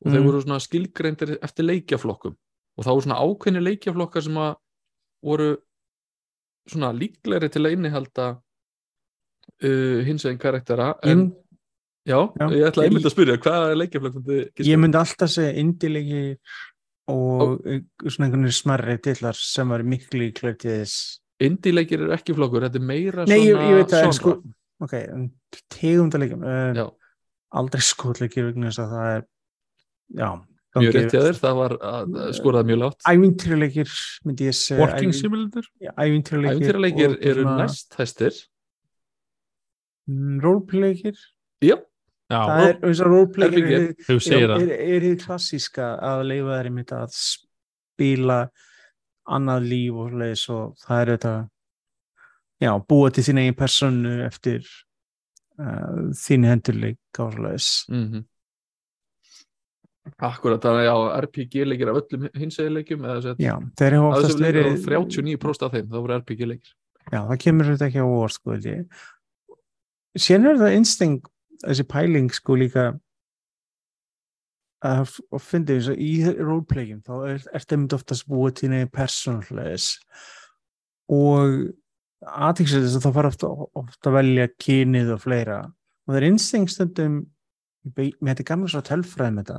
og 0.05 0.13
þeir 0.13 0.21
Mm. 0.21 0.27
voru 0.27 0.43
svona 0.43 0.61
skilgreindir 0.61 1.39
eftir 1.43 1.65
leikjaflokkum 1.65 2.37
og 2.75 2.87
þá 2.87 2.91
voru 2.91 3.07
svona 3.07 3.21
ákveðni 3.23 3.63
leikjaflokkar 3.63 4.27
sem 4.27 4.41
að 4.41 4.53
voru 5.25 5.49
svona 6.71 6.93
líklegri 6.97 7.51
til 7.53 7.65
að 7.65 7.77
innihalda 7.77 8.29
uh, 8.35 9.99
hins 10.07 10.25
eginn 10.25 10.43
karaktera 10.43 10.95
en 11.05 11.27
Ég, 12.05 12.13
já, 12.13 12.19
Já. 12.37 12.47
ég 12.53 12.67
ætla 12.69 12.85
Ég- 12.85 12.91
einmitt 12.91 13.07
að 13.09 13.15
spyrja 13.15 13.41
hvaða 13.41 13.77
leikjaflokk 13.81 14.17
myndi 14.21 14.69
ég 14.69 14.81
myndi 14.81 14.99
alltaf 15.01 15.31
segja 15.33 15.55
indilegi 15.57 16.25
og 17.09 17.45
oh. 17.45 17.55
svona 18.05 18.27
einhvern 18.27 18.45
veginn 18.45 18.57
smarri 18.57 18.97
tillar 19.05 19.39
sem 19.39 19.73
var 19.73 19.85
miklu 19.89 20.21
líklega 20.21 20.59
til 20.61 20.75
þess 20.83 21.21
indie 21.45 21.73
leikir 21.75 22.05
eru 22.05 22.13
ekki 22.15 22.37
flokkur, 22.37 22.67
þetta 22.67 22.81
er 22.81 22.87
meira 22.87 23.25
Nei, 23.29 23.41
ég, 23.41 23.55
svona 23.55 23.71
ég 23.71 23.81
veit 23.81 23.95
það, 23.95 24.11
sko 24.19 24.35
ok, 24.85 24.95
tegundalegjum 25.73 26.45
uh, 26.45 26.71
Já. 26.77 26.85
aldrei 27.61 27.85
skotleikir 27.89 28.51
vegna 28.51 28.71
þess 28.71 28.85
að 28.85 28.95
það 28.95 29.11
er 29.15 29.25
já, 30.21 30.29
mjög 30.83 30.97
rétt 30.97 31.15
hjá 31.15 31.23
þér, 31.27 31.39
það 31.41 31.57
var 31.61 31.77
að, 31.79 32.19
að 32.25 32.33
skoraði 32.39 32.71
mjög 32.71 32.81
látt 32.83 33.09
ævintýraleikir 33.13 33.95
myndi 34.25 34.49
ég 34.49 34.59
segja 34.59 34.83
Working 34.83 35.17
simulator? 35.17 35.71
Ævintýraleikir 35.95 36.59
Ævintýraleikir 36.59 37.17
eru 37.31 37.47
næst 37.49 37.99
hæstir 38.01 38.43
rólpleikir 40.45 41.17
Já, 41.65 41.79
Já, 42.33 42.41
það 42.41 42.67
er 42.69 42.79
og 42.85 43.03
rólpleikir 43.09 43.65
RPG. 43.65 44.21
er, 44.35 44.51
er, 44.51 44.55
er, 44.59 44.77
er 44.97 45.09
hið 45.09 45.19
klassíska 45.25 45.95
að 46.05 46.27
leifa 46.33 46.61
þeir 46.61 46.71
mitt 46.75 46.95
að 46.97 47.19
spila 47.19 48.39
annað 49.25 49.69
líf 49.71 50.01
og 50.05 50.17
leis 50.21 50.45
og 50.53 50.75
það 50.85 51.01
er 51.01 51.13
þetta 51.15 51.35
já, 52.65 52.73
búa 52.89 53.13
til 53.15 53.25
þín 53.29 53.41
eigin 53.43 53.59
personu 53.59 54.15
eftir 54.27 54.67
uh, 55.61 56.11
þín 56.19 56.49
hendurleik 56.51 57.25
og 57.25 57.41
leis 57.47 57.73
mm 57.89 58.25
Akkurat, 60.21 60.61
þannig 60.61 60.83
að 60.83 60.87
já, 60.87 60.97
RPG 61.25 61.55
leikir 61.65 61.91
af 61.91 62.01
öllum 62.03 62.27
að 62.29 62.41
þessum 62.43 62.75
leikir 62.77 62.99
verið 64.59 64.83
39% 64.85 65.65
af 65.65 65.73
þeim, 65.73 65.87
það 65.89 66.03
voru 66.03 66.19
RPG 66.19 66.49
leikir. 66.51 66.75
Já, 67.09 67.21
það 67.21 67.39
kemur 67.45 67.71
þetta 67.71 67.89
ekki 67.89 68.05
á 68.05 68.09
óvart 68.09 68.37
sko. 68.37 68.59
Síðan 70.15 70.51
er 70.51 70.61
það 70.61 70.77
instinct, 70.79 71.31
þessi 71.65 71.87
pæling 71.89 72.29
sko 72.37 72.59
líka 72.61 72.85
að 74.85 75.15
að 75.33 75.41
fyndi 75.41 75.79
eins 75.79 75.89
og 75.89 76.01
í 76.01 76.11
roleplayum 76.29 77.01
þá 77.05 77.15
er, 77.31 77.45
er 77.57 77.65
það 77.65 77.79
myndi 77.79 77.97
oftast 77.97 78.27
búið 78.29 78.57
til 78.59 78.71
neði 78.73 78.89
persónleis 78.93 79.87
og 81.13 81.71
aðtíkslega 82.25 82.85
þess 82.85 82.99
að 82.99 83.07
það 83.07 83.17
fara 83.19 83.31
ofta, 83.33 83.53
ofta 83.81 84.11
að 84.11 84.17
velja 84.19 84.47
kynið 84.61 85.15
og 85.15 85.23
fleira. 85.25 85.59
Og 86.05 86.13
það 86.13 86.21
er 86.21 86.29
instinct 86.29 86.75
stundum 86.75 87.17
mér 87.95 88.39
er 88.41 88.47
gamla 88.49 88.71
svo 88.71 88.83
tölfræðum 88.85 89.43
þetta 89.43 89.59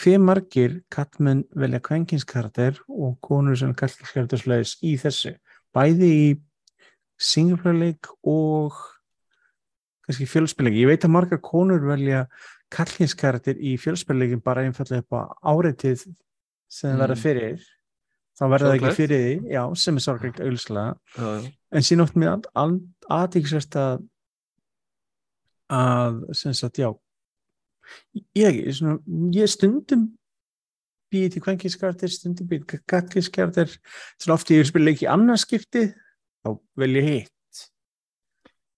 hver 0.00 0.20
margir 0.22 0.76
kattmenn 0.92 1.44
velja 1.58 1.80
kvenkinskarakter 1.82 2.78
og 2.88 3.16
konur 3.26 3.56
sem 3.58 3.74
kallkaraktersleis 3.74 4.76
í 4.86 4.94
þessu 5.00 5.34
bæði 5.74 6.10
í 6.14 6.28
singleplayer-leik 7.20 8.08
og 8.24 8.76
kannski 10.06 10.26
fjölspilleik. 10.30 10.78
Ég 10.78 10.88
veit 10.88 11.04
að 11.04 11.12
margar 11.14 11.42
konur 11.44 11.82
velja 11.84 12.24
kallinskarakter 12.72 13.58
í 13.58 13.74
fjölspilleikin 13.82 14.40
bara 14.42 14.62
einfallega 14.66 15.02
upp 15.04 15.12
á 15.18 15.22
áreitið 15.52 16.06
sem 16.70 16.94
Mm. 16.94 17.00
verða 17.02 17.16
fyrir 17.18 17.60
þá 18.38 18.44
verða 18.48 18.68
það 18.70 18.76
ekki 18.78 18.96
fyrir 18.96 19.20
því, 19.20 19.50
já, 19.52 19.62
sem 19.76 19.96
er 19.96 20.00
Já, 21.18 21.42
já. 21.42 21.52
en 21.72 21.82
sín 21.82 22.00
oft 22.02 22.14
mér 22.16 22.40
aðtíksvært 23.10 23.76
að 23.76 24.06
að, 25.70 26.34
sem 26.34 26.54
sagt, 26.54 26.78
já 26.78 26.94
ég, 28.36 28.60
ég, 28.66 28.70
svona, 28.76 28.98
ég 29.34 29.50
stundum 29.50 30.08
býði 31.10 31.32
til 31.34 31.42
kvenkinskartir, 31.42 32.12
stundum 32.14 32.46
býði 32.50 32.66
til 32.74 32.80
kakkinskartir, 32.90 33.72
svona 34.20 34.36
oft 34.38 34.50
ég 34.54 34.66
spila 34.68 34.92
ekki 34.94 35.08
annarskipti, 35.10 35.88
þá 36.44 36.52
vel 36.78 36.90
ég 37.00 37.08
hitt. 37.08 37.30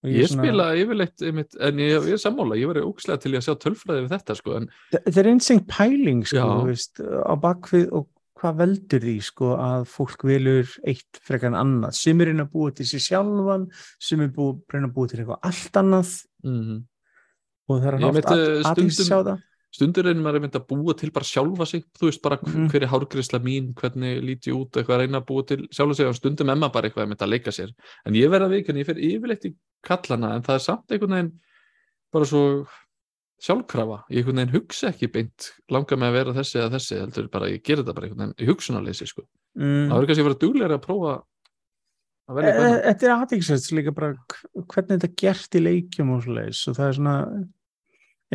Og 0.03 0.09
Ég 0.11 0.27
svona- 0.27 0.43
spila 0.43 0.63
yfirleitt 0.75 1.21
einmitt, 1.23 1.53
en 1.63 1.77
ég, 1.79 1.93
ég 2.09 2.17
er 2.17 2.19
sammála, 2.19 2.57
ég 2.59 2.67
verið 2.67 2.89
ókslega 2.89 3.21
til 3.23 3.31
að 3.37 3.45
sjá 3.45 3.53
tölfræði 3.55 4.01
við 4.03 4.09
þetta 4.17 4.35
sko, 4.35 4.55
en 4.57 4.65
Þa- 4.91 5.03
þetta 5.05 5.21
er 5.21 5.29
einseng 5.31 5.61
pæling 5.67 6.25
sko, 6.27 6.65
veist, 6.67 6.99
á 6.99 7.33
bakvið 7.39 7.93
og 7.93 8.09
hvað 8.43 8.57
veldur 8.59 8.99
því 8.99 9.13
sko 9.23 9.53
að 9.55 9.85
fólk 9.87 10.25
velur 10.27 10.67
eitt 10.85 11.19
frekar 11.23 11.53
en 11.53 11.59
annað. 11.61 11.93
Sem 11.95 12.19
er 12.19 12.25
reyna 12.27 12.43
að 12.43 12.51
búa 12.51 12.73
til 12.75 12.85
sér 12.85 12.99
sjálfan 12.99 13.69
sem 14.01 14.19
er 14.19 14.33
reyna 14.35 14.89
að 14.89 14.93
búa 14.97 15.07
til 15.07 15.19
eitthvað 15.21 15.39
allt 15.47 15.71
annað. 15.79 16.11
Mm 16.43 16.83
og 17.73 17.81
það 17.81 17.89
er 17.89 17.97
myndi 18.03 18.23
aðeins 18.69 19.01
að 19.03 19.09
sjá 19.09 19.17
það 19.23 19.41
stundur 19.73 20.05
reynir 20.05 20.21
maður 20.21 20.37
einmitt 20.37 20.55
að 20.59 20.65
búa 20.69 20.93
til 20.99 21.09
bara 21.09 21.25
sjálfa 21.25 21.65
sig 21.65 21.83
þú 21.97 22.05
veist 22.05 22.21
bara 22.21 22.37
Mhm. 22.43 22.67
hver 22.69 22.83
er 22.85 22.91
hárgreisla 22.91 23.39
mín 23.41 23.71
hvernig 23.73 24.19
líti 24.21 24.51
ég 24.51 24.57
út, 24.59 24.69
eitthvað 24.77 24.95
að 24.99 25.01
reyna 25.01 25.21
að 25.21 25.25
búa 25.31 25.45
til 25.49 25.63
sjálfa 25.73 25.95
sig 25.97 26.05
og 26.11 26.15
stundum 26.19 26.49
emma 26.53 26.69
bara 26.69 26.89
eitthvað 26.89 27.07
einmitt 27.07 27.23
að 27.25 27.31
leika 27.33 27.49
sér 27.51 27.71
en 28.05 28.13
ég 28.13 28.29
verða 28.29 28.49
vikan, 28.53 28.77
ég 28.77 28.85
fer 28.85 29.01
yfirleitt 29.01 29.45
í 29.49 29.55
kallana 29.83 30.35
en 30.35 30.43
það 30.45 30.55
er 30.59 30.63
samt 30.67 30.91
einhvern 30.93 31.15
veginn 31.17 31.31
bara 32.13 32.25
svo 32.29 32.43
sjálfkrafa 33.41 33.97
ég 34.13 34.21
einhvern 34.21 34.39
veginn 34.43 34.53
hugsa 34.53 34.91
ekki 34.93 35.09
beint 35.11 35.49
langar 35.73 35.97
mig 35.97 36.09
að 36.11 36.17
vera 36.19 36.33
þessi 36.37 36.59
eða 36.61 36.73
þessi 36.77 36.99
heldur 37.01 37.27
bara 37.33 37.49
ég 37.49 37.63
gera 37.65 37.81
þetta 37.81 37.95
bara 37.97 38.07
einhvern 38.07 38.29
veginn 38.29 38.45
í 38.45 38.49
hugsunarleysi 38.51 39.07
sko. 39.09 39.25
mm. 39.57 39.89
það 39.89 39.95
verður 39.97 40.07
kannski 40.11 40.23
að 40.23 40.29
vera 40.29 40.41
duglegur 40.45 40.75
að 40.77 40.85
prófa 40.85 41.15
að 42.29 42.39
E- 42.39 42.53
annað. 42.53 42.77
Þetta 42.87 43.03
er 43.09 43.15
aðeinsvægt 43.17 43.73
líka 43.75 43.91
bara 43.97 44.13
hv- 44.13 44.67
hvernig 44.71 44.93
þetta 45.01 45.09
er 45.09 45.17
gert 45.23 45.57
í 45.57 45.63
leikjum 45.65 46.13
og 46.13 46.29
og 46.29 46.77
það 46.77 46.87
er 46.87 46.93
svona 47.01 47.15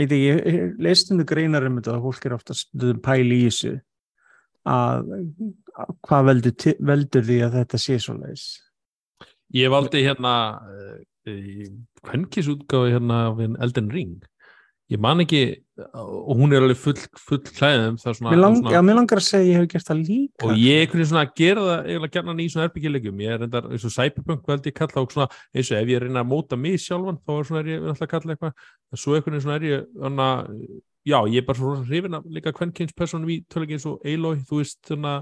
ég, 0.04 0.40
ég 0.46 0.78
leist 0.82 1.12
um 1.12 1.20
það 1.20 1.30
greinar 1.32 1.66
um 1.68 1.78
þetta 1.78 1.96
að 1.96 2.06
fólk 2.06 2.26
er 2.28 2.36
ofta 2.38 2.56
pæli 3.04 3.42
í 3.42 3.44
þessu 3.48 3.74
að, 4.68 5.12
að 5.74 5.92
hvað 6.08 6.30
veldur, 6.30 6.80
veldur 6.92 7.28
því 7.28 7.38
að 7.46 7.60
þetta 7.60 7.82
sé 7.84 8.00
svo 8.02 8.16
leiðis 8.18 8.48
Ég 9.56 9.70
valdi 9.72 10.02
hérna 10.04 10.32
uh, 10.60 11.68
kvenkisútgáfi 12.04 12.92
hérna 12.92 13.22
við 13.38 13.56
Elden 13.64 13.88
Ring 13.94 14.18
ég 14.88 15.00
man 15.02 15.20
ekki 15.20 15.40
og 15.94 16.32
hún 16.38 16.52
er 16.56 16.62
alveg 16.64 16.78
full, 16.80 16.96
full 17.20 17.38
klæðum 17.44 17.98
svona, 18.00 18.32
lang, 18.34 18.56
svona 18.56 18.72
já, 18.72 18.80
mér 18.82 18.96
langar 18.98 19.20
að 19.20 19.26
segja 19.28 19.44
að 19.44 19.48
ég 19.50 19.58
hef 19.60 19.66
gert 19.74 19.86
það 19.90 19.98
líka. 20.08 20.46
Og 20.48 20.52
ég 20.58 20.74
er 20.74 20.80
einhvern 20.86 20.98
veginn 20.98 21.10
svona 21.12 21.24
að 21.26 21.34
gera 21.38 21.64
það 21.68 21.88
eiginlega 21.88 22.14
gerna 22.16 22.34
í 22.40 22.48
svona 22.54 22.66
erbyggilegjum 22.70 23.20
ég 23.22 23.34
er 23.34 23.42
reyndar 23.44 23.68
eins 23.68 23.84
og 23.84 23.94
Cyberpunk 23.94 24.48
veldi 24.48 24.72
ég 24.72 24.76
kalla 24.80 25.04
og 25.04 25.12
svona 25.12 25.28
eins 25.54 25.70
og 25.72 25.78
ef 25.82 25.92
ég 25.92 26.02
reyna 26.02 26.22
að 26.24 26.30
móta 26.32 26.56
mig 26.58 26.78
sjálfan 26.82 27.20
þá 27.20 27.32
er 27.36 27.48
svona 27.50 27.60
er 27.62 27.70
ég 27.74 27.84
alltaf 27.92 28.06
að 28.08 28.12
kalla 28.14 28.34
eitthvað. 28.36 28.64
En 28.92 29.02
svo 29.04 29.14
einhvern 29.18 29.36
veginn 29.36 29.44
svona 29.46 29.58
er 29.60 29.66
ég 29.68 29.84
hana, 30.02 30.28
já 31.08 31.18
ég 31.28 31.38
er 31.42 31.46
bara 31.52 31.58
svona 31.60 31.84
hrifin 31.88 32.18
af 32.18 32.24
líka 32.38 32.54
kvenkinspersonum 32.56 33.28
í 33.30 33.38
tölugi 33.52 33.76
eins 33.78 33.86
og 33.92 34.00
Aloy 34.08 34.40
þú 34.48 34.62
veist 34.62 34.80
svona 34.88 35.14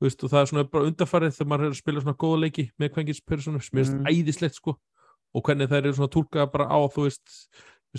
þú 0.00 0.08
veist, 0.08 0.24
og 0.26 0.32
það 0.32 0.40
er 0.40 0.50
svona 0.50 0.64
bara 0.72 0.88
undarfarið 0.90 1.36
þegar 1.36 1.48
maður 1.52 1.68
er 1.68 1.76
að 1.76 1.78
spila 1.84 2.00
svona 2.02 2.18
góða 2.24 2.40
leiki 2.48 2.64
með 2.82 2.90
kvenkinspersonum 2.96 3.62
sem 3.62 3.78
er 3.78 3.92
Mm. 3.94 4.08
æðislegt 4.10 4.56
sko. 4.58 4.74
Og 5.34 5.42
hvernig 5.42 5.68
það 5.70 5.78
eru 5.84 5.92
svona 5.94 6.12
tólkað 6.14 6.50
bara 6.52 6.66
á 6.70 6.78
þú 6.90 7.06
veist 7.06 7.30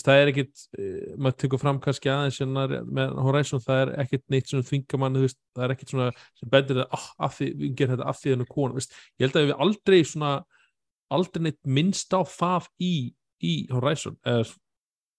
það 0.03 0.21
er 0.21 0.31
ekkit 0.31 0.63
uh, 0.79 1.13
maður 1.15 1.37
tekur 1.43 1.61
fram 1.61 1.79
kannski 1.83 2.11
aðeins 2.11 2.39
hérna 2.41 2.65
með 2.83 3.13
Horizon 3.25 3.63
það 3.63 3.81
er 3.83 3.93
ekkit 4.03 4.25
neitt 4.33 4.51
svona 4.51 4.67
þvinga 4.67 4.99
mann 5.01 5.21
veist, 5.21 5.39
það 5.55 5.67
er 5.67 5.75
ekkit 5.75 5.93
svona 5.93 6.09
sem 6.39 6.51
bendir 6.51 6.81
það 6.81 6.97
oh, 6.97 7.07
að 7.27 7.37
því, 7.37 7.49
við 7.61 7.77
gerum 7.79 7.95
þetta 7.95 8.09
að 8.09 8.19
því 8.21 8.33
hennu 8.33 8.49
kona 8.49 8.79
veist. 8.79 8.97
ég 9.15 9.27
held 9.27 9.39
að 9.39 9.47
við 9.47 9.63
aldrei 9.67 9.99
svona 10.03 10.33
aldrei 11.15 11.45
neitt 11.45 11.61
minnst 11.77 12.17
á 12.17 12.21
það 12.27 12.69
í, 12.81 12.93
í 13.45 13.55
Horizon 13.71 14.19
eða 14.25 14.49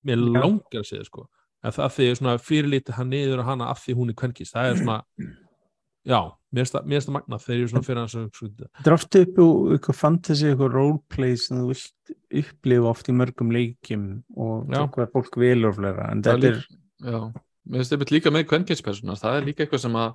mér 0.07 0.23
langar 0.23 0.83
að 0.83 0.91
segja 0.91 1.09
sko 1.09 1.27
að 1.67 1.79
það 1.79 1.87
að 1.87 1.97
því 1.97 2.07
svona 2.21 2.37
fyrirlítið 2.43 2.99
hann 2.99 3.11
niður 3.11 3.43
og 3.43 3.49
hana 3.51 3.73
að 3.73 3.83
því 3.83 3.97
hún 3.99 4.13
er 4.13 4.19
kvenkist 4.21 4.55
það 4.55 4.71
er 4.71 4.81
svona 4.83 4.99
já, 6.07 6.21
mér 6.55 6.63
finnst 6.63 6.75
það- 6.77 6.87
það 7.07 7.15
magnað 7.17 7.43
þegar 7.45 7.57
ég 7.59 7.63
er 7.67 7.73
svona 7.73 7.87
fyrir 7.87 8.01
hans 8.03 8.15
að 8.15 8.25
hugsa 8.27 8.47
þetta. 8.47 8.69
þetta 8.77 8.87
er 8.91 8.97
ofta 8.97 9.21
upp 9.27 9.41
eitthvað 9.77 9.95
fantasy, 10.01 10.47
eitthvað 10.47 10.73
roleplay 10.77 11.37
sem 11.37 11.57
þú 11.59 11.67
vilt 11.73 12.15
upplifa 12.45 12.91
oft 12.93 13.09
í 13.11 13.13
mörgum 13.17 13.51
leikjum 13.53 14.23
og 14.37 14.69
Já. 14.71 14.87
hvað 14.87 15.11
fólk 15.13 15.37
vilur 15.37 15.69
og 15.73 15.77
fleira 15.81 16.11
en 16.13 16.23
Það 16.23 16.41
þetta 16.41 16.53
er 16.53 16.67
Já, 17.03 17.21
mér 17.67 17.77
finnst 17.83 17.93
einmitt 17.93 18.11
líka 18.15 18.31
með 18.33 18.47
kvenkinspersonar 18.49 19.19
það 19.21 19.37
er 19.41 19.45
líka 19.51 19.67
eitthvað 19.67 19.81
sem 19.85 19.93
að 19.93 20.15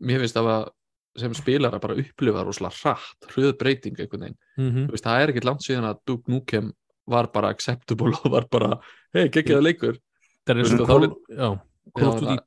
mér 0.00 0.20
finnst 0.24 0.36
að 0.40 0.68
sem 1.16 1.32
spilara 1.32 1.78
bara 1.80 1.94
upplifa 1.96 2.42
rosalega 2.44 2.76
hratt, 2.82 3.28
hröð 3.32 3.54
breyting 3.58 3.96
einhvern 3.96 4.20
veginn 4.20 4.36
Mhm. 4.58 4.86
Þú 4.88 4.90
veist, 4.92 5.04
það 5.04 5.20
er 5.22 5.28
ekkert 5.32 5.44
langt 5.48 5.60
síðan 5.64 5.86
að 5.88 5.98
Duke 6.06 6.28
Nukem 6.28 6.72
var 7.08 7.26
bara 7.28 7.48
acceptable 7.48 8.12
og 8.24 8.30
var 8.32 8.44
bara 8.50 8.80
hei, 9.14 9.28
geggjaða 9.28 9.62
leikur 9.62 9.96
það 10.44 10.50
er 10.50 10.62
veist, 10.62 10.86
Call, 10.86 11.08
þá- 11.96 12.20
það- 12.20 12.44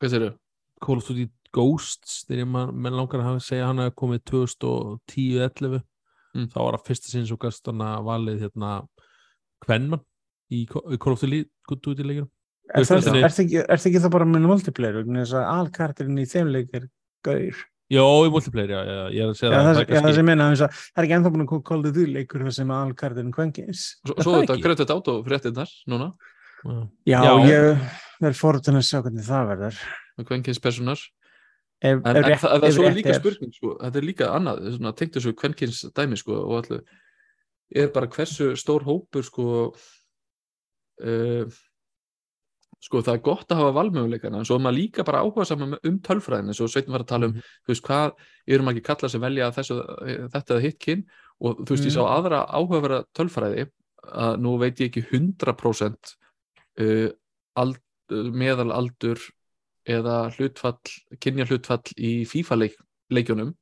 Hvað 0.00 0.10
sér 0.10 0.34
Call 0.80 0.96
of 0.96 1.06
Duty 1.08 1.28
Ghosts 1.54 2.24
þegar 2.28 2.42
ég 2.44 2.50
menn 2.52 2.96
langar 2.98 3.20
að 3.22 3.28
hafa 3.30 3.44
segja 3.46 3.68
hann 3.70 3.82
að 3.84 3.94
komið 3.98 4.24
2010-11 4.32 5.82
Mm. 6.36 6.44
þá 6.52 6.58
var 6.60 6.76
það 6.76 6.82
fyrsta 6.90 7.08
sinns 7.08 7.30
og 7.32 7.38
að 7.96 8.02
valið 8.04 8.42
hérna 8.44 8.70
Kvenman 9.64 10.02
í 10.52 10.66
Ca- 10.68 10.82
í 10.92 10.98
Call 11.00 11.14
of 11.16 11.22
Duty 11.24 11.80
Duty 11.80 12.04
leikinu 12.04 12.26
Er 12.76 12.84
það, 12.84 13.06
er, 13.16 13.24
ekki, 13.32 13.62
er 13.64 13.80
það 14.04 14.12
bara 14.12 14.26
með 14.28 14.44
multiplayer 14.44 14.98
vegna 15.00 15.22
þess 15.24 15.32
að 15.40 15.46
alkartirinn 15.54 16.20
í 16.20 16.26
þeim 16.28 16.50
leik 16.52 16.68
er 16.76 16.84
gaur? 17.24 17.62
Jó, 17.88 18.04
í 18.28 18.30
multiplayer, 18.34 18.68
já, 18.76 18.80
já, 18.84 18.98
ég 19.16 19.22
er 19.24 19.30
að 19.32 19.38
segja 19.40 19.48
Já, 19.48 19.56
það, 19.56 19.64
það, 19.64 19.78
það, 19.80 19.94
já, 19.96 20.02
það 20.04 20.16
sem 20.18 20.28
meina 20.28 20.48
að 20.52 20.74
það 20.76 21.00
er 21.00 21.06
ekki 21.08 21.16
ennþá 21.16 21.32
búin 21.32 21.46
að 21.46 21.62
kóldið 21.72 21.96
þú 21.96 22.04
leikur 22.18 22.44
sem 22.58 22.74
alkartirinn 22.76 23.32
kvenkins 23.38 23.84
Svo, 24.04 24.12
Er 24.18 24.28
svo 24.28 24.34
þetta 24.36 24.58
þetta 24.84 24.98
át 25.00 25.08
og 25.14 25.24
fréttinnar 25.32 25.72
núna. 25.88 26.10
Já. 27.08 27.22
Já, 27.24 27.32
ég 27.48 27.88
verð 28.20 28.36
fórhundin 28.44 28.76
að 28.82 28.84
sjá 28.84 29.00
hvernig 29.00 29.24
það 29.24 29.48
verður. 29.54 29.80
Með 30.18 30.28
kvenkinspersonar 30.28 31.06
en, 31.82 32.00
en 32.04 32.16
rétt- 32.24 32.40
það, 32.42 32.54
það 32.60 32.64
er 32.68 32.72
svo 32.76 32.82
rétt 32.88 32.96
líka 32.98 33.12
er. 33.14 33.20
spurning 33.20 33.52
sko, 33.54 33.76
þetta 33.82 33.98
er 34.00 34.06
líka 34.08 34.30
annað, 34.34 34.64
svona, 34.76 34.92
tengt 34.98 35.14
þessu 35.18 35.32
kvenkins 35.38 35.84
dæmi 35.94 36.16
sko, 36.18 36.34
og 36.48 36.56
allir 36.64 36.82
er 37.74 37.88
bara 37.92 38.08
hversu 38.08 38.52
stór 38.56 38.82
hópur 38.88 39.22
sko 39.26 39.46
uh, 41.04 41.58
sko 42.78 43.00
það 43.02 43.16
er 43.18 43.22
gott 43.26 43.50
að 43.52 43.58
hafa 43.60 43.74
valmöguleikana 43.76 44.38
en 44.40 44.46
svo 44.46 44.56
er 44.58 44.62
maður 44.62 44.78
líka 44.78 45.04
bara 45.06 45.20
áhuga 45.24 45.44
saman 45.48 45.74
um 45.82 45.96
tölfræðin 46.06 46.52
eins 46.52 46.60
og 46.62 46.70
Sveitin 46.70 46.94
var 46.94 47.02
að 47.04 47.10
tala 47.10 47.26
um 47.28 47.32
Mhm. 47.34 47.42
þú 47.66 47.72
veist 47.74 47.86
hvað, 47.88 48.12
erum 48.46 48.68
ekki 48.72 48.84
kalla 48.86 49.08
sem 49.10 49.20
velja 49.20 49.50
þessu, 49.56 49.78
þetta 50.32 50.54
eða 50.54 50.62
hitt 50.62 50.78
kyn 50.78 51.02
og 51.40 51.58
þú 51.66 51.74
veist 51.74 51.88
ég 51.88 51.94
sá 51.96 52.02
Mhm. 52.02 52.14
aðra 52.18 52.40
áhugaverða 52.46 53.00
tölfræði 53.14 53.66
að 54.08 54.38
nú 54.40 54.58
veit 54.58 54.78
ég 54.80 54.88
ekki 54.90 55.02
100% 55.10 56.14
uh, 56.80 57.10
ald, 57.56 57.78
meðal 58.10 58.70
aldur 58.72 59.18
eða 59.88 60.16
hlutfall, 60.36 60.78
kynja 61.22 61.46
hlutfall 61.48 61.82
í 61.96 62.26
FIFA 62.28 62.58
leik, 62.62 62.76
leikjunum 63.10 63.54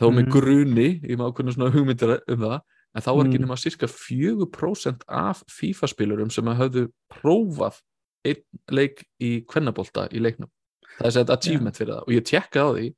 þá 0.00 0.06
með 0.10 0.24
Mhm. 0.26 0.30
gruni 0.32 0.88
ég 1.04 1.16
má 1.20 1.26
ákveðna 1.30 1.54
svona 1.54 1.70
hugmyndir 1.74 2.20
um 2.28 2.40
það 2.40 2.60
en 2.94 3.02
þá 3.02 3.10
var 3.16 3.24
ekki 3.26 3.38
Mhm. 3.38 3.44
nema 3.46 3.58
cirka 3.60 3.86
4% 3.86 5.02
af 5.08 5.42
FIFA 5.48 5.86
spilurum 5.88 6.30
sem 6.32 6.44
að 6.44 6.58
höfðu 6.60 6.92
prófað 7.12 7.80
einn 8.24 8.42
leik 8.70 9.04
í 9.20 9.44
kvennabolta 9.46 10.08
í 10.12 10.18
leiknum 10.20 10.50
það 10.98 11.06
er 11.06 11.10
sett 11.10 11.30
achievement 11.30 11.76
fyrir 11.76 11.94
það 11.94 12.02
og 12.02 12.08
ég 12.08 12.24
tjekka 12.24 12.60
á 12.60 12.68
því 12.74 12.94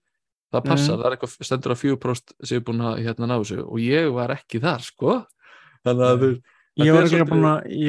það 0.53 0.65
passar, 0.65 0.97
Mhm. 0.97 1.03
það 1.03 1.07
er 1.07 1.17
eitthvað 1.17 1.45
stendur 1.47 1.73
að 1.73 1.81
4% 1.81 2.33
sem 2.45 2.57
er 2.57 2.61
búin 2.65 2.81
að 2.81 2.99
hérna 3.05 3.27
ná 3.29 3.39
þessu 3.41 3.59
og 3.67 3.79
ég 3.79 4.13
var 4.13 4.29
ekki 4.31 4.61
þar 4.61 4.81
sko 4.81 5.27
þannig 5.85 6.07
að 6.09 6.19
þú 6.23 6.43
Ég 6.81 6.89
að, 6.97 7.11
ég 7.13 7.21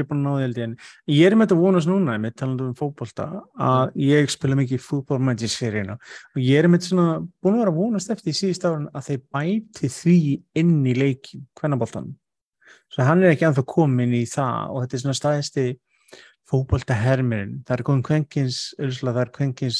er 0.01 0.07
búin 0.09 0.19
að 0.19 0.23
ná 0.25 0.31
því 0.34 0.41
held 0.43 0.57
ég 0.59 0.65
en 0.67 0.73
ég 1.15 1.27
er 1.29 1.36
með 1.38 1.45
þetta 1.45 1.57
vonast 1.61 1.88
núna 1.88 2.17
með 2.19 2.34
talandi 2.41 2.65
um 2.65 2.73
fótbolta 2.75 3.27
að 3.55 3.93
ég 4.03 4.31
spila 4.34 4.57
mikið 4.59 4.81
fútbolmæti 4.84 5.47
seríuna 5.47 5.95
og 5.95 6.41
ég 6.43 6.59
er 6.59 6.67
með 6.67 6.89
svona 6.89 7.05
búin 7.23 7.55
að 7.55 7.63
vera 7.63 7.75
vonast 7.77 8.11
eftir 8.11 8.34
í 8.34 8.36
síðust 8.41 8.67
árun 8.67 8.89
að 8.91 9.07
þeir 9.07 9.21
bæti 9.38 9.91
því 9.93 10.17
inn 10.59 10.75
í 10.84 10.97
leikin 10.99 11.45
kvennaboltan 11.55 12.11
svo 12.91 13.07
hann 13.07 13.23
er 13.23 13.31
ekki 13.31 13.47
anþá 13.47 13.63
komin 13.71 14.17
í 14.19 14.25
það 14.27 14.73
og 14.73 14.84
þetta 14.84 14.99
er 14.99 15.03
svona 15.05 15.19
staðisti 15.21 15.67
fótbolta 16.51 16.99
hermirinn, 16.99 17.61
það 17.63 17.77
er 17.77 17.86
komin 17.88 18.03
kvenkins 18.03 18.65
það 18.75 19.21
er 19.23 19.31
kvenkins 19.39 19.79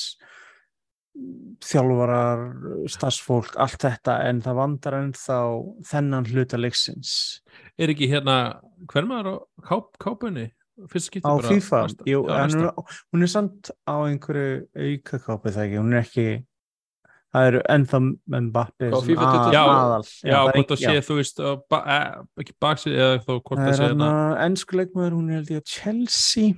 þjálfarar, 1.64 2.41
starfsfólk 2.89 3.55
allt 3.61 3.84
þetta 3.86 4.16
en 4.30 4.41
það 4.43 4.57
vandar 4.59 4.97
ennþá 4.99 5.38
þennan 5.89 6.28
hluta 6.32 6.57
leiksins. 6.59 7.14
Er 7.78 7.93
ekki 7.93 8.09
hérna 8.11 8.38
hver 8.91 9.05
maður 9.09 9.30
á 9.30 9.36
káp, 9.70 9.91
kápunni? 10.01 10.49
Á 10.74 10.89
FIFA, 10.89 11.84
næsta- 11.86 12.07
Jú, 12.09 12.24
já, 12.26 12.34
en 12.43 12.49
hún, 12.49 12.66
er- 12.66 12.97
hún 13.14 13.22
er 13.24 13.28
samt 13.30 13.70
á 13.86 13.93
einhverju 14.09 14.68
aukakápi 14.74 15.53
það 15.53 15.64
ekki, 15.68 15.78
hún 15.78 15.93
er 15.93 16.01
ekki 16.01 16.28
það 17.34 17.47
eru 17.49 17.61
ennþá 17.70 17.99
að- 18.89 19.05
22? 19.05 19.53
Já, 19.53 19.64
aðal. 19.70 20.03
Já, 20.26 20.34
það 20.34 20.53
hvort 20.53 20.72
ekki- 20.74 20.78
sé, 20.82 20.97
þú 21.05 21.16
veist 21.22 21.38
ba 21.70 21.78
eh, 21.86 22.41
ekki 22.41 22.53
baksið 22.61 22.93
eða 22.97 23.24
þá 23.24 23.32
hvort 23.41 23.59
er 23.59 23.74
sé 23.74 23.84
hann 23.84 23.97
hérna 23.97 24.09
að 24.34 24.41
ennsku 24.47 24.78
leikmaður, 24.82 25.14
hún 25.18 25.30
er 25.30 25.34
held 25.39 25.49
ég 25.53 25.61
að 25.61 25.66
Chelsea. 25.66 26.53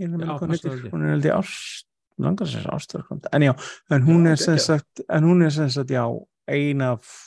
Ég 0.00 0.04
er 0.04 0.08
með 0.16 0.28
heitir, 0.50 0.72
ekki. 0.76 0.90
hún 0.92 1.02
er 1.04 1.10
held 1.16 1.24
ég 1.24 1.36
ást 1.40 1.84
langar 2.24 2.46
sér 2.46 2.66
ástöðarkvæmt, 2.74 3.26
en 3.32 3.42
já 3.42 3.52
en 3.90 4.02
hún 4.06 4.26
er 4.30 4.36
sem 4.36 4.58
sagt, 4.58 5.00
en 5.08 5.24
hún 5.24 5.42
er 5.46 5.50
sem 5.50 5.68
sagt 5.70 5.90
já, 5.90 6.04
ein 6.48 6.80
af 6.82 7.26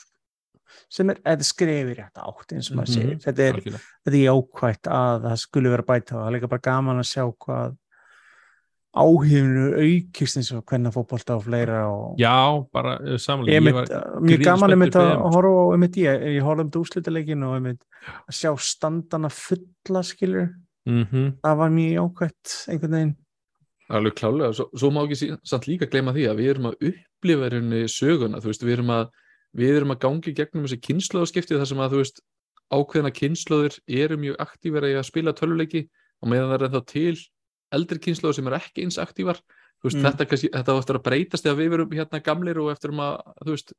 sem 0.90 1.10
er, 1.10 1.16
þetta 1.26 1.44
skrefir 1.48 1.96
rétt 1.98 2.18
átt 2.22 2.52
eins 2.54 2.70
og 2.72 2.78
maður 2.78 2.90
Mhm, 2.90 2.98
segir, 3.00 3.18
þetta 3.24 3.42
er 3.48 3.54
algjörlega. 3.54 3.80
þetta 4.06 4.18
er 4.18 4.26
jákvætt 4.28 4.90
að 4.94 5.24
það 5.28 5.38
skulle 5.44 5.70
vera 5.74 5.84
bæta 5.84 6.16
og 6.16 6.20
það 6.22 6.28
er 6.28 6.36
líka 6.40 6.50
bara 6.50 6.68
gaman 6.70 7.00
að 7.02 7.10
sjá 7.14 7.24
hvað 7.46 7.78
áhifinu 8.94 9.64
aukist 9.82 10.38
eins 10.38 10.52
og 10.54 10.62
hvernig 10.70 10.94
fótbolta 10.94 11.34
og 11.40 11.46
fleira 11.48 11.80
og 11.90 12.20
já, 12.22 12.34
bara 12.74 13.00
ég 13.02 13.64
mitt, 13.66 13.74
var 13.74 14.20
mjög 14.22 14.44
gaman 14.46 14.76
einmitt 14.76 14.98
að 15.00 15.14
horfa 15.34 15.50
á 15.50 15.66
einmitt 15.74 15.98
ég, 15.98 16.26
ég 16.38 16.44
horfði 16.46 16.62
um 16.62 16.70
þetta 16.70 16.84
úslitaleikin 16.84 17.46
og 17.48 17.56
einmitt 17.58 17.82
að 18.30 18.38
sjá 18.38 18.52
standana 18.62 19.32
fulla 19.34 20.04
skilur, 20.06 20.52
Mhm. 20.86 21.40
það 21.42 21.58
var 21.58 21.70
mjög 21.72 21.94
jákvætt 21.98 22.54
einhvern 22.70 22.92
veginn 22.92 23.16
Alveg 23.92 24.16
klálega, 24.16 24.54
svo, 24.56 24.70
svo 24.80 24.90
má 24.96 25.02
ekki 25.04 25.34
samt 25.44 25.68
líka 25.68 25.90
gleyma 25.92 26.14
því 26.16 26.28
að 26.30 26.38
við 26.40 26.52
erum 26.54 26.70
að 26.70 26.78
upplifa 26.90 27.50
henni 27.52 27.82
söguna, 27.92 28.40
þú 28.40 28.52
veist, 28.52 28.64
við 28.64 28.78
erum 28.78 28.94
að 28.96 29.10
við 29.54 29.76
erum 29.78 29.92
að 29.94 30.00
gangi 30.06 30.34
gegnum 30.34 30.64
þessi 30.66 30.80
kynnslóðskipti 30.88 31.58
þar 31.60 31.70
sem 31.70 31.82
að, 31.84 31.92
þú 31.94 32.00
veist, 32.04 32.22
ákveðna 32.74 33.12
kynnslóðir 33.14 33.76
eru 34.02 34.18
mjög 34.18 34.40
aktífara 34.42 34.90
í 34.90 34.96
að 34.98 35.06
spila 35.10 35.34
töluleiki 35.38 35.84
og 36.24 36.32
meðan 36.32 36.50
það 36.50 36.56
er 36.56 36.66
ennþá 36.70 36.84
til 36.90 37.18
eldri 37.74 38.00
kynnslóður 38.08 38.38
sem 38.40 38.48
er 38.50 38.56
ekki 38.58 38.86
eins 38.88 38.98
aktívar 39.02 39.42
þú 39.44 39.90
veist, 39.90 39.98
Mm. 40.00 40.06
þetta, 40.08 40.26
kannski, 40.32 40.50
þetta 40.54 40.74
á 40.74 40.80
eftir 40.80 40.96
að 40.98 41.04
breytast 41.04 41.44
þegar 41.44 41.60
við 41.60 41.70
verum 41.74 41.92
hérna 41.92 42.24
gamlir 42.24 42.60
og 42.64 42.72
eftir 42.72 42.94
um 42.96 43.04
að, 43.04 43.18
þú 43.44 43.52
veist, 43.52 43.74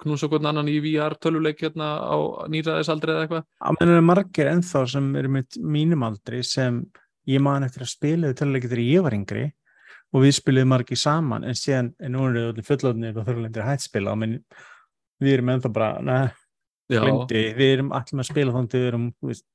knúsa 0.00 0.28
hvern 0.32 0.46
annan 0.48 0.68
í 0.72 0.78
VR 0.80 1.14
töluleik 1.20 1.60
hérna 1.60 2.00
á 2.00 2.16
nýraðisaldri 2.48 3.12
eða 3.12 3.26
eitthvað. 3.26 3.44
Meðan 3.76 3.94
eru 3.94 4.06
margir 4.08 4.48
ennþá 4.48 4.84
sem 4.88 5.10
eru 5.20 5.28
með 5.28 5.58
mínum 5.60 6.02
aldri 6.08 6.40
sem 6.42 6.80
ég 7.30 7.42
man 7.44 7.66
eftir 7.66 7.86
að 7.86 7.94
spila 7.94 8.34
töluleiki 8.36 8.70
þegar 8.70 8.86
ég 8.86 9.06
var 9.06 9.16
yngri 9.16 9.46
og 10.10 10.24
við 10.24 10.36
spiluðum 10.40 10.74
margir 10.74 10.98
saman 10.98 11.46
en 11.46 11.58
síðan 11.58 11.92
en 12.02 12.14
nú 12.16 12.26
eru 12.28 12.50
allir 12.50 12.66
fullotnir 12.66 13.16
og 13.16 13.26
þurflendir 13.28 13.64
að 13.64 13.72
hætt 13.72 13.86
spila 13.86 14.16
menn 14.18 14.38
við 15.20 15.36
erum 15.36 15.54
ennþá 15.54 15.72
bara 15.74 15.90
neð, 16.04 16.36
Já, 16.90 17.00
blindi, 17.04 17.42
við 17.54 17.74
erum 17.76 17.90
allir 17.94 18.22
að 18.22 18.30
spila 18.30 18.54
þannig 18.56 18.76
við 18.76 18.86
erum 18.90 19.10
veist, 19.22 19.48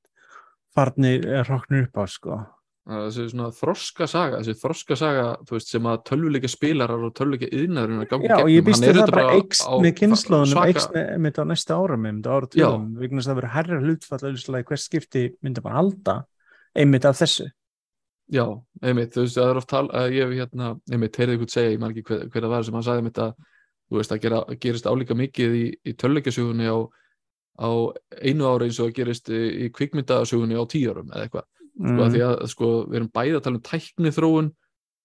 farnir 0.76 1.26
eða 1.26 1.48
hrokknir 1.50 1.88
upp 1.88 1.98
á 2.00 2.04
sko. 2.08 2.38
Þessi 2.86 3.24
svona 3.32 3.48
þroska 3.50 4.06
saga 4.06 4.38
þessi 4.38 4.60
þroska 4.60 4.96
saga, 5.00 5.24
veist, 5.50 5.72
sem 5.72 5.88
að 5.90 6.04
tölvuleika 6.06 6.48
spilarar 6.48 7.02
og 7.08 7.12
tölvuleika 7.18 7.48
að 7.50 8.04
gangi 8.12 8.30
Já, 8.30 8.36
og 8.38 8.52
ég 8.52 8.64
býst 8.64 8.86
við 8.86 9.00
það 9.00 9.10
bara 9.10 9.34
eikst 9.34 9.66
með 9.82 9.94
kynnslóðunum, 10.00 10.62
eikst 10.62 10.94
með 10.94 11.26
þetta 11.26 11.44
á 11.44 11.50
næsta 11.50 11.80
árum, 11.80 12.04
með 12.06 12.20
þetta 12.20 12.36
ára 12.36 12.50
tjóðum, 12.54 12.86
vegna 13.02 13.18
þess 13.18 13.26
að 13.26 13.32
það 13.32 13.40
verður 13.40 13.54
herra 13.56 13.80
hlutfall 13.82 14.20
auðvitað 14.22 14.68
hvert 14.70 14.84
skipti 14.84 15.24
myndi 15.42 15.66
bara 15.66 15.80
halda 15.80 16.16
einmitt 16.76 17.08
af 17.10 17.18
þessu. 17.18 17.50
Já, 18.32 18.42
einmitt, 18.82 19.12
þú 19.14 19.22
veist, 19.22 19.36
það 19.38 19.50
er 19.52 19.58
oft 19.60 19.68
tal 19.70 19.84
að 19.94 20.12
ég 20.16 20.24
hef 20.26 20.32
hérna, 20.40 20.70
einmitt, 20.90 21.16
heyrði 21.20 21.36
ykkur 21.38 21.50
segja, 21.52 21.74
ég 21.76 21.82
man 21.82 21.92
ekki 21.92 22.02
hver, 22.08 22.24
hver 22.32 22.42
það 22.42 22.54
var 22.56 22.64
sem 22.66 22.74
hann 22.74 22.86
sagði 22.86 23.02
einmitt 23.04 23.20
að, 23.22 23.34
þú 23.86 24.00
veist, 24.00 24.14
að 24.16 24.22
gera, 24.24 24.40
gerist 24.64 24.88
álíka 24.90 25.14
mikið 25.14 25.54
í, 25.54 25.66
í 25.86 25.94
töluleikasögunni 25.94 26.66
á, 26.66 26.78
á 27.62 27.70
einu 28.18 28.48
ári 28.50 28.66
eins 28.66 28.80
og 28.82 28.90
að 28.90 28.96
gerist 28.98 29.30
í, 29.30 29.68
kvikmyndasögunni 29.78 30.58
á 30.58 30.64
tíu 30.66 30.90
árum 30.90 31.12
eða 31.14 31.28
eitthvað, 31.28 31.46
sko, 31.46 31.62
Mm. 31.76 31.98
að 32.00 32.14
því 32.14 32.20
að, 32.24 32.34
sko, 32.48 32.68
við 32.88 32.96
erum 32.96 33.08
bæði 33.12 33.34
að 33.36 33.42
tala 33.44 33.58
um 33.58 33.64
tækni 33.68 34.10
þróun, 34.16 34.46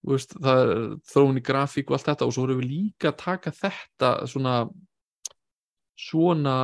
þú 0.02 0.12
veist, 0.16 0.36
það 0.40 0.60
er 0.62 0.70
þróun 1.12 1.38
í 1.38 1.42
grafík 1.44 1.90
og 1.92 1.98
allt 1.98 2.06
þetta 2.08 2.26
og 2.26 2.32
svo 2.34 2.46
erum 2.48 2.62
við 2.62 2.70
líka 2.72 3.10
að 3.12 3.18
taka 3.20 3.52
þetta 3.52 4.12
svona, 4.32 4.54
svona 6.00 6.56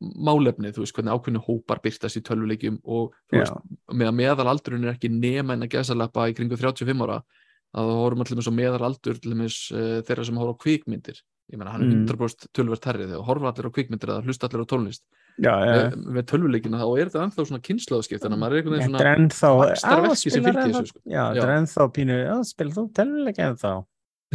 málefni, 0.00 0.70
þú 0.74 0.84
veist, 0.84 0.94
hvernig 0.96 1.14
ákveðinu 1.16 1.42
hópar 1.48 1.80
byrtast 1.82 2.20
í 2.20 2.22
tölvuleikjum 2.28 2.76
og 2.86 3.14
veist, 3.34 3.54
með 3.90 4.10
að 4.12 4.18
meðalaldurinn 4.20 4.86
er 4.86 4.94
ekki 4.94 5.10
nema 5.10 5.56
en 5.56 5.66
að 5.66 5.72
gesalappa 5.74 6.28
í 6.30 6.36
kringu 6.38 6.56
35 6.60 7.02
ára 7.08 7.18
að 7.76 7.88
það 7.90 7.98
horfum 8.02 8.22
allir 8.24 8.38
með 8.38 8.46
svo 8.46 8.54
meðalaldur 8.56 9.18
uh, 9.18 9.98
þeirra 10.08 10.24
sem 10.28 10.38
horfa 10.40 10.54
á 10.54 10.62
kvikmyndir 10.62 11.18
ég 11.48 11.56
meina 11.58 11.72
hann 11.74 11.82
er 11.84 11.88
Mm. 11.88 12.04
100% 12.06 12.46
tölvert 12.52 12.84
herri 12.88 13.06
þegar 13.08 13.24
horfa 13.26 13.50
allir 13.52 13.68
á 13.68 13.74
kvikmyndir 13.74 14.10
eða 14.12 14.24
hlusta 14.28 14.48
allir 14.48 14.64
á 14.64 14.70
tónlist 14.70 15.02
Já, 15.38 15.52
já. 15.62 15.72
með, 15.72 15.96
með 16.16 16.24
tölvuleikina 16.32 16.80
þá 16.80 16.86
er 16.98 17.08
þetta 17.10 17.22
ennþá 17.24 17.44
svona 17.48 17.62
kynnslóðskipt 17.68 18.22
þannig 18.24 18.36
að 18.38 18.42
maður 18.42 18.54
er 18.54 18.58
einhvern 18.58 18.74
veginn 18.74 18.90
svona 18.90 19.12
ennþá, 19.16 19.50
vaxtarverki 19.60 20.32
sem 20.34 20.44
fylgir 20.48 20.58
þessu, 20.64 20.88
sko. 20.90 21.02
Já, 21.06 21.22
Já. 21.36 21.42
er 21.44 21.52
ennþá 21.54 21.86
pínu, 21.94 22.16
já, 22.24 22.34
spila 22.48 22.74
þú 22.74 22.84
telluleik 22.98 23.38
ennþá. 23.46 23.72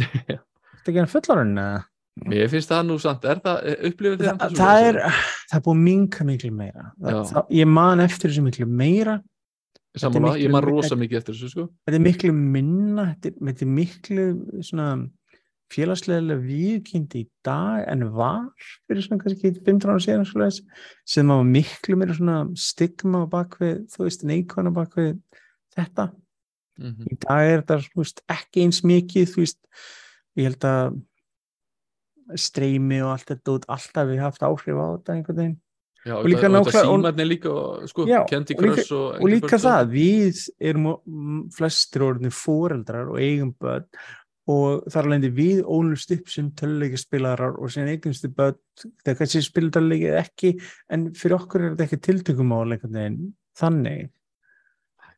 Þetta 0.04 0.38
er 0.38 0.90
ekki 0.94 1.02
enn 1.04 1.10
fullorinn, 1.12 1.52
eða? 1.60 1.82
Mér 2.22 2.48
finnst 2.52 2.70
það 2.70 2.84
nú 2.88 2.96
samt, 3.02 3.24
er 3.26 3.40
það, 3.42 3.56
þið 4.14 4.26
Þa, 4.28 4.32
ennþá 4.34 4.48
það 4.48 4.58
svoleiðis, 4.58 4.88
er, 4.88 5.22
það 5.50 5.58
er 5.58 5.64
búið 5.66 5.80
minka 5.88 6.24
miklu 6.28 6.50
meira. 6.54 6.84
Það, 7.02 7.20
það, 7.32 7.48
ég 7.58 7.70
man 7.74 8.04
eftir 8.04 8.30
þessu 8.30 8.44
miklu 8.46 8.66
meira. 8.70 9.16
miklu- 10.34 10.44
ég 10.44 10.50
man 10.50 10.64
rosa 10.66 10.96
mikið 10.98 11.20
eftir 11.20 11.34
þessu 11.36 11.50
sko 11.52 11.64
Þetta 11.86 11.98
er 12.00 12.02
miklu 12.02 12.32
minna, 12.34 13.04
þetta 13.14 13.30
er, 13.30 13.36
miklu 13.70 14.24
svona 14.66 14.88
félagslega 15.74 16.36
viðkynnt 16.38 17.14
í 17.18 17.22
dag 17.46 17.84
en 17.90 18.02
var 18.14 18.44
fyrir 18.86 19.02
svona 19.02 19.22
kannski 19.22 19.52
15 19.64 19.90
ára 19.90 20.02
síðan 20.02 20.26
svoleiðis, 20.28 20.60
sem 21.08 21.30
var 21.32 21.42
miklu 21.48 21.96
meira 21.98 22.14
svona 22.14 22.36
stigma 22.58 23.24
bakvið, 23.30 23.86
þú 23.94 24.04
veist, 24.06 24.22
neikvæna 24.28 24.70
bakvið 24.76 25.16
þetta. 25.74 26.10
mm 26.78 27.08
Í 27.10 27.18
dag 27.22 27.48
er 27.48 27.62
þetta 27.62 27.78
veist, 28.02 28.22
ekki 28.34 28.62
eins 28.66 28.82
mikið, 28.86 29.26
þú 29.34 29.42
veist, 29.44 29.58
ég 30.38 30.48
held 30.50 30.66
að 30.68 31.00
streymi 32.40 33.02
og 33.04 33.12
allt 33.14 33.30
þetta 33.34 33.54
út, 33.58 33.68
alltaf 33.68 34.08
við 34.08 34.22
haft 34.24 34.42
áhrif 34.46 34.80
á 34.80 34.86
þetta 34.96 35.14
einhvern 35.16 35.40
veginn. 35.42 35.60
Já, 36.04 36.18
Og 36.18 36.26
líka 36.28 36.48
og- 36.52 36.66
símarnir 36.68 37.26
líka 37.26 37.48
og, 37.48 37.88
sko, 37.88 38.04
Já, 38.06 38.20
og 38.20 38.30
líka- 38.60 38.92
og, 38.92 39.22
líka 39.24 39.56
það, 39.56 39.88
við 39.88 40.48
erum 40.60 41.48
flestir 41.50 42.02
orðinni 42.04 42.30
fóreldrar 42.30 43.08
og 43.08 43.16
eigum 43.18 43.54
börn 43.56 43.86
og 44.46 44.84
þar 44.92 45.06
alveg 45.08 45.32
við 45.34 45.62
ólust 45.64 46.12
upp 46.12 46.28
sem 46.28 46.50
töluleikaspilarar 46.50 47.56
og 47.58 47.70
sem 47.72 47.86
eignumstu 47.88 48.28
börn 48.28 48.58
þegar 49.02 49.16
kannski 49.22 49.40
spila 49.42 49.70
töluleiki 49.70 50.10
eða 50.10 50.20
ekki 50.26 50.50
en 50.90 51.06
fyrir 51.16 51.38
okkur 51.38 51.64
er 51.64 51.74
þetta 51.74 51.86
ekki 51.88 52.00
tiltökumál 52.04 52.76
þannig 53.56 54.10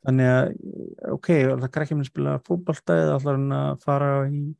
þannig 0.06 0.30
að 0.30 1.12
ok, 1.16 1.26
það 1.26 1.64
er 1.66 1.82
ekki 1.82 1.98
að 1.98 2.06
spila 2.06 2.38
fótbolta 2.46 2.94
eða 3.02 3.16
ætlar 3.18 3.40
hann 3.40 3.56
að 3.58 3.82
fara 3.82 4.10
í 4.30 4.54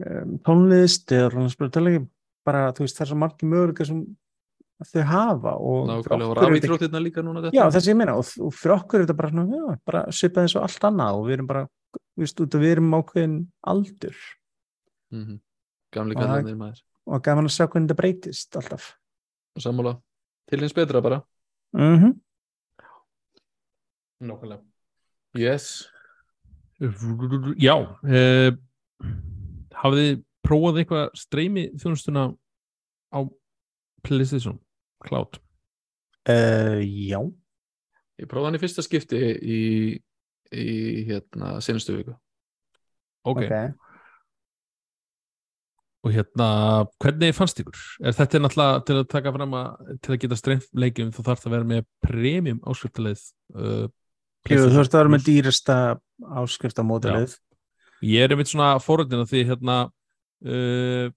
um, 0.00 0.38
tónlist 0.46 1.12
eða 1.12 1.30
töluleiki 1.74 2.06
bara 2.46 2.72
þú 2.74 2.86
veist 2.86 2.98
það 2.98 3.04
er 3.04 3.10
svo 3.12 3.18
margir 3.22 3.50
möguleika 3.52 3.86
sem 3.86 4.02
þau 4.82 5.02
hafa 5.06 5.52
og 5.62 5.90
og 5.92 6.54
er 7.20 7.26
núna 7.26 7.42
þetta 7.44 7.54
Já, 7.54 7.64
þess 7.70 7.84
að 7.86 7.92
ég 7.92 7.98
meina, 8.00 8.16
og, 8.18 8.30
og 8.42 8.54
fyrir 8.56 8.76
okkur 8.76 8.98
er 8.98 9.04
þetta 9.06 9.18
bara, 9.20 9.30
svona, 9.34 9.58
já, 9.58 9.76
bara 9.86 10.02
svipað 10.10 10.46
eins 10.46 10.56
og 10.56 10.66
allt 10.66 10.86
annað 10.88 11.18
og 11.18 11.26
við 11.28 11.36
erum 11.36 11.50
bara, 11.52 11.66
að 12.18 12.64
við 12.64 12.72
erum 12.76 12.96
ákveðin 12.98 13.36
aldur 13.74 14.16
mm 15.12 15.22
-hmm. 15.24 15.38
Gamli 15.92 16.16
Og 16.16 16.22
það- 16.22 16.26
kallarnir 16.26 16.56
maður 16.56 16.82
og 17.06 17.22
gaman 17.22 17.46
að 17.46 17.54
sjá 17.56 17.66
hvernig 17.66 17.88
þetta 17.88 17.98
breytist 17.98 18.56
alltaf. 18.56 18.84
Sammála, 19.58 19.96
til 20.48 20.60
hins 20.60 20.72
betra 20.74 21.00
bara 21.02 21.22
Mm 21.72 21.98
-hmm. 21.98 22.20
Nákvæmlega. 24.20 24.62
Yes, 25.34 25.88
Já, 27.58 27.74
uh, 28.04 28.56
hafið 29.78 30.02
þið 30.02 30.24
prófað 30.46 30.80
eitthvað 30.82 31.04
streymi 31.18 31.68
þjónustuna 31.80 32.26
á 33.14 33.18
PlayStation 34.06 34.58
Cloud? 35.04 35.38
uh, 36.28 36.80
já, 36.82 37.20
ég 38.20 38.28
prófaði 38.30 38.50
hann 38.50 38.58
í 38.58 38.62
fyrsta 38.62 38.84
skipti 38.86 39.22
í, 39.42 39.62
í 40.52 40.68
hérna, 41.08 41.56
senastu 41.64 41.96
viku 41.98 42.18
Ok. 43.22 43.44
ok. 43.44 43.56
Og 46.02 46.10
hérna, 46.10 46.46
hvernig 46.98 47.34
fannst 47.36 47.60
ykkur? 47.62 47.78
Er 48.02 48.14
þetta 48.18 48.34
er 48.34 48.42
náttúrulega 48.42 48.80
til 48.88 48.96
að 48.98 49.04
taka 49.12 49.32
fram 49.36 49.52
að 49.54 49.92
til 50.02 50.14
að 50.14 50.20
geta 50.24 50.38
streymt 50.40 50.64
leikjum 50.74 51.12
þú 51.14 51.24
þarf 51.28 51.46
að 51.46 51.54
vera 51.54 51.68
með 51.70 51.84
premium 52.02 52.58
áskriftarleið 52.66 53.22
uh, 53.54 53.84
Jú, 54.50 54.64
þú 54.66 54.80
veist 54.80 54.96
að 54.96 54.98
vera 54.98 55.12
með 55.14 55.26
dýrasta 55.28 55.76
áskriftamódelið. 56.42 57.36
Ég 58.02 58.24
er 58.26 58.32
einmitt 58.34 58.50
svona 58.50 58.72
fóröldin 58.82 59.22
að 59.22 59.30
því 59.32 59.42
hérna 59.52 59.76
uh, 60.46 61.10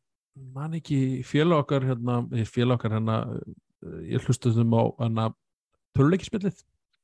man 0.55 0.73
ekki 0.77 1.23
félag 1.25 1.63
okkar 1.63 1.85
hérna, 1.87 2.19
eh, 2.35 2.45
félag 2.45 2.77
okkar 2.79 2.97
hérna 2.99 3.15
uh, 3.31 3.99
ég 4.05 4.21
hlustu 4.27 4.51
þessum 4.51 4.73
á 4.77 4.83
hérna 5.01 5.29
töluleikismillið 5.97 6.63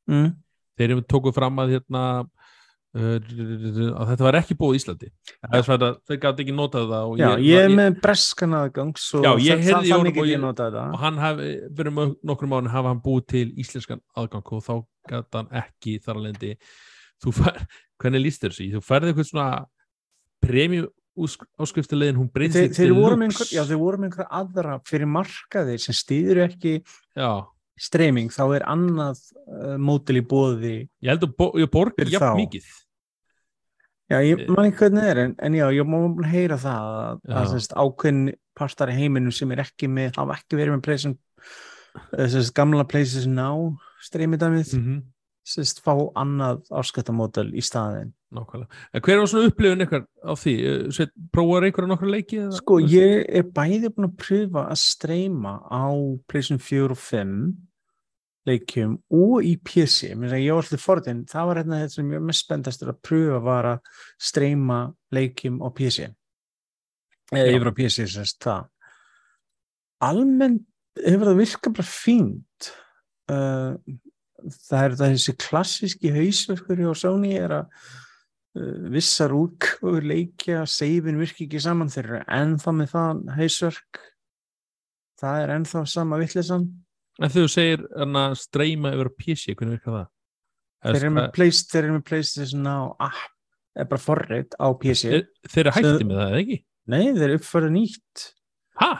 Mm. 0.09 0.31
þeir 0.79 0.91
eru 0.95 1.01
tókuð 1.05 1.35
fram 1.37 1.59
að 1.61 1.75
hérna 1.75 1.99
uh, 2.25 3.17
að 3.21 4.07
þetta 4.09 4.25
var 4.25 4.37
ekki 4.39 4.55
búið 4.57 4.73
í 4.73 4.79
Íslandi 4.81 5.09
þess 5.53 5.69
að 5.75 5.83
þeir 6.09 6.19
gæti 6.23 6.43
ekki 6.43 6.55
notað 6.57 6.87
það 6.89 7.11
Já, 7.21 7.27
ég, 7.37 7.43
ég 7.45 7.65
er 7.67 7.75
með 7.77 7.99
breskan 8.01 8.55
aðgang, 8.57 8.95
Já, 8.97 9.31
ég 9.37 9.61
það- 9.61 9.61
heyrði 9.67 9.69
það- 9.69 9.93
þannig 9.93 10.17
og 10.17 10.31
ég- 10.31 10.43
og 10.49 10.55
það. 10.57 10.95
hann 11.03 11.17
hafi, 11.21 11.49
fyrir 11.77 11.95
nokkrum 12.31 12.49
mánu 12.55 12.73
hafa 12.73 12.87
hann 12.95 13.03
búið 13.05 13.27
til 13.35 13.45
íslenskan 13.61 14.01
aðgang 14.17 14.51
og 14.57 14.65
þá 14.65 14.73
gæti 15.13 15.37
hann 15.37 15.51
ekki 15.61 15.93
þar 16.01 16.15
að 16.17 16.25
fær, 17.37 17.61
hvernig 18.01 18.25
líst 18.25 18.41
þér 18.41 18.55
þessi? 18.55 18.71
Þú 18.73 18.83
færði 18.87 19.11
eitthvað 19.11 19.29
svona 19.29 19.49
premium 20.41 20.89
áskriftilegin, 21.61 22.17
hún 22.17 22.29
voru 22.95 23.17
með 23.19 23.27
einhver, 23.27 23.49
já, 23.51 23.61
þeir 23.67 23.79
voru 23.81 23.99
með 23.99 24.07
einhver 24.07 24.29
aðra 24.39 24.77
fyrir 24.87 25.09
markaðir 25.11 25.81
sem 25.83 25.97
stýður 25.97 26.39
ekki 26.45 26.77
já, 26.79 27.31
streyming, 27.81 28.31
þá 28.31 28.43
er 28.55 28.65
annað 28.71 29.19
uh, 29.43 29.75
mótil 29.75 30.21
í 30.21 30.23
bóði 30.23 30.77
ég 31.03 31.11
held 31.11 31.27
að 31.27 31.35
bo, 31.35 31.49
ég 31.59 31.71
borgi 31.73 31.99
Fyrir 31.99 32.15
jafn 32.15 32.39
mikið 32.39 32.71
Já, 34.11 34.17
ég 34.27 34.41
Eh. 34.43 34.47
man 34.51 34.67
ekki 34.67 34.77
hvernig 34.81 34.99
það 34.99 35.09
er, 35.09 35.19
en, 35.23 35.35
en 35.39 35.53
já, 35.55 35.65
ég 35.71 35.87
má 35.87 35.97
að 36.03 36.25
heyra 36.27 36.57
það 36.59 36.87
að, 37.31 37.75
ákveðin 37.79 38.33
partar 38.59 38.89
í 38.91 38.97
heiminum 38.97 39.31
sem 39.31 39.51
er 39.55 39.61
ekki 39.63 39.87
með, 39.87 40.17
hafa 40.17 40.35
ekki 40.35 40.57
verið 40.59 40.75
með 40.75 40.81
PlayStation, 40.83 41.13
eh, 42.17 42.27
sérst, 42.27 42.51
gamla 42.57 42.83
PlayStation 42.83 43.37
Now 43.39 43.77
streymidæmið, 44.03 44.73
mm 44.73 44.81
mm. 44.81 44.87
-hmm. 44.87 45.01
Sérst, 45.47 45.81
fá 45.83 45.93
annað 46.19 46.63
áskattamódel 46.69 47.51
í 47.57 47.63
staðin. 47.65 48.13
nákvæmlega, 48.31 48.69
en 48.93 49.01
hver 49.03 49.17
var 49.19 49.27
svona 49.27 49.47
upplifun 49.49 49.83
eitthvað 49.83 50.05
á 50.23 50.33
því, 50.39 50.53
Eh, 50.63 50.91
Sveit, 50.95 51.09
prófaður 51.35 51.65
einhverja 51.67 51.89
nokkra 51.91 52.11
leiki 52.13 52.37
eða? 52.39 52.53
Sko, 52.55 52.77
ég 52.79 53.25
er 53.27 53.43
bæði 53.43 53.89
búin 53.91 54.07
að 54.07 54.15
pröfa 54.21 54.63
að 54.71 54.79
streyma 54.79 55.53
á 55.67 55.83
PlayStation 56.31 56.61
4 56.63 56.91
og 56.95 56.97
5 56.97 57.33
leikjum 58.47 58.93
og 59.11 59.43
í 59.43 59.57
PC 59.59 60.15
Mér 60.15 60.31
finnst 60.31 60.37
að 60.37 60.45
ég 60.45 60.55
var 60.55 60.63
alltaf 60.63 60.81
forðin 60.85 61.25
það 61.29 61.45
var 61.49 61.59
hérna 61.59 61.81
þetta 61.81 61.93
sem 61.97 62.13
ég 62.15 62.23
mest 62.25 62.45
spenntastur 62.45 62.89
að 62.93 63.01
pröfa 63.05 63.41
var 63.43 63.65
að 63.65 63.79
streyma 64.17 64.79
leikjum 65.11 65.59
á 65.61 65.67
PC 65.69 66.07
eða 67.31 67.45
Já. 67.47 67.55
yfir 67.55 67.69
á 67.71 67.73
PC 67.77 68.07
sérst 68.11 68.39
það. 68.43 68.63
Almennt 70.01 70.65
hefur 70.99 71.29
það 71.29 71.37
virkað 71.39 71.75
bara 71.77 71.87
fínt. 71.87 72.71
Uh, 73.31 73.75
það 74.67 74.85
er 74.85 74.95
þessi 74.99 75.35
klassíski 75.41 76.13
hausverkur 76.15 76.79
hjá 76.81 76.93
Sony 76.97 77.33
er 77.39 77.55
að 77.61 77.65
uh, 78.57 78.87
vissar 78.93 79.33
útgöfur 79.35 80.05
leikja 80.07 80.63
seifin 80.69 81.19
virki 81.21 81.47
ekki 81.47 81.61
saman 81.63 81.91
þeir 81.91 82.07
eru 82.07 82.21
ennþá 82.39 82.75
með 82.77 82.93
það 82.95 83.21
hausverk 83.37 84.01
það 85.21 85.43
er 85.43 85.53
ennþá 85.57 85.85
sama 85.89 86.21
vittlesan 86.21 86.71
En 87.21 87.29
þú 87.29 87.43
segir 87.51 87.81
streyma 88.39 88.93
yfir 88.95 89.09
PC, 89.19 89.53
hvernig 89.53 89.75
virkar 89.75 89.93
það? 89.93 90.05
þeir 90.81 90.95
eru 91.03 91.09
með, 91.13 91.25
place, 91.35 91.65
eru 91.77 91.93
með 91.93 92.05
PlayStation 92.07 92.65
á 92.65 92.79
app 93.11 93.77
er 93.77 93.87
bara 93.91 94.01
forrið 94.01 94.55
á 94.57 94.67
PC 94.81 95.03
þeir 95.45 95.65
eru 95.67 95.73
hætti 95.75 96.07
með 96.07 96.17
það, 96.17 96.29
eða 96.31 96.39
ekki? 96.41 96.57
nei, 96.91 97.03
þeir 97.13 97.27
eru 97.27 97.41
uppfæra 97.41 97.73
nýtt 97.73 98.29
Ha? 98.81 98.91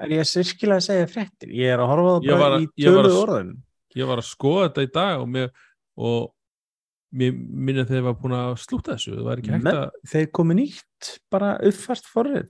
Er 0.00 0.08
ég 0.08 0.26
sirkilega 0.26 0.80
að 0.80 0.86
segja 0.88 1.06
fréttir? 1.10 1.50
Ég 1.54 1.70
er 1.74 1.78
að 1.78 1.90
horfa 1.92 2.08
á 2.10 2.14
það 2.18 2.24
Ég 2.24 2.30
bara 2.34 2.42
var 2.44 2.58
að- 2.58 2.62
í 2.64 2.68
ég 2.84 2.94
var 2.94 3.04
að- 3.04 3.10
töluð 3.10 3.22
orðum. 3.28 3.52
Ég 3.94 4.06
var 4.10 4.18
að 4.18 4.26
skoða 4.30 4.68
þetta 4.68 4.82
í 4.82 4.92
dag 4.92 5.20
og 5.20 5.28
mér, 5.28 5.50
og 5.96 6.30
mér 7.14 7.32
minna 7.38 7.84
þegar 7.86 8.00
ég 8.00 8.06
var 8.08 8.14
búin 8.18 8.34
að 8.34 8.54
slúta 8.58 8.94
þessu, 8.96 9.14
Men, 9.46 9.62
að 9.62 9.90
þeir 10.10 10.30
komu 10.32 10.54
nýtt 10.58 11.18
bara 11.30 11.58
uppfært 11.62 12.08
forrið 12.10 12.48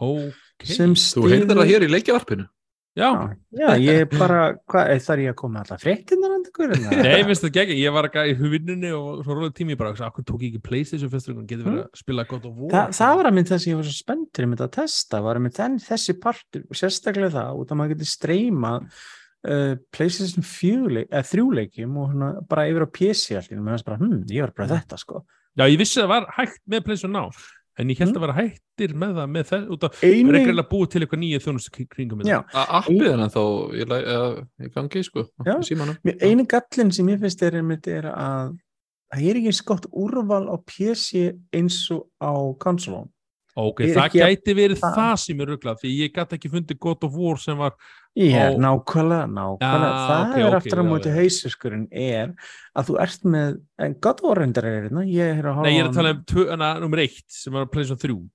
Ok, 0.00 0.64
sem 0.64 0.94
Þú 0.94 1.26
heyrðir 1.28 1.56
það 1.60 1.68
hér 1.68 1.84
í 1.84 1.90
leikjavarpinu 1.92 2.48
já, 2.96 3.08
já, 3.52 3.66
ég 3.82 4.12
bara, 4.14 4.40
hvað, 4.70 4.90
er 4.94 5.02
þar 5.04 5.22
ég 5.22 5.32
að 5.32 5.38
koma 5.40 5.54
með 5.56 5.64
alla 5.64 5.78
fréttinnar 5.82 6.34
hann 6.34 6.46
ykkur 6.48 6.72
Nei, 7.02 7.10
ég 7.12 7.26
finnst 7.28 7.44
þetta 7.44 7.62
ekki, 7.62 7.76
ég 7.80 7.94
var 7.96 8.08
ekki 8.08 8.24
í 8.32 8.50
vinnunni 8.54 8.92
og 8.96 9.20
svo 9.20 9.36
rólega 9.36 9.56
tími 9.58 9.74
ég 9.74 9.80
bara, 9.80 9.92
akkur 10.08 10.26
tók 10.26 10.46
ég 10.46 10.54
ekki 10.54 10.64
Playstation 10.70 11.12
fyrst 11.12 11.30
og 11.32 11.42
getur 11.44 11.68
verið 11.68 11.82
að 11.84 12.00
spila 12.00 12.26
gott 12.30 12.48
og 12.48 12.56
vor 12.62 12.72
Þa, 12.72 12.82
það 13.00 13.18
var 13.20 13.30
að 13.30 13.36
mynd 13.38 13.52
það 13.52 13.62
sem 13.62 13.72
ég 13.72 13.80
var 13.80 13.88
svo 13.90 13.98
spenntur 13.98 14.48
með 14.50 14.64
að 14.66 14.72
testa, 14.78 15.22
var 15.26 15.40
að 15.40 15.50
þenn, 15.60 15.78
þessi 15.86 16.16
partur 16.24 16.66
sérstaklega 16.80 17.32
það, 17.36 17.60
út 17.60 17.74
að 17.74 17.80
maður 17.82 17.94
getur 17.94 18.10
streyma 18.12 18.72
uh, 18.80 19.74
PlayStation 19.94 20.46
4 20.46 20.94
leik, 20.98 21.10
eða 21.10 21.26
þrjúleikjum 21.32 22.00
og 22.00 22.14
hana, 22.14 22.32
bara 22.48 22.68
yfir 22.70 22.86
á 22.86 22.94
PC 23.00 23.36
allir, 23.38 23.60
mér 23.60 23.76
finnst 23.76 23.90
bara, 23.90 24.00
hm, 24.00 24.24
ég 24.32 24.46
var 24.46 24.56
bara 24.56 24.72
þetta 24.76 25.00
sko. 25.00 25.22
Já, 25.56 25.64
ég 25.64 25.78
vissi 25.80 26.00
að 26.00 26.04
það 26.04 26.12
var 26.12 26.26
hægt 26.36 26.60
með 26.68 26.88
Playstation 26.88 27.16
Now 27.16 27.30
en 27.78 27.88
ég 27.92 27.98
held 27.98 28.10
Mm. 28.14 28.16
að 28.16 28.24
vera 28.26 28.36
hættir 28.40 28.94
með 28.96 29.10
það 29.18 29.30
með 29.36 29.44
þess, 29.50 29.68
út 29.74 29.84
af, 29.84 29.96
það 30.00 30.14
Einu, 30.14 30.32
að 30.62 30.68
búið 30.70 30.90
til 30.90 31.00
eitthvað 31.02 31.20
nýja 31.22 31.40
þjónustu 31.44 31.70
kring- 31.76 31.88
kringum 31.94 32.20
já, 32.24 32.38
þetta. 32.42 32.54
A- 32.54 32.80
Appið 32.80 33.10
hennar 33.10 33.32
þá 33.34 33.42
ég, 33.76 33.86
eða, 33.86 34.46
ég 34.60 34.72
gangi 34.74 35.02
sko 35.04 35.24
símanum. 35.62 35.96
einu 36.22 36.46
gallin 36.46 36.92
sem 36.92 37.06
ég 37.08 37.20
finnst 37.20 37.42
er, 37.42 37.52
einmitt 37.60 37.86
er 37.88 38.02
að 38.12 38.56
það 39.12 39.28
er 39.30 39.34
ekki 39.36 39.46
eins 39.52 39.60
gott 39.64 39.86
úrval 39.92 40.48
á 40.48 40.56
PC 40.66 41.32
eins 41.52 41.90
og 41.90 42.06
á 42.20 42.32
konsolum 42.58 43.08
Ok, 43.56 43.78
það 43.88 44.02
að- 44.04 44.16
gæti 44.20 44.52
verið 44.54 44.80
það- 44.82 44.96
það 45.00 45.14
sem 45.22 45.40
er 45.40 45.46
rugglað 45.46 45.78
því 45.80 45.92
ég 46.02 46.10
gæti 46.12 46.36
ekki 46.36 46.50
fundið 46.52 46.78
God 46.78 47.04
of 47.04 47.14
War 47.16 47.36
sem 47.40 47.56
var 47.56 47.72
Já, 48.16 48.48
Á- 48.52 48.56
nákvæmlega, 48.56 49.26
nákvæmlega. 49.28 49.60
Já, 49.60 50.08
það 50.08 50.30
ok, 50.30 50.36
er 50.40 50.54
aftur 50.56 50.78
á 50.80 50.84
já, 50.84 50.88
móti 50.90 51.08
já. 51.10 51.14
hausiskurinn 51.16 51.88
er 51.92 52.34
að 52.76 52.86
þú 52.88 52.94
ert 53.00 53.24
með, 53.24 53.58
en 53.78 53.94
gott 54.00 54.20
er 54.64 54.88
hérna, 54.88 55.02
ég 55.08 55.38
er 55.38 55.44
að 55.44 55.54
horfa 55.56 55.62
Nei, 55.68 55.72
ég 55.76 55.84
er 55.84 55.88
að 55.90 55.94
tala 55.94 56.10
um 56.10 56.24
hana, 56.50 56.80
nummer 56.80 56.98
eitt 56.98 57.24
sem 57.28 57.52
var 57.52 57.66
Playstation 57.66 57.98
3 57.98 58.30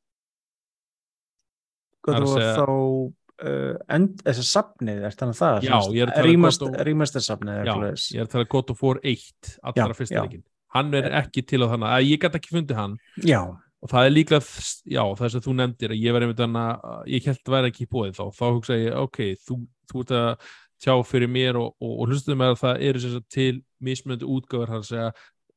gott 2.04 2.16
það 2.16 2.22
að 2.22 2.28
orð 2.28 2.38
segja- 2.38 2.56
þá 2.58 3.14
uh, 3.42 3.78
end, 3.90 4.22
þess 4.26 4.42
að 4.42 4.50
safnið 4.52 5.04
er 5.08 5.16
þannig 5.18 5.38
það 5.42 5.56
er 5.58 6.14
að 6.14 6.22
of- 6.70 6.86
rímastar 6.88 7.26
safnið 7.26 7.56
Já, 7.66 7.74
ég 8.16 8.22
er 8.22 8.26
að 8.26 8.32
tala 8.36 8.46
um 8.46 8.52
God 8.54 8.70
of 8.74 8.84
War 8.84 9.00
1 9.04 9.58
allra 9.64 9.94
fyrsta 9.98 10.22
leikin 10.26 10.44
Hann 10.72 10.94
er 10.96 11.10
ekki 11.22 11.42
til 11.46 11.60
á 11.60 11.68
þannig 11.68 11.90
að 11.92 12.06
ég 12.08 12.20
gæti 12.22 12.38
ekki 12.40 12.54
fundið 12.56 12.76
hann. 12.80 12.94
Já, 13.28 13.42
og 13.82 13.92
það 13.92 14.08
er 14.08 14.16
líklega, 14.16 14.64
já, 14.94 15.04
það 15.18 15.34
sem 15.34 15.46
þú 15.46 15.58
nefndir 15.58 15.94
að 15.94 16.04
ég 16.06 16.16
var 16.16 16.26
einmitt 16.26 16.42
þannig 16.42 16.88
að 16.92 17.12
ég 17.16 17.30
held 17.32 17.42
að 17.42 17.56
vera 17.56 17.72
ekki 17.72 17.86
í 17.86 17.92
bóðið 17.92 18.18
þá, 18.20 18.26
þá 18.38 18.46
hugsa 18.48 18.78
ég, 18.78 18.98
ok, 19.02 19.22
þú, 19.48 19.60
þú 19.92 20.04
ert 20.06 20.16
að 20.20 20.50
tjá 20.82 20.96
fyrir 21.06 21.30
mér 21.30 21.62
og, 21.62 21.76
og, 21.82 21.94
og 21.94 22.10
hlustuðu 22.12 22.40
með 22.42 22.56
að 22.56 22.62
það 22.62 22.88
eru 22.90 23.04
sem 23.04 23.16
sagt 23.16 23.30
til 23.34 23.54
mismunandi 23.82 24.30
útgáfur, 24.30 24.74
hann 24.74 24.86
segja 24.86 25.12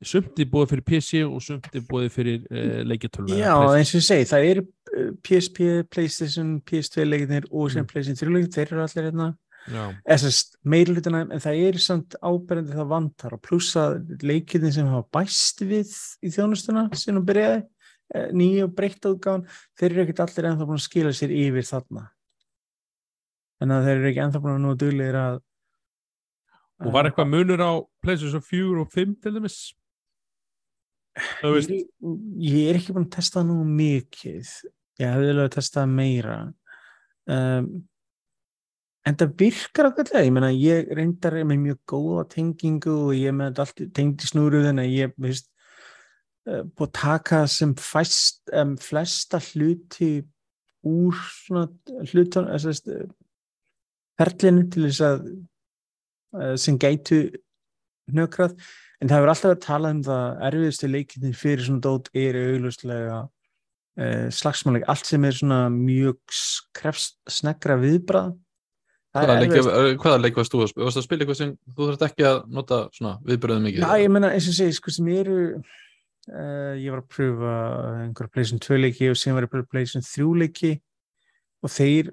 sumt 0.05 0.41
er 0.43 0.49
búið 0.53 0.73
fyrir 0.73 0.85
PC 0.85 1.21
og 1.25 1.41
sumt 1.41 1.69
er 1.73 1.85
búið 1.89 2.11
fyrir 2.13 2.43
uh, 2.51 2.81
leikjartölva 2.85 3.39
já 3.39 3.55
eins 3.55 3.93
og 3.95 4.03
ég 4.03 4.09
segi, 4.09 4.27
það 4.29 4.49
eru 4.51 4.65
PSP, 5.25 5.85
Playstation, 5.91 6.59
PS2 6.67 7.07
leikinir 7.09 7.49
og 7.51 7.71
sem 7.73 7.85
Mm. 7.85 7.89
Playstation 7.91 8.29
3 8.31 8.35
leikin, 8.35 8.53
þeir 8.53 8.73
eru 8.73 8.85
allir 8.85 9.09
hérna. 9.09 9.35
Meirlutina, 10.65 11.23
en 11.25 11.41
það 11.41 11.61
er 11.67 11.79
samt 11.81 12.17
áberandi 12.21 12.75
það 12.75 12.91
vantar. 12.91 13.35
Og 13.37 13.43
plussa 13.43 13.85
leikinir 14.23 14.73
sem 14.73 14.87
hafa 14.87 15.09
bæst 15.19 15.65
við 15.65 15.93
í 16.23 16.33
þjónustuna 16.35 16.89
sem 16.95 17.17
hún 17.17 17.25
byrjaði 17.27 17.63
eh, 17.63 17.69
nýju 18.13 18.69
og 18.69 18.75
breytta 18.77 19.15
útgáðan, 19.15 19.47
þeir 19.79 19.91
eru 19.91 20.05
ekkert 20.05 20.23
allir 20.27 20.51
ennþá 20.51 20.69
búin 20.69 20.81
að 20.81 20.87
skila 20.89 21.15
sér 21.17 21.33
yfir 21.35 21.67
þarna. 21.69 22.05
En 23.63 23.75
þeir 23.75 23.97
eru 23.97 24.11
ekki 24.11 24.25
ennþá 24.27 24.43
búin 24.45 24.59
að 24.59 24.65
nú 24.65 24.75
duglegir 24.79 25.19
að 25.19 25.43
og 26.83 26.93
var 26.93 27.09
eitthvað 27.09 27.31
munur 27.31 27.63
á 27.63 27.73
PlayStation 28.03 28.43
4 28.43 28.83
og 28.83 28.93
5 28.93 29.17
til 29.23 29.35
dæmis? 29.37 29.59
Ég, 31.47 31.85
ég 32.43 32.69
er 32.69 32.79
ekki 32.81 32.95
búin 32.95 33.07
að 33.07 33.17
testa 33.21 33.45
nú 33.47 33.61
mikið. 33.69 34.51
Ég 35.01 35.13
hefði 35.15 35.31
vilja 35.31 35.47
að 35.47 35.55
testa 35.55 35.85
meira. 35.87 36.39
Um, 37.31 37.69
en 39.07 39.19
það 39.21 39.37
virkar 39.39 39.91
ákveðlega, 39.91 40.25
ég 40.27 40.35
meina 40.35 40.51
ég 40.53 40.91
reyndar 40.99 41.39
með 41.47 41.63
mjög 41.63 41.81
góða 41.95 42.27
tengingu 42.35 42.97
og 43.07 43.15
ég 43.17 43.37
með 43.37 43.63
allt 43.63 43.85
tengd 43.97 44.27
í 44.27 44.31
snúru 44.31 44.65
þannig 44.67 44.89
að 44.89 44.99
ég 44.99 45.15
veist 45.25 45.49
búið 46.45 46.89
að 46.89 46.95
taka 46.99 47.41
sem 47.49 47.73
fæst, 47.81 48.43
um, 48.53 48.75
flesta 48.81 49.41
hluti 49.41 50.19
úr 50.85 51.17
svona 51.17 51.69
hlutan 52.11 52.51
að 52.53 52.67
ferlinu 54.21 54.67
til 54.73 54.85
þess 54.87 55.05
að 55.07 55.23
uh, 56.37 56.55
sem 56.61 56.77
gætu 56.81 57.23
hnökrað 58.13 58.59
en 59.01 59.09
það 59.09 59.17
hefur 59.17 59.33
alltaf 59.33 59.51
verið 59.51 59.65
talað 59.65 59.97
um 59.97 60.03
það 60.11 60.43
erfiðustu 60.51 60.91
leikinni 60.91 61.33
fyrir 61.37 61.65
svona 61.65 61.85
dót 61.87 62.11
er 62.13 62.39
auglustlega 62.43 63.19
uh, 63.25 64.27
slagsmáleik, 64.29 64.85
allt 64.93 65.09
sem 65.09 65.25
er 65.25 65.39
svona 65.39 65.61
mjög 65.73 66.21
krefst 66.77 67.17
snegra 67.31 67.79
viðbrað 67.81 68.35
Hvaða 69.15 70.19
leik, 70.19 70.35
varst 70.35 70.51
þú 70.51 70.65
að 70.65 71.05
spila? 71.05 71.23
Að 71.31 71.53
þú 71.71 71.87
þarft 71.87 72.01
ekki 72.09 72.25
að 72.27 72.39
nota 72.51 72.81
viðbröðum 73.23 73.69
mikið? 73.69 73.85
Já, 73.87 74.03
ég 74.03 74.11
menna 74.11 74.33
eins 74.35 74.49
og 74.51 74.57
segi, 74.57 74.75
sko 74.75 74.91
sem 74.91 75.11
eru 75.15 75.37
uh, 76.31 76.75
ég 76.79 76.91
var 76.95 77.03
að 77.03 77.13
pröfa 77.13 77.55
einhverja 78.03 78.35
Playson 78.35 78.63
2 78.65 78.81
leiki 78.81 79.11
og 79.13 79.19
síðan 79.21 79.39
var 79.39 79.47
ég 79.47 79.51
að 79.51 79.55
pröfa 79.57 79.73
Playson 79.75 80.07
3 80.07 80.29
leiki. 80.43 80.75
Og 81.65 81.73
þeir, 81.73 82.11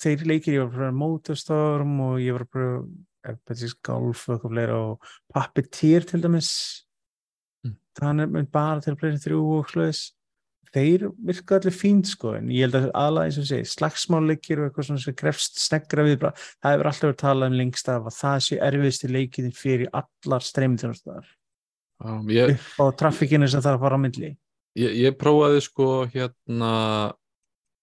þeir 0.00 0.24
leikir 0.30 0.56
ég 0.56 0.62
var 0.62 0.70
að 0.70 0.78
pröfa 0.78 0.98
Motorstorm 1.02 1.94
og 2.06 2.18
ég 2.24 2.36
var 2.36 2.46
að 2.46 2.52
pröfa 2.56 2.82
Epetics 3.26 3.76
Golf 3.84 4.28
og 4.30 4.44
og 4.46 5.08
Puppeteer 5.34 6.06
til 6.06 6.22
dæmis. 6.22 6.50
Mm. 7.64 7.76
þannig 7.98 8.30
mynd 8.30 8.52
bara 8.52 8.80
til 8.80 8.96
Playson 8.96 9.22
3 9.24 9.40
og 9.40 9.70
slúðis 9.70 10.02
þeir 10.76 11.06
virka 11.24 11.56
allir 11.56 11.74
fínt 11.74 12.10
sko 12.10 12.34
en 12.36 12.50
ég 12.52 12.66
held 12.66 12.76
að 12.78 12.88
aðlega 12.98 13.30
eins 13.30 13.38
og 13.40 13.48
segi 13.48 13.70
slagsmáleikir 13.70 14.60
og 14.60 14.68
eitthvað 14.68 14.88
svona 14.90 15.04
sem 15.04 15.16
krefst 15.16 15.60
snegra 15.62 16.04
viðbrað 16.06 16.42
það 16.42 16.74
hefur 16.74 16.90
alltaf 16.90 17.06
verið 17.06 17.20
talað 17.22 17.52
um 17.52 17.58
lengst 17.60 17.90
af 17.92 18.08
að 18.10 18.18
það 18.18 18.38
sé 18.46 18.60
erfiðsti 18.68 19.12
leikin 19.12 19.52
fyrir 19.56 19.92
allar 20.02 20.46
streymþjónustar 20.46 21.30
Já, 21.96 22.12
ég, 22.28 22.58
á 22.76 22.84
trafikinu 22.98 23.48
sem 23.48 23.62
þarf 23.64 23.78
að 23.78 23.84
fara 23.86 23.96
á 23.96 24.02
myndli 24.02 24.32
ég, 24.76 24.96
ég 25.06 25.16
prófaði 25.16 25.62
sko 25.64 25.86
hérna 26.12 26.72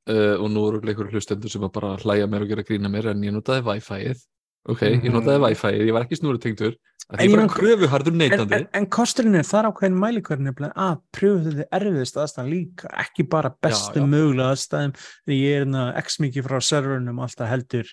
uh, 0.10 0.36
og 0.38 0.50
nú 0.54 0.68
eru 0.70 0.82
einhverju 0.84 1.16
hlustendur 1.18 1.50
sem 1.52 1.64
bara 1.74 1.96
hlæja 2.04 2.28
mér 2.30 2.46
og 2.46 2.52
gera 2.54 2.66
grína 2.68 2.92
mér 2.94 3.12
en 3.14 3.24
ég 3.26 3.34
notaði 3.34 3.66
Wi-Fi-ið 3.66 4.22
ok, 4.70 4.82
ég 4.86 5.00
Mhm. 5.04 5.16
notaði 5.18 5.42
Wi-Fi-ið, 5.48 5.86
ég 5.90 5.96
var 5.98 6.06
ekki 6.06 6.20
snúrutengdur 6.22 6.76
En 7.12 7.18
að 7.18 7.20
því 7.20 7.26
ég 7.28 7.34
bara 7.36 7.48
kröfuharður 7.52 8.14
en, 8.14 8.18
neytandi 8.22 8.56
en, 8.56 8.68
en 8.80 8.86
kosturinn 8.88 9.36
er 9.36 9.44
þar 9.44 9.66
ákveðin 9.74 9.98
mælikvarðin 10.00 10.52
er 10.54 10.70
að 10.72 11.02
pröfu 11.12 11.50
þetta 11.50 11.66
erfiðist 11.80 12.20
aðstæðan 12.22 12.52
líka 12.54 12.92
ekki 13.04 13.26
bara 13.34 13.52
bestu 13.66 14.00
já. 14.00 14.06
mögulega 14.08 14.54
aðstæðum 14.54 14.94
því 15.28 15.40
ég 15.42 15.58
er 15.58 15.66
hérna 15.66 15.84
x 16.00 16.20
mikið 16.24 16.48
frá 16.48 16.62
servernum 16.64 17.20
alltaf 17.26 17.50
heldur 17.52 17.92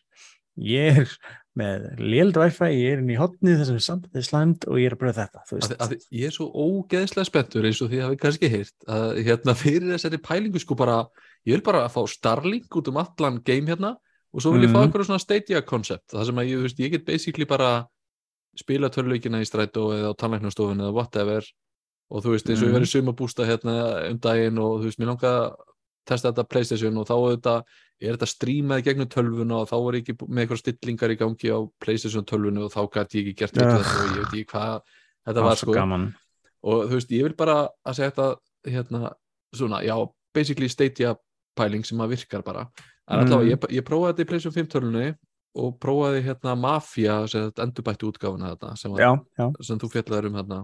ég 0.61 1.01
er 1.03 1.17
með 1.59 1.87
léld 1.99 2.37
wifi, 2.39 2.69
ég 2.79 2.93
er 2.95 3.01
inn 3.03 3.11
í 3.11 3.17
hotni 3.19 3.57
þessum 3.59 3.81
sambandið 3.83 4.23
slæmt 4.29 4.67
og 4.71 4.79
ég 4.79 4.87
er 4.87 4.95
að 4.95 5.01
pröfa 5.03 5.25
þetta 5.27 5.41
að, 5.59 5.73
að, 5.83 5.95
ég 6.15 6.29
er 6.29 6.35
svo 6.37 6.47
ógeðslega 6.55 7.27
spenntur 7.27 7.67
eins 7.67 7.81
og 7.83 7.91
því 7.91 8.03
hafi 8.05 8.17
kannski 8.23 8.51
heyrt 8.53 8.87
að 8.87 9.19
hérna 9.27 9.55
fyrir 9.59 9.89
þessari 9.97 10.21
pælingu 10.23 10.63
sko 10.63 10.77
bara 10.79 11.01
ég 11.49 11.57
vil 11.57 11.65
bara 11.67 11.89
fá 11.91 12.01
Starlink 12.09 12.71
út 12.79 12.89
um 12.93 13.01
allan 13.03 13.41
game 13.43 13.67
hérna 13.67 13.97
og 14.33 14.45
svo 14.45 14.53
vil 14.55 14.63
ég 14.63 14.71
fá 14.71 14.79
Mhm. 14.79 14.85
einhverju 14.93 15.09
svona 15.11 15.19
Stadia 15.25 15.63
koncept 15.67 16.15
það 16.15 16.27
sem 16.31 16.37
að 16.39 16.49
ég, 16.53 16.63
veist, 16.63 16.79
ég 16.79 16.91
get 16.95 17.05
basically 17.05 17.45
bara 17.51 17.87
spila 18.57 18.89
töluleikina 18.89 19.41
í 19.43 19.47
strætó 19.49 19.91
eða 19.97 20.15
á 20.15 20.19
tannlæknastofun 20.23 20.79
eða 20.87 20.95
whatever 20.95 21.43
og 22.11 22.23
þú 22.25 22.31
veist 22.37 22.47
eins 22.47 22.63
og 22.63 22.69
ég 22.69 22.73
Mhm. 22.73 22.79
verið 22.79 22.95
sumabústa 22.95 23.45
hérna 23.47 24.09
um 24.11 24.19
daginn 24.19 24.59
og 24.59 24.81
þú 24.81 24.85
veist 24.87 24.99
mér 25.03 25.07
langa 25.11 25.35
að 25.35 25.55
testa 26.07 26.31
þetta 26.33 26.49
Playstation 26.49 26.97
og 26.99 27.07
þá 27.07 27.15
auðvitað 27.19 27.63
er 28.01 28.17
þetta 28.17 28.29
streamaði 28.31 28.87
gegnum 28.87 29.09
tölvuna 29.13 29.61
og 29.61 29.71
þá 29.71 29.77
var 29.77 29.99
ég 29.99 30.05
ekki 30.05 30.27
með 30.27 30.43
eitthvað 30.45 30.61
stillingar 30.63 31.15
í 31.15 31.19
gangi 31.21 31.53
á 31.53 31.59
Playstation 31.83 32.27
tölvunu 32.29 32.67
og 32.67 32.73
þá 32.73 32.81
gæti 32.97 33.21
ég 33.21 33.31
ekki 33.31 33.41
gert 33.43 33.61
yeah. 33.61 33.73
þetta 33.77 33.97
og 33.97 34.11
ég 34.11 34.21
veit 34.21 34.31
ekki 34.31 34.45
hvað 34.53 34.77
þetta 35.29 35.47
var 35.47 35.61
sko. 35.61 35.75
gaman. 35.77 36.07
Og 36.61 36.87
þú 36.89 36.99
veist, 36.99 37.13
ég 37.17 37.27
vil 37.29 37.37
bara 37.39 37.59
að 37.85 37.99
segja 37.99 38.13
þetta 38.13 38.73
hérna, 38.75 39.13
svona, 39.57 39.83
já, 39.85 39.97
basically 40.37 40.69
Stadia 40.69 41.15
pæling 41.57 41.85
sem 41.87 42.01
að 42.01 42.17
virkar 42.17 42.45
bara. 42.47 42.67
En 43.11 43.19
Mm. 43.19 43.27
allavega, 43.27 43.51
ég, 43.51 43.71
ég 43.81 43.85
prófaði 43.85 44.13
þetta 44.13 44.23
í 44.23 44.29
PlayStation 44.31 44.57
5 44.57 44.73
tölunni 44.75 45.07
og 45.59 45.79
prófaði 45.83 46.21
hérna 46.23 46.55
Mafia, 46.57 47.27
sem 47.27 47.49
þetta 47.49 47.65
endurbætti 47.67 48.07
útgáfuna 48.07 48.53
þetta, 48.53 48.77
sem, 48.79 48.93
var, 48.93 49.01
já, 49.01 49.11
já, 49.41 49.47
sem 49.67 49.81
þú 49.83 49.91
fjallaður 49.91 50.29
um 50.29 50.37
hérna 50.39 50.61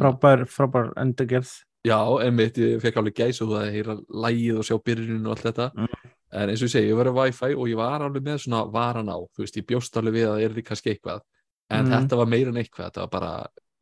frábær, 0.00 0.46
frábær 0.48 0.94
endurgerð. 0.96 1.50
Já, 1.84 1.98
einmitt, 2.20 2.56
ég 2.60 2.80
fekk 2.80 2.96
alveg 3.00 3.14
gæs 3.16 3.40
og 3.44 3.52
það 3.52 3.62
að 3.66 3.74
heyra 3.76 3.94
lægið 4.24 4.58
og 4.60 4.66
sjá 4.68 4.76
byrjunin 4.84 5.28
og 5.28 5.36
allt 5.36 5.46
þetta. 5.48 5.68
Mm. 5.76 6.10
En 6.32 6.50
eins 6.50 6.62
og 6.62 6.68
ég 6.68 6.72
segi, 6.74 6.90
ég 6.90 6.98
var 6.98 7.10
á 7.10 7.14
Wi-Fi 7.16 7.54
og 7.56 7.70
ég 7.70 7.78
var 7.78 8.04
alveg 8.06 8.22
með 8.26 8.42
svona 8.44 8.64
varan 8.70 9.10
á, 9.10 9.18
þú 9.34 9.44
veist, 9.44 9.56
ég 9.58 9.66
bjóst 9.66 9.96
alveg 9.98 10.18
við 10.18 10.28
að 10.28 10.36
það 10.36 10.44
er 10.44 10.54
því 10.56 10.66
kannski 10.68 10.92
eitthvað, 10.94 11.24
en 11.70 11.86
Mm. 11.86 11.90
þetta 11.94 12.16
var 12.16 12.26
meira 12.26 12.50
en 12.50 12.60
eitthvað, 12.60 12.90
þetta 12.90 13.00
var 13.00 13.10
bara 13.10 13.32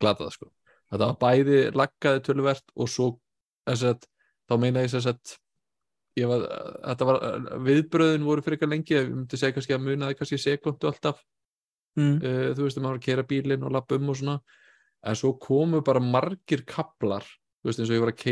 glatað 0.01 0.33
sko. 0.33 0.51
þetta 0.91 1.07
var 1.07 1.19
bæði 1.21 1.59
laggaði 1.77 2.23
töluvert 2.25 2.65
og 2.77 2.89
svo 2.89 3.21
þess 3.69 3.83
að, 3.85 4.07
þá 4.49 4.55
meina 4.59 4.81
ég 4.81 4.91
þess 4.91 5.07
að 5.07 5.37
var, 6.27 6.45
þetta 6.83 7.05
var 7.05 7.19
viðbröðin 7.63 8.25
voru 8.27 8.43
fyrir 8.43 8.57
eitthvað 8.57 8.73
lengi, 8.73 8.95
ég 8.97 9.11
myndi 9.13 9.39
segja 9.39 9.55
kannski 9.55 9.75
að 9.77 9.85
munaði 9.85 10.17
kannski 10.19 10.39
sekundu 10.39 10.89
alltaf 10.89 11.21
mm. 11.99 12.17
uh, 12.23 12.49
þú 12.57 12.65
veist, 12.65 12.79
að 12.79 12.83
maður 12.83 12.97
var 12.97 13.03
að 13.03 13.05
keira 13.05 13.27
bílinn 13.29 13.67
og 13.67 13.75
lappa 13.77 13.99
um 13.99 14.09
og 14.09 14.19
svona 14.19 14.39
en 15.07 15.19
svo 15.19 15.35
komu 15.39 15.83
bara 15.87 16.03
margir 16.03 16.65
kaplar 16.67 17.23
þú 17.23 17.71
veist, 17.71 17.83
eins 17.83 17.91
og 17.91 17.97
ég 17.99 18.03
var 18.03 18.15
að 18.15 18.23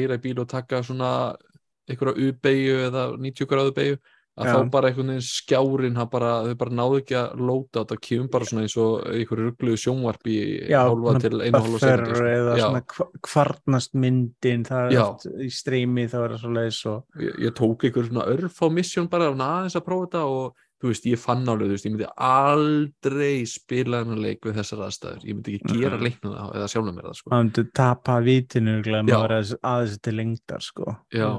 svona 1.86 1.94
einhverja 1.94 2.28
U-beigju 2.28 2.76
eða 2.90 3.06
90 3.18 3.50
gráðu 3.50 3.74
beigju 3.76 3.98
að 4.36 4.48
Já. 4.50 4.52
þá 4.52 4.70
bara 4.70 4.88
einhvern 4.90 5.10
veginn 5.14 5.24
skjárin 5.24 5.94
hann 5.96 6.08
bara, 6.12 6.30
þau 6.44 6.56
bara 6.60 6.74
náðu 6.76 6.98
ekki 7.00 7.14
að 7.16 7.38
lóta 7.40 7.82
þetta 7.84 7.96
kemur 8.04 8.28
bara 8.34 8.48
svona 8.50 8.64
eins 8.66 8.74
og 8.82 9.06
einhverju 9.08 9.46
ruggluðu 9.46 9.80
sjónvarp 9.80 10.28
í 10.28 10.36
hálfa 10.68 10.98
svona 11.00 11.22
til 11.24 11.40
einu 11.40 11.62
hálfa 11.62 11.80
sekundu 11.80 12.18
sko. 12.18 12.26
eða 12.34 12.58
Já. 12.58 12.64
svona 12.66 12.82
kva- 12.92 13.08
kvarnast 13.30 13.96
myndin 13.96 14.66
það 14.68 14.92
er 14.92 15.00
oft 15.06 15.26
í 15.40 15.48
streymi 15.56 16.04
er 16.04 16.12
það 16.12 16.36
svo 16.42 16.52
leiðis 16.52 16.82
og 16.92 17.24
ég, 17.24 17.40
ég 17.46 17.56
tók 17.56 17.88
einhver 17.88 18.10
svona 18.10 18.28
örf 18.36 18.60
á 18.60 18.66
mission 18.68 19.08
bara 19.08 19.32
aðeins 19.32 19.80
að 19.80 19.86
prófa 19.88 20.06
þetta 20.10 20.24
og 20.36 20.62
þú 20.76 20.90
veist, 20.92 21.06
ég 21.08 21.16
fann 21.18 21.48
alveg, 21.48 21.70
þú 21.70 21.72
veist, 21.72 21.86
ég 21.88 21.92
myndi 21.96 22.08
aldrei 22.28 23.46
spila 23.48 24.02
hennar 24.02 24.20
leik 24.20 24.44
við 24.44 24.58
þessar 24.60 24.82
aðstæður 24.84 25.22
ég 25.24 25.38
myndi 25.38 25.54
ekki 25.56 25.78
gera 25.80 25.96
leiknum 25.96 26.34
það 26.36 26.56
eða 26.58 26.68
sjálfum 26.68 26.98
mér 26.98 27.06
það 27.08 27.16
sko. 27.20 27.30
maður 27.32 27.46
myndi 27.46 27.64
tapa 27.80 28.16
vitinu 28.26 28.74
aðeins 28.84 29.96
til 30.04 30.14
lengdar 30.20 30.66
sko. 30.66 30.96
Já, 31.16 31.30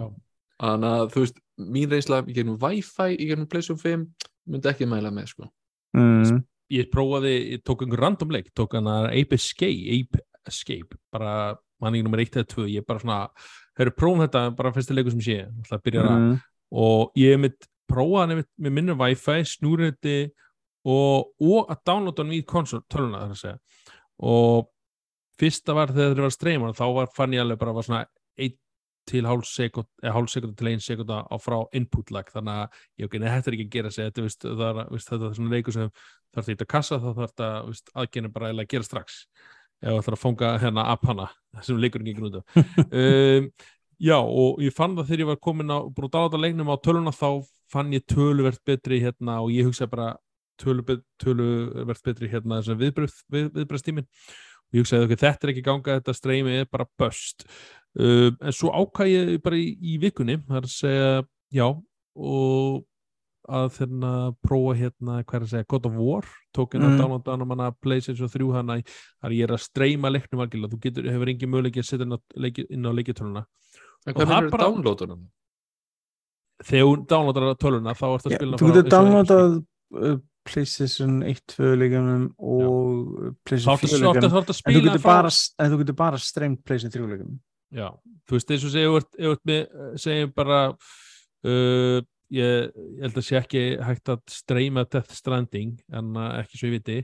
þannig 0.61 0.95
að 0.97 1.11
þú 1.13 1.23
veist 1.23 1.39
mín 1.57 1.91
reynsla 1.91 2.21
í 2.25 2.35
gegnum 2.35 2.57
Wi-Fi 2.61 3.15
í 3.15 3.29
gegnum 3.29 3.49
PlayStation 3.49 3.79
5 3.81 4.27
myndi 4.47 4.71
ekki 4.71 4.87
mæla 4.89 5.11
með 5.13 5.31
sko. 5.33 5.47
mm. 5.97 6.41
ég 6.73 6.89
prófaði, 6.93 7.35
ég 7.55 7.63
tók 7.65 7.83
einhver 7.85 8.03
random 8.03 8.33
leik 8.35 8.51
tók 8.57 8.75
hann 8.77 8.89
að 8.91 9.09
Ape 9.13 9.37
Escape, 9.37 9.97
Ape 9.97 10.23
Escape 10.47 10.99
bara 11.13 11.55
manning 11.83 12.05
nummer 12.05 12.21
1 12.23 12.39
eða 12.41 12.49
2 12.55 12.67
ég 12.73 12.85
bara 12.87 13.03
svona, 13.03 13.19
höfðu 13.77 13.95
prófum 13.97 14.23
þetta 14.25 14.43
bara 14.57 14.73
fyrsta 14.75 14.97
leiku 14.97 15.13
sem 15.13 15.23
sé, 15.23 15.39
ætla 15.45 15.79
að 15.79 15.83
byrja 15.85 16.05
að 16.05 16.13
Mm. 16.17 16.37
og 16.71 17.11
ég 17.15 17.35
hef 17.35 17.39
mitt 17.39 17.67
prófaði 17.87 18.41
með 18.59 18.71
minna 18.71 18.95
Wi-Fi, 18.97 19.43
snúriti 19.47 20.17
og, 20.87 21.31
og 21.39 21.69
að 21.71 21.83
downloada 21.85 22.23
hann 22.23 22.33
í 22.35 22.43
konsol, 22.43 22.81
töluna 22.89 23.23
þar 23.25 23.35
að 23.35 23.41
segja 23.41 23.59
og 24.17 24.67
fyrsta 25.37 25.75
var 25.77 25.93
þegar 25.93 26.15
þeir 26.15 26.23
var 26.23 26.31
að 26.31 26.35
streyma 26.37 26.73
þá 26.73 26.85
var, 26.95 27.11
fann 27.15 27.35
ég 27.35 27.43
alveg 27.43 27.59
bara 27.61 27.75
var 27.77 27.85
svona 27.85 28.05
1 28.37 28.57
til 29.07 29.23
hálf 29.27 29.47
sekund, 29.49 29.89
hálf 30.03 30.31
sekund 30.33 30.57
til 30.59 30.71
1 30.73 30.83
sekund 30.83 31.11
á 31.11 31.35
frá 31.41 31.57
input 31.77 32.11
lag. 32.15 32.29
Þannig 32.33 32.63
að 32.63 32.81
ég 33.01 33.09
ok, 33.09 33.19
nei, 33.21 33.29
þetta 33.31 33.51
er 33.51 33.57
ekki 33.57 33.67
að 33.67 33.75
gera 33.77 33.93
sig 33.93 34.09
þetta, 34.09 34.25
veist, 34.27 34.47
það 34.47 34.81
veist, 34.91 35.11
þetta 35.11 35.29
er 35.29 35.37
svona 35.39 35.55
leikur 35.55 35.77
sem 35.77 35.93
þarf 36.35 36.51
þetta 36.51 36.67
að 36.67 36.73
kassa 36.73 36.99
þá 36.99 37.07
þarf 37.07 37.23
þetta 37.23 37.49
aðgenni 38.03 38.33
bara 38.35 38.51
að 38.53 38.67
gera 38.73 38.87
strax. 38.87 39.23
Ef 39.77 39.91
það 39.91 39.99
ætlar 40.01 40.17
að 40.17 40.23
fanga 40.23 40.53
hérna 40.61 40.85
app 40.93 41.03
hana 41.05 41.27
sem 41.65 41.81
gengur 41.81 42.29
út 42.29 42.39
af 42.39 42.61
um, 42.91 43.51
já 43.97 44.17
og 44.17 44.61
ég 44.61 44.73
fann 44.73 44.95
það 44.97 45.09
þegar 45.09 45.21
ég 45.23 45.29
var 45.31 45.39
komin 45.41 45.73
á 45.73 45.77
dáláta 45.89 46.39
leiknum 46.41 46.71
á 46.73 46.77
töluna 46.81 47.13
þá 47.13 47.45
fann 47.71 47.93
ég 47.93 48.05
töluvert 48.09 48.61
betri 48.65 48.99
hérna 49.03 49.41
og 49.43 49.51
ég 49.53 49.67
hugsaði 49.67 49.93
bara 49.93 50.09
töluvert, 50.57 52.03
betri 52.03 52.29
hérna 52.31 52.61
þessum 52.61 52.79
viðbröð, 52.81 53.17
við, 53.33 53.49
viðbröðstímin 53.57 54.07
og 54.67 54.77
ég 54.77 54.83
hugsaði 54.83 55.07
ok, 55.07 55.15
þetta 55.23 55.47
er 55.47 55.53
ekki 55.53 55.65
ganga 55.65 55.95
þetta 55.99 56.13
streymi 56.17 56.57
er 56.61 56.67
bara 56.71 56.85
bust 56.99 57.45
um, 57.99 58.35
en 58.41 58.53
svo 58.55 58.71
ákvað 58.75 59.13
ég 59.13 59.41
bara 59.43 59.55
í, 59.59 59.69
í 59.79 59.97
vikunni 60.01 60.37
það 60.47 60.59
er 60.61 60.67
að 60.67 60.75
segja 60.75 61.09
já 61.55 61.67
og 62.17 62.85
að 63.47 63.67
þérna 63.77 64.09
prófa 64.43 64.73
hérna 64.75 65.21
hvað 65.23 65.37
er 65.37 65.43
að 65.45 65.51
segja, 65.53 65.67
God 65.71 65.85
of 65.87 65.93
War 65.95 66.25
tók 66.51 66.73
hérna 66.75 66.89
Mm. 66.89 66.97
mm. 66.97 66.99
downloada 66.99 67.37
hann 67.37 67.61
að 67.63 67.77
PlayStation 67.85 68.27
3 68.33 68.49
hann 68.57 68.73
að 68.75 69.35
ég 69.37 69.45
er 69.47 69.53
að 69.55 69.61
streyma 69.63 70.11
leiknum 70.11 70.41
algjörlega, 70.43 70.73
þú 70.73 70.79
getur, 70.83 71.07
hefur 71.13 71.31
engin 71.31 71.51
möguleiki 71.53 71.79
að 71.79 71.87
setja 71.87 72.03
inn 72.09 72.17
á, 72.17 72.19
leiki, 72.35 72.65
inn 72.69 72.83
á 72.83 72.91
leikitöluna 72.91 73.45
En 74.07 74.13
Og 74.13 74.19
hvað 74.19 74.27
það 74.27 74.35
minnur 74.35 74.51
bara- 74.51 74.67
downloadunum? 74.67 75.21
þegar 76.67 76.85
þú 76.87 77.07
downloadar 77.11 77.55
töluna 77.61 77.93
þá 77.95 78.05
ertu 78.17 78.29
að 78.31 78.35
spila 78.37 78.57
þú 78.59 78.67
getur 78.73 78.91
downloadað 78.91 79.55
uh, 79.93 80.17
PlayStation 80.47 81.19
1-2 81.27 81.69
leikunum 81.81 82.23
og 82.39 83.35
þá 83.35 83.35
PlayStation 83.47 83.77
ertu 83.77 83.87
4 83.87 83.99
svo 83.99 84.09
oft 84.11 84.17
leikunum 84.17 84.31
að 84.31 84.33
en 84.47 84.55
þú 84.55 84.57
spila 84.61 84.83
getur 84.87 85.03
frá- 85.03 85.11
bara, 85.13 85.31
en 85.59 85.71
þú 85.73 85.79
getur 85.83 85.97
bara 86.01 86.21
streymt 86.23 86.63
PlayStation 86.67 86.95
3 86.97 87.11
leikunum 87.13 87.37
Já, 87.77 87.87
þú 88.29 88.37
veist, 88.37 88.51
eins 88.55 88.63
og 88.63 88.71
með, 89.49 89.63
eh, 89.67 89.95
segjum 89.99 90.29
bara, 90.37 90.59
uh, 91.43 91.97
ég, 92.31 92.69
ég 92.71 93.01
held 93.03 93.17
að 93.19 93.25
sé 93.27 93.35
ekki 93.41 93.63
hægt 93.83 94.11
að 94.13 94.21
streyma 94.31 94.85
Death 94.87 95.11
Stranding, 95.17 95.73
en 95.91 96.13
uh, 96.15 96.29
ekki 96.41 96.59
svo 96.61 96.69
ég 96.71 96.77
viti, 96.77 96.95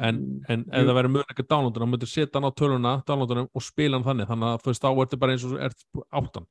en, 0.00 0.20
en 0.52 0.66
ef 0.68 0.84
það 0.84 0.96
verður 0.98 1.14
möguleika 1.16 1.46
downloaduna, 1.48 1.88
þá 1.88 1.92
myndir 1.94 2.12
setja 2.12 2.36
hann 2.36 2.48
á 2.48 2.52
töluna, 2.52 2.92
downloadunum 3.08 3.48
og 3.56 3.64
spila 3.64 3.96
hann 3.96 4.04
þannig, 4.10 4.28
þannig 4.28 4.50
að 4.52 4.60
þú 4.66 4.72
veist, 4.74 4.84
þá 4.84 5.02
ertu 5.06 5.20
bara 5.24 5.36
eins 5.38 5.46
og 5.48 5.56
ert 5.70 5.86
áttan. 6.20 6.46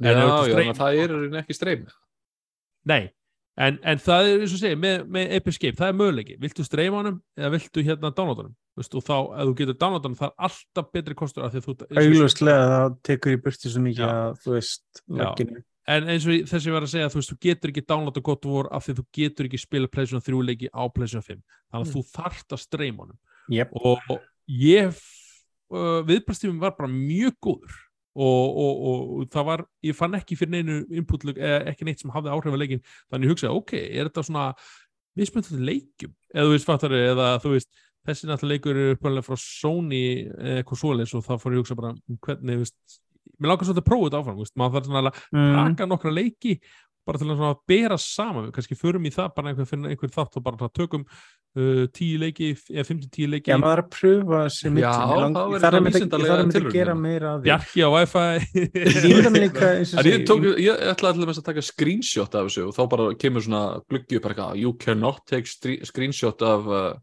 Já, 0.00 0.10
já, 0.14 0.22
að 0.30 0.52
streyma- 0.54 0.78
það 0.78 1.02
er 1.02 1.42
ekki 1.42 1.58
streym 1.58 1.82
Nei, 2.88 3.02
en, 3.60 3.78
en 3.92 4.02
það 4.02 4.28
er 4.30 4.44
eins 4.44 4.56
og 4.56 4.62
segja, 4.62 4.80
með, 4.80 5.06
með 5.16 5.34
Epic 5.38 5.56
Escape, 5.56 5.78
það 5.78 5.92
er 5.92 5.96
möguleiki, 6.00 6.36
viltu 6.42 6.66
streyma 6.66 7.00
honum 7.02 7.18
eða 7.38 7.52
viltu 7.56 7.84
hérna 7.86 8.12
downloadunum, 8.16 8.54
þú 8.74 8.82
veist, 8.82 8.94
og 8.96 9.06
þá, 9.06 9.16
ef 9.20 9.50
þú 9.50 9.56
getur 9.62 9.80
downloadanum, 9.80 10.20
það 10.20 10.30
er 10.30 10.46
alltaf 10.48 10.92
betri 10.96 11.18
kostur 11.18 11.46
af 11.46 11.54
því 11.54 11.62
að 11.62 11.66
þú... 11.68 11.74
augljóslega 12.04 12.70
það 12.74 12.94
tekur 13.10 13.36
í 13.36 13.42
burti 13.46 13.72
svo 13.72 13.82
mikið 13.84 14.06
að 14.08 14.38
þú 14.44 14.56
veist 14.58 15.04
lagginu 15.20 15.64
En 15.90 16.06
eins 16.06 16.26
og 16.28 16.44
þess 16.46 16.60
að 16.60 16.68
ég 16.68 16.74
var 16.76 16.84
að 16.84 16.90
segja, 16.92 17.10
þú 17.10 17.18
veist, 17.18 17.30
þú 17.32 17.36
getur 17.46 17.70
ekki 17.72 17.82
downloada 17.88 18.20
God 18.22 18.44
of 18.46 18.52
War 18.54 18.66
af 18.76 18.84
því 18.84 18.92
þú 18.98 19.04
getur 19.16 19.46
ekki 19.48 19.58
spila 19.58 19.88
PlayStation 19.90 20.22
3 20.22 20.42
leiki 20.46 20.68
á 20.70 20.82
PlayStation 20.92 21.24
5. 21.24 21.40
Þannig 21.72 21.80
að 21.80 21.88
Mm. 21.88 21.94
þú 21.96 22.02
þarft 22.14 22.54
að 22.54 22.60
streyma 22.62 23.02
honum. 23.02 23.18
yep. 23.50 23.72
Og, 23.74 24.20
ég, 24.46 25.00
uh, 25.72 26.02
viðbrastífum 26.06 26.60
var 26.60 26.76
bara 26.78 26.88
mjög 26.92 27.34
góður. 27.42 27.74
Og, 28.10 28.56
og, 28.58 28.80
og, 28.90 29.02
og 29.20 29.28
það 29.30 29.44
var, 29.46 29.60
ég 29.86 29.94
fann 29.94 30.16
ekki 30.18 30.38
fyrir 30.38 30.56
neinu 30.56 30.80
inputlug, 30.98 31.36
eða 31.38 31.60
ekki 31.70 31.86
neitt 31.86 32.02
sem 32.02 32.10
hafði 32.10 32.32
áhrif 32.34 32.56
að 32.56 32.64
leikin. 32.64 32.82
Þannig 33.12 33.28
ég 33.28 33.34
hugsaði, 33.36 33.60
ok, 33.60 33.74
er 33.78 34.08
þetta 34.08 34.24
svona 34.26 34.46
mismöndið 35.20 35.62
leikjum? 35.68 36.16
Eða 36.34 36.48
þú 36.48 36.56
veist, 36.56 36.66
fattar 36.66 36.96
eða 36.98 37.28
þú 37.44 37.54
veist, 37.54 37.70
þessi 38.08 38.30
náttúrulega 38.30 38.56
leikur 38.56 38.80
eru 38.80 38.96
uppallega 38.96 39.28
frá 39.28 39.38
Sony 39.38 40.02
eða 40.26 40.58
eitthvað 40.58 40.82
svoleiðis 40.82 41.14
og 41.18 41.24
þá 41.26 41.32
fór 41.36 41.54
ég 41.54 41.60
að 41.60 41.62
hugsa 41.62 41.78
bara 41.78 41.92
um 41.94 42.20
hvernig, 42.26 42.58
þú 42.58 42.64
veist, 42.64 43.00
mér 43.40 43.52
svolítið 43.68 43.82
að 43.84 43.90
þetta 44.04 44.20
áfram, 44.20 44.38
þú 44.38 44.46
veist, 44.46 44.56
maður 44.60 44.76
þarf 44.76 44.88
svona 44.88 45.02
að 45.02 45.20
mm. 45.36 45.58
taka 45.58 45.88
nokkra 45.90 46.14
leiki 46.14 46.54
bara 47.08 47.18
til 47.20 47.28
að 47.32 47.42
bera 47.70 47.96
saman 48.00 48.46
við 48.48 48.54
kannski 48.58 48.76
förum 48.78 49.06
í 49.08 49.12
það 49.14 49.28
bara 49.36 49.52
einhver, 49.52 49.68
einhver 49.90 50.12
þátt 50.14 50.36
og 50.38 50.44
bara 50.46 50.68
tökum 50.76 51.04
uh, 51.56 51.86
tíu 51.96 52.18
leiki 52.20 52.50
eða 52.70 52.84
50-10 52.90 53.30
leiki 53.34 53.52
Já, 53.52 53.56
maður 53.60 53.80
er 53.80 53.82
að 53.84 53.90
pröfa 53.96 54.40
sér 54.54 54.74
mitt 54.74 54.84
Ég 54.84 54.92
þarf 55.64 56.58
að 56.60 56.68
gera 56.74 56.94
meira 56.98 57.32
að 57.34 57.40
því. 57.40 57.48
Bjarki 57.48 57.80
á 57.82 57.88
Wi-Fi. 57.96 58.26
Ég 60.60 60.84
ætla 60.92 61.12
allir 61.14 61.32
að 61.32 61.42
taka 61.50 61.64
screenshot 61.64 62.36
af 62.38 62.48
þessu 62.48 62.68
og 62.68 62.74
þá 62.76 62.82
bara 62.94 63.08
kemur 63.20 63.44
svona 63.46 63.62
gluggi 63.90 64.18
upp 64.20 64.26
bara 64.28 64.36
eitthvað 64.36 64.60
You 64.62 64.74
cannot 64.80 65.24
take 65.30 65.46
screenshot 65.88 66.42
of 66.46 66.68
uh, 66.70 66.94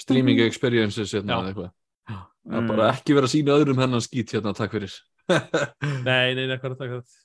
streaming 0.00 0.40
experiences 0.44 1.14
hérna, 1.16 1.40
eða 1.40 1.52
eitthvað. 1.54 1.70
Það 1.70 2.62
Mm. 2.64 2.68
bara 2.70 2.86
ekki 2.94 3.12
vera 3.14 3.28
að 3.28 3.32
sína 3.34 3.52
öðrum 3.52 3.76
hennan 3.82 4.00
skít 4.00 4.32
hérna, 4.32 4.54
takk 4.56 4.72
fyrir. 4.72 4.94
Nei, 6.08 6.32
nei, 6.34 6.46
nei, 6.48 6.56
hvað 6.56 6.70
er 6.70 6.72
þetta 6.72 6.86
hvað 6.88 7.02
En 7.04 7.19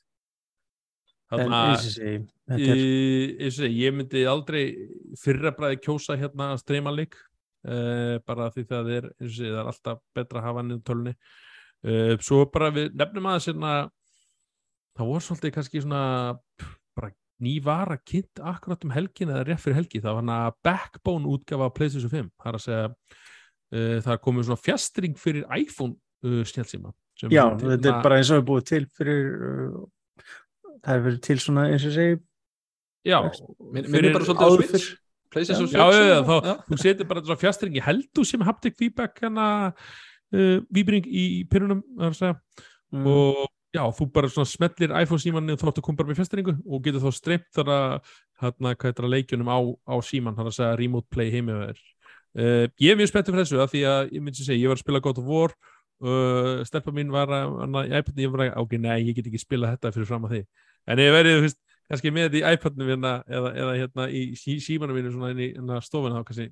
Þannig 1.31 1.53
að 1.57 2.25
er 2.53 3.69
ég 3.73 3.95
myndi 3.95 4.25
aldrei 4.29 4.63
fyrra 5.17 5.53
bræði 5.55 5.79
kjósa 5.81 6.17
hérna 6.19 6.51
að 6.53 6.61
streyma 6.61 6.93
leik 6.93 7.17
uh, 7.65 8.21
bara 8.27 8.51
því 8.53 8.65
það 8.69 8.91
er 8.99 9.09
segi, 9.23 9.49
það 9.49 9.59
er 9.61 9.69
alltaf 9.71 10.01
betra 10.15 10.41
að 10.41 10.47
hafa 10.49 10.61
hann 10.61 10.75
í 10.75 10.79
tölunni 10.85 11.13
uh, 11.15 12.15
svo 12.23 12.43
bara 12.53 12.71
við 12.75 12.91
nefnum 12.97 13.29
aðeins 13.31 13.49
hérna 13.49 13.73
það 14.95 15.11
voru 15.11 15.25
svolítið 15.25 15.55
kannski 15.57 15.83
svona 15.83 16.03
bara 16.95 17.11
nývara 17.45 17.97
kynnt 18.05 18.43
akkurat 18.53 18.85
um 18.85 18.93
helgin 18.95 19.33
eða 19.33 19.47
rétt 19.49 19.63
fyrir 19.63 19.79
helgi, 19.81 20.03
það 20.03 20.19
var 20.19 20.23
hann 20.23 20.35
að 20.35 20.59
backbone 20.69 21.31
útgafa 21.33 21.69
af 21.69 21.75
PlayStation 21.79 22.13
5 22.13 22.29
það 22.43 22.51
er 22.51 22.59
að 22.59 22.65
segja 22.67 22.85
uh, 22.85 23.97
það 24.05 24.21
komið 24.27 24.47
svona 24.49 24.65
fjastring 24.67 25.17
fyrir 25.19 25.49
iPhone 25.57 25.97
uh, 26.27 26.43
snjálfsíma 26.45 26.93
Já, 27.31 27.45
þetta 27.55 27.87
er 27.93 28.01
bara 28.03 28.17
eins 28.19 28.29
og 28.33 28.41
við 28.41 28.47
búið 28.49 28.65
til 28.67 28.85
fyrir 28.91 29.27
uh, 29.39 29.83
það 30.83 30.93
er 30.97 31.03
verið 31.07 31.21
til 31.29 31.37
svona 31.43 31.67
eins 31.71 31.85
og 31.87 31.93
segi. 31.95 32.19
Já, 33.05 33.19
Minn, 33.71 33.89
minnir 33.93 34.13
bara 34.15 34.25
svolítið 34.25 34.75
á. 34.81 34.83
PlayStation 35.35 35.67
Já, 35.67 35.71
Switch. 35.71 35.97
Já, 35.99 36.05
já, 36.09 36.19
þá, 36.25 36.63
þú 36.69 36.77
setur 36.79 37.07
bara 37.09 37.21
svona 37.25 37.41
fjastring 37.41 37.75
ég 37.75 37.83
held 37.85 38.05
þú 38.15 38.23
sem 38.25 38.43
haptic 38.47 38.77
feedback 38.79 39.19
hana 39.25 39.47
uh, 39.75 40.57
víbring 40.73 41.05
í 41.09 41.25
það 41.51 41.67
er 41.67 42.09
að 42.09 42.17
segja, 42.21 42.37
Mm. 42.93 43.07
og 43.09 43.47
já, 43.75 43.81
þú 43.97 44.05
bara 44.13 44.29
svona 44.29 44.47
smellir 44.47 44.91
iPhone 45.01 45.19
símanni 45.19 45.51
og 45.51 45.57
þá 45.59 45.65
áttu 45.67 45.81
að 45.81 45.85
koma 45.87 45.97
bara 45.99 46.11
með 46.11 46.19
fjastringu 46.21 46.53
og 46.63 46.83
getur 46.85 47.01
þá 47.01 47.11
streymt 47.17 47.47
þar 47.57 47.71
að 47.73 48.11
hérna, 48.39 48.71
hvað 48.77 48.85
heitir 48.91 49.07
að 49.07 49.13
leikjunum 49.15 49.49
á, 49.51 49.59
á 49.89 49.95
síman 50.05 50.35
það 50.37 50.45
er 50.45 50.51
að 50.51 50.55
segja 50.59 50.77
remote 50.79 51.09
play 51.11 51.31
heimi 51.33 51.55
uh, 51.57 51.73
ég 52.79 52.93
er 52.93 52.99
mjög 53.01 53.09
spenntið 53.11 53.33
fyrir 53.35 53.41
þessu 53.43 53.59
af 53.65 53.73
því 53.73 53.81
að 53.89 54.13
ég 54.15 54.23
myndi 54.23 54.39
að 54.45 54.47
segja, 54.47 54.61
ég 54.61 54.71
var 54.71 54.77
að 54.79 54.83
spila 54.85 55.01
God 55.03 55.19
of 55.19 55.27
War 55.33 55.55
uh, 56.03 56.63
stelpa 56.67 56.91
mín 56.95 57.11
var 57.13 57.31
að, 57.31 57.55
í 57.87 57.93
iPad 57.99 58.19
ég 58.23 58.33
var 58.33 58.45
að, 58.47 58.55
ok, 58.63 58.77
nei, 58.83 58.97
ég 59.07 59.15
get 59.17 59.29
ekki 59.29 59.41
spila 59.41 59.71
þetta 59.75 59.93
fyrir 59.95 60.09
fram 60.09 60.25
að 60.27 60.35
því 60.35 60.41
en 60.91 61.01
ég 61.01 61.13
verið, 61.15 61.37
þú 61.39 61.45
veist, 61.47 61.59
kannski 61.89 62.11
með 62.13 62.27
þetta 62.29 62.39
í 62.41 62.55
iPadnum 62.57 62.89
hérna, 62.91 63.13
eða, 63.29 63.51
eða 63.63 63.75
hérna 63.79 64.07
í 64.09 64.23
sí, 64.39 64.57
símanum 64.63 64.97
mínu 64.97 65.13
svona 65.13 65.31
inn 65.35 65.43
í 65.45 65.51
hérna, 65.53 65.81
stofuna 65.85 66.19
þá 66.21 66.27
kannski 66.29 66.47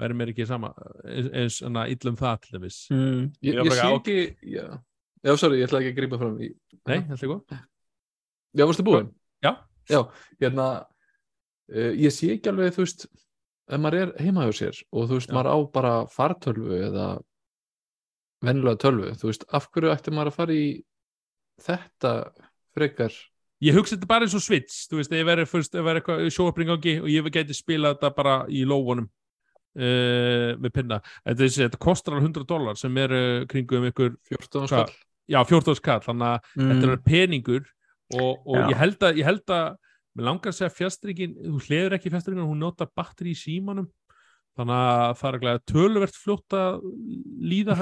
verður 0.00 0.16
mér 0.16 0.30
ekki 0.32 0.46
sama 0.48 0.70
eins, 1.04 1.30
eins 1.36 1.58
hana, 1.66 1.86
illum 1.92 2.16
það 2.20 2.38
til 2.44 2.54
dæmis 2.56 2.78
Mm. 2.90 3.24
Ég, 3.44 3.54
Ég 3.58 3.66
ég 3.68 3.74
sé 3.76 3.88
ekki 3.90 4.18
já. 4.54 4.66
já, 5.26 5.32
sorry, 5.36 5.58
ég 5.60 5.68
ætla 5.68 5.82
ekki 5.82 5.92
að 5.92 5.98
grípa 5.98 6.20
fram 6.22 6.38
í 6.40 6.52
Nei, 6.88 7.02
þetta 7.10 7.18
er 7.26 7.32
góð 7.34 7.58
Já, 8.56 8.64
varstu 8.66 8.82
búinn? 8.86 9.10
Já. 9.44 9.52
Já, 9.90 10.00
hérna 10.40 10.68
uh, 10.80 11.92
ég 11.94 12.14
sé 12.14 12.32
ekki 12.34 12.50
alveg, 12.50 12.72
þú 12.74 12.86
veist 12.86 13.04
ef 13.70 13.78
maður 13.78 14.00
er 14.00 14.14
heima 14.24 14.46
hjá 14.48 14.56
sér 14.62 14.80
og 14.90 15.10
þú 15.10 15.18
veist, 15.20 15.30
Já. 15.30 15.34
maður 15.36 15.50
á 15.54 15.58
bara 15.76 15.92
fartölvu 16.10 16.80
eða 16.88 17.08
venjulega 18.44 18.80
tölvu, 18.84 19.12
þú 19.20 19.28
veist, 19.30 19.44
af 19.52 19.68
hverju 19.70 19.92
ætti 19.92 20.14
maður 20.14 20.32
að 20.32 20.38
fara 20.38 20.56
í 20.56 20.66
þetta 21.66 22.14
frekar 22.76 23.18
Ég 23.60 23.76
hugsa 23.76 23.92
þetta 23.92 24.08
bara 24.08 24.24
eins 24.24 24.34
og 24.38 24.40
Switch, 24.40 24.86
þú 24.88 24.96
veist, 25.02 25.12
ef 25.12 25.28
ef 25.28 25.50
verið 25.52 25.98
eitthvað 26.00 26.22
sjóapring 26.32 26.70
gangi 26.70 26.94
og 27.02 27.10
ég 27.12 27.26
geti 27.34 27.52
spilað 27.52 27.98
þetta 27.98 28.10
bara 28.16 28.36
í 28.48 28.62
lófunum 28.64 29.04
uh, 29.76 30.56
með 30.56 30.72
pinna. 30.72 30.98
Þetta, 31.28 31.48
þetta 31.66 31.80
kostar 31.84 32.16
alveg 32.16 32.30
100 32.30 32.48
dólar 32.48 32.78
sem 32.80 32.96
er 33.02 33.12
uh, 33.12 33.44
kringum 33.50 33.84
ykkur, 33.90 34.16
14 34.32 34.64
Hvað? 34.64 34.70
skall 34.72 34.96
já, 35.30 35.38
14 35.44 35.76
skall, 35.78 36.00
þannig 36.08 36.30
að 36.30 36.48
Mm. 36.56 36.70
þetta 36.72 36.90
er 36.90 37.02
peningur 37.04 37.68
og, 38.16 38.40
og 38.48 38.70
ég 38.72 38.80
held 38.80 39.04
að, 39.06 39.20
ég 39.20 39.28
held 39.28 39.52
að, 39.54 39.76
mér 40.16 40.26
langar 40.26 40.50
að 40.50 40.56
segja 40.56 40.74
fjastringin, 40.74 41.36
þú 41.44 41.60
hliður 41.68 41.94
ekki 41.98 42.10
fjastringin, 42.10 42.48
hún 42.48 42.64
nota 42.64 42.88
batteri 42.88 43.36
í 43.36 43.38
símanum, 43.38 43.86
þannig 44.60 44.76
að 44.76 45.16
það 45.20 45.30
er 45.30 45.38
ekki 45.38 45.72
töluvert 45.72 46.20
fljótt 46.20 46.56
að 46.60 46.84
líða, 47.50 47.76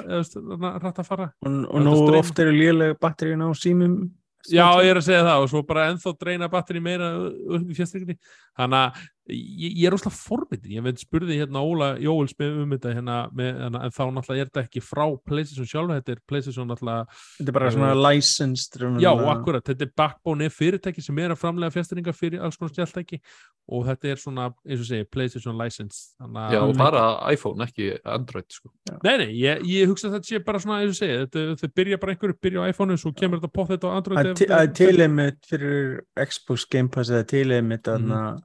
rætt 0.84 1.02
að 1.02 1.10
fara. 1.10 1.28
og, 1.42 1.58
og 1.68 1.84
nú 1.84 1.98
oft 2.18 2.40
eru 2.44 2.54
lélega 2.54 2.98
batteríun 3.02 3.44
á 3.44 3.50
símum. 3.58 4.00
Já, 4.48 4.64
ég 4.80 4.92
er 4.92 5.00
að 5.00 5.06
segja 5.08 5.24
það 5.26 5.42
og 5.42 5.50
svo 5.50 5.62
bara 5.66 5.88
ennþá 5.90 6.12
dreina 6.16 6.48
batteri 6.52 6.80
meira 6.80 7.08
upp 7.26 7.68
í 7.68 7.76
fjastringinni 7.76 8.14
þannig 8.56 8.78
að 8.78 9.00
ég, 9.28 9.74
ég 9.76 9.84
er 9.88 9.94
óslega 9.96 10.14
forbyttin 10.16 10.72
ég 10.78 10.82
veit 10.86 10.98
spurði 11.02 11.36
hérna 11.40 11.60
Óla 11.64 11.88
Jóels 12.00 12.32
með 12.38 12.56
um 12.62 12.70
þetta 12.74 12.94
hérna, 12.96 13.16
með, 13.36 13.60
en 13.66 13.76
þá 13.92 14.00
náttúrulega 14.16 14.40
er 14.44 14.48
þetta 14.50 14.62
ekki 14.64 14.82
frá 14.84 15.04
PlayStation 15.28 15.68
sjálf, 15.68 15.92
þetta 15.98 16.14
er 16.16 16.22
PlayStation 16.28 16.68
náttúrulega, 16.70 17.06
þetta 17.38 17.52
er 17.52 17.56
bara 17.58 17.70
svona 17.74 17.92
licensed 18.08 18.78
raunverulega. 18.80 19.04
já, 19.04 19.32
akkurat, 19.34 19.64
þetta 19.68 19.86
er 19.88 19.92
backbone 20.02 20.48
er 20.48 20.54
fyrirtæki 20.54 21.04
sem 21.04 21.18
er 21.24 21.34
að 21.36 21.40
framlega 21.42 21.74
fjastringa 21.76 22.14
fyrir 22.16 22.40
alls 22.46 22.56
konar 22.56 22.72
skjáltæki 22.74 23.20
og 23.68 23.84
þetta 23.90 24.08
er 24.14 24.16
svona, 24.22 24.48
eins 24.64 24.80
og 24.80 24.88
segi, 24.88 25.04
PlayStation 25.12 25.58
license 25.60 26.14
þannig 26.16 26.54
Já, 26.56 26.60
að, 26.62 26.68
og 26.72 26.78
bara 26.80 27.02
iPhone, 27.34 27.66
ekki 27.68 27.90
Android 28.08 28.48
sko. 28.56 28.70
nei, 29.04 29.14
nei, 29.20 29.28
ég, 29.36 29.60
ég 29.68 29.90
hugsa 29.92 30.08
að 30.08 30.16
þetta 30.18 30.30
sé 30.32 30.40
bara 30.46 30.62
svona, 30.64 30.80
eins 30.80 30.94
og 30.96 31.00
segi, 31.02 31.18
þetta, 31.26 31.44
þetta 31.60 31.74
byrja 31.76 32.00
bara 32.00 32.14
einhverju, 32.16 32.38
byrja 32.48 32.64
á 32.64 32.70
iPhone-u, 32.72 32.96
svo 33.04 33.12
kemur 33.12 33.42
þetta 33.42 33.52
pott 33.58 33.68
þetta 33.74 33.92
á 33.92 33.96
Android 34.00 34.18
að 34.22 34.30
ef- 34.32 34.38
til- 34.40 34.48
að 34.56 34.64
ef- 34.70 34.76
til 34.80 35.04
einmitt 35.04 35.40
fyrir 35.52 36.00
Xbox 36.24 36.64
Game 36.72 36.88
Pass 36.88 37.12
eða 37.12 37.26
til 37.28 37.46
einmitt 37.52 37.84
Mhm. 37.92 38.08
mm 38.08 38.42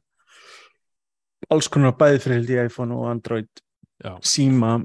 alls 1.52 1.68
konar 1.72 1.96
bæði 2.00 2.20
fyrir 2.24 2.40
held 2.40 2.52
í 2.54 2.60
iPhone 2.66 2.96
og 2.98 3.10
Android 3.12 3.50
Já. 4.04 4.18
síma 4.26 4.76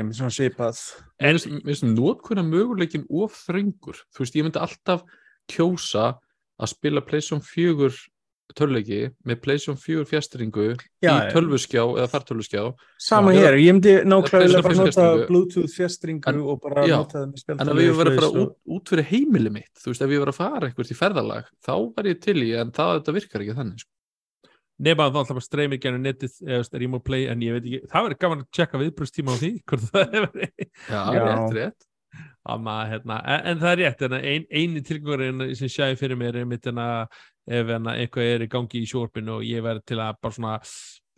einmitt 0.00 0.16
svona 0.18 0.32
svipað 0.32 0.80
En 1.20 1.38
notkuna 1.94 2.42
möguleikin 2.46 3.06
of 3.10 3.34
þröngur, 3.46 3.98
þú 4.12 4.22
veist, 4.24 4.36
ég 4.36 4.46
myndi 4.46 4.60
alltaf 4.60 5.02
kjósa 5.50 6.16
að 6.60 6.70
spila 6.72 7.02
PlayStation 7.04 7.42
4 7.44 7.90
töluleiki 8.56 9.00
með 9.26 9.40
PlayStation 9.42 9.76
4 9.80 10.06
fjastringu 10.08 10.66
í 10.70 10.76
já. 11.02 11.28
tölvuskjá 11.34 11.82
eða 11.98 12.06
fartölvuskjá 12.12 12.62
sama 13.02 13.34
Já. 13.34 13.40
hér, 13.42 13.58
ég 13.60 13.74
myndi 13.74 13.94
nákvæmlega 14.06 14.62
bara 14.62 14.78
nota. 14.78 15.26
Bluetooth 15.28 15.74
fjastringu 15.74 16.30
En- 16.30 16.40
og 16.40 16.60
bara 16.62 16.86
já, 16.86 16.96
nota 17.02 17.18
það 17.18 17.32
með 17.32 17.60
en 17.60 17.68
ef 17.68 17.82
ég 17.82 17.96
var 17.96 18.06
að 18.06 18.14
fara 18.14 18.30
spjaldtölvu 18.30 18.46
út, 18.46 18.56
út 18.76 18.88
fyrir 18.94 19.08
heimili 19.10 19.50
mitt 19.50 19.74
þú 19.82 19.90
veist, 19.92 20.06
ef 20.06 20.14
ég 20.14 20.22
var 20.22 20.32
að 20.32 20.38
fara 20.40 20.70
einhvert 20.70 20.94
í 20.94 21.00
ferðalag 21.00 21.50
þá 21.66 21.74
var 21.96 22.04
ég 22.12 22.20
til 22.22 22.38
í, 22.40 22.52
en 22.60 22.70
það 22.72 23.12
virkar 23.18 23.44
ekki 23.44 23.58
þannig 23.58 23.82
sko. 23.82 23.90
Nema 24.78 25.06
þá 25.10 25.18
alltaf 25.22 25.42
streymir 25.44 25.78
gennum 25.80 26.02
netið 26.04 26.34
eða 26.44 26.58
veist, 26.60 26.74
remote 26.82 27.04
play, 27.06 27.26
en 27.32 27.40
ég 27.42 27.54
veit 27.56 27.64
ekki 27.64 27.88
það 27.92 28.02
verður 28.06 28.18
gaman 28.24 28.42
að 28.44 28.48
tjekka 28.58 28.80
viðbröðstíma 28.82 29.32
á 29.32 29.36
því 29.40 29.50
hvort 29.66 29.86
það 29.92 30.16
hefur 30.16 30.42
Já, 30.90 31.02
Já. 31.16 31.22
rétt, 31.24 31.54
rétt 31.60 31.86
Amma, 32.46 32.74
hérna, 32.86 33.16
en, 33.26 33.40
en 33.50 33.58
það 33.58 33.72
er 33.72 33.80
rétt 33.82 34.02
en 34.06 34.12
ein, 34.20 34.44
eini 34.54 34.80
tilgangurinn 34.86 35.42
sem 35.58 35.68
sjæði 35.72 35.96
fyrir 35.98 36.16
mér 36.20 36.36
er 36.42 36.46
mitt 36.46 36.66
en 36.70 36.78
að 36.78 37.16
ef 37.50 37.72
hana, 37.74 37.96
eitthvað 37.98 38.28
er 38.36 38.44
í 38.46 38.48
gangi 38.52 38.82
í 38.84 38.86
sjórpinu 38.88 39.38
og 39.40 39.44
ég 39.48 39.64
verð 39.66 39.82
til 39.90 39.98
að 40.02 40.20
bara 40.22 40.36
svona 40.36 40.52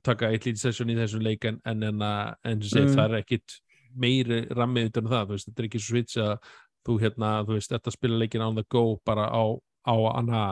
taka 0.09 0.31
eitt 0.33 0.47
lítið 0.49 0.63
sesjón 0.63 0.91
í 0.95 0.97
þessu 0.97 1.21
leik 1.23 1.45
en, 1.51 1.59
að- 1.67 2.33
en 2.49 2.63
sem 2.63 2.71
segir, 2.71 2.89
Mm. 2.89 2.97
það 2.97 3.05
er 3.13 3.19
ekkit 3.23 3.59
meiri 3.99 4.41
rammið 4.57 4.89
utan 4.93 5.05
um 5.07 5.13
það, 5.13 5.27
þú 5.29 5.37
veist, 5.37 5.49
þetta 5.51 5.63
er 5.63 5.69
ekki 5.69 5.81
svo 5.83 5.93
switch 5.93 6.17
að 6.23 6.35
þú 6.89 6.99
hérna, 7.03 7.31
þú 7.45 7.57
veist, 7.59 7.73
þetta 7.75 7.93
spila 7.93 8.19
leikin 8.23 8.45
on 8.49 8.55
the 8.57 8.65
go 8.73 8.85
bara 9.05 9.29
á, 9.29 9.43
á 9.85 9.95
anna 10.17 10.43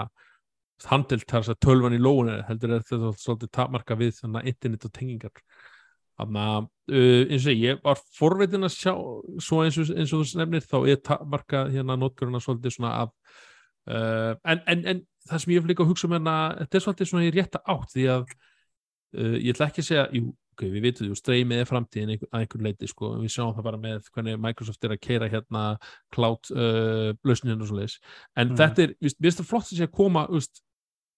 handilt 0.84 1.30
þar 1.30 1.48
að 1.54 1.62
tölvan 1.64 1.96
í 1.96 2.02
lóinu 2.02 2.42
heldur 2.48 2.76
er 2.76 2.84
þetta 2.84 3.12
svolítið 3.16 3.52
takmarka 3.56 3.96
við 3.96 4.20
að 4.28 4.46
internet 4.52 4.84
og 4.84 4.92
tengingar 4.92 5.42
þannig 6.16 6.40
að 6.42 6.68
uh, 6.92 7.24
eins 7.32 7.46
og 7.48 7.64
ég 7.64 7.82
var 7.84 8.00
forveitin 8.16 8.68
að 8.68 8.76
sjá 8.76 8.92
svo 9.42 9.64
eins 9.64 9.76
og, 9.80 9.92
eins 9.96 10.14
og 10.16 10.24
þú 10.24 10.40
nefnir 10.40 10.64
þá 10.64 10.78
er 10.88 11.02
takmarka 11.04 11.66
hérna 11.72 11.98
nótgöruna 12.00 12.40
svolítið 12.40 12.76
svona 12.76 12.94
af 13.04 13.12
uh, 13.90 14.32
en, 14.44 14.62
en, 14.66 14.86
en 14.94 15.04
það 15.28 15.42
sem 15.42 15.52
ég 15.52 15.60
hef 15.60 15.70
líka 15.70 15.84
að 15.84 15.92
hugsa 15.92 16.08
um 16.08 16.16
hérna, 16.16 16.36
þetta 16.62 16.78
er 16.78 16.84
svolítið 16.86 17.10
svona 17.12 17.28
í 17.28 17.34
rétta 17.36 17.62
átt 17.74 17.94
því 17.94 18.08
að 18.14 18.26
uh, 18.26 19.36
ég 19.36 19.52
ætla 19.54 19.68
ekki 19.70 19.84
að 19.84 19.88
segja 19.90 20.06
jú, 20.16 20.30
ok, 20.56 20.64
við 20.72 20.86
vitum 20.86 21.10
því, 21.10 21.18
streymið 21.20 21.62
er 21.62 21.68
framtíðin 21.68 22.14
að 22.16 22.38
einhver 22.40 22.64
leiti, 22.64 22.88
sko, 22.88 23.12
við 23.20 23.34
sjáum 23.34 23.52
það 23.58 23.66
bara 23.68 23.80
með 23.82 24.06
hvernig 24.14 24.38
Microsoft 24.40 24.86
er 24.88 24.94
að 24.96 25.02
keira 25.04 25.28
hérna 25.32 25.64
cloud 26.16 26.48
uh, 26.54 27.10
lausninu 27.28 27.58
og 27.60 27.68
svo 27.68 27.80
leiðis 27.82 27.98
en 28.36 28.54
Mhm. 28.54 28.60
þetta 28.62 28.86
er, 28.86 28.94
finnst 29.04 29.42
það 29.42 29.50
flott 29.50 29.68
að 29.68 29.82
sé 29.82 29.84
að 29.90 29.98
koma 30.00 30.24
víst, 30.32 30.62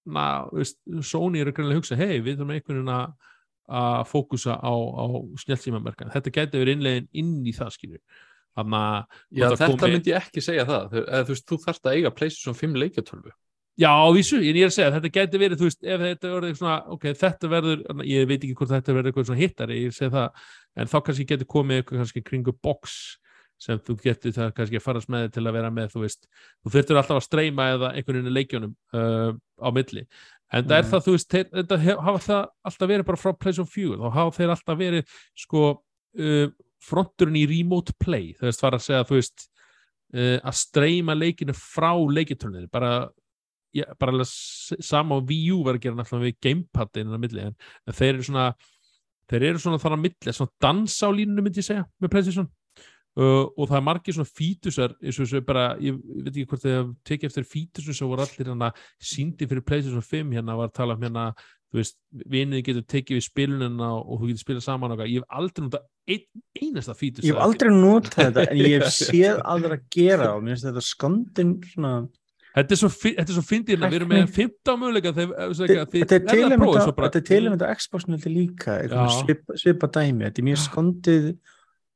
na, 0.08 0.24
víst, 0.54 0.78
Sony 1.04 1.42
er 1.42 1.50
að 1.50 1.58
greinlega 1.58 1.78
að 1.78 1.82
hugsa, 1.82 1.98
hei, 2.00 2.18
við 2.24 2.38
þurfum 2.38 2.54
einhvern 2.56 2.80
veginn 2.80 2.94
að 2.96 3.34
að 3.68 4.06
fókusa 4.08 4.54
á, 4.64 4.72
á 4.72 5.04
snjálfsímamerkan 5.42 6.08
þetta 6.14 6.30
gæti 6.32 6.56
verið 6.62 6.78
innlegin 6.78 7.08
inn 7.20 7.34
í 7.44 7.52
það 7.52 7.74
skilur 7.74 8.22
þannig 8.56 8.78
að 8.78 9.18
Já, 9.42 9.44
þetta 9.52 9.68
komi- 9.74 9.92
myndi 9.92 10.12
ég 10.14 10.22
ekki 10.22 10.42
segja 10.42 10.64
það. 10.68 10.96
Eða, 11.02 11.20
þú 11.28 11.34
veist, 11.34 11.46
þú 11.50 11.58
þarft 11.66 11.84
að 11.90 11.98
eiga 11.98 12.12
PlayStation 12.16 12.56
5 12.58 12.78
leikjatölvu. 12.82 13.34
Já, 13.78 13.90
á 13.94 14.08
vísu, 14.10 14.38
en 14.40 14.56
ég 14.58 14.64
er 14.64 14.70
að 14.72 14.74
segja, 14.74 14.94
þetta 14.96 15.10
gæti 15.14 15.38
verið, 15.38 15.60
þú 15.60 15.68
veist, 15.68 15.84
ef 15.84 16.00
þetta 16.02 16.30
verður 16.32 16.56
svona, 16.58 16.78
ok, 16.96 17.04
þetta 17.20 17.50
verður, 17.52 17.84
ég 18.08 18.26
veit 18.26 18.40
ekki 18.40 18.56
hvort 18.58 18.72
þetta 18.72 18.96
verður 18.96 19.12
eitthvað 19.12 19.28
svona 19.28 19.42
hittari, 19.44 19.76
ég 19.84 19.94
segi 19.94 20.10
það, 20.16 20.48
en 20.74 20.90
þá 20.90 20.96
kannski 21.06 21.26
getur 21.28 21.50
komið 21.54 21.82
eitthvað 21.82 22.02
kannski 22.02 22.24
kringu 22.26 22.54
box 22.58 22.96
sem 23.58 23.78
þú 23.82 23.96
getur 24.04 24.32
það 24.36 24.52
kannski 24.56 24.78
að 24.78 24.84
farast 24.84 25.08
með 25.10 25.28
til 25.34 25.42
að 25.48 25.56
vera 25.58 25.70
með, 25.74 25.88
þú 25.94 26.02
veist, 26.04 26.28
þú 26.62 26.72
þurftur 26.76 27.00
alltaf 27.00 27.18
að 27.18 27.26
streyma 27.26 27.66
eða 27.74 27.90
einhvern 27.98 28.18
veginn 28.20 28.30
í 28.30 28.36
leikjunum 28.38 28.74
uh, 28.94 29.32
á 29.58 29.68
milli, 29.74 30.04
en 30.52 30.64
það 30.64 30.76
er 30.78 30.84
Mhm. 30.84 30.90
það, 30.92 31.04
þú 31.08 31.14
veist, 31.16 31.28
þeir, 31.34 31.46
þetta 31.58 31.78
hef- 31.82 32.02
hafa 32.06 32.22
það 32.28 32.42
alltaf 32.70 32.88
verið 32.94 33.06
bara 33.10 33.22
frá 33.24 33.32
PlayStation 33.34 33.66
4, 33.74 33.98
þá 33.98 34.08
hafa 34.18 34.36
þeir 34.38 34.54
alltaf 34.54 34.78
verið, 34.78 35.14
sko, 35.44 35.62
uh, 36.18 36.48
fronturinn 36.88 37.40
í 37.42 37.46
remote 37.50 37.92
play, 37.98 38.32
þú 38.38 38.46
veist, 38.46 38.60
fara 38.62 38.78
að 38.78 38.86
segja, 38.86 39.04
þú 39.10 39.18
veist, 39.18 39.48
uh, 40.14 40.38
að 40.46 40.54
streyma 40.62 41.18
leikinu 41.18 41.52
frá 41.58 41.90
leikitölunni, 41.98 42.70
bara 42.70 42.92
já, 43.74 43.84
bara 44.00 44.22
sama 44.24 45.18
á 45.18 45.26
Wii 45.28 45.50
U 45.52 45.64
var 45.66 45.74
að 45.76 45.82
gera 45.84 45.98
náttúrulega 45.98 46.30
við 46.30 46.38
gamepadin 46.46 47.10
á 47.12 47.18
milli 47.20 47.42
en, 47.44 47.56
en 47.86 47.92
þeir 47.98 48.14
eru 48.14 48.22
svona 48.30 48.46
þeir 49.28 49.42
eru 49.50 49.58
svona 49.60 49.76
þar 49.82 49.92
á 49.92 49.98
milli, 50.00 50.32
svona 50.32 50.54
dansa 50.64 51.04
á 51.04 51.12
línunum 51.12 51.44
myndi 51.44 51.60
ég 51.60 51.66
segja, 51.66 51.84
með 52.00 52.10
PlayStation 52.14 52.48
uh, 53.16 53.44
og 53.48 53.68
það 53.68 53.76
er 53.80 53.86
margir 53.88 54.16
svona 54.16 54.32
fítusar 54.40 54.96
eins 55.00 55.18
og 55.18 55.26
þessu 55.26 55.44
bara, 55.46 55.68
ég, 55.82 55.96
ég 55.96 56.26
veit 56.26 56.34
ekki 56.34 56.48
hvort 56.52 56.64
þeir 56.64 56.90
tekið 57.08 57.30
eftir 57.30 57.48
fítusum 57.48 57.96
sem 57.96 58.10
voru 58.10 58.24
allir 58.26 58.50
hérna 58.52 58.72
síndi 59.00 59.48
fyrir 59.48 59.64
PlayStation 59.64 60.04
5 60.04 60.36
hérna 60.38 60.58
var 60.58 60.70
að 60.70 60.76
tala 60.80 60.98
um 60.98 61.06
hérna 61.06 61.30
þú 61.68 61.82
veist, 61.82 61.98
vinið 62.32 62.62
getur 62.64 62.84
tekið 62.88 63.18
við 63.18 63.26
spilunina 63.26 63.90
og 63.98 64.22
þú 64.22 64.30
getur 64.30 64.44
spilað 64.44 64.64
saman 64.64 64.94
og 64.94 64.96
eitthvað. 64.96 65.10
ég 65.12 65.24
hef 65.24 65.40
aldrei 65.40 65.64
notað 65.66 65.82
ein, 66.08 66.22
einasta 66.62 66.94
fítus 66.96 67.26
ég 67.26 67.34
hef 67.34 67.42
aldrei 67.44 67.74
notað 67.74 68.30
þetta 68.30 68.46
en 68.46 68.62
ég 68.62 68.78
hef 68.78 68.94
séð 69.10 69.42
aðra 69.44 69.82
gera 69.92 70.30
og 70.36 70.46
mér 70.46 70.56
finnst 70.56 70.70
þetta 70.70 70.86
skondin 70.88 71.58
svona 71.74 71.92
Þetta 72.58 72.74
er 72.74 72.78
svo, 72.80 72.88
svo 72.90 73.42
fyndið, 73.44 73.74
hérna, 73.76 73.88
við 73.92 73.98
erum 74.00 74.08
með 74.10 74.30
15 74.34 74.78
möguleika 74.80 75.10
þið 75.14 75.32
þetta 75.94 76.16
er 76.16 76.32
að 76.40 76.54
um 76.56 76.64
um 77.52 77.54
þetta 77.54 77.68
Xbox 77.78 78.06
nöldi 78.08 78.32
líka 78.32 78.78
svipa, 79.60 79.90
dæmi. 79.94 80.24
Þetta 80.24 80.42
er 80.42 80.46
mjög 80.48 80.62
skondið 80.64 81.28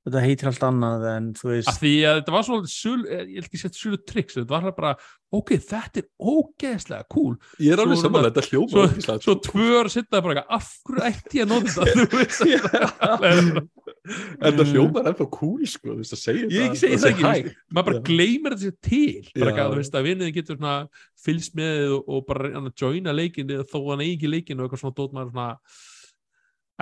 þetta 0.02 0.22
heitir 0.24 0.48
allt 0.50 0.64
annað 0.66 1.04
en 1.12 1.26
þú 1.38 1.48
af 1.48 1.52
veist 1.52 1.76
því 1.78 1.92
að 2.08 2.16
þetta 2.18 2.34
var 2.34 2.46
svona 2.46 2.70
sul, 2.72 3.00
eh, 3.06 3.20
ég 3.22 3.36
vil 3.36 3.44
ekki 3.46 3.60
setja 3.60 3.78
sulu 3.78 3.98
tricks 4.02 4.38
þetta 4.38 4.56
var 4.56 4.74
bara, 4.74 4.92
ok, 5.32 5.52
þetta 5.62 6.02
er 6.02 6.08
ógeðslega 6.18 7.06
cool. 7.14 7.36
Ég 7.62 7.76
er 7.76 7.82
alveg 7.84 8.00
samanlega, 8.00 8.32
þetta 8.34 8.50
hljóma 8.50 8.72
svo, 8.72 8.86
svo 9.06 9.18
sko. 9.20 9.36
tvö 9.46 9.68
ára 9.78 9.92
sitta 9.94 10.22
bara, 10.24 10.42
eitthvað, 10.42 10.56
af 10.58 10.66
hverju 10.88 11.04
ætti 11.12 11.38
ég 11.38 11.46
að 11.46 11.52
nota 11.54 11.70
þetta? 11.78 12.02
Þú 12.12 12.18
veist 12.18 13.70
Þetta 14.02 14.64
hljómar 14.66 15.08
ennþá 15.12 15.28
cool 15.30 15.62
sko, 15.70 15.92
þú 15.92 16.00
veist 16.00 16.16
að 16.16 16.20
segja 16.24 16.46
Ég 16.50 16.72
þetta, 16.72 16.80
segi 16.80 16.96
að 16.96 16.98
það 16.98 17.04
segja 17.06 17.32
ekki, 17.36 17.54
maður 17.70 17.88
bara 17.88 18.00
gleymir 18.08 18.56
þetta 18.56 18.64
sér 18.64 18.76
til 18.82 19.22
bara 19.22 19.44
Já. 19.44 19.52
eitthvað, 19.52 19.70
þú 19.70 19.78
veist 19.78 19.94
að 19.94 20.06
vinniðin 20.08 20.34
getur 20.34 20.58
svona 20.58 20.74
fylgst 21.22 21.54
með 21.60 21.72
þið 21.76 21.94
og, 21.94 22.10
og 22.10 22.24
bara 22.26 22.50
að 22.58 22.70
joina 22.82 23.14
leikin 23.14 23.52
þó 23.70 23.78
hann 23.92 24.02
eigi 24.02 24.16
ekki 24.16 24.32
leikin 24.32 24.58
og 24.58 24.66
eitthvað 24.66 24.82
svona 24.82 24.98
dót 24.98 25.14
maður 25.14 25.30
svona 25.36 25.48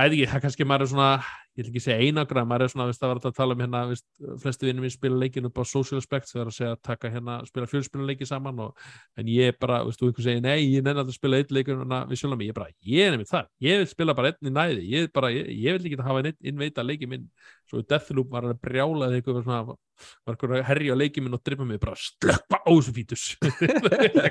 æði 0.00 0.20
ekki, 0.20 0.32
það 0.32 0.44
kannski 0.46 0.68
maður 0.68 0.86
er 0.86 0.92
svona 0.94 1.12
ég 1.58 1.66
vil 1.66 1.72
ekki 1.72 1.82
segja 1.82 2.06
einagra, 2.06 2.44
maður 2.46 2.64
er 2.64 2.72
svona 2.72 2.86
veist, 2.88 3.02
að 3.02 3.10
vera 3.10 3.30
að 3.30 3.36
tala 3.36 3.56
um 3.56 3.62
hérna, 3.64 3.80
veist, 3.90 4.06
flesti 4.42 4.68
vinnum 4.68 4.86
við 4.86 4.94
spila 4.94 5.18
leikin 5.18 5.48
upp 5.48 5.58
á 5.58 5.64
social 5.66 5.98
aspects, 6.00 6.34
það 6.34 6.42
er 6.42 6.50
að 6.50 6.56
segja 6.56 6.74
að 6.76 6.82
taka 6.86 7.10
hérna 7.10 7.36
spila 7.48 7.68
fjölspilunleiki 7.70 8.28
saman 8.28 8.62
og, 8.66 8.84
en 9.18 9.30
ég 9.30 9.58
bara, 9.60 9.80
veist, 9.88 10.00
þú 10.00 10.10
einhver 10.10 10.26
segir, 10.26 10.44
nei, 10.44 10.58
ég 10.76 10.86
nenni 10.86 11.02
að 11.02 11.12
spila 11.16 11.40
eitt 11.40 11.50
leikur 11.54 11.82
við 11.82 12.22
sjálf 12.22 12.38
mig, 12.38 12.52
ég 12.52 12.56
bara, 12.56 12.70
ég 12.86 13.08
er 13.08 13.16
nefnir 13.16 13.30
það 13.32 13.50
ég 13.66 13.82
vil 13.82 13.90
spila 13.90 14.16
bara 14.16 14.32
einn 14.32 14.50
í 14.50 14.54
næði, 14.54 14.86
ég 14.94 15.10
bara 15.16 15.32
ég, 15.34 15.50
ég 15.66 15.76
vil 15.76 15.90
ekki 15.90 16.06
hafa 16.06 16.22
einn 16.22 16.50
innveita 16.52 16.86
leiki 16.86 17.10
minn. 17.10 17.26
Svo 17.68 17.82
Deathloop 17.86 18.30
var 18.32 18.46
að 18.48 18.56
brjála 18.62 19.10
eitthvað 19.14 19.44
svona, 19.44 19.76
var 20.24 20.34
eitthvað 20.34 20.56
að 20.58 20.64
herja 20.70 20.96
leiki 20.96 21.22
minn 21.22 21.36
og 21.36 21.42
drepa 21.46 21.66
mig 21.66 21.82
bara 21.82 21.98
slökpa 21.98 22.62
á 22.62 22.70
þessu 22.70 22.94
fítus 22.96 23.26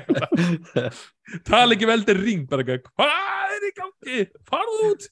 tala 1.48 1.76
ekki 1.76 1.88
veldir 1.88 2.20
ring 2.20 2.44
bara 2.50 2.66
hvað 2.66 3.54
er 3.54 3.68
í 3.68 3.72
gangi? 3.76 4.26
Farðu 4.50 4.90
út 4.90 5.08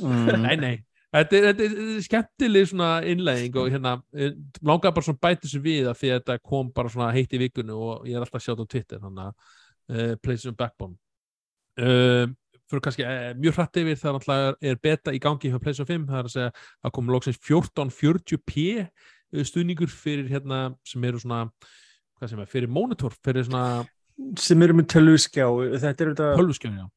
mm, 0.00 0.30
nei, 0.44 0.56
nei, 0.60 0.74
þetta 1.14 1.38
er, 1.38 1.46
þetta 1.48 1.66
er, 1.66 2.02
skemmtileg 2.06 2.68
svona 2.70 2.90
innlegging 3.08 3.58
og 3.60 3.70
hérna 3.72 3.96
eh, 4.14 4.34
langar 4.66 4.94
bara 4.96 5.06
svona 5.06 5.22
bæti 5.22 5.46
þessu 5.46 5.62
við 5.64 5.90
að 5.90 5.98
því 6.02 6.12
að 6.12 6.20
þetta 6.20 6.38
kom 6.52 6.70
bara 6.76 6.92
svona 6.92 7.12
heitt 7.16 7.34
í 7.34 7.42
vikunni 7.42 7.76
og 7.76 8.06
ég 8.08 8.16
er 8.18 8.24
alltaf 8.24 8.40
að 8.40 8.46
sjá 8.46 8.52
þetta 8.52 8.68
á 8.68 8.72
Twitter 8.74 9.02
þannig 9.04 9.24
að 9.24 9.32
uh, 9.90 10.14
PlayStation 10.22 10.58
Backbone. 10.58 10.96
Uh, 11.80 12.30
fyrir 12.70 12.84
kannski 12.84 13.06
uh, 13.06 13.30
mjög 13.40 13.58
hrætt 13.58 13.80
yfir 13.82 13.98
það 13.98 14.16
náttúrulega 14.16 14.54
er 14.70 14.82
beta 14.82 15.14
í 15.14 15.22
gangi 15.22 15.50
hjá 15.50 15.58
PlayStation 15.62 15.90
5, 15.90 16.08
það 16.10 16.20
er 16.20 16.28
að 16.28 16.34
segja 16.34 16.50
að 16.86 16.94
koma 16.96 17.14
loksins 17.14 17.40
1440p 17.42 18.66
eh, 18.80 19.44
stuðningur 19.46 19.90
fyrir 19.92 20.28
hérna 20.30 20.60
sem 20.86 21.06
eru 21.08 21.22
svona 21.22 21.46
hvað 22.20 22.32
sem 22.32 22.42
er, 22.42 22.50
fyrir 22.50 22.70
monitor, 22.70 23.16
fyrir 23.24 23.46
svona 23.48 23.82
sem 24.40 24.62
eru 24.66 24.76
með 24.78 24.86
tölvuskjá 24.94 25.48
þetta 25.80 25.90
er 25.90 26.12
þetta, 26.12 26.30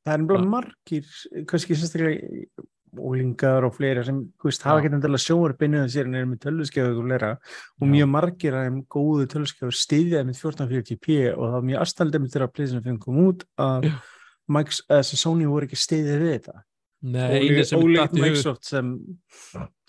það 0.05 0.13
er 0.13 0.27
Já. 0.37 0.45
margir 0.53 1.17
kannski 1.49 1.77
sérstaklega 1.77 2.47
ólingar 2.93 3.65
og 3.65 3.73
fleira 3.73 4.03
sem 4.05 4.19
veist, 4.43 4.61
hafa 4.61 4.77
Já. 4.77 4.83
ekki 4.83 4.91
endilega 4.93 5.23
sjónvarpinnu 5.23 5.79
þess 5.81 6.01
en 6.03 6.17
eru 6.19 6.29
með 6.29 6.41
tölvuskjá 6.45 6.83
og 6.91 7.13
og 7.81 7.87
mjög 7.89 8.11
margir 8.13 8.57
af 8.57 8.67
þeim 8.67 8.83
góðu 8.85 9.29
tölvuskjá 9.33 9.71
stiðja 9.73 10.25
með 10.27 10.41
1440p 10.41 11.21
og 11.33 11.47
það 11.47 11.55
var 11.57 11.65
mjög 11.71 11.85
aðstaldið 11.85 12.21
með 12.21 12.35
þeirra 12.35 12.49
að 12.49 12.53
PlayStation 12.53 12.85
5 12.85 12.99
kom 13.07 13.23
út 13.27 13.47
að. 13.57 13.89
Mike's, 14.51 14.83
uh, 14.91 15.01
Sony 15.03 15.47
voru 15.47 15.67
ekki 15.67 15.79
stiðið 15.79 16.23
við 16.23 16.31
þetta 16.37 16.63
ólíkt 17.03 18.15
Microsoft 18.15 18.67
sem 18.67 18.93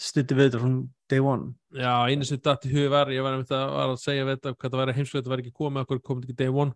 stutti 0.01 0.35
við 0.35 0.48
þetta 0.48 0.61
from 0.62 0.77
day 1.11 1.23
one 1.23 1.52
Já, 1.74 2.06
einu 2.11 2.27
sem 2.27 2.40
datt 2.43 2.66
í 2.66 2.73
hug 2.73 2.90
var, 2.90 3.11
ég 3.15 3.23
var, 3.23 3.39
að, 3.39 3.74
að 3.85 3.94
segja 4.02 4.27
við 4.27 4.39
þetta, 4.39 4.55
hvað 4.59 4.74
það 4.74 4.82
væri 4.82 4.97
heimskulegt, 4.98 5.27
það 5.27 5.35
væri 5.35 5.44
ekki 5.44 5.59
komið, 5.61 5.85
okkur 5.85 6.02
komið 6.09 6.27
ekki 6.27 6.39
day 6.43 6.51
one 6.51 6.74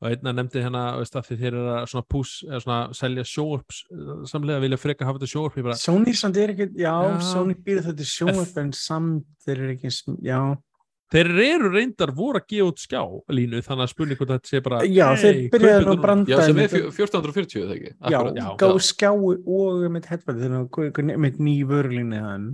og 0.00 0.08
einna 0.08 0.32
nefndi 0.32 0.62
hérna, 0.64 0.82
veist 0.96 1.16
að 1.18 1.26
því 1.28 1.36
þeir 1.42 1.52
eru 1.52 1.64
að 1.76 1.88
svona 1.92 2.06
pús, 2.08 2.30
eða 2.48 2.60
svona 2.64 2.78
selja 2.96 3.24
sjóarps 3.28 3.82
samlega 4.30 4.62
vilja 4.64 4.78
freka 4.80 5.04
hafa 5.04 5.18
þetta 5.20 5.32
sjóarp 5.34 5.58
ég 5.60 5.66
bara, 5.68 5.76
Sony 5.76 6.14
samt 6.16 6.36
er 6.40 6.54
ekki, 6.54 6.70
já, 6.80 6.94
Já. 7.04 7.20
Sony 7.20 7.54
býður 7.54 7.90
þetta 7.90 8.06
sjónvarp 8.14 8.56
en 8.64 8.72
samt 8.72 9.26
þeir 9.44 9.58
eru 9.58 9.74
ekki, 9.76 9.92
já 10.24 10.40
þeir 11.10 11.30
eru 11.42 11.68
reyndar 11.74 12.12
voru 12.14 12.38
að 12.38 12.46
gefa 12.52 12.68
út 12.70 12.78
skjá 12.80 13.00
línu, 13.34 13.60
þannig 13.66 13.82
að 13.84 13.90
spurning 13.90 14.18
hvort 14.20 14.30
þetta 14.30 14.46
sé 14.52 14.60
bara 14.62 14.80
Já, 14.86 15.06
þeir 15.18 15.34
"Hey, 15.34 15.48
byrjaði 15.50 15.60
kaupið 15.60 15.84
nú 15.84 15.90
að 15.90 15.96
núna." 15.96 16.02
branda 16.06 16.30
Já, 16.30 16.36
sem 16.46 16.56
er 16.56 16.62
einmitt- 16.62 16.70
fjó- 16.70 16.92
1440 16.94 17.62
eða 17.66 17.74
ekki? 17.76 17.90
Já, 17.90 18.18
Akkurat. 18.20 18.36
já. 18.40 18.48
gáðu 18.62 18.80
skjái 18.88 19.10
og 19.58 19.90
með 19.90 20.04
headband 20.06 20.40
þannig 20.40 20.70
að 20.70 21.18
með 21.26 21.40
ný 21.40 21.56
vörlínu 21.66 22.20
þann 22.24 22.46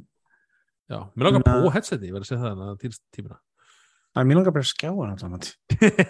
Já, 0.89 0.99
mér 1.15 1.25
langar 1.29 1.43
prófa 1.45 1.73
headseti, 1.77 2.07
ég 2.09 2.15
verði 2.17 2.25
að 2.25 2.31
segja 2.33 2.43
það 2.43 2.51
þannig 2.57 2.71
að 2.73 2.81
týrst 2.81 3.03
tímina 3.13 3.39
Það 4.17 4.23
er 4.23 4.29
mér 4.31 4.39
langar 4.39 4.55
að 4.57 4.69
skjáa 4.71 4.93
hann 4.97 5.19
saman 5.21 5.43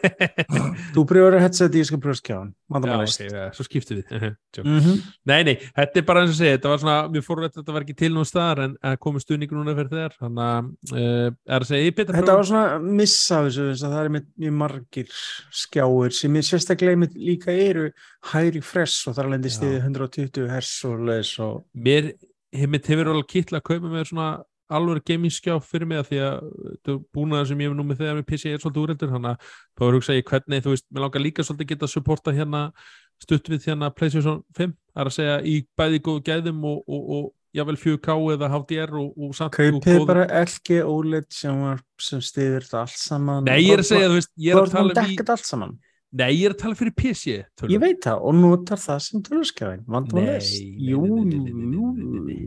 Þú 0.95 1.03
pröfur 1.11 1.35
að 1.35 1.41
headset, 1.43 1.74
ég 1.74 1.87
skal 1.89 1.99
pröfa 1.99 2.20
skjáan 2.20 2.53
Já, 2.53 2.69
Vandamál 2.77 3.01
ok, 3.01 3.09
list 3.09 3.23
ja, 3.24 3.47
svo 3.57 3.66
skiptum 3.66 3.99
við 3.99 4.12
Joke. 4.55 4.62
Mhm. 4.70 5.01
Nei, 5.27 5.41
nei, 5.49 5.55
þetta 5.74 6.01
er 6.01 6.07
bara 6.07 6.23
eins 6.23 6.31
og 6.37 6.39
segja, 6.39 6.55
þetta 6.55 6.70
var 6.70 6.83
svona, 6.85 6.95
mjög 7.16 7.27
fórrætt 7.27 7.51
að 7.51 7.59
þetta 7.65 7.74
var 7.74 7.87
ekki 7.87 7.97
til 7.99 8.12
nú 8.15 8.24
staðar 8.28 8.62
en 8.62 8.78
að 8.87 8.97
komið 9.03 9.27
stuðningur 9.27 9.59
núna 9.59 9.74
fyrir 9.81 9.93
þeir, 9.97 10.16
þannig 10.23 10.47
að 10.47 10.70
uh, 10.95 11.35
er 11.35 11.66
að 11.66 11.69
segja, 11.73 11.89
ég 11.89 11.99
betur 11.99 12.19
Þetta 12.20 12.39
var 12.39 12.49
svona 12.53 12.81
missa 13.03 13.41
af 13.41 13.49
þessu, 13.49 13.69
þess 13.73 13.87
að 13.89 13.97
það 13.97 14.05
er 14.05 14.15
með 14.16 14.33
mjög 14.47 14.59
margir 14.62 15.20
skjáir 15.65 16.19
sem 16.23 16.39
ég 16.39 16.51
sérstaklega 16.53 16.95
einmitt 16.97 17.16
líka 17.19 17.59
eru 17.66 17.89
hægri 18.31 18.62
fress 18.62 19.07
og 19.11 19.19
þar 19.19 19.35
lendi 19.35 19.51
Já. 19.51 19.59
stiði 19.59 19.83
120 19.83 20.51
hers 20.55 20.74
og 20.87 21.07
leis 21.11 21.35
og 21.43 21.65
mér, 21.74 22.12
hefur 22.55 23.12
alveg 23.16 23.33
kittla 23.35 23.62
að 23.62 23.73
kaupa 23.73 23.91
mér 23.91 24.15
svona 24.15 24.31
alveg 24.73 25.03
gamingskjá 25.07 25.57
fyrir 25.63 25.89
mig 25.91 26.01
að 26.03 26.11
því 26.11 26.21
að 26.27 26.37
þetta 26.67 26.97
búnaður 27.15 27.51
sem 27.51 27.63
ég 27.63 27.71
hef 27.71 27.77
nú 27.79 27.87
með 27.87 28.01
þegar 28.03 28.19
með 28.19 28.29
PC 28.31 28.53
er 28.53 28.63
svolítið 28.63 28.85
úreldur 28.85 29.13
þannig 29.15 29.33
að 29.33 29.51
þá 29.77 29.87
er 29.87 29.97
hugsa 29.99 30.17
ég 30.17 30.29
hvernig 30.31 30.65
þú 30.65 30.75
veist, 30.75 30.87
mér 30.91 31.05
langar 31.07 31.25
líka 31.25 31.47
svolítið 31.47 31.71
geta 31.73 31.87
að 31.87 31.95
supporta 31.95 32.35
hérna 32.37 32.63
stutt 33.23 33.51
við 33.53 33.69
hérna 33.71 33.91
PlayStation 33.95 34.43
5 34.59 34.75
það 34.75 35.03
er 35.05 35.11
að 35.11 35.17
segja 35.17 35.37
í 35.47 35.57
bæði 35.79 36.03
góðu 36.09 36.25
gæðum 36.27 36.65
og, 36.69 36.83
og, 36.87 37.11
og 37.17 37.27
jável 37.57 37.79
4K 37.81 38.17
eða 38.35 38.51
HDR 38.53 38.95
og, 39.01 39.11
og 39.17 39.35
samt 39.39 39.55
og 39.55 39.59
kaupið 39.61 40.01
góðu- 40.01 40.09
bara 40.11 40.27
LG 40.43 40.81
OLED 40.85 41.29
sem, 41.33 41.63
sem 42.03 42.23
stiður 42.25 42.67
þetta 42.67 42.83
allt 42.85 43.01
saman 43.01 43.49
Nei, 43.49 43.61
ég 43.65 43.77
er 43.79 43.85
að 43.85 43.91
segja, 43.93 44.11
þú 44.11 44.19
veist, 44.21 44.33
ég 44.37 44.53
er 44.53 44.63
að 44.63 44.77
tala 44.77 45.07
um 45.07 45.71
í, 45.71 45.75
Nei, 46.17 46.29
ég 46.39 46.47
er 46.49 46.55
að 46.55 46.61
tala 46.63 46.77
fyrir 46.79 46.95
PC 46.97 47.33
tölvu. 47.59 47.73
Ég 47.75 47.81
veit 47.83 48.05
það 48.07 48.23
og 48.29 48.37
notar 48.39 48.81
það 48.81 49.01
sem 49.05 49.25
Vandamál 49.91 50.23
Nei, 50.23 50.39
nei, 50.87 51.41
nei, 51.43 52.21
nei, 52.27 52.39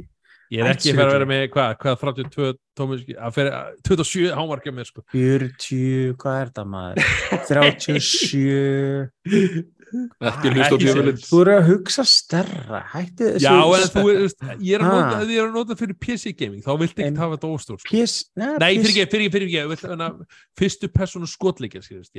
Ég 0.50 0.64
er 0.64 0.68
ekki 0.72 0.94
að 0.94 0.98
fara 0.98 1.12
að 1.12 1.14
vera 1.14 1.26
með, 1.30 1.42
hvað, 1.54 1.72
hvað 1.84 1.98
32 2.02 2.54
tómur, 2.80 3.02
að 3.22 3.36
fyrir 3.36 3.58
27 3.86 4.32
hámarkja 4.34 4.72
mér, 4.74 4.88
sko. 4.90 5.04
40, 5.14 6.16
hvað 6.24 6.38
er 6.40 6.50
það 6.56 6.72
maður? 6.74 7.12
37 7.52 9.79
Ekki 10.30 10.52
hlust 10.54 10.74
á 10.74 10.78
djöfulinn. 10.80 11.20
Þú 11.26 11.40
eru 11.44 11.54
að 11.56 11.68
hugsa 11.70 12.06
stærra. 12.08 12.82
Hætti 12.94 13.28
þessu 13.36 13.44
Já, 13.46 13.54
en 13.80 13.92
þú 13.96 14.04
veist, 14.10 14.46
ég 14.62 14.78
er 14.78 14.86
að 14.86 14.94
nota, 14.94 15.20
ég 15.26 15.42
er 15.42 15.48
að 15.48 15.58
nota 15.58 15.78
fyrir 15.80 15.98
PC 16.06 16.34
gaming, 16.38 16.62
þá 16.66 16.72
viltu 16.84 17.04
En- 17.04 17.10
ekki 17.14 17.22
hafa 17.24 17.38
þetta 17.38 17.52
óstór, 17.56 17.82
sko. 17.82 17.90
Nei, 18.62 18.72
fyrir 18.80 18.94
ekki, 18.94 19.08
fyrir 19.14 19.28
ekki, 19.28 19.42
fyrir 19.42 19.50
ekki, 19.50 20.30
fyrstu 20.60 20.92
personu 20.94 21.30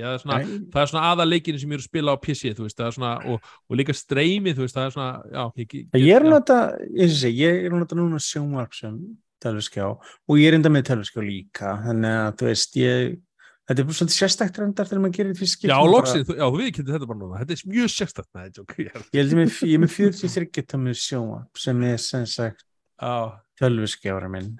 já, 0.00 0.06
það 0.10 0.14
er 0.14 0.22
svona, 0.24 0.38
Nei, 0.40 0.58
það 0.72 0.82
er 0.82 0.92
svona 0.92 1.06
aðaleikinu 1.14 1.60
sem 1.60 1.70
ég 1.70 1.78
er 1.78 1.82
að 1.84 1.88
spila 1.88 2.14
á 2.14 2.16
PC, 2.20 2.52
þú 2.56 2.66
veist, 2.66 2.78
það 2.78 2.86
er 2.90 2.98
svona, 2.98 3.14
og, 3.30 3.50
og 3.70 3.80
líka 3.80 3.96
streymi, 3.96 4.54
þú 4.54 4.66
veist, 4.66 4.76
það 4.76 4.86
er 4.86 4.94
svona, 4.96 5.10
já, 5.30 5.42
ég, 5.60 5.74
ég, 5.74 5.88
Ég 6.00 6.14
er 6.16 6.26
að 6.26 6.34
nota, 6.34 6.60
ég, 6.96 7.10
sé, 7.14 7.32
ég 7.34 7.64
er 7.66 7.74
að 7.74 7.82
nota 7.84 7.98
núna 7.98 8.20
sjónvarp 8.22 8.74
sem 8.76 9.00
tölvskjá 9.40 9.86
og 9.90 10.38
ég 10.38 10.50
er 10.50 10.58
enda 10.58 10.72
með 10.72 10.88
tölvskjá 10.90 11.24
líka. 11.24 11.74
Þannig 11.86 12.16
að 12.20 12.32
þú 12.40 12.48
veist, 12.50 12.76
ég 12.80 13.18
þetta 13.70 13.82
er 13.84 13.86
bara 13.88 13.96
svolítið 14.00 14.16
sérstækt 14.18 14.58
reyndar 14.60 14.88
þegar 14.90 15.02
maður 15.04 15.16
gerir 15.20 15.36
því 15.38 15.48
skipt 15.52 15.70
Já, 15.70 15.76
loksins, 15.86 16.26
þú- 16.28 16.36
já, 16.40 16.46
þú 16.50 16.60
viðkynnt 16.60 16.90
þetta 16.90 17.08
bara 17.12 17.20
núna, 17.20 17.40
þetta 17.44 17.54
er 17.56 17.62
mjög 17.70 17.92
nei, 18.34 18.48
tjók, 18.56 18.74
ég 18.82 18.90
er, 18.90 19.04
Ég 19.14 19.20
held 19.22 19.36
með, 19.38 19.54
ég 19.70 19.76
er 19.78 19.82
með 19.84 19.94
43 19.94 20.66
tómið 20.74 20.98
sjónvarp 21.04 21.62
sem 21.64 21.84
er 21.90 22.02
sem 22.02 22.26
sagt 22.26 22.66
já, 22.66 23.14
tölvskjára 23.62 24.28
minn 24.32 24.50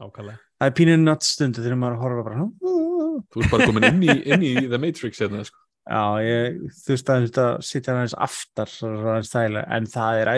nákvæmlega. 0.00 0.40
Það 0.56 0.70
er 0.70 0.74
pínu 0.76 0.96
nattstundu 1.02 1.62
þegar 1.64 1.78
maður 1.80 2.00
horfa 2.02 2.24
bara 2.26 2.40
"Hm, 2.40 3.22
Þú 3.32 3.42
ert 3.42 3.50
bara 3.52 3.66
komin 3.68 3.86
inn 3.88 4.02
í, 4.04 4.14
inn 4.28 4.42
í 4.44 4.50
The 4.68 4.78
Matrix 4.80 5.20
hérna, 5.22 5.44
sko. 5.44 5.56
Já, 5.86 6.02
ég, 6.26 6.56
þú 6.82 6.92
veist 6.92 7.10
að 7.12 7.26
þetta 7.28 7.44
sitja 7.62 7.92
aðeins 7.94 8.14
aftar 8.26 8.68
svo 8.72 8.88
aðeins 9.06 9.30
þægilega, 9.32 9.66
en 9.76 9.86
það 9.92 10.20
er 10.22 10.30
æ, 10.32 10.36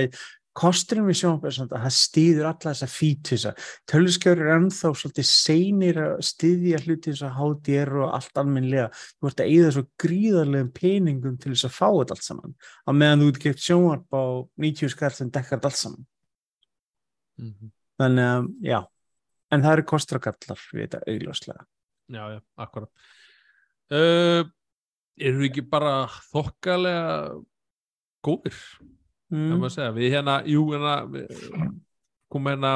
kosturinn 0.58 1.06
við 1.06 1.14
er 1.14 1.20
svona 1.54 1.78
að 1.78 1.84
það 1.84 1.94
stýður 1.96 2.48
alla 2.48 2.72
þessa 2.72 2.88
fítusa 2.90 3.52
tölvuskjár 3.90 4.42
er 4.42 4.52
ennþá 4.56 4.90
svolítið 4.98 5.28
seinir 5.30 6.00
að 6.02 6.14
styðja 6.28 6.82
hluti 6.84 7.12
eins 7.12 7.22
og 7.26 7.38
HDR 7.38 7.94
og 8.02 8.12
allt 8.18 8.42
almennlega, 8.42 8.88
þú 9.18 9.30
ert 9.30 9.42
að 9.44 9.54
eyða 9.54 9.72
svo 9.76 9.84
gríðarlegum 10.02 10.70
peningum 10.74 11.38
til 11.38 11.54
þess 11.54 11.68
að 11.68 11.76
fá 11.78 11.86
þetta 11.86 12.16
allt 12.16 12.26
saman, 12.26 12.54
á 12.58 12.90
meðan 12.90 13.24
þú 13.24 13.30
ert 13.32 13.42
gett 13.46 13.64
sjónvarp 13.64 14.18
á 14.18 14.24
90 14.66 14.94
skall 14.94 15.14
sem 15.14 15.32
dekkar 15.32 15.58
þetta 15.58 15.72
allt 15.72 15.82
saman. 15.82 16.06
Mhm. 17.38 17.72
þannig 17.98 18.28
að, 18.28 18.46
já. 18.62 18.78
En 19.50 19.62
það 19.64 19.72
eru 19.72 19.84
kostur 19.90 20.18
og 20.18 20.22
gallar 20.26 20.60
við 20.74 20.84
þetta 20.84 21.00
augljóslega. 21.08 21.64
Já, 22.08 22.22
já, 22.34 22.40
akkurat. 22.58 22.90
Uh, 23.88 24.44
eru 25.18 25.40
við 25.40 25.48
ekki 25.48 25.64
bara 25.70 25.92
þokkalega 26.28 27.40
góðir, 28.24 28.58
mm. 29.32 29.94
við 29.96 30.14
hérna, 30.16 30.36
jú, 30.48 30.64
hérna, 30.72 30.94
við 31.12 31.26
komum 32.32 32.52
hérna 32.52 32.72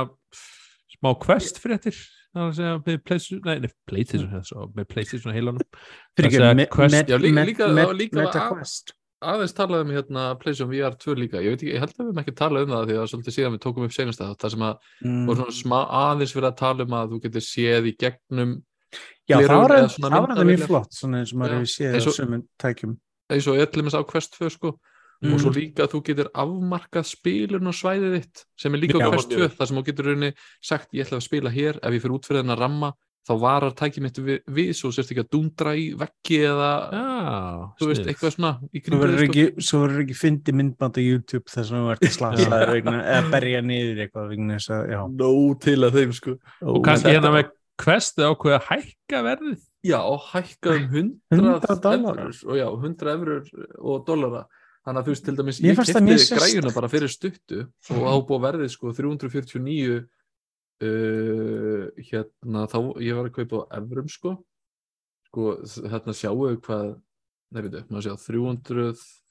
smá 0.92 1.12
quest 1.22 1.60
fréttir, 1.62 1.96
það 2.32 2.48
að 2.48 2.56
segja, 2.58 2.80
með 2.86 2.98
PlayStation, 3.08 3.44
nei, 3.46 3.58
nei, 3.64 3.70
PlayStation, 3.90 4.32
mm. 4.32 4.74
með 4.78 4.90
PlayStation 4.92 5.36
heilanum. 5.36 5.62
líka- 8.00 8.90
aðeins 9.22 9.54
talað 9.54 9.84
um 9.84 9.92
hérna 9.94 10.24
PlayStation 10.40 10.70
VR 10.72 10.96
2 10.98 11.14
líka, 11.18 11.40
ég 11.42 11.54
veit 11.54 11.62
ekki, 11.62 11.72
ég 11.76 11.82
held 11.82 11.92
að 11.92 12.00
við 12.00 12.08
hefum 12.08 12.20
ekki 12.22 12.34
talað 12.38 12.66
um 12.66 12.72
það 12.74 12.88
því 12.88 12.96
að 12.98 13.08
svolítið 13.12 13.36
síðan 13.36 13.54
við 13.54 13.62
tókum 13.62 13.86
upp 13.86 13.94
senast 13.94 14.22
það, 14.22 14.32
það 14.42 14.54
sem 14.54 14.64
að 14.66 14.76
Mm. 15.02 15.26
voru 15.28 15.38
svona 15.38 15.56
smá 15.58 15.78
aðeins 16.02 16.34
verið 16.36 16.48
að 16.50 16.56
tala 16.62 16.86
um 16.86 16.96
að 16.98 17.12
þú 17.12 17.20
getur 17.26 17.44
séð 17.46 17.86
í 17.86 17.94
gegnum 18.02 18.54
Já, 19.30 19.36
það 19.38 19.60
var 19.62 19.76
þetta 19.78 20.46
mjög 20.50 20.66
flott, 20.66 20.92
svona 20.92 21.20
eins 21.22 21.32
og 21.32 21.38
maður 21.40 21.54
hefur 21.56 21.70
séð 21.72 21.94
á 21.94 22.10
sumum 22.12 22.42
tækjum. 22.58 22.96
eins 23.30 23.46
og 23.48 23.60
allir 23.62 23.94
á 23.94 24.02
Quest 24.04 24.34
2 24.38 24.50
sko 24.50 24.72
Mm. 25.23 25.35
og 25.36 25.39
svo 25.44 25.53
líka 25.55 25.85
að 25.86 25.93
þú 25.94 26.03
getur 26.09 26.28
afmarkað 26.35 27.07
spilun 27.07 27.70
á 27.70 27.73
svæðið 27.78 28.15
þitt 28.19 28.40
sem 28.59 28.74
er 28.74 28.81
líka 28.82 28.99
Já. 28.99 29.07
Quest 29.12 29.31
2 29.31 29.49
þar 29.55 29.69
sem 29.70 29.78
þú 29.78 29.85
getur 29.86 30.09
rauninni 30.11 30.31
sagt 30.59 30.93
ég 30.99 31.07
ætla 31.07 31.20
að 31.20 31.27
spila 31.28 31.53
hér 31.55 31.78
ef 31.78 31.94
ég 31.94 32.03
fyrir 32.03 32.16
út 32.16 32.27
fyrir 32.27 32.43
þennan 32.43 32.59
ramma 32.59 32.90
þá 33.23 33.32
varar 33.39 33.74
tækið 33.78 34.03
mitt 34.03 34.16
við, 34.19 34.39
við 34.51 34.70
svo 34.74 34.90
sérst 34.90 35.12
ekki 35.15 35.23
að 35.23 35.28
dundra 35.31 35.77
í 35.78 35.85
veggi 35.94 36.40
eða 36.43 36.70
Já, 36.90 37.05
þú 37.78 37.89
veist, 37.93 38.09
eitthvað 38.11 38.32
svona 38.35 38.51
í 38.74 38.82
Svo 38.82 38.99
verður 38.99 39.20
sko. 39.20 39.27
ekki, 39.28 39.44
svo 39.62 39.82
verður 39.85 40.03
ekki 40.03 40.16
fyndi 40.19 40.55
myndband 40.59 40.99
á 40.99 41.03
YouTube 41.07 41.47
þess 41.53 41.70
að 41.70 41.77
þú 41.85 41.93
ert 41.94 42.07
að 42.09 42.16
slasa 42.16 42.59
vegna, 42.73 42.94
eða 43.12 43.28
berja 43.36 43.61
niður 43.62 44.01
eitthvað 44.07 44.32
vegna 44.35 44.57
þess 44.59 44.73
að, 44.74 44.82
já. 44.90 45.01
Nóg 45.23 45.53
til 45.62 45.77
að 45.86 46.01
þeim 46.01 46.16
sko 46.19 46.35
Og 46.66 46.81
kannski 46.89 47.15
hérna 47.15 47.31
með 47.36 47.53
Quest 47.82 48.19
ákveða 48.19 48.59
að 48.59 48.66
hækka 48.73 49.23
verðið 49.28 49.61
Já, 49.86 49.99
og 50.03 50.27
hækkað 50.32 50.82
um 50.99 51.07
100 51.31 51.39
100 51.39 51.78
dollarar. 51.86 52.27
evrur 52.27 52.43
og 52.51 52.59
já, 52.59 52.66
100 52.74 53.15
evrur 53.15 53.47
og 53.78 54.05
dollara 54.07 54.43
þannig 54.82 55.00
að 55.00 55.06
þú 55.06 55.14
veist 55.14 55.24
til 55.26 55.36
dæmis, 55.38 55.60
ég 55.62 55.78
kefti 55.78 56.36
græjuna 56.36 56.72
bara 56.74 56.90
fyrir 56.90 57.12
stuttu 57.12 57.62
og 57.94 58.02
á 58.02 58.14
búið 58.26 58.44
verðið 58.46 58.72
sko 58.74 58.92
349 58.96 60.00
uh, 60.82 61.86
hérna 62.10 62.66
þá 62.70 62.78
ég 63.02 63.18
var 63.18 63.30
að 63.30 63.36
kaupa 63.38 63.62
á 63.62 63.78
evrum 63.78 64.10
sko. 64.10 64.36
Sko 65.30 65.56
hérna 65.88 66.16
sjáu 66.16 66.36
við 66.42 66.60
hvað 66.66 66.92
veitu, 67.52 67.84
maður 67.92 68.09
sjá 68.09 68.14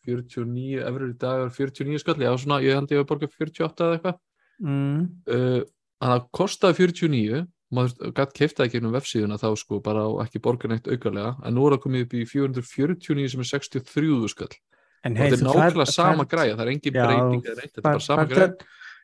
349 0.06 0.82
evrur 0.88 1.14
í 1.14 1.18
dag 1.20 1.46
er 1.46 1.56
49 1.56 2.02
skall, 2.02 2.20
já 2.22 2.32
svona 2.38 2.62
ég 2.64 2.78
held 2.78 2.94
ég 2.94 3.04
að 3.04 3.10
borga 3.12 3.32
48 3.32 3.88
eða 3.88 3.98
eitthvað. 3.98 4.22
Mm. 4.62 5.08
uh, 5.26 5.62
hann 6.02 6.16
að 6.16 6.28
kostaði 6.38 6.86
49 6.86 7.46
maður 7.72 8.12
gætt 8.18 8.34
keiftaði 8.36 8.74
gegnum 8.76 8.94
vefsíðuna 8.96 9.40
þá 9.40 9.48
sko 9.60 9.80
bara 9.84 10.04
á 10.04 10.10
ekki 10.26 10.42
borga 10.44 10.70
neitt 10.70 10.90
aukarlega 10.92 11.38
en 11.48 11.56
nú 11.56 11.66
er 11.66 11.76
það 11.76 11.84
komið 11.86 12.04
upp 12.06 12.16
í 12.20 12.24
449 12.28 13.32
sem 13.32 13.44
er 13.44 13.50
63 13.50 14.32
skall 14.34 14.52
En 15.02 15.16
hey, 15.18 15.32
þetta 15.32 15.40
er 15.40 15.48
nákvæmlega 15.48 15.94
sama 15.96 16.26
græja, 16.30 16.56
það 16.58 16.66
er 16.66 16.72
engin 16.76 16.98
Já, 16.98 17.04
breyting 17.08 17.46
eða 17.46 17.58
neitt, 17.58 17.72
þetta 17.74 17.82
er 17.82 17.88
bara 17.88 18.04
sama 18.06 18.26
græja. 18.30 18.50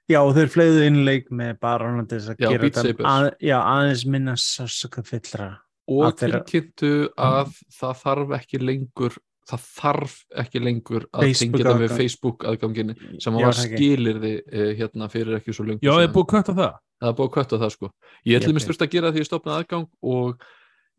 Já, 0.07 0.19
og 0.23 0.33
þeir 0.37 0.51
fleiðu 0.53 0.83
innleik 0.87 1.31
með 1.35 1.55
bara 1.65 1.93
til 2.07 2.19
þess 2.19 2.31
að 2.31 2.43
Já, 2.43 2.49
gera 2.53 2.69
þetta. 2.77 3.13
Að, 3.13 3.29
já, 3.43 3.55
aðeins 3.59 4.03
minna 4.07 4.35
sásuka 4.39 5.03
fyllra. 5.07 5.47
og 5.87 6.03
að 6.03 6.17
tilkynntu 6.19 6.91
að 7.15 7.55
það 7.71 7.99
þarf 8.03 8.31
ekki 8.37 8.59
lengur 8.59 9.13
það 9.47 9.67
þarf 9.77 10.15
ekki 10.43 10.59
lengur 10.59 11.05
að 11.15 11.29
tengja 11.31 11.63
það 11.63 11.77
með 11.79 11.85
aðgang. 11.85 11.99
Facebook 12.01 12.45
aðgangin 12.49 12.93
sem 13.23 13.37
Já, 13.37 13.45
var 13.45 13.55
það 13.55 13.69
skilirði 13.71 14.33
uh, 14.43 14.71
hérna 14.81 15.09
fyrir 15.11 15.37
ekki 15.39 15.55
svo 15.55 15.67
lengur 15.69 15.87
Já, 15.87 15.93
ég 16.01 16.09
er 16.09 16.13
búið 16.13 16.25
að 16.25 16.31
kvötta 16.33 16.55
það. 16.57 16.77
Það 16.97 17.09
er 17.11 17.17
búið 17.17 17.27
að 17.29 17.33
kvötta 17.37 17.59
það 17.61 17.73
sko. 17.75 17.91
Ég 18.27 18.47
Ég 18.47 18.55
mér 18.57 18.65
styrst 18.65 18.83
að 18.83 18.93
gera 18.95 19.11
því 19.13 19.23
ég 19.23 19.29
stopnaði 19.29 19.63
aðgang 19.63 19.87
og 20.11 20.47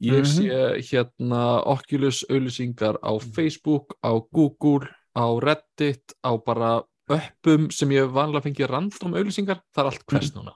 ég 0.02 0.22
Mhm. 0.22 0.24
sé 0.24 0.80
hérna 0.90 1.62
Oculus 1.66 2.24
auðlýsingar 2.30 2.98
á 3.02 3.12
Mhm. 3.18 3.32
Facebook, 3.34 3.96
á 4.04 4.12
Google 4.32 4.88
á 5.16 5.26
Reddit, 5.42 6.14
á 6.24 6.36
bara 6.44 6.82
uppum 7.08 7.70
sem 7.72 7.88
ég 7.90 8.10
vanlega 8.12 8.42
fengi 8.42 8.66
random 8.68 9.14
auðlýsingar, 9.14 9.60
það 9.74 9.78
er 9.78 9.84
allt 9.84 10.06
quest 10.06 10.34
núna. 10.34 10.52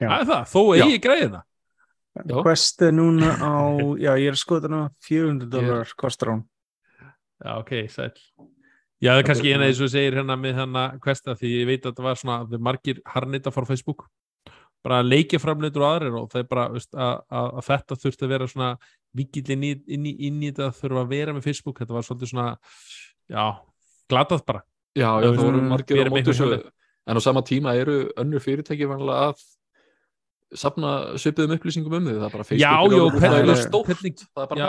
Það 0.00 0.20
er 0.20 0.24
það, 0.24 0.44
þó 0.46 0.76
Já. 0.78 0.84
eigi 0.84 0.98
greiðina 1.00 1.42
Já. 2.26 2.42
Quest 2.42 2.82
er 2.82 2.92
núna 2.92 3.30
á, 3.38 3.78
já, 3.98 4.12
ég 4.16 4.26
er 4.28 4.32
að 4.32 4.44
skoða 4.44 4.62
þetta 4.68 4.90
400 5.02 5.50
dólar 5.50 5.92
kostar 5.96 6.28
hún. 6.30 6.44
Já, 7.44 7.58
ok, 7.58 7.70
sæl 7.88 8.12
Já, 9.00 9.12
það 9.14 9.18
er 9.18 9.22
kannski 9.22 9.50
er- 9.50 9.54
eina 9.58 9.66
eins 9.68 9.80
og 9.80 9.90
segir 9.90 10.14
hérna 10.14 10.34
með 10.36 10.54
hérna 10.58 10.98
Questa 11.00 11.34
því 11.38 11.60
ég 11.62 11.66
veit 11.66 11.82
að 11.84 11.92
þetta 11.92 12.02
var 12.02 12.14
svona 12.16 12.58
margir 12.58 12.98
harnita 13.06 13.52
frá 13.52 13.64
Facebook 13.66 14.08
bara 14.86 15.02
leikjaframleitur 15.02 15.82
og 15.84 15.88
aðrir 15.90 16.16
og 16.20 16.30
það 16.32 16.42
er 16.42 16.48
bara 16.52 16.68
veist, 16.74 16.90
að, 16.94 17.14
að, 17.28 17.50
að 17.60 17.68
þetta 17.68 17.98
þurfti 18.04 18.26
að 18.26 18.32
vera 18.34 18.48
svona 18.52 18.70
vikil 19.18 19.44
inn 19.56 19.66
í, 19.66 20.50
þetta 20.50 20.70
þurfa 20.78 21.04
að 21.04 21.12
vera 21.12 21.34
með 21.36 21.48
Facebook. 21.48 21.82
Þetta 21.82 21.96
var 21.96 22.06
svolítið 22.06 22.32
svona 22.32 22.48
já, 23.28 23.44
glatað 24.12 24.44
bara. 24.48 24.64
Já, 24.98 25.10
já, 25.22 25.28
það 25.28 25.44
voru 25.44 25.62
margir 25.68 26.00
á 26.00 26.10
hjálpið. 26.10 26.66
en 27.08 27.16
á 27.16 27.20
sama 27.24 27.42
tíma 27.46 27.74
eru 27.78 28.00
önnur 28.20 28.42
fyrirtæki 28.44 28.88
vanlega 28.88 29.30
að 29.30 29.46
safna 30.56 30.90
svipiðum 31.20 31.56
upplýsingum 31.58 31.96
um 31.98 32.06
því 32.08 32.14
það 32.16 32.26
er 32.26 32.34
bara 32.34 32.46
Facebook 32.48 32.64
Já, 32.64 32.74
já, 32.88 33.02
hvernig- 33.12 34.22
það 34.24 34.42
er 34.42 34.48
bara 34.48 34.60
Já, 34.60 34.68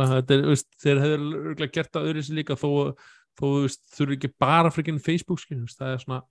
það 0.00 0.32
er, 0.36 0.44
veist, 0.48 0.68
þeir 0.80 1.00
hefur 1.04 1.66
gert 1.74 1.92
það 1.92 2.08
öðru 2.08 2.24
sér 2.24 2.38
líka 2.40 2.56
þó, 2.56 2.70
þó 3.36 3.44
þú 3.44 3.50
þurfi 3.98 4.16
ekki 4.16 4.32
bara 4.40 4.72
frikinn 4.72 5.02
Facebook 5.02 5.42
skil, 5.42 5.60
það 5.68 5.92
er 5.94 6.04
svona 6.04 6.22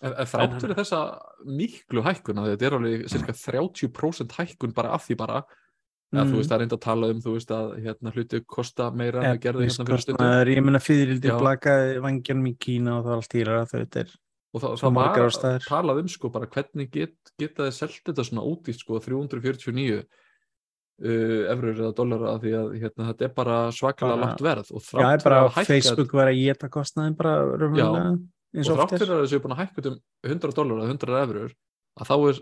En, 0.00 0.12
en 0.14 0.28
þrátt 0.30 0.60
fyrir 0.62 0.76
þessa 0.78 0.98
miklu 1.44 2.02
hækkun 2.06 2.38
að 2.38 2.52
þetta 2.52 2.66
er 2.68 2.76
alveg 2.78 3.08
cirka 3.10 3.32
30% 3.34 4.36
hækkun 4.38 4.74
bara 4.76 4.92
af 4.94 5.08
því 5.08 5.16
bara 5.24 5.40
að 5.42 5.56
Mm. 6.08 6.30
þú 6.32 6.36
veist 6.38 6.48
það 6.48 6.54
er 6.56 6.60
reynd 6.62 6.72
að 6.72 6.80
tala 6.80 7.08
um 7.12 7.18
þú 7.20 7.32
veist 7.34 7.50
að 7.52 7.66
hérna 7.84 8.10
hluti 8.14 8.38
kosta 8.48 8.84
meira 8.96 9.20
en 9.20 9.34
að 9.36 9.40
gerði 9.44 9.66
hérna 9.66 9.84
fyrir 9.84 10.00
stundu 10.00 10.24
Efniskostnaður, 10.24 10.50
ég 10.54 10.62
meina 10.64 10.80
fyririldi 10.80 11.32
blakaði 11.42 11.98
vangjanum 12.00 12.46
í 12.48 12.52
Kína 12.64 12.94
og 12.94 13.02
það 13.04 13.10
var 13.12 13.18
allt 13.20 13.34
dýra 13.34 13.56
þetta 13.68 14.00
er 14.00 14.14
og 14.54 14.62
það, 14.62 14.76
það 14.80 14.94
var 14.96 15.20
ástæður. 15.26 15.66
talað 15.68 16.00
um 16.00 16.08
sko 16.08 16.30
bara 16.32 16.46
hvernig 16.54 16.88
get, 16.96 17.12
geta 17.38 17.66
þið 17.68 17.76
selt 17.76 18.00
þetta 18.08 18.24
svona 18.24 18.46
út 18.48 18.70
í 18.72 18.76
sko 18.78 19.02
349 19.04 19.98
uh, 19.98 21.42
eurur 21.52 21.76
eða 21.76 21.92
dollara 22.00 22.32
því 22.40 22.54
að 22.56 22.72
hérna, 22.80 23.10
þetta 23.12 23.28
er 23.28 23.34
bara 23.36 23.58
svakalega 23.76 24.16
Bara- 24.16 24.30
lágt 24.32 24.44
verð. 24.48 24.72
Og 24.72 24.80
Já, 24.80 24.88
þrátt 24.88 25.04
er 25.04 25.20
fyrir 25.20 25.28
bara 25.28 25.42
að 25.44 25.52
hækka 25.58 25.68
Facebook 25.74 26.12
var 26.22 26.32
að 26.32 26.40
geta 26.40 26.72
kostnaðin 26.72 27.16
bara 27.20 27.36
eins 27.44 28.24
og 28.66 28.72
og 28.74 28.78
þrátt 28.78 28.92
er. 28.92 28.98
fyrir 29.04 29.14
að 29.16 29.22
þessu 29.24 29.36
er 29.38 29.42
búin 29.44 29.54
að 29.56 29.60
hækka 29.62 29.86
um 29.92 29.98
100 30.26 30.56
dólar 30.58 30.82
eða 30.82 30.90
100 30.94 31.20
eurur 31.22 31.52
að 31.98 32.10
þá 32.10 32.16
er, 32.28 32.40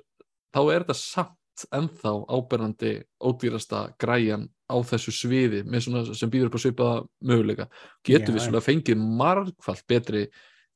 þá 0.57 0.61
er 0.73 0.85
þetta 0.87 0.97
samt 1.01 1.67
ennþá 1.73 2.13
áberandi 2.37 2.91
ódýrasta 3.25 3.79
græjan 3.99 4.49
á 4.69 4.77
þessu 4.85 5.13
sviði 5.15 5.63
svona 5.81 6.03
sem 6.15 6.31
býður 6.31 6.51
upp 6.51 6.59
á 6.59 6.61
svipaða 6.65 6.97
möguleika. 7.25 7.69
Getur 8.05 8.35
Já, 8.35 8.37
við 8.37 8.45
svona 8.45 8.61
fengið 8.61 8.99
margfald 9.01 9.83
betri 9.89 10.27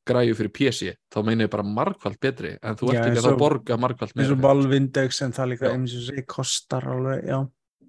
græju 0.09 0.35
fyrir 0.39 0.53
PC 0.57 0.95
þá 1.13 1.19
meina 1.27 1.45
ég 1.45 1.51
bara 1.53 1.63
margfald 1.67 2.17
betri 2.21 2.55
en 2.63 2.75
þú 2.81 2.89
ert 2.95 3.01
ekki 3.03 3.11
eins 3.13 3.25
að 3.27 3.33
og- 3.35 3.37
þá 3.37 3.43
borga 3.43 3.77
margfald 3.79 4.11
eins 4.15 4.17
meira 4.17 4.33
og 4.33 4.39
fyrir. 4.39 4.47
Valve 4.49 4.77
Index 4.81 5.23
en 5.23 5.33
það 5.33 5.51
líka 5.53 5.73
eins 5.75 5.95
og 5.99 6.07
segi 6.09 6.25
kostar 6.27 6.83
alveg, 6.89 7.25
já, 7.29 7.41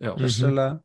Já. 0.01 0.15
vissulega. 0.19 0.81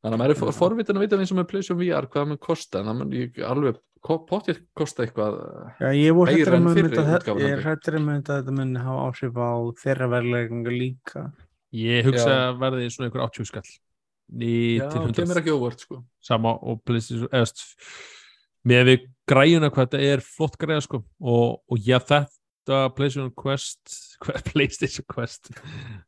Þannig 0.00 0.14
að 0.16 0.20
maður 0.22 0.30
er 0.30 0.56
forvitin 0.56 0.96
að 0.96 1.02
vita 1.04 1.16
eins 1.20 1.32
og 1.34 1.38
með 1.40 1.48
PlayStation 1.50 1.80
VR 1.82 2.06
hvað 2.08 2.22
það 2.22 2.28
mun 2.30 2.38
kosta 2.40 2.80
en 2.80 2.86
það 2.86 3.16
ég 3.18 3.40
alveg 3.44 3.80
pottið 4.06 4.62
kosta 4.76 5.04
eitthvað 5.04 5.36
Já, 5.80 5.90
ég 5.92 6.14
voru 6.16 6.32
en 6.32 6.66
um 6.66 6.72
fyrri 6.74 6.90
þetta 6.96 7.18
útgáfan, 7.18 7.42
ég 7.42 7.50
er 7.50 7.50
held 7.50 7.60
ég. 7.60 7.66
hættur 7.68 7.98
um 8.00 8.08
þetta 8.14 8.38
þetta 8.40 8.54
mun 8.56 8.74
hafa 8.80 9.04
áhrif 9.10 9.36
á 9.40 9.50
þeirra 9.82 10.08
verðleginga 10.14 10.72
líka. 10.74 11.24
Ég 11.76 12.08
hugsa 12.08 12.30
Já. 12.32 12.40
að 12.48 12.58
verði 12.64 12.88
svona 12.90 13.10
einhver 13.10 13.24
80 13.28 13.50
skall. 13.50 13.70
Já, 14.80 14.88
100 14.90 15.14
kemur 15.18 15.40
ekki 15.42 15.54
óvart 15.54 15.84
sko. 15.84 16.00
Sama 16.22 16.54
og 16.62 16.82
með 18.70 18.84
við 18.90 19.06
græjuna 19.30 19.70
hvað 19.72 19.88
þetta 19.88 20.02
er 20.14 20.22
flott 20.24 20.56
græja 20.60 20.84
sko. 20.84 21.02
Og, 21.20 21.60
og 21.70 21.78
já 21.86 21.98
þetta 22.00 22.80
PlayStation 22.94 23.30
Quest 23.34 23.94
PlayStation 24.52 25.06
Quest. 25.10 25.50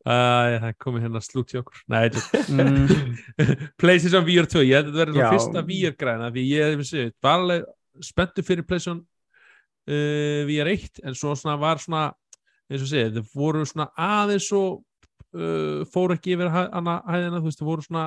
Uh, 0.07 0.59
það 0.63 0.75
komið 0.85 1.07
hérna 1.07 1.23
slút 1.25 1.55
í 1.55 1.61
okkur. 1.63 1.81
Nei, 1.91 2.09
þetta- 2.13 2.43
mm, 2.53 3.15
PlayStation 3.81 4.27
VR 4.27 4.49
2 4.53 4.65
ég 4.69 4.77
held 4.77 4.91
að 4.91 4.93
þetta 4.93 5.05
verði 5.05 5.19
Já. 5.23 5.25
það 5.25 5.39
fyrsta 5.39 5.65
VR 5.71 5.97
græna 6.05 6.33
því 6.35 6.45
ég 6.51 6.77
vissi, 6.83 7.07
var 7.25 7.41
alveg 7.41 7.71
spenntur 8.01 8.47
fyrir 8.47 8.65
PlayStation 8.67 9.03
uh, 9.03 10.43
VR 10.49 10.73
1 10.73 11.03
en 11.05 11.19
svo 11.19 11.35
svona 11.37 11.59
var 11.61 11.83
svona 11.83 12.09
eins 12.73 12.85
og 12.85 12.89
segið, 12.89 13.21
þau 13.21 13.37
voru 13.37 13.67
svona 13.69 13.91
aðeins 14.01 14.49
og 14.57 14.81
uh, 15.37 15.85
fóru 15.93 16.17
ekki 16.17 16.37
yfir 16.37 16.51
hana 16.53 17.01
hæðina, 17.09 17.41
þú 17.41 17.51
veist, 17.51 17.61
þau 17.61 17.69
voru 17.69 17.85
svona 17.87 18.07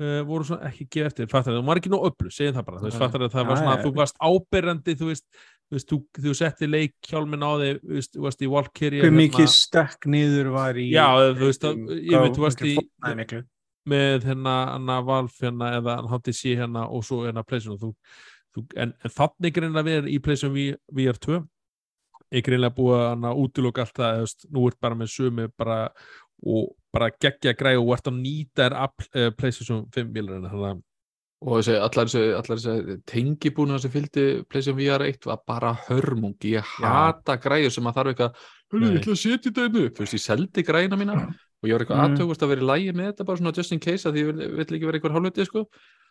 uh, 0.00 0.22
voru 0.28 0.46
svona 0.48 0.70
ekki 0.70 0.86
gefa 0.94 1.10
eftir, 1.12 1.28
fattar 1.30 1.56
þau, 1.56 1.60
þú 1.60 1.68
var 1.68 1.82
ekki 1.82 1.92
nóg 1.92 2.06
öllu, 2.10 2.32
segjum 2.34 2.56
það 2.56 2.66
bara, 2.70 2.80
þú 2.80 2.88
veist, 2.88 3.02
fattar 3.02 3.24
þau, 3.24 3.30
það 3.34 3.50
var 3.50 3.60
svona, 3.60 3.76
já. 3.76 3.82
þú 3.84 3.92
varst 3.98 4.22
áberandi, 4.30 4.96
þú 5.02 5.10
veist, 5.10 5.26
þú 5.68 5.78
veist, 5.78 5.90
þú, 5.92 6.00
þú 6.28 6.34
setti 6.40 6.70
leikhjálmin 6.70 7.44
á 7.44 7.50
þig, 7.64 7.82
þú 7.84 7.98
veist, 7.98 8.14
þú 8.16 8.24
varst 8.28 8.46
í 8.46 8.50
Valkyrie, 8.54 9.04
hver 9.04 9.18
mikið 9.18 9.52
stekk 9.58 10.10
niður 10.14 10.52
var 10.56 10.80
í 10.80 10.88
Já, 10.94 11.06
þú 11.28 11.44
veist, 11.44 11.68
að- 11.68 11.94
ég 11.98 12.24
veit, 12.24 12.34
þú 12.38 12.46
varst 12.46 12.66
í- 12.66 13.44
með 13.88 14.26
hérna, 14.28 14.56
hérna 14.74 14.98
Valve 15.00 15.32
hérna, 15.40 15.70
eða 15.78 16.00
HTC 16.10 16.58
hérna 16.58 16.88
og 16.92 17.06
svo 17.08 17.22
hérna 17.24 17.44
PlayStation 17.46 17.78
þú, 17.80 17.94
þú, 17.94 18.36
en, 18.76 18.92
en 19.04 19.10
þannig 19.14 19.54
greinlega 19.56 19.86
við 19.88 19.96
erum 19.98 20.10
í 20.12 20.18
PlayStation 20.24 20.54
V- 20.54 20.78
VR 20.98 21.18
2 21.26 21.38
ég 22.38 22.44
greinlega 22.44 22.76
búið 22.76 23.04
að 23.04 23.38
útiloka 23.44 23.84
allt 23.86 23.96
það, 23.96 24.18
veist, 24.24 24.44
nú 24.52 24.66
ert 24.68 24.80
bara 24.84 24.94
með 25.00 25.12
sömu 25.14 25.48
bara, 25.56 25.78
og 26.44 26.74
bara 26.92 27.10
geggja 27.20 27.54
græð 27.56 27.80
og 27.82 27.94
ert 27.96 28.10
að 28.10 28.20
nýta 28.20 28.68
þér 28.68 29.32
PlayStation 29.38 29.86
5 29.94 30.12
bílarinn 30.12 30.44
þannig 30.50 30.68
að 30.74 30.84
og 31.38 31.60
þessi, 31.60 31.74
allar 31.78 32.08
þessi, 32.58 32.94
tengibúna 33.06 33.76
sem 33.78 33.92
fylgdi 33.94 34.22
PlayStation 34.50 34.74
VR 34.80 35.04
1 35.06 35.28
var 35.30 35.38
bara 35.46 35.70
hörmung, 35.86 36.34
ég 36.42 36.66
hata 36.82 37.36
græður 37.38 37.70
sem 37.76 37.86
að 37.86 37.94
þarf 38.00 38.10
eitthvað, 38.12 38.40
"Hörru, 38.72 38.80
Nei. 38.82 38.90
ég 38.90 38.98
ætla 38.98 39.12
að 39.14 39.20
setja 39.22 39.50
þetta 39.52 39.66
einu 39.68 39.84
þú 39.94 40.02
veist, 40.02 40.16
ég 40.18 40.24
seldi 40.26 40.64
græðina 40.66 40.98
mína 40.98 41.14
og 41.62 41.64
ég 41.68 41.72
var 41.78 41.84
eitthvað 41.84 42.00
Mm. 42.02 42.06
aðtökust 42.16 42.42
að 42.42 42.48
vera 42.48 42.60
í 42.60 42.68
lægi 42.70 42.92
með 42.92 43.06
þetta 43.12 43.24
bara 43.26 43.38
svona 43.38 43.54
just 43.56 43.72
in 43.72 43.78
case 43.78 44.04
að 44.10 44.18
ég 44.18 44.26
vill, 44.26 44.50
ekki 44.66 44.86
vera 44.86 44.98
eitthvað 44.98 45.14
hálfviti 45.14 45.46
sko 45.46 45.66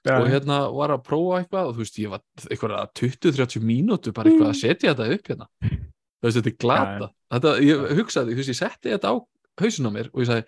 Já, 0.08 0.16
og 0.22 0.28
hérna 0.32 0.58
var 0.74 0.94
að 0.96 1.04
prófa 1.08 1.42
eitthvað 1.42 1.70
og 1.70 1.76
þú 1.76 1.84
veist, 1.84 2.00
ég 2.00 2.10
var 2.14 2.22
eitthvað 2.48 2.76
20-30 3.02 3.66
mínútur 3.68 4.14
bara 4.16 4.32
eitthvað 4.32 4.54
að 4.54 4.60
setja 4.62 4.94
þetta 4.94 5.10
upp 5.18 5.32
hérna. 5.34 5.48
Þú 6.18 6.28
veist, 6.28 6.38
þetta 6.40 6.52
er 6.54 6.58
glata. 6.64 7.10
Þetta, 7.36 7.54
ég 7.68 7.86
hugsaði, 8.00 8.34
þú 8.34 8.42
veist, 8.42 8.54
ég 8.54 8.60
setti 8.62 8.94
þetta 8.96 9.12
á 9.12 9.16
hausin 9.62 9.90
á 9.90 9.92
mér 9.92 10.10
og 10.14 10.22
ég 10.24 10.30
sagði, 10.32 10.46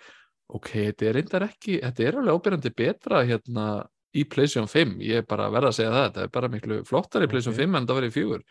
ok, 0.50 0.70
þetta 0.90 1.06
er 1.10 1.18
reyndar 1.20 1.46
ekki, 1.50 1.80
þetta 1.84 2.06
er 2.08 2.18
alveg 2.22 2.40
ábyrjandi 2.40 2.72
betra 2.80 3.24
hérna 3.28 3.66
í 4.18 4.24
PlayStation 4.26 4.66
5 4.72 4.96
ég 5.06 5.22
er 5.22 5.26
bara 5.30 5.46
að 5.50 5.54
verða 5.60 5.70
að 5.70 5.78
segja 5.78 5.92
það, 5.94 6.06
þetta 6.10 6.24
er 6.26 6.32
bara 6.34 6.50
miklu 6.50 6.78
flottar 6.90 7.26
í 7.26 7.30
PlayStation 7.30 7.54
Ok. 7.60 7.62
5 7.70 7.76
en 7.78 7.90
það 7.90 8.00
verið 8.00 8.16
fjögur. 8.16 8.42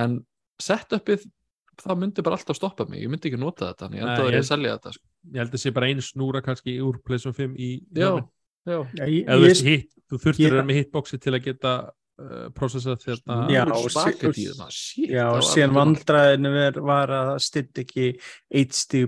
En 0.00 0.16
setupið 0.58 1.26
það 1.78 2.00
myndi 2.02 2.24
bara 2.26 2.34
alltaf 2.40 2.56
stoppa 2.58 2.86
mig, 2.90 3.04
ég 3.04 3.10
myndi 3.12 3.30
ekki 3.30 3.38
nota 3.38 3.68
þetta 3.70 3.86
en 3.86 3.92
ég 3.94 4.02
endaði 4.02 4.32
ég- 4.34 4.40
að 4.42 4.48
selja 4.48 4.72
þetta 4.74 4.92
sko. 4.96 5.04
ég 5.28 5.38
held 5.44 5.52
að 5.54 5.62
sé 5.62 5.70
bara 5.76 5.86
einu 5.92 6.02
snúra 6.02 6.42
kannski 6.42 6.74
úr 6.82 6.98
PlayStation 7.06 7.36
5 7.38 7.54
í 7.54 7.68
já, 7.94 8.10
já, 8.68 8.78
Já, 8.98 9.04
þú 9.04 9.38
ég, 9.38 9.46
veist, 9.46 9.64
hit, 9.66 9.88
þú 10.08 10.20
þurftir 10.24 10.44
ég- 10.44 10.50
að 10.52 10.58
vera 10.58 10.66
með 10.70 10.78
hitboxi 10.82 11.18
til 11.22 11.34
að 11.36 11.44
geta 11.48 11.72
uh, 11.88 12.48
processað 12.56 13.04
þetta 13.04 13.38
Já, 13.52 13.62
og 13.66 13.86
sí- 13.88 13.98
maður, 13.98 14.74
shit, 14.78 15.12
já, 15.12 15.24
var 15.34 15.46
síðan 15.48 15.76
vandraðinu 15.78 16.52
var 16.88 17.12
að 17.18 17.30
það 17.32 17.40
styrt 17.48 17.82
ekki 17.84 18.08
HD 18.62 19.02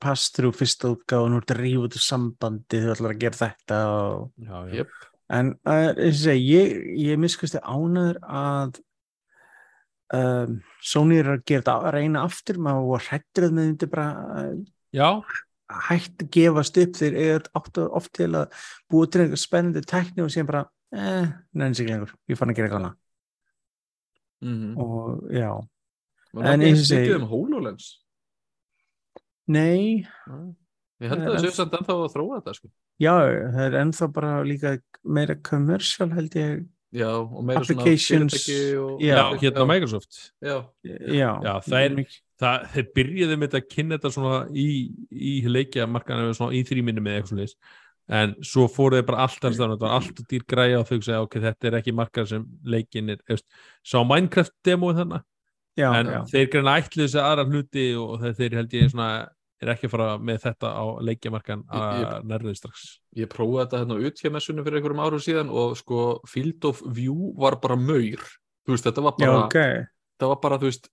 pass-through 0.00 0.56
fyrsta 0.60 0.92
útgáð 0.94 1.26
og 1.26 1.30
nú 1.34 1.42
að 1.42 1.54
rífa 1.60 1.84
út 1.88 1.98
úr 2.00 2.04
sambandi 2.08 2.82
þú 2.84 2.94
ætlar 2.96 3.14
að 3.16 3.22
gera 3.26 3.40
þetta 3.44 3.80
og... 3.94 4.26
já, 4.42 4.56
já. 4.72 4.76
Jep. 4.82 4.98
en 5.38 5.54
uh, 5.68 5.88
og 5.92 6.14
segi, 6.22 6.44
ég, 6.54 6.76
ég 7.10 7.18
miskusti 7.20 7.60
ánæður 7.60 8.20
að 8.24 8.78
um, 10.16 10.54
Sony 10.80 11.18
er 11.20 11.34
að 11.34 11.42
gera 11.44 11.60
þetta 11.64 11.74
að 11.82 11.94
reyna 11.98 12.22
aftur 12.28 12.60
maður 12.64 12.86
var 12.94 13.06
hrættur 13.10 13.48
að 13.48 13.56
með 13.58 13.70
þetta 13.74 13.90
bara 13.92 14.08
uh, 14.40 14.54
já, 14.96 15.10
hægt 15.68 16.22
að 16.24 16.30
gefast 16.32 16.78
upp 16.80 16.96
þeir 16.96 17.16
eru 17.22 17.88
oft 17.92 18.12
til 18.16 18.30
að 18.34 18.52
búa 18.90 19.06
til 19.10 19.20
einhver 19.26 19.40
spennandi 19.42 19.82
tekni 19.84 20.24
og 20.24 20.30
síðan 20.32 20.48
bara 20.48 20.62
eh, 20.96 21.28
neins 21.52 21.80
ekki 21.82 21.92
lengur, 21.92 22.14
ég 22.30 22.38
fann 22.40 22.52
að 22.52 22.56
gera 22.60 22.68
eitthvað 22.70 22.82
annað. 22.82 22.96
Mhm. 24.40 24.76
og 24.78 25.32
já, 25.34 25.50
Var 26.34 26.44
En 26.52 26.60
ekki 26.60 26.82
mikið 26.84 27.14
um 27.16 27.28
HoloLens? 27.30 27.86
Nei. 29.48 30.04
Ég 31.00 31.08
held 31.12 31.22
að 31.24 31.30
það 31.32 31.44
séu 31.46 31.54
samt 31.56 31.76
ennþá 31.78 31.94
að 31.94 32.10
þróa 32.14 32.38
þetta 32.40 32.54
sko. 32.58 32.68
já, 33.00 33.12
það 33.54 33.60
er 33.64 33.76
ennþá 33.80 34.08
bara 34.12 34.32
líka 34.44 34.72
meira 35.04 35.36
commercial 35.46 36.10
held 36.12 36.36
ég. 36.36 36.66
Já, 36.92 37.08
og 37.20 37.44
meira 37.44 37.62
svona 37.64 37.84
fyrirtæki 37.84 38.58
og... 38.80 39.00
já, 39.04 39.14
já, 39.16 39.38
hérna 39.42 39.66
Microsoft. 39.68 40.20
Já, 40.40 40.56
já, 40.84 41.30
Já, 41.44 41.52
það 41.64 41.78
er- 41.84 41.96
mikið- 41.98 42.22
það, 42.40 42.64
þeir 42.74 42.88
byrjuðu 42.98 43.36
með 43.36 43.48
þetta 43.48 43.60
að 43.60 43.74
kynna 43.74 43.98
þetta 43.98 44.14
svona 44.14 44.38
í, 44.54 44.68
í 45.10 45.34
leikja 45.48 45.88
markaðinu 45.90 46.36
svona 46.38 46.58
í 46.58 46.64
þrýminni 46.68 47.04
með 47.04 47.20
eitthvað 47.20 47.42
leis 47.42 47.56
en 48.18 48.36
svo 48.46 48.68
fóruð 48.72 49.02
þeir 49.02 49.08
bara 49.10 49.24
alltaf 49.26 49.56
þetta 49.56 49.80
var 49.82 49.96
allt 49.98 50.22
og 50.22 50.28
dýr 50.30 50.44
græja 50.48 50.78
og 50.80 50.86
þau 50.88 50.94
segja 50.96 51.24
ok, 51.24 51.40
þetta 51.44 51.68
er 51.68 51.78
ekki 51.80 51.96
markað 51.96 52.30
sem 52.30 52.46
leikin 52.64 53.12
er 53.12 53.18
eftir, 53.26 53.66
sá 53.84 53.98
Minecraft 54.00 54.54
demóið 54.64 55.02
þannig 55.02 55.26
já, 55.78 55.88
en 55.90 56.12
já, 56.14 56.20
þeir 56.32 56.52
greina 56.54 56.78
ætlu 56.80 57.04
þessi 57.04 57.20
aðra 57.22 57.48
hluti 57.50 57.90
og 58.00 58.14
þeir, 58.22 58.38
þeir 58.40 58.56
held 58.62 58.78
ég 58.78 58.94
svona 58.94 59.10
er 59.58 59.72
ekki 59.72 59.88
að 59.88 59.94
fara 59.94 60.08
með 60.22 60.42
þetta 60.44 60.70
á 60.70 60.84
leikjamarkan 61.02 61.62
að 61.74 62.02
nærðið 62.30 62.58
strax. 62.60 62.84
Ég 63.18 63.30
prófaði 63.32 63.64
þetta 63.64 63.80
hérna 63.82 63.96
út 64.06 64.20
hjá 64.22 64.30
messunum 64.34 64.66
fyrir 64.66 64.78
einhverjum 64.78 65.02
árum 65.02 65.22
síðan 65.22 65.50
og 65.50 65.74
sko 65.80 66.04
Field 66.30 66.68
of 66.70 66.82
View 66.94 67.32
var 67.38 67.58
bara 67.62 67.78
maur. 67.78 68.22
Þú 68.62 68.74
veist, 68.74 68.86
þetta 68.86 69.04
var 69.08 69.16
já, 69.18 69.26
bara, 69.26 69.40
ok. 69.48 69.58
þetta 70.14 70.30
var 70.30 70.40
bara, 70.44 70.60
þú 70.62 70.70
veist 70.70 70.86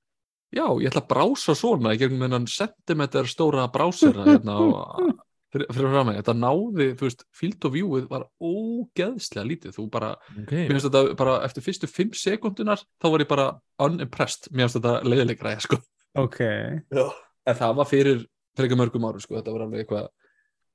já, 0.53 0.65
ég 0.65 0.89
ætla 0.89 1.03
að 1.03 1.11
brása 1.13 1.55
svona 1.57 1.93
í 1.95 2.01
gegnum 2.01 2.26
hennan 2.27 2.49
sentimeter 2.49 3.30
stóra 3.30 3.67
brásera 3.72 4.26
hérna 4.27 4.57
og 4.61 4.76
fyrir, 5.55 5.69
fyrir 5.72 5.93
fram 5.95 6.11
að 6.11 6.19
þetta 6.19 6.35
náði, 6.41 6.89
þú 6.99 7.07
veist, 7.07 7.26
Field 7.39 7.67
of 7.67 7.76
Viewið 7.76 8.09
var 8.11 8.27
ógeðslega 8.43 9.49
lítið, 9.51 9.77
þú 9.77 9.88
bara 9.93 10.11
okay. 10.35 10.65
mér 10.65 10.76
finnst 10.76 10.89
þetta 10.89 11.17
bara 11.22 11.39
eftir 11.47 11.65
fyrstu 11.65 11.91
5 11.91 12.19
sekundunar 12.22 12.84
þá 12.84 13.09
var 13.09 13.23
ég 13.23 13.31
bara 13.31 13.47
unimpressed. 13.85 14.51
Mér 14.51 14.67
finnst 14.67 14.81
þetta 14.81 14.97
leiðilegra, 15.07 15.55
sko. 15.63 15.80
Ok, 16.19 16.39
Já. 16.41 17.05
en 17.45 17.57
það 17.59 17.80
var 17.80 17.89
fyrir 17.89 18.22
frekar 18.55 18.80
mörgum 18.80 19.07
árum, 19.07 19.23
sko, 19.23 19.35
þetta 19.39 19.55
var 19.55 19.65
alveg 19.65 19.84
eitthvað 19.84 20.11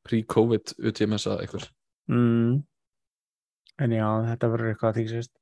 pre-covid 0.06 0.74
UTMS-a 0.78 1.38
eitthvað 1.40 1.68
mm. 2.10 2.60
en 3.84 3.94
já, 3.97 4.06
þetta 4.30 4.51
verður 4.55 4.72
eitthvað 4.72 4.90
að 4.90 5.01
þýksist 5.01 5.32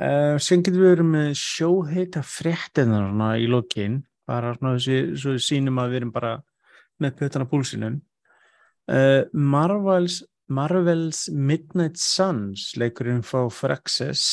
uh, 0.00 0.36
sem 0.42 0.62
getur 0.64 0.82
við 0.82 0.92
verið 0.94 1.10
með 1.12 1.30
sjóheita 1.40 2.22
fréttinarna 2.26 3.34
í 3.40 3.48
lokin 3.50 4.00
bara 4.26 4.54
þessi, 4.58 5.16
svo 5.18 5.36
við 5.36 5.44
sýnum 5.46 5.78
að 5.82 5.92
við 5.92 6.00
erum 6.00 6.14
bara 6.14 6.32
með 7.02 7.18
pötana 7.20 7.48
púlsinum 7.50 8.00
uh, 8.90 9.22
Marvels 9.32 10.22
Marvels 10.46 11.26
Midnight 11.34 11.98
Suns 11.98 12.72
leikurinn 12.78 13.24
fá 13.26 13.46
Fraxis 13.50 14.24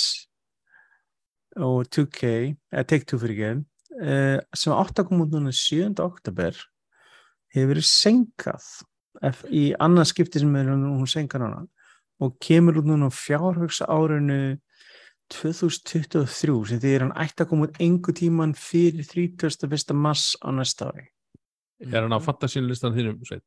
og 1.58 1.86
2K 1.94 2.30
eða 2.74 2.86
Take-Two 2.90 3.20
fyrir 3.22 3.38
ekki 3.38 4.02
uh, 4.02 4.40
sem 4.58 4.74
átt 4.74 5.02
að 5.02 5.10
koma 5.12 5.28
út 5.28 5.36
núna 5.36 5.54
7. 5.54 5.94
oktober 6.02 6.58
hefur 7.54 7.70
verið 7.76 7.86
senkað 7.90 8.66
ef- 9.22 9.46
í 9.54 9.68
annað 9.82 10.10
skipti 10.14 10.42
sem 10.42 10.56
er 10.58 10.72
hún 10.74 11.06
senkað 11.10 11.46
núna 11.46 11.64
og 12.24 12.38
kemur 12.42 12.80
út 12.82 12.88
núna 12.90 13.10
á 13.10 13.14
fjárhugsa 13.14 13.86
árinu 13.92 14.58
2023 15.32 16.68
sem 16.70 16.82
því 16.84 16.94
er 16.96 17.06
hann 17.06 17.16
ætti 17.24 17.46
að 17.46 17.50
koma 17.50 17.70
út 17.70 17.80
engu 17.84 18.16
tíman 18.16 18.54
fyrir 18.58 19.08
31. 19.08 19.96
mars 19.96 20.34
á 20.44 20.50
næsta 20.52 20.92
ári. 20.92 21.10
Er 21.88 22.02
hann 22.04 22.16
á 22.16 22.20
fantasínulistan 22.24 22.96
þínum 22.96 23.22
sveit? 23.28 23.46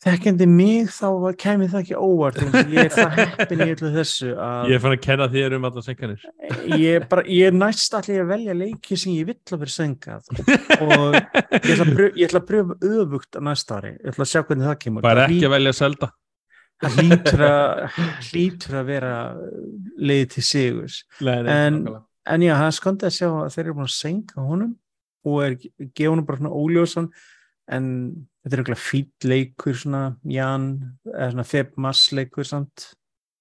þekkjandi 0.00 0.46
mig 0.48 0.88
þá 0.94 1.08
kæmi 1.40 1.66
það 1.68 1.82
ekki 1.82 1.96
óvart 2.00 2.38
ég 2.40 2.86
er 2.86 2.92
það 2.94 3.16
heppin 3.18 3.62
í 3.62 3.66
öllu 3.74 3.90
þessu 3.98 4.30
að 4.32 4.70
ég 4.70 4.78
er 4.78 4.82
fann 4.84 4.94
að 4.94 5.02
kenna 5.04 5.26
þér 5.34 5.56
um 5.58 5.66
allar 5.68 5.84
senkanir 5.84 6.24
ég, 6.72 6.86
er 6.94 7.04
bara, 7.10 7.24
ég 7.28 7.50
er 7.50 7.56
næst 7.56 7.96
allir 7.98 8.22
að 8.22 8.32
velja 8.32 8.56
leiki 8.56 8.96
sem 9.00 9.12
ég 9.18 9.28
vill 9.28 9.36
að 9.36 9.64
vera 9.66 9.74
sengað 9.74 10.30
og 10.32 11.18
ég 11.18 11.68
ætla, 11.74 11.84
að 11.84 11.92
pröf, 11.92 12.16
ég 12.16 12.24
ætla 12.30 12.40
að 12.40 12.48
pröfa 12.48 12.78
öfugt 12.94 13.36
á 13.36 13.40
næsta 13.50 13.80
ári, 13.80 13.92
ég 13.98 14.14
ætla 14.14 14.24
að 14.24 14.32
sjá 14.32 14.40
hvernig 14.40 14.68
það 14.70 14.80
kemur. 14.86 15.04
Bara 15.04 15.28
ekki 15.28 15.44
að 15.50 15.54
velja 15.58 15.76
Zelda 15.76 16.10
það 16.80 16.98
hlýtur 16.98 17.42
hlýtur 18.30 18.78
að 18.80 18.86
vera 18.90 19.14
leið 20.00 20.24
til 20.36 20.44
sigurs. 20.46 21.02
Nei, 21.20 21.38
En- 21.44 21.82
en 22.30 22.40
já, 22.46 22.54
það 22.54 22.68
er 22.70 22.76
skondið 22.78 23.08
að 23.10 23.16
sjá 23.18 23.28
að 23.32 23.50
þeir 23.56 23.64
eru 23.66 23.74
búin 23.80 23.88
að 23.90 23.96
senka 23.96 24.44
honum 24.46 24.72
og 25.26 25.42
er 25.44 25.56
gefa 25.94 26.10
honum 26.14 26.26
bara 26.28 26.40
svona 26.40 26.56
óljósan. 26.56 27.10
En 27.70 27.84
þetta 28.42 28.56
er 28.56 28.62
eitthvað 28.64 28.80
fýll 28.82 29.28
leikur 29.30 29.76
svona 29.78 30.02
Jan, 30.26 30.70
eða 31.06 31.28
svona 31.34 31.44
Feb 31.46 31.76
Mass 31.76 32.08
leikur 32.16 32.48
samt. 32.48 32.88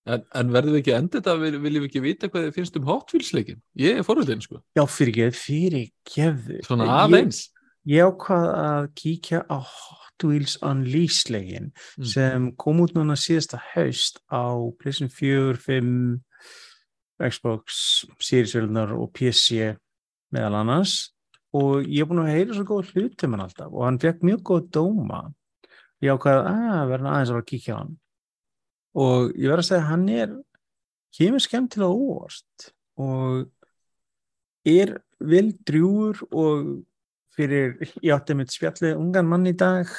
En, 0.10 0.24
en 0.34 0.52
verðum 0.54 0.74
við 0.76 0.82
ekki 0.84 0.94
enda 0.98 1.20
þetta? 1.20 1.34
Vil, 1.42 1.56
viljum 1.62 1.84
við 1.84 1.90
ekki 1.90 2.02
vita 2.02 2.30
hvað 2.32 2.46
þið 2.48 2.56
finnst 2.60 2.78
um 2.80 2.86
Hot 2.88 3.12
Wheels 3.14 3.32
leikin 3.36 3.60
ég 3.78 4.00
er 4.00 4.06
forvöldin, 4.08 4.40
sko, 4.42 4.62
já, 4.78 4.82
fyrir 4.90 5.14
gefið, 5.18 5.40
fyrir 5.44 5.90
gefið 6.16 6.62
svona 6.66 6.88
aðeins. 7.04 7.42
Ég 7.90 8.08
ákvað 8.10 8.46
að 8.64 8.88
kíkja 9.02 9.42
á 9.46 9.58
Hot 9.60 10.09
Wheels 10.24 10.58
Unleashed 10.62 11.30
leikin 11.34 11.72
Mm. 11.98 12.06
sem 12.06 12.52
kom 12.58 12.80
út 12.80 12.94
núna 12.94 13.16
síðasta 13.20 13.60
haust 13.74 14.20
á 14.32 14.56
PlayStation 14.80 15.10
4, 15.10 15.58
5 15.58 16.22
Xbox, 17.20 18.06
Series-völunar 18.20 18.94
og 18.96 19.12
PC 19.14 19.76
meðal 20.32 20.56
annars. 20.62 21.12
Og 21.54 21.84
ég 21.84 22.04
er 22.04 22.06
búin 22.08 22.22
að 22.24 22.32
heyra 22.36 22.54
svo 22.56 22.64
góð 22.70 22.92
hlutum 22.94 23.34
hann 23.34 23.42
alltaf 23.48 23.74
og 23.74 23.84
hann 23.86 24.00
fekk 24.00 24.22
mjög 24.24 24.44
góð 24.46 24.70
dóma. 24.72 25.22
Ég 26.02 26.14
ákvað 26.16 26.46
að 26.48 26.92
verða 26.94 27.14
aðeins 27.16 27.32
að 27.34 27.40
að 27.42 27.48
kíkja 27.50 27.76
á 27.76 27.80
hann. 27.82 27.96
Og 28.96 29.34
ég 29.36 29.50
verð 29.50 29.64
að 29.64 29.68
segja 29.70 29.82
að 29.82 29.90
hann 29.90 30.10
er 30.10 30.36
kemur 31.18 31.44
skemmtilega 31.44 31.90
óvart 31.90 32.70
og 33.00 33.50
er 34.70 35.02
vel 35.20 35.50
drjúur 35.66 36.22
og 36.30 36.86
fyrir, 37.36 37.80
ég 38.04 38.14
átti 38.14 38.36
mitt 38.38 38.54
spjallið 38.54 39.00
ungan 39.00 39.28
mann 39.28 39.48
í 39.50 39.56
dag 39.58 39.90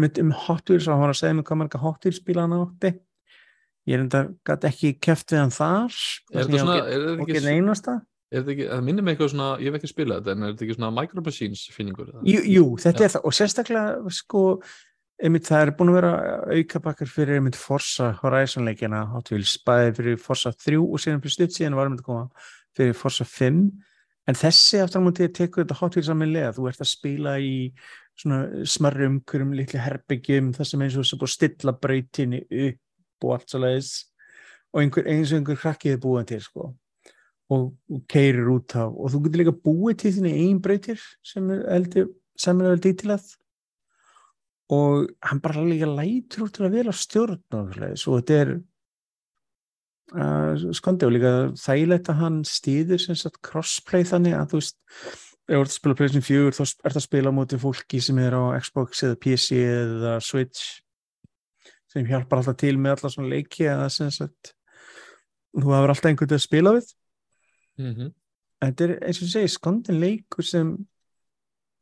mitt 0.00 0.20
um 0.22 0.32
Hot 0.46 0.70
Wheels 0.70 0.88
og 0.88 0.94
hann 0.94 1.04
var 1.04 1.14
að 1.14 1.20
segja 1.20 1.36
mig 1.36 1.46
hvað 1.48 1.60
marga 1.62 1.82
Hot 1.82 2.06
Wheels 2.06 2.22
bíla 2.24 2.46
hann 2.46 2.56
átti. 2.58 2.94
Ég 3.84 3.98
er 3.98 4.06
enda 4.06 4.24
gæti 4.48 4.70
ekki 4.70 4.94
keft 5.04 5.34
við 5.34 5.42
hann 5.42 5.52
þar 5.52 5.92
er 5.92 6.46
þetta 6.46 6.62
svona, 6.62 6.78
er 6.80 7.02
þetta 7.04 7.26
ekki, 7.26 7.36
ekki 7.36 7.52
einasta. 7.52 7.98
Er 8.32 8.40
þetta 8.40 8.54
ekki 8.54 8.70
það 8.70 8.86
minnir 8.86 9.04
mig 9.04 9.14
eitthvað 9.14 9.30
svona, 9.34 9.50
ég 9.60 9.68
hef 9.68 9.78
ekki 9.80 9.92
spilað 9.92 10.22
þetta 10.22 10.34
en 10.34 10.46
er 10.46 10.54
þetta 10.54 10.66
ekki 10.66 10.78
svona 10.78 10.92
Micro 10.96 11.24
Machines 11.26 11.66
finningur 11.74 12.10
jú, 12.24 12.40
jú, 12.40 12.64
þetta 12.80 13.04
Já. 13.04 13.06
er 13.06 13.14
það. 13.14 13.28
Og 13.28 13.36
sérstaklega 13.36 14.14
sko 14.16 14.44
einmitt 15.22 15.46
það 15.46 15.62
er 15.62 15.72
búin 15.78 15.92
að 15.92 15.98
vera 16.00 16.12
aukabakkar 16.56 17.10
fyrir 17.10 17.38
einmitt 17.38 17.58
Forza 17.58 18.10
Horizon 18.22 18.66
leikina 18.66 19.04
Hot 19.12 19.30
Wheels, 19.30 19.54
bæði 19.66 19.92
fyrir 20.00 20.20
Forza 20.22 20.54
3 20.56 20.80
og 20.80 21.02
síðan 21.02 21.22
fyrir 21.22 21.36
stutt 21.36 21.54
síðan 21.54 21.76
var 21.78 21.90
einmitt 21.90 22.02
að 22.02 22.08
koma 22.08 22.48
fyrir 22.74 22.96
Forza 22.98 23.26
5 23.28 23.60
en 24.24 24.38
þessi 24.40 24.80
aftur 24.82 25.04
á 25.04 25.06
mútið 25.06 25.30
tekur 25.36 25.62
þetta 25.62 25.78
Hot 25.78 25.94
Wheels 25.94 26.10
samanlega, 26.10 26.54
þú 26.56 26.66
ert 26.70 26.82
að 26.82 26.90
spila 26.90 27.36
í 27.38 27.54
svona 28.18 28.64
smarri 28.68 29.08
umhverjum 29.10 29.54
litli 29.58 29.80
herbyggjum, 29.82 30.52
það 30.54 30.70
sem 30.70 30.84
eins 30.84 30.96
og 30.96 31.04
þess 31.04 31.16
að 31.16 31.22
búið 31.22 31.34
stilla 31.34 31.76
brautinni 31.84 32.42
upp 32.68 33.26
og 33.26 33.36
allt 33.36 33.50
svo 33.50 33.60
leiðis 33.62 33.92
og 34.74 34.82
einhver, 34.82 35.06
eins 35.10 35.32
og 35.32 35.40
einhver 35.40 35.60
krakkið 35.60 35.96
er 35.96 36.02
búið 36.02 36.26
til 36.32 36.42
sko 36.44 36.68
og, 37.52 37.64
og 37.90 38.04
keirir 38.10 38.50
út 38.52 38.76
af 38.80 38.92
og 38.92 39.12
þú 39.12 39.22
getur 39.24 39.42
líka 39.42 39.56
búið 39.66 39.96
til 40.02 40.12
þínu 40.18 40.34
einn 40.44 40.60
brautir 40.64 41.02
sem 41.26 41.50
er 41.54 41.64
heldur 41.70 42.12
samanlega 42.40 42.74
vel 42.74 42.84
dítilað 42.86 43.32
og 44.74 45.10
hann 45.22 45.42
bara 45.44 45.66
líka 45.66 45.90
lætur 45.90 46.46
út 46.46 46.54
til 46.56 46.68
að 46.68 46.78
vera 46.78 46.94
stjórn 46.96 47.42
og 47.58 47.74
þetta 47.76 48.38
er 48.40 48.54
uh, 50.16 50.72
skondi 50.76 51.06
og 51.06 51.14
líka 51.14 51.34
þægilegt 51.60 52.10
að 52.10 52.20
hann 52.22 52.40
stýður 52.48 53.04
sem 53.04 53.18
sagt 53.18 53.42
crossplay 53.44 54.06
þannig 54.08 54.38
að 54.38 54.54
þú 54.54 54.62
veist 54.62 54.80
ef 55.44 55.52
þú 55.52 55.60
ert 55.60 55.68
að 55.70 55.76
spila 55.76 55.94
PlayStation 55.98 56.24
4 56.24 56.54
þá 56.56 56.62
ert 56.88 56.96
að 56.98 57.04
spila 57.04 57.32
móti 57.36 57.58
fólki 57.60 58.00
sem 58.00 58.18
er 58.24 58.32
á 58.36 58.42
Xbox 58.64 59.02
eða 59.04 59.18
PC 59.20 59.58
eða 59.60 60.14
Switch 60.24 60.62
sem 61.92 62.06
hjálpar 62.08 62.40
alltaf 62.40 62.56
til 62.58 62.74
með 62.80 62.96
alla 62.96 63.10
svona 63.12 63.30
leiki 63.34 63.66
eða 63.70 63.90
sem 63.92 64.10
sagt 64.14 64.54
þú 65.54 65.70
hafur 65.74 65.92
alltaf 65.92 66.08
einhvern 66.10 66.30
veginn 66.30 66.40
að 66.40 66.46
spila 66.48 66.74
við 66.78 66.92
Mhm. 67.74 68.12
þetta 68.62 68.84
er 68.84 68.92
eins 69.02 69.18
og 69.22 69.28
segi 69.32 69.48
skondin 69.50 69.96
leikur 70.00 70.44
sem 70.46 70.68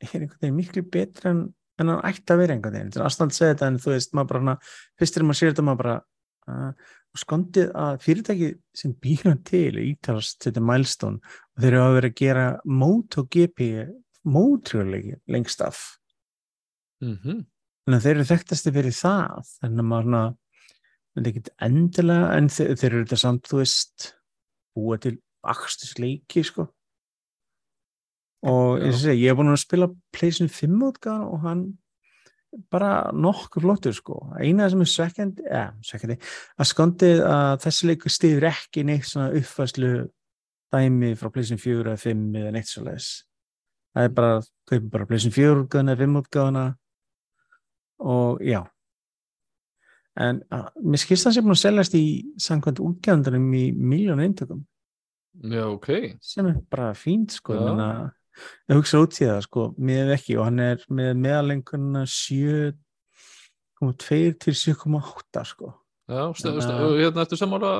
er 0.00 0.22
einhvern 0.22 0.40
veginn 0.40 0.56
miklu 0.56 0.82
betra 0.88 1.30
en, 1.30 1.42
en 1.78 1.88
hann 1.92 2.00
ætti 2.08 2.32
að 2.32 2.40
vera 2.40 2.54
einhvern 2.56 2.78
veginn 2.78 3.04
aðstand 3.04 3.30
að 3.34 3.36
segja 3.36 3.54
þetta 3.54 3.66
en 3.68 3.76
þú 3.78 3.92
veist 3.92 4.14
maður 4.16 4.30
bara 4.30 4.40
hana, 4.40 4.54
fyrst 4.98 5.16
er 5.20 5.26
maður 5.28 5.38
sér 5.42 5.52
þetta 5.52 5.66
maður 5.68 5.82
bara 5.82 5.96
uh, 6.48 6.72
og 7.12 7.20
skondið 7.20 7.72
að 7.76 7.98
fyrirtæki 8.02 8.50
sem 8.76 8.94
býra 8.96 9.34
til 9.44 9.76
ítalast 9.82 10.40
þetta 10.46 10.62
milestone 10.64 11.20
og 11.20 11.64
þeir 11.64 11.72
eru 11.72 11.82
að 11.82 11.96
vera 11.98 12.10
að 12.10 12.20
gera 12.22 12.46
MotoGP 12.64 13.66
mótrjóðleiki 14.22 15.18
lengst 15.34 15.64
af. 15.64 15.82
Mhm. 17.02 17.42
þannig 17.82 17.98
að 17.98 18.04
þeir 18.04 18.14
eru 18.16 18.24
þekktasti 18.30 18.72
fyrir 18.72 18.94
það. 18.94 19.48
Þannig 19.58 19.82
að 19.82 19.88
maður 19.90 20.36
þetta 21.12 21.26
er 21.26 21.32
ekkert 21.32 21.50
endilega 21.66 22.36
en 22.36 22.48
þeir, 22.48 22.76
þeir 22.78 22.92
eru 22.92 23.04
þetta 23.04 23.18
samt 23.20 23.48
þú 23.50 23.58
veist 23.58 24.06
búa 24.76 24.98
til 25.02 25.16
akstusleiki 25.42 26.44
sko. 26.46 26.68
Og 28.42 28.80
eins 28.82 28.96
og 28.96 29.02
segja, 29.04 29.18
ég 29.18 29.30
hef 29.30 29.38
búin 29.38 29.52
að 29.52 29.60
spila 29.62 29.88
Playson 30.14 30.48
5 30.50 30.86
útgáðan 30.88 31.26
og 31.28 31.44
hann 31.44 31.64
bara 32.72 33.10
nokkuð 33.16 33.64
flottur 33.64 33.96
sko. 33.96 34.18
Eina 34.40 34.68
sem 34.70 34.84
er 34.84 34.90
svekkjandi, 34.92 35.44
ja, 35.48 35.66
svekkjandi 35.84 36.18
að 36.60 36.68
skondið 36.68 37.22
að 37.26 37.52
þessi 37.66 37.90
leikur 37.90 38.12
stiður 38.12 38.48
ekki 38.52 38.84
neitt 38.88 39.08
svona 39.08 39.32
uppfæslu 39.38 39.92
dæmi 40.72 41.12
frá 41.20 41.32
Playson 41.32 41.60
4 41.60 41.84
eða 41.86 42.00
5 42.00 42.40
eða 42.42 42.54
neitt 42.56 42.70
svo 42.70 42.84
leiðis 42.86 43.12
það 43.92 44.08
er 44.08 44.14
bara, 44.16 44.36
kaupið 44.68 44.90
bara 44.92 45.08
Playson 45.08 45.34
4 45.34 45.64
útgáðana, 45.64 45.96
5 46.00 46.20
útgáðana 46.22 46.64
og 48.12 48.42
já. 48.44 48.60
En 50.20 50.42
að, 50.52 50.66
mér 50.84 51.00
skilst 51.00 51.28
það 51.28 51.36
sem 51.36 51.46
búin 51.46 51.56
að 51.56 51.62
seljast 51.62 51.96
í 51.96 52.04
samkvæmt 52.42 52.82
útgjöndunum 52.84 53.46
í 53.56 53.64
miljón 53.76 54.20
eintökum. 54.24 54.64
Já, 55.48 55.64
ok. 55.70 55.88
sem 56.20 56.48
er 56.50 56.58
bara 56.72 56.90
fínt 56.96 57.38
sko. 57.38 57.54
Já. 57.56 57.60
ég 57.62 57.70
meina, 57.70 57.88
ég 58.70 58.76
hugsa 58.78 59.00
út 59.04 59.16
í 59.20 59.26
það 59.28 59.40
sko 59.46 59.66
með 59.78 60.12
ekki 60.16 60.38
og 60.38 60.44
hann 60.48 60.60
er 60.64 60.78
með 60.90 61.10
meðalenguna 61.26 62.02
7,2 62.08 62.74
til 64.42 64.54
7,8 64.54 65.44
sko 65.52 65.72
Já, 66.12 66.24
stu, 66.36 66.50
stu, 66.60 66.72
að- 66.74 66.98
hérna 67.00 67.22
ertu 67.24 67.36
sammála 67.38 67.70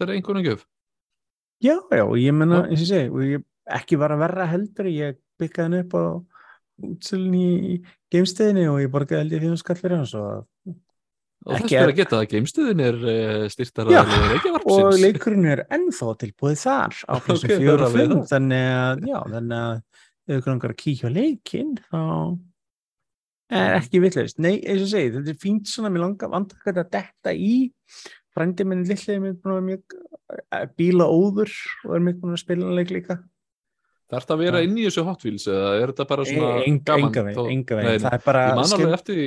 þeirra 0.00 0.16
einhvern 0.16 0.42
gjöf. 0.44 0.64
já, 1.62 1.76
já, 1.92 2.02
og 2.04 2.16
ég 2.18 2.32
menna, 2.34 2.64
eins 2.68 2.90
og 2.90 3.20
ég 3.22 3.44
ekki 3.70 3.96
var 4.00 4.10
að 4.16 4.22
verra 4.24 4.46
heldur 4.50 4.88
ég 4.90 5.16
byggaði 5.40 5.64
hann 5.68 5.80
upp 5.84 5.92
á 5.94 6.02
útsölun 6.80 7.34
í 7.36 7.82
geimstöðinni 8.12 8.64
og 8.72 8.80
ég 8.82 8.90
borgaði 8.92 9.20
held 9.22 9.32
ég 9.36 9.40
fyrir 9.44 9.60
skall 9.60 9.76
fyrir 9.80 9.96
hans 10.00 10.14
og, 10.18 10.46
Og 11.46 11.54
þess 11.56 11.70
ber 11.72 11.80
er- 11.80 11.88
að 11.88 11.96
geta 11.96 12.16
að 12.20 12.26
geimstuðin 12.34 12.80
er 12.84 12.96
uh, 13.00 13.44
styrtar 13.48 13.88
Já, 13.88 14.02
og 14.68 14.98
leikurinn 15.00 15.46
er 15.48 15.62
ennþá 15.72 16.10
tilbúið 16.20 16.58
þar 16.60 16.92
á 17.08 17.14
Ok, 17.16 17.30
4 17.32 17.70
og 17.72 17.80
það 17.80 17.80
5 17.80 17.86
alveg 17.86 18.10
það. 18.10 18.26
þannig 18.34 18.66
að, 18.76 19.00
já, 20.30 20.36
þannig 20.36 20.36
að 20.36 20.36
ef 20.36 20.40
ykkur 20.40 20.52
langar 20.54 20.74
að 20.74 20.80
kíkja 20.84 21.10
á 21.10 21.16
leikinn 21.16 21.74
þá 21.90 22.00
er 23.50 23.76
ekki 23.80 24.00
vitlaust. 24.04 24.38
Nei, 24.38 24.60
eins 24.62 24.84
og 24.84 24.92
segi, 24.92 25.10
þetta 25.16 25.32
er 25.32 25.40
fínt 25.42 25.70
svona 25.70 25.90
mér 25.90 26.04
langar 26.06 26.30
vandakvæmt 26.30 26.84
að 26.84 26.92
detta 26.94 27.34
í. 27.34 27.54
Frændi 28.30 28.62
minn 28.68 28.86
lillið 28.86 29.18
minn 29.24 29.40
búin 29.42 29.56
að 29.56 29.66
mjög 29.66 29.96
eh, 30.54 30.66
bíla 30.78 31.08
óður 31.10 31.50
og 31.88 31.96
er 31.96 32.04
mjög 32.06 32.20
búin 32.22 32.36
að 32.36 32.42
spila 32.44 32.76
leik 32.78 32.92
líka. 32.94 33.18
Þarf 34.10 34.24
þetta 34.24 34.34
að 34.34 34.40
vera 34.42 34.60
inn 34.66 34.78
í 34.78 34.84
þessu 34.88 35.02
Hot 35.06 35.22
Wheels 35.22 35.44
eða 35.50 35.66
er 35.78 35.90
þetta 35.92 36.06
bara 36.10 36.24
svona 36.26 36.46
E- 36.58 36.62
enga, 36.66 36.82
gaman? 36.88 37.10
enga 37.10 37.22
veginn, 37.28 37.50
enga 37.52 37.76
veginn. 37.78 38.00
Það 38.02 38.14
er 38.16 38.22
bara 38.24 38.40
Ég 38.42 38.56
man 38.58 38.72
alveg 38.76 38.94
eftir 38.96 39.20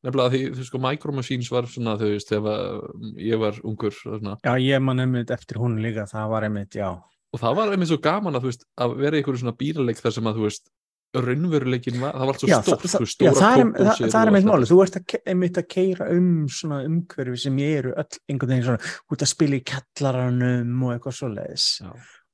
nefnilega 0.00 0.32
því, 0.32 0.40
þú 0.56 0.64
sko, 0.68 0.80
Micro 0.84 1.12
Machines 1.16 1.50
var 1.52 1.68
svona, 1.68 1.96
þú 2.00 2.08
veist, 2.14 2.32
þegar 2.32 2.78
ég 3.20 3.42
var 3.42 3.58
ungur 3.68 3.96
svona, 3.96 4.36
já, 4.44 4.52
ég 4.64 4.84
man 4.84 5.04
einmitt 5.04 5.32
eftir 5.36 5.60
hún 5.60 5.76
líka 5.84 6.06
það 6.08 6.32
var 6.32 6.48
einmitt, 6.48 6.72
já 6.80 6.88
og 7.30 7.42
það 7.42 7.56
var 7.58 7.72
einmitt 7.74 7.90
svo 7.90 8.00
gaman 8.02 8.38
að, 8.38 8.50
veist, 8.50 8.68
að 8.80 8.94
vera 9.00 9.16
í 9.16 9.22
einhverju 9.22 9.42
svona 9.42 9.58
bílaleik 9.58 10.02
þar 10.02 10.16
sem 10.16 10.30
að, 10.30 10.38
þú 10.38 10.46
veist, 10.48 10.70
raunveruleikin 11.10 11.98
var, 11.98 12.14
það 12.14 12.22
var 12.22 12.32
allt 12.32 12.42
svo 12.42 12.50
Já, 12.50 12.56
stórt, 12.62 12.84
það, 12.86 13.04
veist, 13.04 13.24
já, 13.24 13.30
það, 13.34 13.62
er, 13.64 13.98
það, 14.04 14.20
er 14.20 14.32
meitt 14.36 14.46
máli, 14.46 14.68
þú 14.70 14.78
ert 14.84 14.98
að, 15.00 15.16
einmitt 15.32 15.58
að 15.58 15.66
keira 15.74 16.08
um 16.14 16.30
svona 16.54 16.80
umhverfi 16.86 17.42
sem 17.44 17.58
ég 17.62 17.80
eru 17.80 17.94
öll 17.98 18.20
einhvern 18.30 18.52
veginn 18.54 18.66
svona 18.68 18.94
út 19.10 19.26
að 19.26 19.32
spila 19.32 19.58
í 19.58 19.64
kallaranum 19.72 20.86
og 20.86 20.94
eitthvað 20.94 21.18
svoleiðis. 21.18 21.68
Já. 21.82 21.90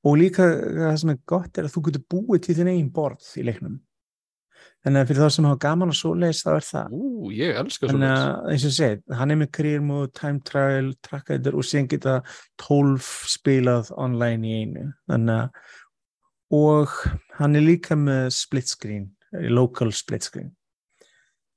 og 0.07 0.19
líka 0.21 0.47
það 0.61 1.01
sem 1.01 1.13
er 1.13 1.19
gott 1.33 1.57
er 1.57 1.67
að 1.67 1.73
þú 1.73 1.85
getur 1.87 2.05
búið 2.13 2.45
til 2.45 2.57
þinn 2.59 2.71
eigin 2.73 2.93
borð 2.93 3.31
í 3.41 3.47
leiknum 3.47 3.79
þannig 4.87 5.01
að 5.01 5.09
fyrir 5.09 5.23
þá 5.25 5.33
sem 5.35 5.47
hafa 5.49 5.59
gaman 5.65 5.89
að 5.91 5.97
svoleiðis 5.99 6.43
þá 6.45 6.51
er 6.53 6.65
það. 6.65 6.93
Ú, 6.95 7.31
ég 7.35 7.57
elska 7.59 7.89
þannig 7.89 8.13
svona. 8.13 8.27
að 8.27 8.53
eins 8.53 8.63
og 8.63 8.69
ég 8.69 8.75
segi, 8.77 8.99
hann 9.19 9.33
er 9.33 9.39
með 9.41 9.49
mode, 9.83 10.11
time 10.15 10.39
trial, 10.47 10.93
trackæður 11.03 11.57
og 11.59 11.67
síðan 11.67 11.89
geta 11.91 12.13
12 12.63 13.09
spilað 13.33 13.91
online 13.99 14.47
í 14.47 14.61
einu. 14.61 14.85
Þannig 15.11 15.41
að 15.43 15.75
og 16.57 16.93
hann 17.35 17.59
er 17.59 17.65
líka 17.65 17.97
með 17.99 18.29
split 18.31 18.71
screen, 18.71 19.09
eh, 19.35 19.49
local 19.51 19.91
split 19.91 20.23
screen. 20.23 20.53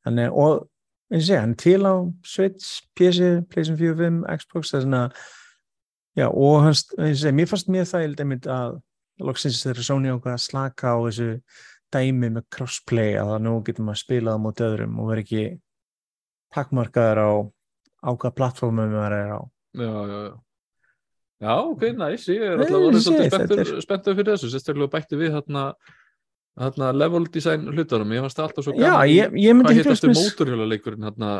Þannig 0.02 0.34
og 0.34 0.66
og 1.10 1.22
segi, 1.22 1.38
hann 1.38 1.54
er 1.54 1.58
til 1.58 1.86
á 1.86 1.94
Switch, 2.22 2.82
PC, 2.94 3.42
PlayStation 3.50 3.78
4, 3.78 3.96
5, 3.98 4.24
Xbox 4.38 4.70
svona 4.70 5.10
já, 6.18 6.26
og 6.26 6.62
hans, 6.62 6.84
og 6.98 7.06
ég 7.06 7.16
segi, 7.18 7.34
mér 7.34 7.50
fannst 7.50 7.70
mér 7.70 7.86
það 7.86 8.46
að 8.46 8.76
loksins 9.20 9.62
þegar 9.62 9.82
Sony 9.84 10.10
ákvað 10.10 10.36
að 10.36 10.44
slaka 10.44 10.94
á 10.94 10.98
þessu 11.06 11.30
dæmi 11.94 12.28
með 12.36 12.44
crossplay 12.54 13.14
að 13.20 13.32
það 13.34 13.42
nú 13.46 13.54
getur 13.66 13.86
maður 13.88 14.00
spilað 14.04 14.36
á 14.38 14.44
móti 14.44 14.64
öðrum 14.66 14.98
og 15.02 15.08
verður 15.10 15.22
ekki 15.24 15.44
takkmarkaður 16.54 17.20
á 17.22 17.30
á 18.00 18.10
hvaða 18.16 18.34
plattformum 18.38 18.92
maður 18.94 19.16
er 19.18 19.32
á. 19.36 19.40
Já, 19.76 19.90
já, 19.90 20.18
já. 20.26 20.32
Já, 21.40 21.52
ok, 21.72 21.82
næs, 21.96 22.24
ég 22.28 22.42
er 22.44 22.58
alltaf 22.60 22.82
ég 22.84 23.00
svolítið 23.00 23.80
spenntur, 23.80 24.16
fyrir 24.18 24.28
þessu, 24.34 24.48
sérstaklega 24.52 24.90
bætti 24.92 25.16
við 25.16 25.30
þarna, 25.38 25.62
þarna 26.60 26.88
level 26.92 27.22
design 27.32 27.62
hlutunum, 27.72 28.10
ég 28.12 28.26
fannst 28.26 28.42
alltaf 28.44 28.66
svo 28.66 28.74
Já, 28.76 28.90
gaman 28.90 29.08
í- 29.08 29.14
ég, 29.16 29.36
ég 29.40 29.56
myndi 29.56 29.78
aftur 29.80 29.96
trúst 30.10 30.20
mótorhjólaleikurinn 30.20 31.06
þarna, 31.08 31.30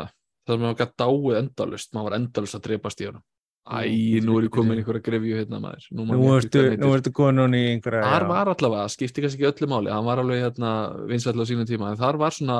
það 0.47 0.55
sem 0.55 0.63
maður 0.65 0.79
gætt 0.81 0.95
dáið 1.03 1.37
endalust 1.43 1.93
maður 1.93 2.07
var 2.09 2.17
endalust 2.17 2.57
að 2.57 2.63
drepast 2.65 3.03
í 3.03 3.09
honum 3.11 3.21
Æ, 3.61 4.21
Nú, 4.25 4.39
er 4.39 4.47
ég 4.47 4.49
komin 4.49 4.73
bíddu. 4.73 4.81
einhverja 4.81 5.03
grefju 5.05 5.35
hérna 5.37 5.59
maður 5.61 5.83
Nú, 5.93 6.05
Nú 6.09 6.21
ég 6.25 6.95
ertu, 6.97 7.11
komin 7.13 7.53
í 7.53 7.63
einhverja 7.75 8.01
Þar 8.07 8.25
var 8.31 8.49
allavega, 8.55 8.87
skipti 8.89 9.21
kannski 9.21 9.43
ekki 9.45 9.51
öllu 9.51 9.69
máli 9.69 9.91
hann 9.93 10.05
var 10.07 10.17
alveg 10.23 10.41
hérna 10.47 10.71
vinsætla 11.11 11.45
á 11.45 11.49
sínum 11.49 11.67
tíma 11.69 11.91
en 11.93 11.99
þar 12.01 12.17
var 12.17 12.33
svona 12.33 12.57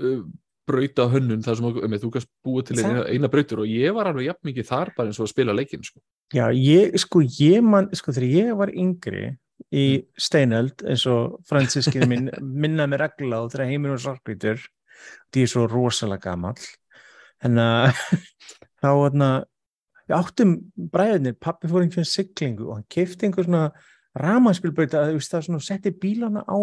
uh, 0.00 0.22
brauta 0.70 1.04
hönnun 1.12 1.42
þar 1.44 1.58
sem 1.58 1.68
um, 1.68 1.98
þú 2.00 2.10
kannst 2.14 2.30
búið 2.46 2.70
til 2.70 2.78
eina, 2.80 2.94
Það- 3.02 3.10
eina 3.12 3.28
brautur 3.28 3.60
og 3.64 3.68
ég 3.68 3.92
var 3.94 4.08
alveg 4.08 4.30
jafn 4.30 4.48
mikið 4.48 4.68
þar 4.72 4.92
bara 4.96 5.10
eins 5.12 5.20
og 5.20 5.26
að 5.28 5.32
spila 5.34 5.52
leikinn 5.58 5.84
sko. 5.84 6.00
Já, 6.32 6.46
ég, 6.54 6.96
sko, 7.02 7.20
ég 7.42 7.62
man, 7.66 7.90
sko, 7.92 8.12
þegar 8.16 8.34
ég 8.38 8.56
var 8.56 8.70
yngri 8.72 9.24
í 9.70 9.84
Mm. 10.00 10.04
steinöld, 10.16 10.82
eins 10.88 11.04
og 11.06 11.40
fransískið 11.44 12.06
minn 12.08 12.30
minnaði 12.64 12.88
mig 12.94 13.00
regla 13.02 13.42
og 13.44 13.50
þegar 13.52 13.68
heiminn 13.68 13.92
var 13.92 14.00
svarkvítur, 14.06 14.62
því 15.34 15.42
er 15.44 15.50
svo 15.52 15.66
rosalega 15.68 16.22
gamall, 16.30 16.56
en 17.44 17.58
að 17.60 17.92
þá, 18.80 18.88
þarna, 18.88 19.28
við 20.10 20.16
áttum 20.18 20.56
bræðinir, 20.90 21.38
pappi 21.38 21.70
fór 21.70 21.84
einhvern 21.86 22.08
siglingu 22.08 22.68
og 22.68 22.80
hann 22.80 22.86
keifti 22.90 23.28
einhver 23.28 23.46
svona 23.46 23.70
ramaspilbraut 24.18 24.96
að, 24.98 25.12
þú 25.12 25.20
veist, 25.20 25.32
það 25.32 25.46
svona 25.46 25.64
setti 25.68 25.94
bílana 26.02 26.42
á 26.44 26.58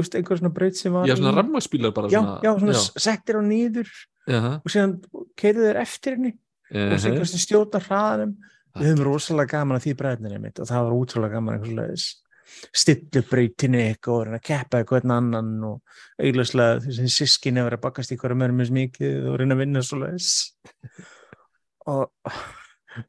veist, 0.00 0.16
einhver 0.18 0.40
svona 0.40 0.54
braut 0.54 0.78
sem 0.78 0.94
var 0.94 1.06
Já, 1.08 1.16
svona 1.18 1.34
rammaspílar 1.36 1.94
bara 1.94 2.10
já, 2.10 2.18
svona 2.18 2.40
já, 2.42 2.50
svona 2.58 3.04
settir 3.04 3.38
á 3.38 3.42
niður 3.44 3.92
já, 4.26 4.40
og 4.56 4.72
síðan 4.72 4.96
keirðu 5.38 5.68
þeir 5.68 5.80
eftir 5.84 6.18
henni. 6.18 6.34
Og 6.74 6.98
sem 6.98 7.12
uh 7.12 7.20
hversu 7.20 7.38
stjórna 7.38 7.80
hraðanum. 7.84 8.34
Við 8.74 8.88
höfum 8.90 9.04
rosalega 9.06 9.52
gaman 9.52 9.78
að 9.78 9.84
því 9.84 9.96
bræðinni 10.00 10.38
mitt 10.42 10.58
og 10.58 10.66
það 10.66 10.86
var 10.86 10.94
útrúlega 10.96 11.36
gaman 11.36 11.54
einhvers 11.54 11.76
leiðis 11.78 12.06
stillu 12.74 13.22
breytinu 13.28 13.78
eitthvað 13.80 14.16
og 14.16 14.24
reyna 14.26 14.38
að 14.40 14.46
keppa 14.48 14.80
eitthvað 14.80 15.04
einn 15.04 15.14
annan 15.14 15.52
og 15.68 16.00
augljóslega 16.22 16.80
þessi 16.84 17.06
sískin 17.14 17.60
er 17.62 17.76
að 17.76 17.84
bakast 17.84 18.14
í 18.14 18.18
hverju 18.18 18.38
mörgum 18.40 18.64
eins 18.64 18.72
mikið 18.74 19.28
og 19.30 19.38
reyna 19.40 19.56
að 19.56 19.62
vinna 19.62 19.82
svo 19.86 20.00
leiðis 20.02 20.32
og 21.90 22.10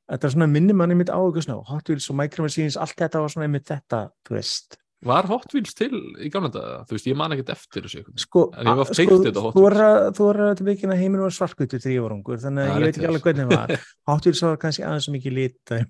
þetta 0.10 0.28
er 0.28 0.34
svona 0.34 0.50
minni 0.52 0.76
manni 0.78 0.98
mitt 0.98 1.12
á 1.14 1.20
eitthvað 1.20 1.46
svona 1.48 1.68
Hot 1.70 1.92
Wheels 1.92 2.10
og 2.10 2.18
Micro 2.20 2.48
Machines, 2.48 2.80
allt 2.82 2.98
þetta 2.98 3.22
var 3.24 3.34
svona 3.34 3.48
einmitt 3.50 3.70
þetta, 3.70 4.02
þú 4.26 4.38
veist. 4.38 4.80
Var 5.06 5.28
Hot 5.30 5.54
Wheels 5.54 5.76
til 5.78 5.92
í 6.24 6.32
gamla 6.34 6.50
daga? 6.50 6.80
Þú 6.90 6.96
veist, 6.98 7.08
ég 7.12 7.18
man 7.20 7.36
ekkert 7.36 7.52
eftir 7.54 7.86
þessu 7.86 8.02
sko, 8.24 8.48
En 8.56 8.66
ég 8.66 8.72
hef 8.72 8.84
oft 8.86 8.98
sko 8.98 9.20
þetta 9.22 9.44
Hot 9.44 9.60
að, 9.60 9.98
þú 10.18 10.30
að 10.32 10.42
þetta 10.42 10.68
byggja 10.70 10.90
að 10.90 11.02
heiminu 11.04 11.26
var 11.28 11.36
svarkvöldu 11.36 11.80
þegar 11.84 11.96
ég 11.96 12.06
var 12.06 12.16
ungur 12.16 12.42
þannig 12.42 12.64
að 12.64 12.72
ég 12.72 12.86
veit 12.88 12.96
ekki 12.96 13.10
alveg 13.12 13.28
hvernig 13.28 13.52
það 13.52 13.60
var. 13.60 13.88
Hot 14.10 14.30
Wheels 14.30 14.44
var 14.48 14.62
kannski 14.64 14.88
aðeins 14.88 15.10
mikið 15.14 15.38
lita 15.38 15.82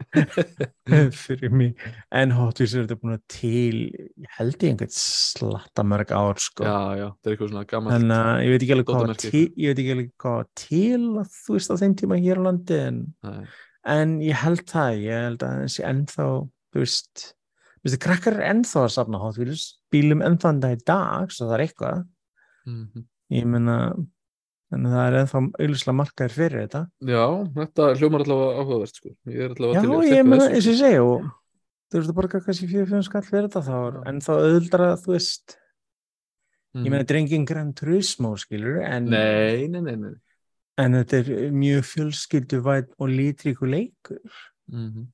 fyrir 1.22 1.52
mig. 1.54 1.74
En 2.14 2.32
Hot 2.34 2.60
Wheels 2.60 2.74
er 2.74 2.84
þetta 2.84 2.98
búin 3.00 3.16
að 3.16 3.24
til 3.32 3.80
ég 3.94 4.36
held 4.36 4.56
ég 4.56 4.72
einhvern 4.72 4.94
slatta 4.94 5.84
mörg 5.86 6.14
ár 6.16 6.40
sko? 6.42 6.66
Já, 6.66 6.78
já, 6.98 7.06
þetta 7.08 7.30
er 7.30 7.34
eitthvað 7.34 7.52
svona 7.52 7.64
gammalt 7.72 7.96
en 7.98 8.14
uh, 8.14 8.30
ég 8.44 8.54
veit 8.54 8.64
ekki 8.64 8.76
alveg 8.76 8.90
hvað 8.90 9.12
til, 9.24 9.42
ég 9.54 9.72
veit 9.72 9.82
ekki 9.82 9.96
alveg 9.96 10.12
hvað 10.24 10.40
til 10.62 11.02
að 11.22 11.34
þú 11.40 11.58
veist 11.58 11.74
á 11.74 11.80
þeim 11.82 11.98
tíma 12.00 12.20
hér 12.20 12.40
á 12.40 12.46
landi 12.48 12.80
en, 12.86 13.02
en 13.96 14.16
ég 14.24 14.40
held 14.44 14.64
það 14.70 15.02
ég 15.04 15.26
held 15.26 15.44
að 15.46 15.60
þessi 15.64 15.86
ennþá 15.90 16.30
þú 16.30 16.84
veist, 16.84 17.26
veist 17.86 18.02
krakkar 18.06 18.38
er 18.38 18.48
ennþá 18.54 18.86
að 18.86 18.94
safna 18.96 19.22
Hot 19.22 19.40
Wheels 19.40 19.66
bílum 19.92 20.24
ennþá 20.26 20.54
en 20.54 20.64
það 20.64 20.78
í 20.78 20.80
dag 20.92 21.34
svo 21.34 21.50
það 21.50 21.58
er 21.58 21.66
eitthvað. 21.66 22.08
Mhm. 22.68 23.06
ég 23.30 23.46
meina 23.46 23.76
en 24.72 24.84
það 24.86 25.02
er 25.06 25.16
ennþá 25.20 25.40
auðvitað 25.60 25.96
markaðir 26.00 26.34
fyrir 26.36 26.60
þetta 26.64 26.80
Já, 27.10 27.24
þetta 27.58 27.86
hljómar 27.98 28.24
allavega 28.24 28.60
áhugavert 28.62 28.94
sko. 29.00 29.12
Ég 29.26 29.40
er 29.46 29.54
allavega 29.56 29.74
Já, 29.74 29.82
til 29.82 30.20
að 30.20 30.28
meina, 30.30 30.44
þessu, 30.44 30.54
eins 30.54 30.56
og 30.56 30.62
sko. 30.62 30.70
ég 30.70 30.80
segi 30.80 31.00
og 31.04 31.28
þú 31.90 31.98
veist 32.00 32.10
að 32.12 32.18
borga 32.20 32.40
kannski 32.46 32.68
4-5 32.70 33.02
skall 33.08 33.22
fyrir 33.26 33.48
þetta 33.48 33.62
þá 33.66 33.72
er 33.80 33.94
Já. 33.98 34.02
en 34.12 34.20
þá 34.26 34.30
auðvitað 34.36 34.86
að 34.90 35.00
þú 35.06 35.16
veist 35.16 35.56
Mhm. 36.70 36.84
ég 36.86 36.90
meina, 36.92 37.02
þetta 37.02 37.10
er 37.16 37.18
engin 37.18 37.44
Gran 37.50 37.72
Turismo 37.74 38.28
skilur 38.38 38.76
en, 38.86 39.06
Nei, 39.10 39.66
nei, 39.66 39.80
nei, 39.82 39.96
nei. 39.98 40.12
en 40.78 40.92
þetta 40.92 41.18
er 41.18 41.50
mjög 41.50 41.82
fjölskylduvæt 41.88 42.92
og 42.98 43.08
lítríku 43.10 43.66
leikur 43.66 44.20
Mm 44.70 45.08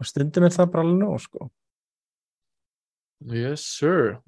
og 0.00 0.06
stundum 0.06 0.44
er 0.44 0.52
það 0.52 0.70
bara 0.72 0.84
alveg 0.84 1.00
nóg 1.00 1.20
sko 1.20 1.50
Yes, 3.24 3.64
sir 3.64 4.18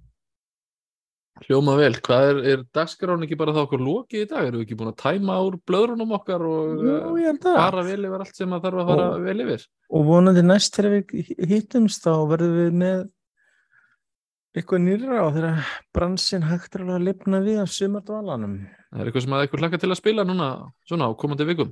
Hljóma 1.40 1.74
vel, 1.78 1.94
hvað 2.04 2.26
er, 2.28 2.38
er 2.52 2.60
dagskráin 2.76 3.24
ekki 3.24 3.36
bara 3.40 3.54
þá 3.56 3.62
okkur 3.64 3.80
lokið 3.82 4.20
í 4.20 4.26
dag? 4.30 4.44
Erum 4.50 4.60
við 4.60 4.66
ekki 4.66 4.76
búin 4.78 4.90
að 4.92 4.98
tæma 5.00 5.38
úr 5.42 5.56
blöðrunum 5.66 6.12
okkar 6.18 6.44
og 6.44 6.82
Jú, 6.84 6.96
að 7.32 7.46
fara 7.48 7.82
vel 7.86 8.04
yfir 8.04 8.20
allt 8.24 8.36
sem 8.36 8.52
að 8.52 8.66
þarf 8.66 8.82
að 8.82 8.90
fara 8.92 9.06
Og- 9.16 9.24
vel 9.24 9.40
yfir? 9.46 9.64
og 9.92 10.04
vonandi 10.06 10.42
næst 10.44 10.76
þegar 10.76 10.92
við 10.92 11.32
hittumst 11.48 12.04
þá 12.04 12.12
verðum 12.30 12.54
við 12.60 12.76
með 12.82 13.00
eitthvað 14.60 14.82
nýra 14.84 15.22
og 15.24 15.32
þegar 15.38 15.70
bransin 15.96 16.44
hægt 16.50 16.76
er 16.76 16.84
að 16.84 17.06
lifna 17.08 17.40
við 17.44 17.62
af 17.64 17.72
sumardvalanum 17.72 18.56
Það 18.92 19.00
er 19.00 19.08
eitthvað 19.10 19.24
sem 19.24 19.34
að 19.36 19.44
eitthvað 19.46 19.62
hlakka 19.64 19.80
til 19.82 19.90
að 19.94 20.00
spila 20.02 20.24
núna 20.28 20.48
svona 20.84 21.08
á 21.08 21.10
komandi 21.16 21.46
vikum. 21.48 21.70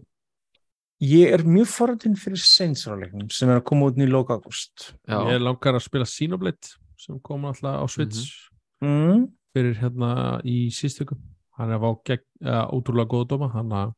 Ég 1.04 1.32
er 1.36 1.44
mjög 1.48 1.68
forðin 1.72 2.16
fyrir 2.20 2.40
Saints-ráleiknum 2.40 3.28
sem 3.32 3.48
er 3.52 3.60
að 3.60 3.66
koma 3.68 3.88
út 3.92 4.00
í 4.00 4.08
lóka 4.08 4.36
ágúst 4.40 4.94
Já, 5.08 5.20
Ég 5.32 5.40
langar 5.44 5.76
að 5.76 5.84
spila 5.84 6.08
Xenoblade 6.08 6.74
sem 7.00 7.20
kom 7.24 7.44
alltaf 7.48 7.76
á 7.80 7.84
Switch 7.88 8.48
mm. 8.84 9.28
Fyrir 9.54 9.78
hérna 9.80 10.12
í 10.46 10.68
síðstöku. 10.74 11.18
Hann 11.58 11.74
er 11.74 11.82
fá 11.82 11.90
gegn, 12.08 12.26
uh, 12.46 12.66
ótrúlega 12.72 13.10
góða 13.10 13.30
dóma. 13.32 13.50
Hann 13.54 13.74
að 13.76 13.92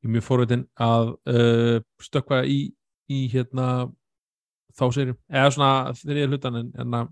ég 0.00 0.08
er 0.08 0.14
mjög 0.16 0.26
forveitin 0.26 0.66
að 0.80 1.14
uh, 1.30 1.76
stökkva 2.02 2.42
í, 2.48 2.60
í 3.10 3.20
hérna 3.32 3.68
þá 4.76 4.84
sérum, 4.94 5.20
eða 5.30 5.54
svona 5.54 5.70
þegar 5.98 6.18
ég 6.20 6.26
er 6.26 6.34
hlutan 6.34 6.58
en, 6.60 6.68
en 6.78 6.98
að 7.00 7.08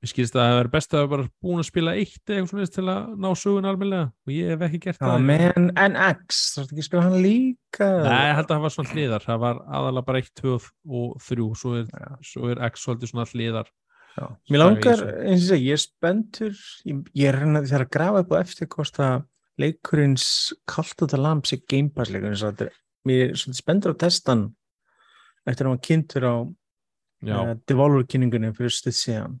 mér 0.00 0.10
skilst 0.12 0.36
að 0.36 0.46
það 0.46 0.58
er 0.60 0.68
best 0.72 0.94
að 0.96 1.08
vera 1.12 1.26
búin 1.44 1.60
að 1.60 1.66
spila 1.68 1.94
eitt 1.98 2.30
eða 2.30 2.38
eitthvað 2.38 2.52
svona 2.52 2.74
til 2.76 2.84
að 2.88 3.10
ná 3.20 3.28
sögun 3.36 3.68
almennilega. 3.68 4.06
Og 4.24 4.32
ég 4.32 4.52
hef 4.54 4.64
ekki 4.66 4.80
gert 4.86 5.02
það 5.02 5.26
menn, 5.28 5.66
NX, 5.74 6.38
þú 6.54 6.62
ert 6.62 6.72
ekki 6.72 6.84
að 6.84 6.88
spila 6.88 7.04
hann 7.04 7.18
líka? 7.26 7.90
Nei, 8.06 8.22
ég 8.30 8.38
held 8.38 8.46
að 8.46 8.54
það 8.54 8.64
var 8.64 8.74
svona 8.76 8.94
hliðar. 8.94 9.26
Það 9.26 9.42
var 9.44 9.60
aðalega 9.80 10.08
bara 10.08 10.22
1, 10.24 10.32
2 10.40 10.54
og 11.00 11.20
3 11.26 11.50
svo 11.60 11.74
er, 11.80 11.92
Já. 11.92 12.10
svo 12.30 12.52
er 12.52 12.64
X 12.70 12.86
svolítið 12.86 13.12
svona 13.12 13.28
hliðar 13.34 13.72
Já. 14.20 14.26
Mér 14.52 14.60
langar, 14.60 15.02
eins 15.24 15.48
og 15.48 15.56
ég, 15.56 15.70
ég 15.70 15.78
er 15.78 15.80
spenntur. 15.80 16.56
Ég, 16.84 17.02
ég 17.16 17.30
er 17.30 17.38
hérna 17.40 17.62
þegar 17.64 17.86
að 17.86 17.92
grafa 17.96 18.22
upp 18.24 18.34
á 18.36 18.42
eftir 18.42 18.68
hvort 18.74 19.00
að 19.00 19.22
leikurins 19.60 20.26
kalt 20.68 21.04
út 21.04 21.14
að 21.16 21.24
lamp 21.24 21.48
sér 21.48 21.62
Game 21.70 21.92
Pass 21.94 22.12
leikurinn 22.12 22.36
svo 22.36 22.50
þetta 22.52 22.68
er, 22.68 22.76
mér 23.08 23.22
er 23.24 23.40
svolítið 23.40 23.60
spenntur 23.62 23.94
að 23.94 24.02
testa 24.02 24.34
hann 24.34 24.44
eftir 25.48 25.66
að 25.66 25.72
hann 25.72 25.82
kynntur 25.88 26.28
á 26.28 26.34
uh, 26.44 27.54
Devolver 27.68 28.06
kynningunni 28.12 28.52
fyrir 28.56 28.76
stuð 28.76 28.96
síðan. 28.98 29.40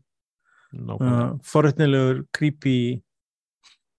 Uh, 0.72 1.36
forréttnilegur, 1.44 2.24
creepy 2.36 2.76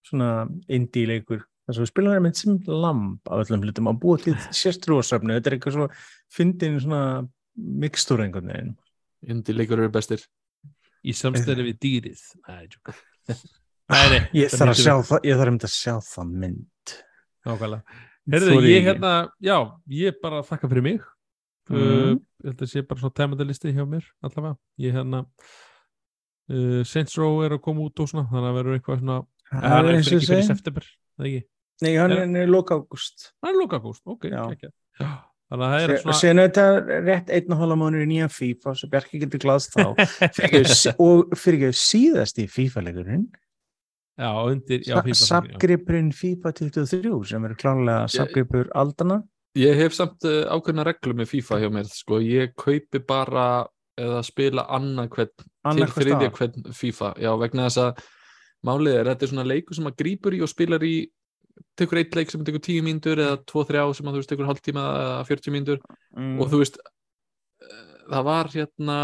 svona 0.08 0.48
indie 0.72 1.10
leikur. 1.10 1.45
Þess 1.68 1.78
að 1.78 1.86
við 1.86 1.91
spilum 1.91 2.16
hann 2.16 2.26
með 2.26 2.38
sem 2.41 2.60
lamp 2.68 3.30
af 3.30 3.45
öllum 3.45 3.66
hlutum 3.68 3.91
að 3.91 4.02
búa 4.02 4.22
til 4.22 4.38
sérstrúasöfnu 4.49 5.38
þetta 5.38 5.52
er 5.52 5.58
eitthvað 5.60 5.78
svo 5.78 5.90
fyndin 6.34 6.82
svona 6.82 7.03
mixtúr 7.56 8.26
einhvern 8.26 8.49
veginn. 8.49 8.78
Indi 9.30 9.53
leikur 9.53 9.78
eru 9.78 9.94
bestir. 9.94 10.24
Í 11.02 11.15
samstæði 11.18 11.68
við 11.69 11.82
dýrið 11.86 12.22
Nei, 12.48 12.68
tjóka. 12.72 12.95
Nei, 13.91 14.22
ég 14.38 14.53
þarf 14.53 14.73
að 14.73 14.84
sjá 14.84 14.94
það 15.10 15.28
ég 15.28 15.40
þarf 15.40 15.48
að 15.48 15.56
mynda 15.56 15.69
að 15.69 15.76
sjá 15.76 15.95
það 16.06 16.38
mynd 16.45 16.95
Þori 18.30 18.69
ég 18.69 18.86
hérna, 18.86 19.11
já, 19.41 19.56
ég 19.90 20.18
bara 20.22 20.44
þakka 20.45 20.69
fyrir 20.69 20.86
mig. 20.86 21.02
Mhm. 21.72 22.19
Uh, 22.45 22.52
að 22.52 22.68
sé 22.69 22.84
bara 22.86 23.02
svona 23.02 23.15
tæmandalisti 23.18 23.73
hjá 23.73 23.86
mér, 23.88 24.06
allavega. 24.22 24.57
Ég 24.82 24.94
hérna, 24.94 25.23
uh, 26.52 26.84
Saints 26.86 27.18
Row 27.18 27.41
er 27.45 27.56
að 27.57 27.64
koma 27.65 27.88
út 27.88 27.99
og 27.99 28.11
svona, 28.11 28.28
þannig 28.30 28.52
að 28.52 28.60
verður 28.60 28.78
eitthvað 28.78 29.02
svona, 29.02 29.18
það 29.49 29.68
hann 29.73 29.90
er 29.90 29.91
er 29.91 29.99
ekki 29.99 30.22
fyrir 30.22 30.45
september, 30.48 30.88
nei, 31.82 31.95
hann 31.98 32.14
Já. 32.14 32.22
er 32.44 32.52
loka 32.52 32.78
ágúst 32.78 33.32
Það 33.41 33.49
er 33.49 33.57
lókagúst, 33.57 34.03
ok, 34.06 34.30
Já. 34.30 34.41
ekki. 34.53 34.72
Þannig 35.52 35.65
að 35.68 35.73
það 35.73 35.84
er 35.84 35.91
og 35.94 36.02
svona, 36.02 36.18
síðan 36.22 36.40
er 36.41 36.49
þetta 36.49 36.99
rétt 37.10 37.32
einn 37.36 37.56
og 37.56 37.61
hóla 37.61 37.76
mánuður 37.82 38.06
í 38.06 38.10
nýja 38.14 38.30
FIFA 38.32 38.73
svo 38.80 38.88
Bjarki 38.94 39.19
getur 39.26 39.41
glaðst 39.44 39.76
þá 39.76 39.84
Fyrirgefðu- 40.38 40.94
og 41.03 41.34
fyrir 41.36 41.65
ekki 41.68 41.82
síðast 41.82 42.40
í 42.40 42.45
FIFA-leikurinn 42.52 43.26
já, 44.22 44.30
undir, 44.32 44.80
já, 44.88 44.95
FIFA. 45.02 45.11
já. 45.11 45.19
Sapgripurinn 45.26 46.14
FIFA 46.15 46.53
23 46.61 47.19
sem 47.34 47.49
er 47.49 47.57
klánlega 47.60 48.07
sapgripur 48.15 48.72
aldana 48.80 49.19
Ég 49.60 49.76
hef 49.76 49.95
samt 49.98 50.23
uh, 50.23 50.45
ákveðna 50.48 50.86
reglum 50.88 51.18
með 51.19 51.28
FIFA 51.34 51.57
hjá 51.60 51.69
mér, 51.76 51.88
sko. 51.91 52.22
Ég 52.23 52.53
kaupi 52.56 53.02
bara 53.03 53.65
eða 53.99 54.22
spila 54.23 54.64
annað 54.72 55.10
hvern 55.18 55.34
til 55.76 55.88
þriðja 55.91 56.30
hvern 56.38 56.69
FIFA. 56.78 57.10
Já, 57.19 57.32
vegna 57.41 57.65
þess 57.68 57.82
að 57.84 58.06
málið 58.69 58.95
er, 58.95 59.10
þetta 59.11 59.28
er 59.28 59.32
svona 59.34 59.45
leikur 59.52 59.76
sem 59.78 59.90
að 59.90 59.98
grípur 59.99 60.38
í 60.38 60.40
og 60.45 60.52
spilar 60.52 60.86
í 60.88 60.94
tekur 61.79 62.01
eitt 62.01 62.15
leik 62.17 62.31
sem 62.33 62.43
tekur 62.47 62.63
tíu 62.63 62.83
mínútur 62.85 63.19
eða 63.21 63.39
tvo, 63.47 63.63
þrjá 63.67 63.83
sem 63.97 64.07
að 64.09 64.15
þú 64.17 64.21
veist 64.21 64.31
tekur 64.33 64.49
hálftíma 64.49 64.85
eða 65.01 65.25
40 65.29 65.55
mínútur. 65.55 65.81
Mm. 66.17 66.38
og 66.41 66.51
þú 66.51 66.61
veist 66.63 66.79
eh, 66.81 67.83
það 68.11 68.27
var 68.29 68.51
hérna 68.55 68.97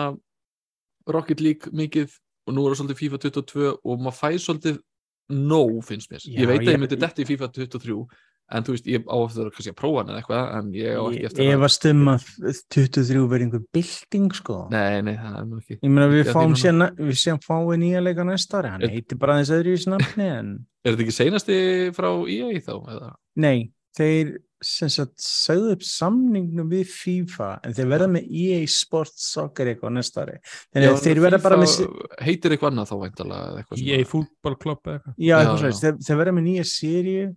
Rocket 1.07 1.43
League 1.43 1.71
mikið 1.71 2.15
og 2.47 2.55
nú 2.55 2.63
er 2.65 2.73
það 2.73 2.81
svolítið 2.81 3.01
FIFA 3.01 3.21
22 3.27 3.67
og 3.75 4.01
maður 4.05 4.19
fæ 4.21 4.29
svolítið 4.43 4.79
nóg 5.27 5.83
finnst 5.83 6.11
mér, 6.11 6.23
Já, 6.23 6.39
ég 6.39 6.47
veit 6.47 6.61
að 6.61 6.67
ég- 6.67 6.73
ég 6.73 6.81
myndi 6.81 6.99
detti 6.99 7.23
í 7.23 7.27
FIFA 7.27 7.49
23 7.51 8.07
en 8.47 8.63
þú 8.63 8.73
veist, 8.75 8.85
ég 8.87 9.03
á 9.03 9.17
eftir 9.19 9.43
að 9.43 9.67
að 9.67 9.75
prófa 9.75 9.99
hann 9.99 10.11
eða 10.13 10.19
eitthvað 10.21 10.51
en 10.55 10.67
ég 10.71 10.95
á 10.95 11.03
ekki 11.03 11.25
eftir 11.27 11.43
Ég 11.43 11.57
efast 11.57 11.85
um 11.89 12.05
að 12.13 12.27
23 12.71 13.25
verið 13.27 13.43
einhver 13.47 13.63
bylting 13.75 14.29
sko. 14.37 14.59
Nei, 14.71 15.01
nei, 15.03 15.15
það 15.19 15.35
er 15.41 15.45
nú 15.49 15.59
ekki 15.59 15.75
Ég 15.81 15.91
meina 15.91 16.07
við 16.07 16.23
að 16.23 16.31
fáum 16.37 16.55
síðan, 16.55 16.95
við 16.95 17.43
fáum 17.43 17.67
við 17.67 17.81
nýja 17.83 18.03
leika 18.05 18.23
næsta 18.23 18.61
ári, 18.61 18.71
hann 18.71 18.87
heitir 18.87 19.19
bara 19.19 19.35
aðeins 19.35 19.51
öðru 19.51 19.73
í 19.75 19.81
snabni 19.83 20.29
en 20.31 20.53
Er 20.87 20.95
þetta 20.95 21.03
ekki 21.05 21.15
seinasti 21.17 21.57
frá 21.97 22.09
EA 22.31 22.51
þá? 22.63 22.73
Eða? 22.95 23.09
nei, 23.43 23.57
þeir 23.97 24.37
sagðu 24.63 25.73
upp 25.75 25.83
samningnum 25.85 26.69
við 26.71 26.87
FIFA 26.89 27.49
en 27.67 27.73
þeir 27.77 27.89
verða 27.91 28.07
með 28.15 28.29
EA 28.41 28.61
Sports 28.73 29.27
Soccer 29.35 29.69
eitthvað 29.69 29.93
næsta 29.97 30.23
ári 30.23 30.37
þannig 30.73 30.87
að 30.95 31.01
þeir 31.03 31.21
verða 31.27 31.39
bara 31.43 31.59
með 31.61 31.75
Heitir 32.25 32.55
eitthvað 32.55 32.71
annað 32.71 32.89
þá 32.89 32.95
væntalega 33.03 33.49
eða 33.51 33.61
eitthvað 33.61 33.83
Ég 33.85 34.01
er 34.01 34.09
fútballklopp 34.09 34.89
eða 34.89 34.95
eitthvað. 34.97 35.13
já, 35.17 35.27
Já, 35.27 35.35
eitthvað 35.37 35.51
já. 35.53 35.59
svoleiðis. 35.61 35.83
þeir, 35.83 35.99
þeir 36.07 36.19
verða 36.23 36.35
með 36.39 36.47
nýja 36.47 36.65
seríu 36.71 37.27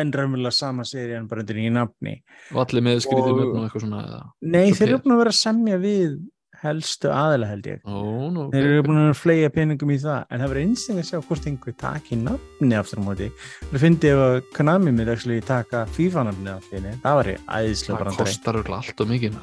en 0.00 0.12
raunverulega 0.14 0.54
sama 0.54 0.84
seríu 0.86 1.16
en 1.20 1.28
bara 1.30 1.44
undir 1.44 1.60
nýja 1.60 1.76
nafni 1.78 2.16
og 2.54 2.60
allir 2.64 2.86
með 2.88 3.00
skrítið 3.06 3.30
Og- 3.30 3.38
með 3.40 3.46
og 3.54 3.64
eitthvað 3.68 3.86
svona 3.86 4.02
eða 4.08 4.20
nei, 4.56 4.66
Svo 4.70 4.78
þeir 4.80 4.88
eru 4.94 5.00
búin 5.06 5.14
að 5.16 5.22
vera 5.24 5.34
að 5.36 5.40
semja 5.44 5.78
við 5.86 6.18
helstu 6.60 7.08
aðila 7.14 7.48
held 7.50 7.66
ég 7.70 7.80
Ó, 7.88 7.96
nú, 8.34 8.44
Þeir 8.52 8.66
eru 8.68 8.82
búin 8.86 9.00
að 9.06 9.14
flega 9.20 9.50
peningum 9.54 9.92
í 9.94 9.96
það 10.02 10.20
en 10.28 10.42
það 10.42 10.52
verður 10.52 10.64
einsting 10.66 11.00
að 11.00 11.08
sjá 11.08 11.18
hvort 11.28 11.48
einhver 11.50 11.76
taki 11.80 12.18
nafni 12.20 12.76
aftur 12.78 13.00
á 13.00 13.02
móti. 13.06 13.30
Það 13.70 13.82
fyndi 13.86 14.10
ef 14.12 14.22
að 14.26 14.36
Konami 14.58 14.92
myndi 14.92 15.14
actually 15.14 15.40
taka 15.46 15.86
FIFA 15.96 16.26
nafni 16.30 16.52
af 16.52 16.68
því 16.68 16.82
það 17.06 17.18
var 17.20 17.32
æðislega 17.32 18.04
það 18.10 18.20
kostar 18.20 18.60
örugglega 18.60 18.82
allt 18.84 19.04
og 19.04 19.10
mikið? 19.14 19.40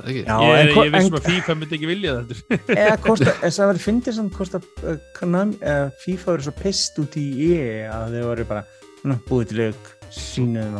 Já, 0.00 0.06
Ég, 0.08 0.24
en 0.24 0.68
ég, 0.70 0.76
ég 0.80 0.92
vissum 0.94 1.14
en- 1.14 1.20
að 1.20 1.26
FIFA 1.28 1.54
myndi 1.60 1.76
ekki 1.76 1.88
vilja 1.90 2.12
þetta. 2.20 2.58
Eða 2.80 2.98
að, 3.28 3.32
þess 3.44 3.60
að 3.60 3.70
verður 3.70 3.84
samt 4.16 4.36
hvort 4.38 4.54
að 4.56 4.68
uh, 4.80 4.98
Konami, 5.18 5.58
uh, 5.60 5.86
FIFA 6.06 6.30
verður 6.32 6.46
svo 6.48 6.54
pist 6.62 7.00
út 7.02 7.18
í 7.20 7.26
EA 7.52 7.90
að 7.98 8.14
þau 8.16 8.28
verður 8.30 8.48
bara 8.54 8.64
"Nú, 9.04 9.18
búið 9.28 9.50
til 9.52 9.66
auk 9.70 9.99
sínum. 10.10 10.74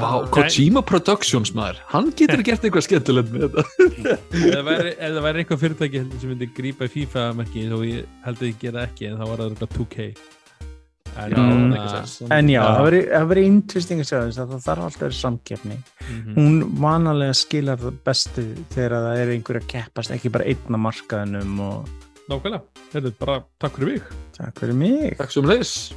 Vá, 0.00 0.10
Kojima 0.34 0.82
Productions 0.86 1.52
maður 1.56 1.78
hann 1.92 2.10
getur 2.16 2.42
gert 2.46 2.64
eitthvað 2.66 2.84
skemmtilegt 2.86 3.32
með 3.32 3.44
þetta 3.48 3.64
Ef 4.34 4.54
það 4.54 4.64
væri, 4.68 4.92
ef 4.98 5.10
það 5.16 5.24
væri 5.26 5.42
eitthvað 5.44 5.62
fyrirtæki 5.64 6.00
heldur 6.02 6.20
sem 6.24 6.32
myndi 6.34 6.48
grípa 6.56 6.88
í 6.88 6.92
FIFA-merki 6.94 7.66
þó 7.70 7.76
ég 7.88 8.06
held 8.26 8.40
að 8.42 8.48
ég 8.50 8.58
gera 8.64 8.86
ekki 8.88 9.08
en 9.10 9.16
þá 9.20 9.24
var 9.30 9.36
það 9.42 9.46
örugglega 9.50 9.78
2K. 9.78 10.08
En, 11.14 11.30
Já, 11.30 11.36
Mm. 11.38 11.72
er 11.74 12.32
En 12.34 12.48
já, 12.50 12.60
það 12.64 12.84
verður- 12.88 13.10
það 13.14 13.26
verður 13.30 13.44
interesting 13.46 14.00
að 14.02 14.08
sjá 14.08 14.16
þess 14.24 14.38
að 14.42 14.48
það 14.50 14.62
þarf 14.64 14.82
alltaf 14.84 14.96
að 14.96 15.04
vera 15.04 15.18
samkeppni. 15.20 15.76
Mhm. 16.10 16.34
Hún 16.34 16.56
vanalega 16.82 17.34
skilar 17.38 17.78
það 17.78 17.98
bestu 18.04 18.42
þegar 18.74 18.96
það 19.04 19.18
er 19.22 19.28
einhver 19.36 19.60
að 19.60 19.68
keppast, 19.68 20.10
ekki 20.10 20.32
bara 20.34 20.44
einna 20.50 20.76
markaðinum 20.88 21.60
og 21.60 21.88
Nákvæmlega. 22.24 22.62
Þetta 22.90 23.06
er 23.06 23.14
bara 23.20 23.44
takk 23.60 23.76
fyrir 23.78 23.92
mig. 23.92 24.02
takk 24.36 24.54
fyrir 24.58 24.74
mig. 24.74 25.16
Takk 25.18 25.30
sem 25.30 25.44
leis 25.44 25.92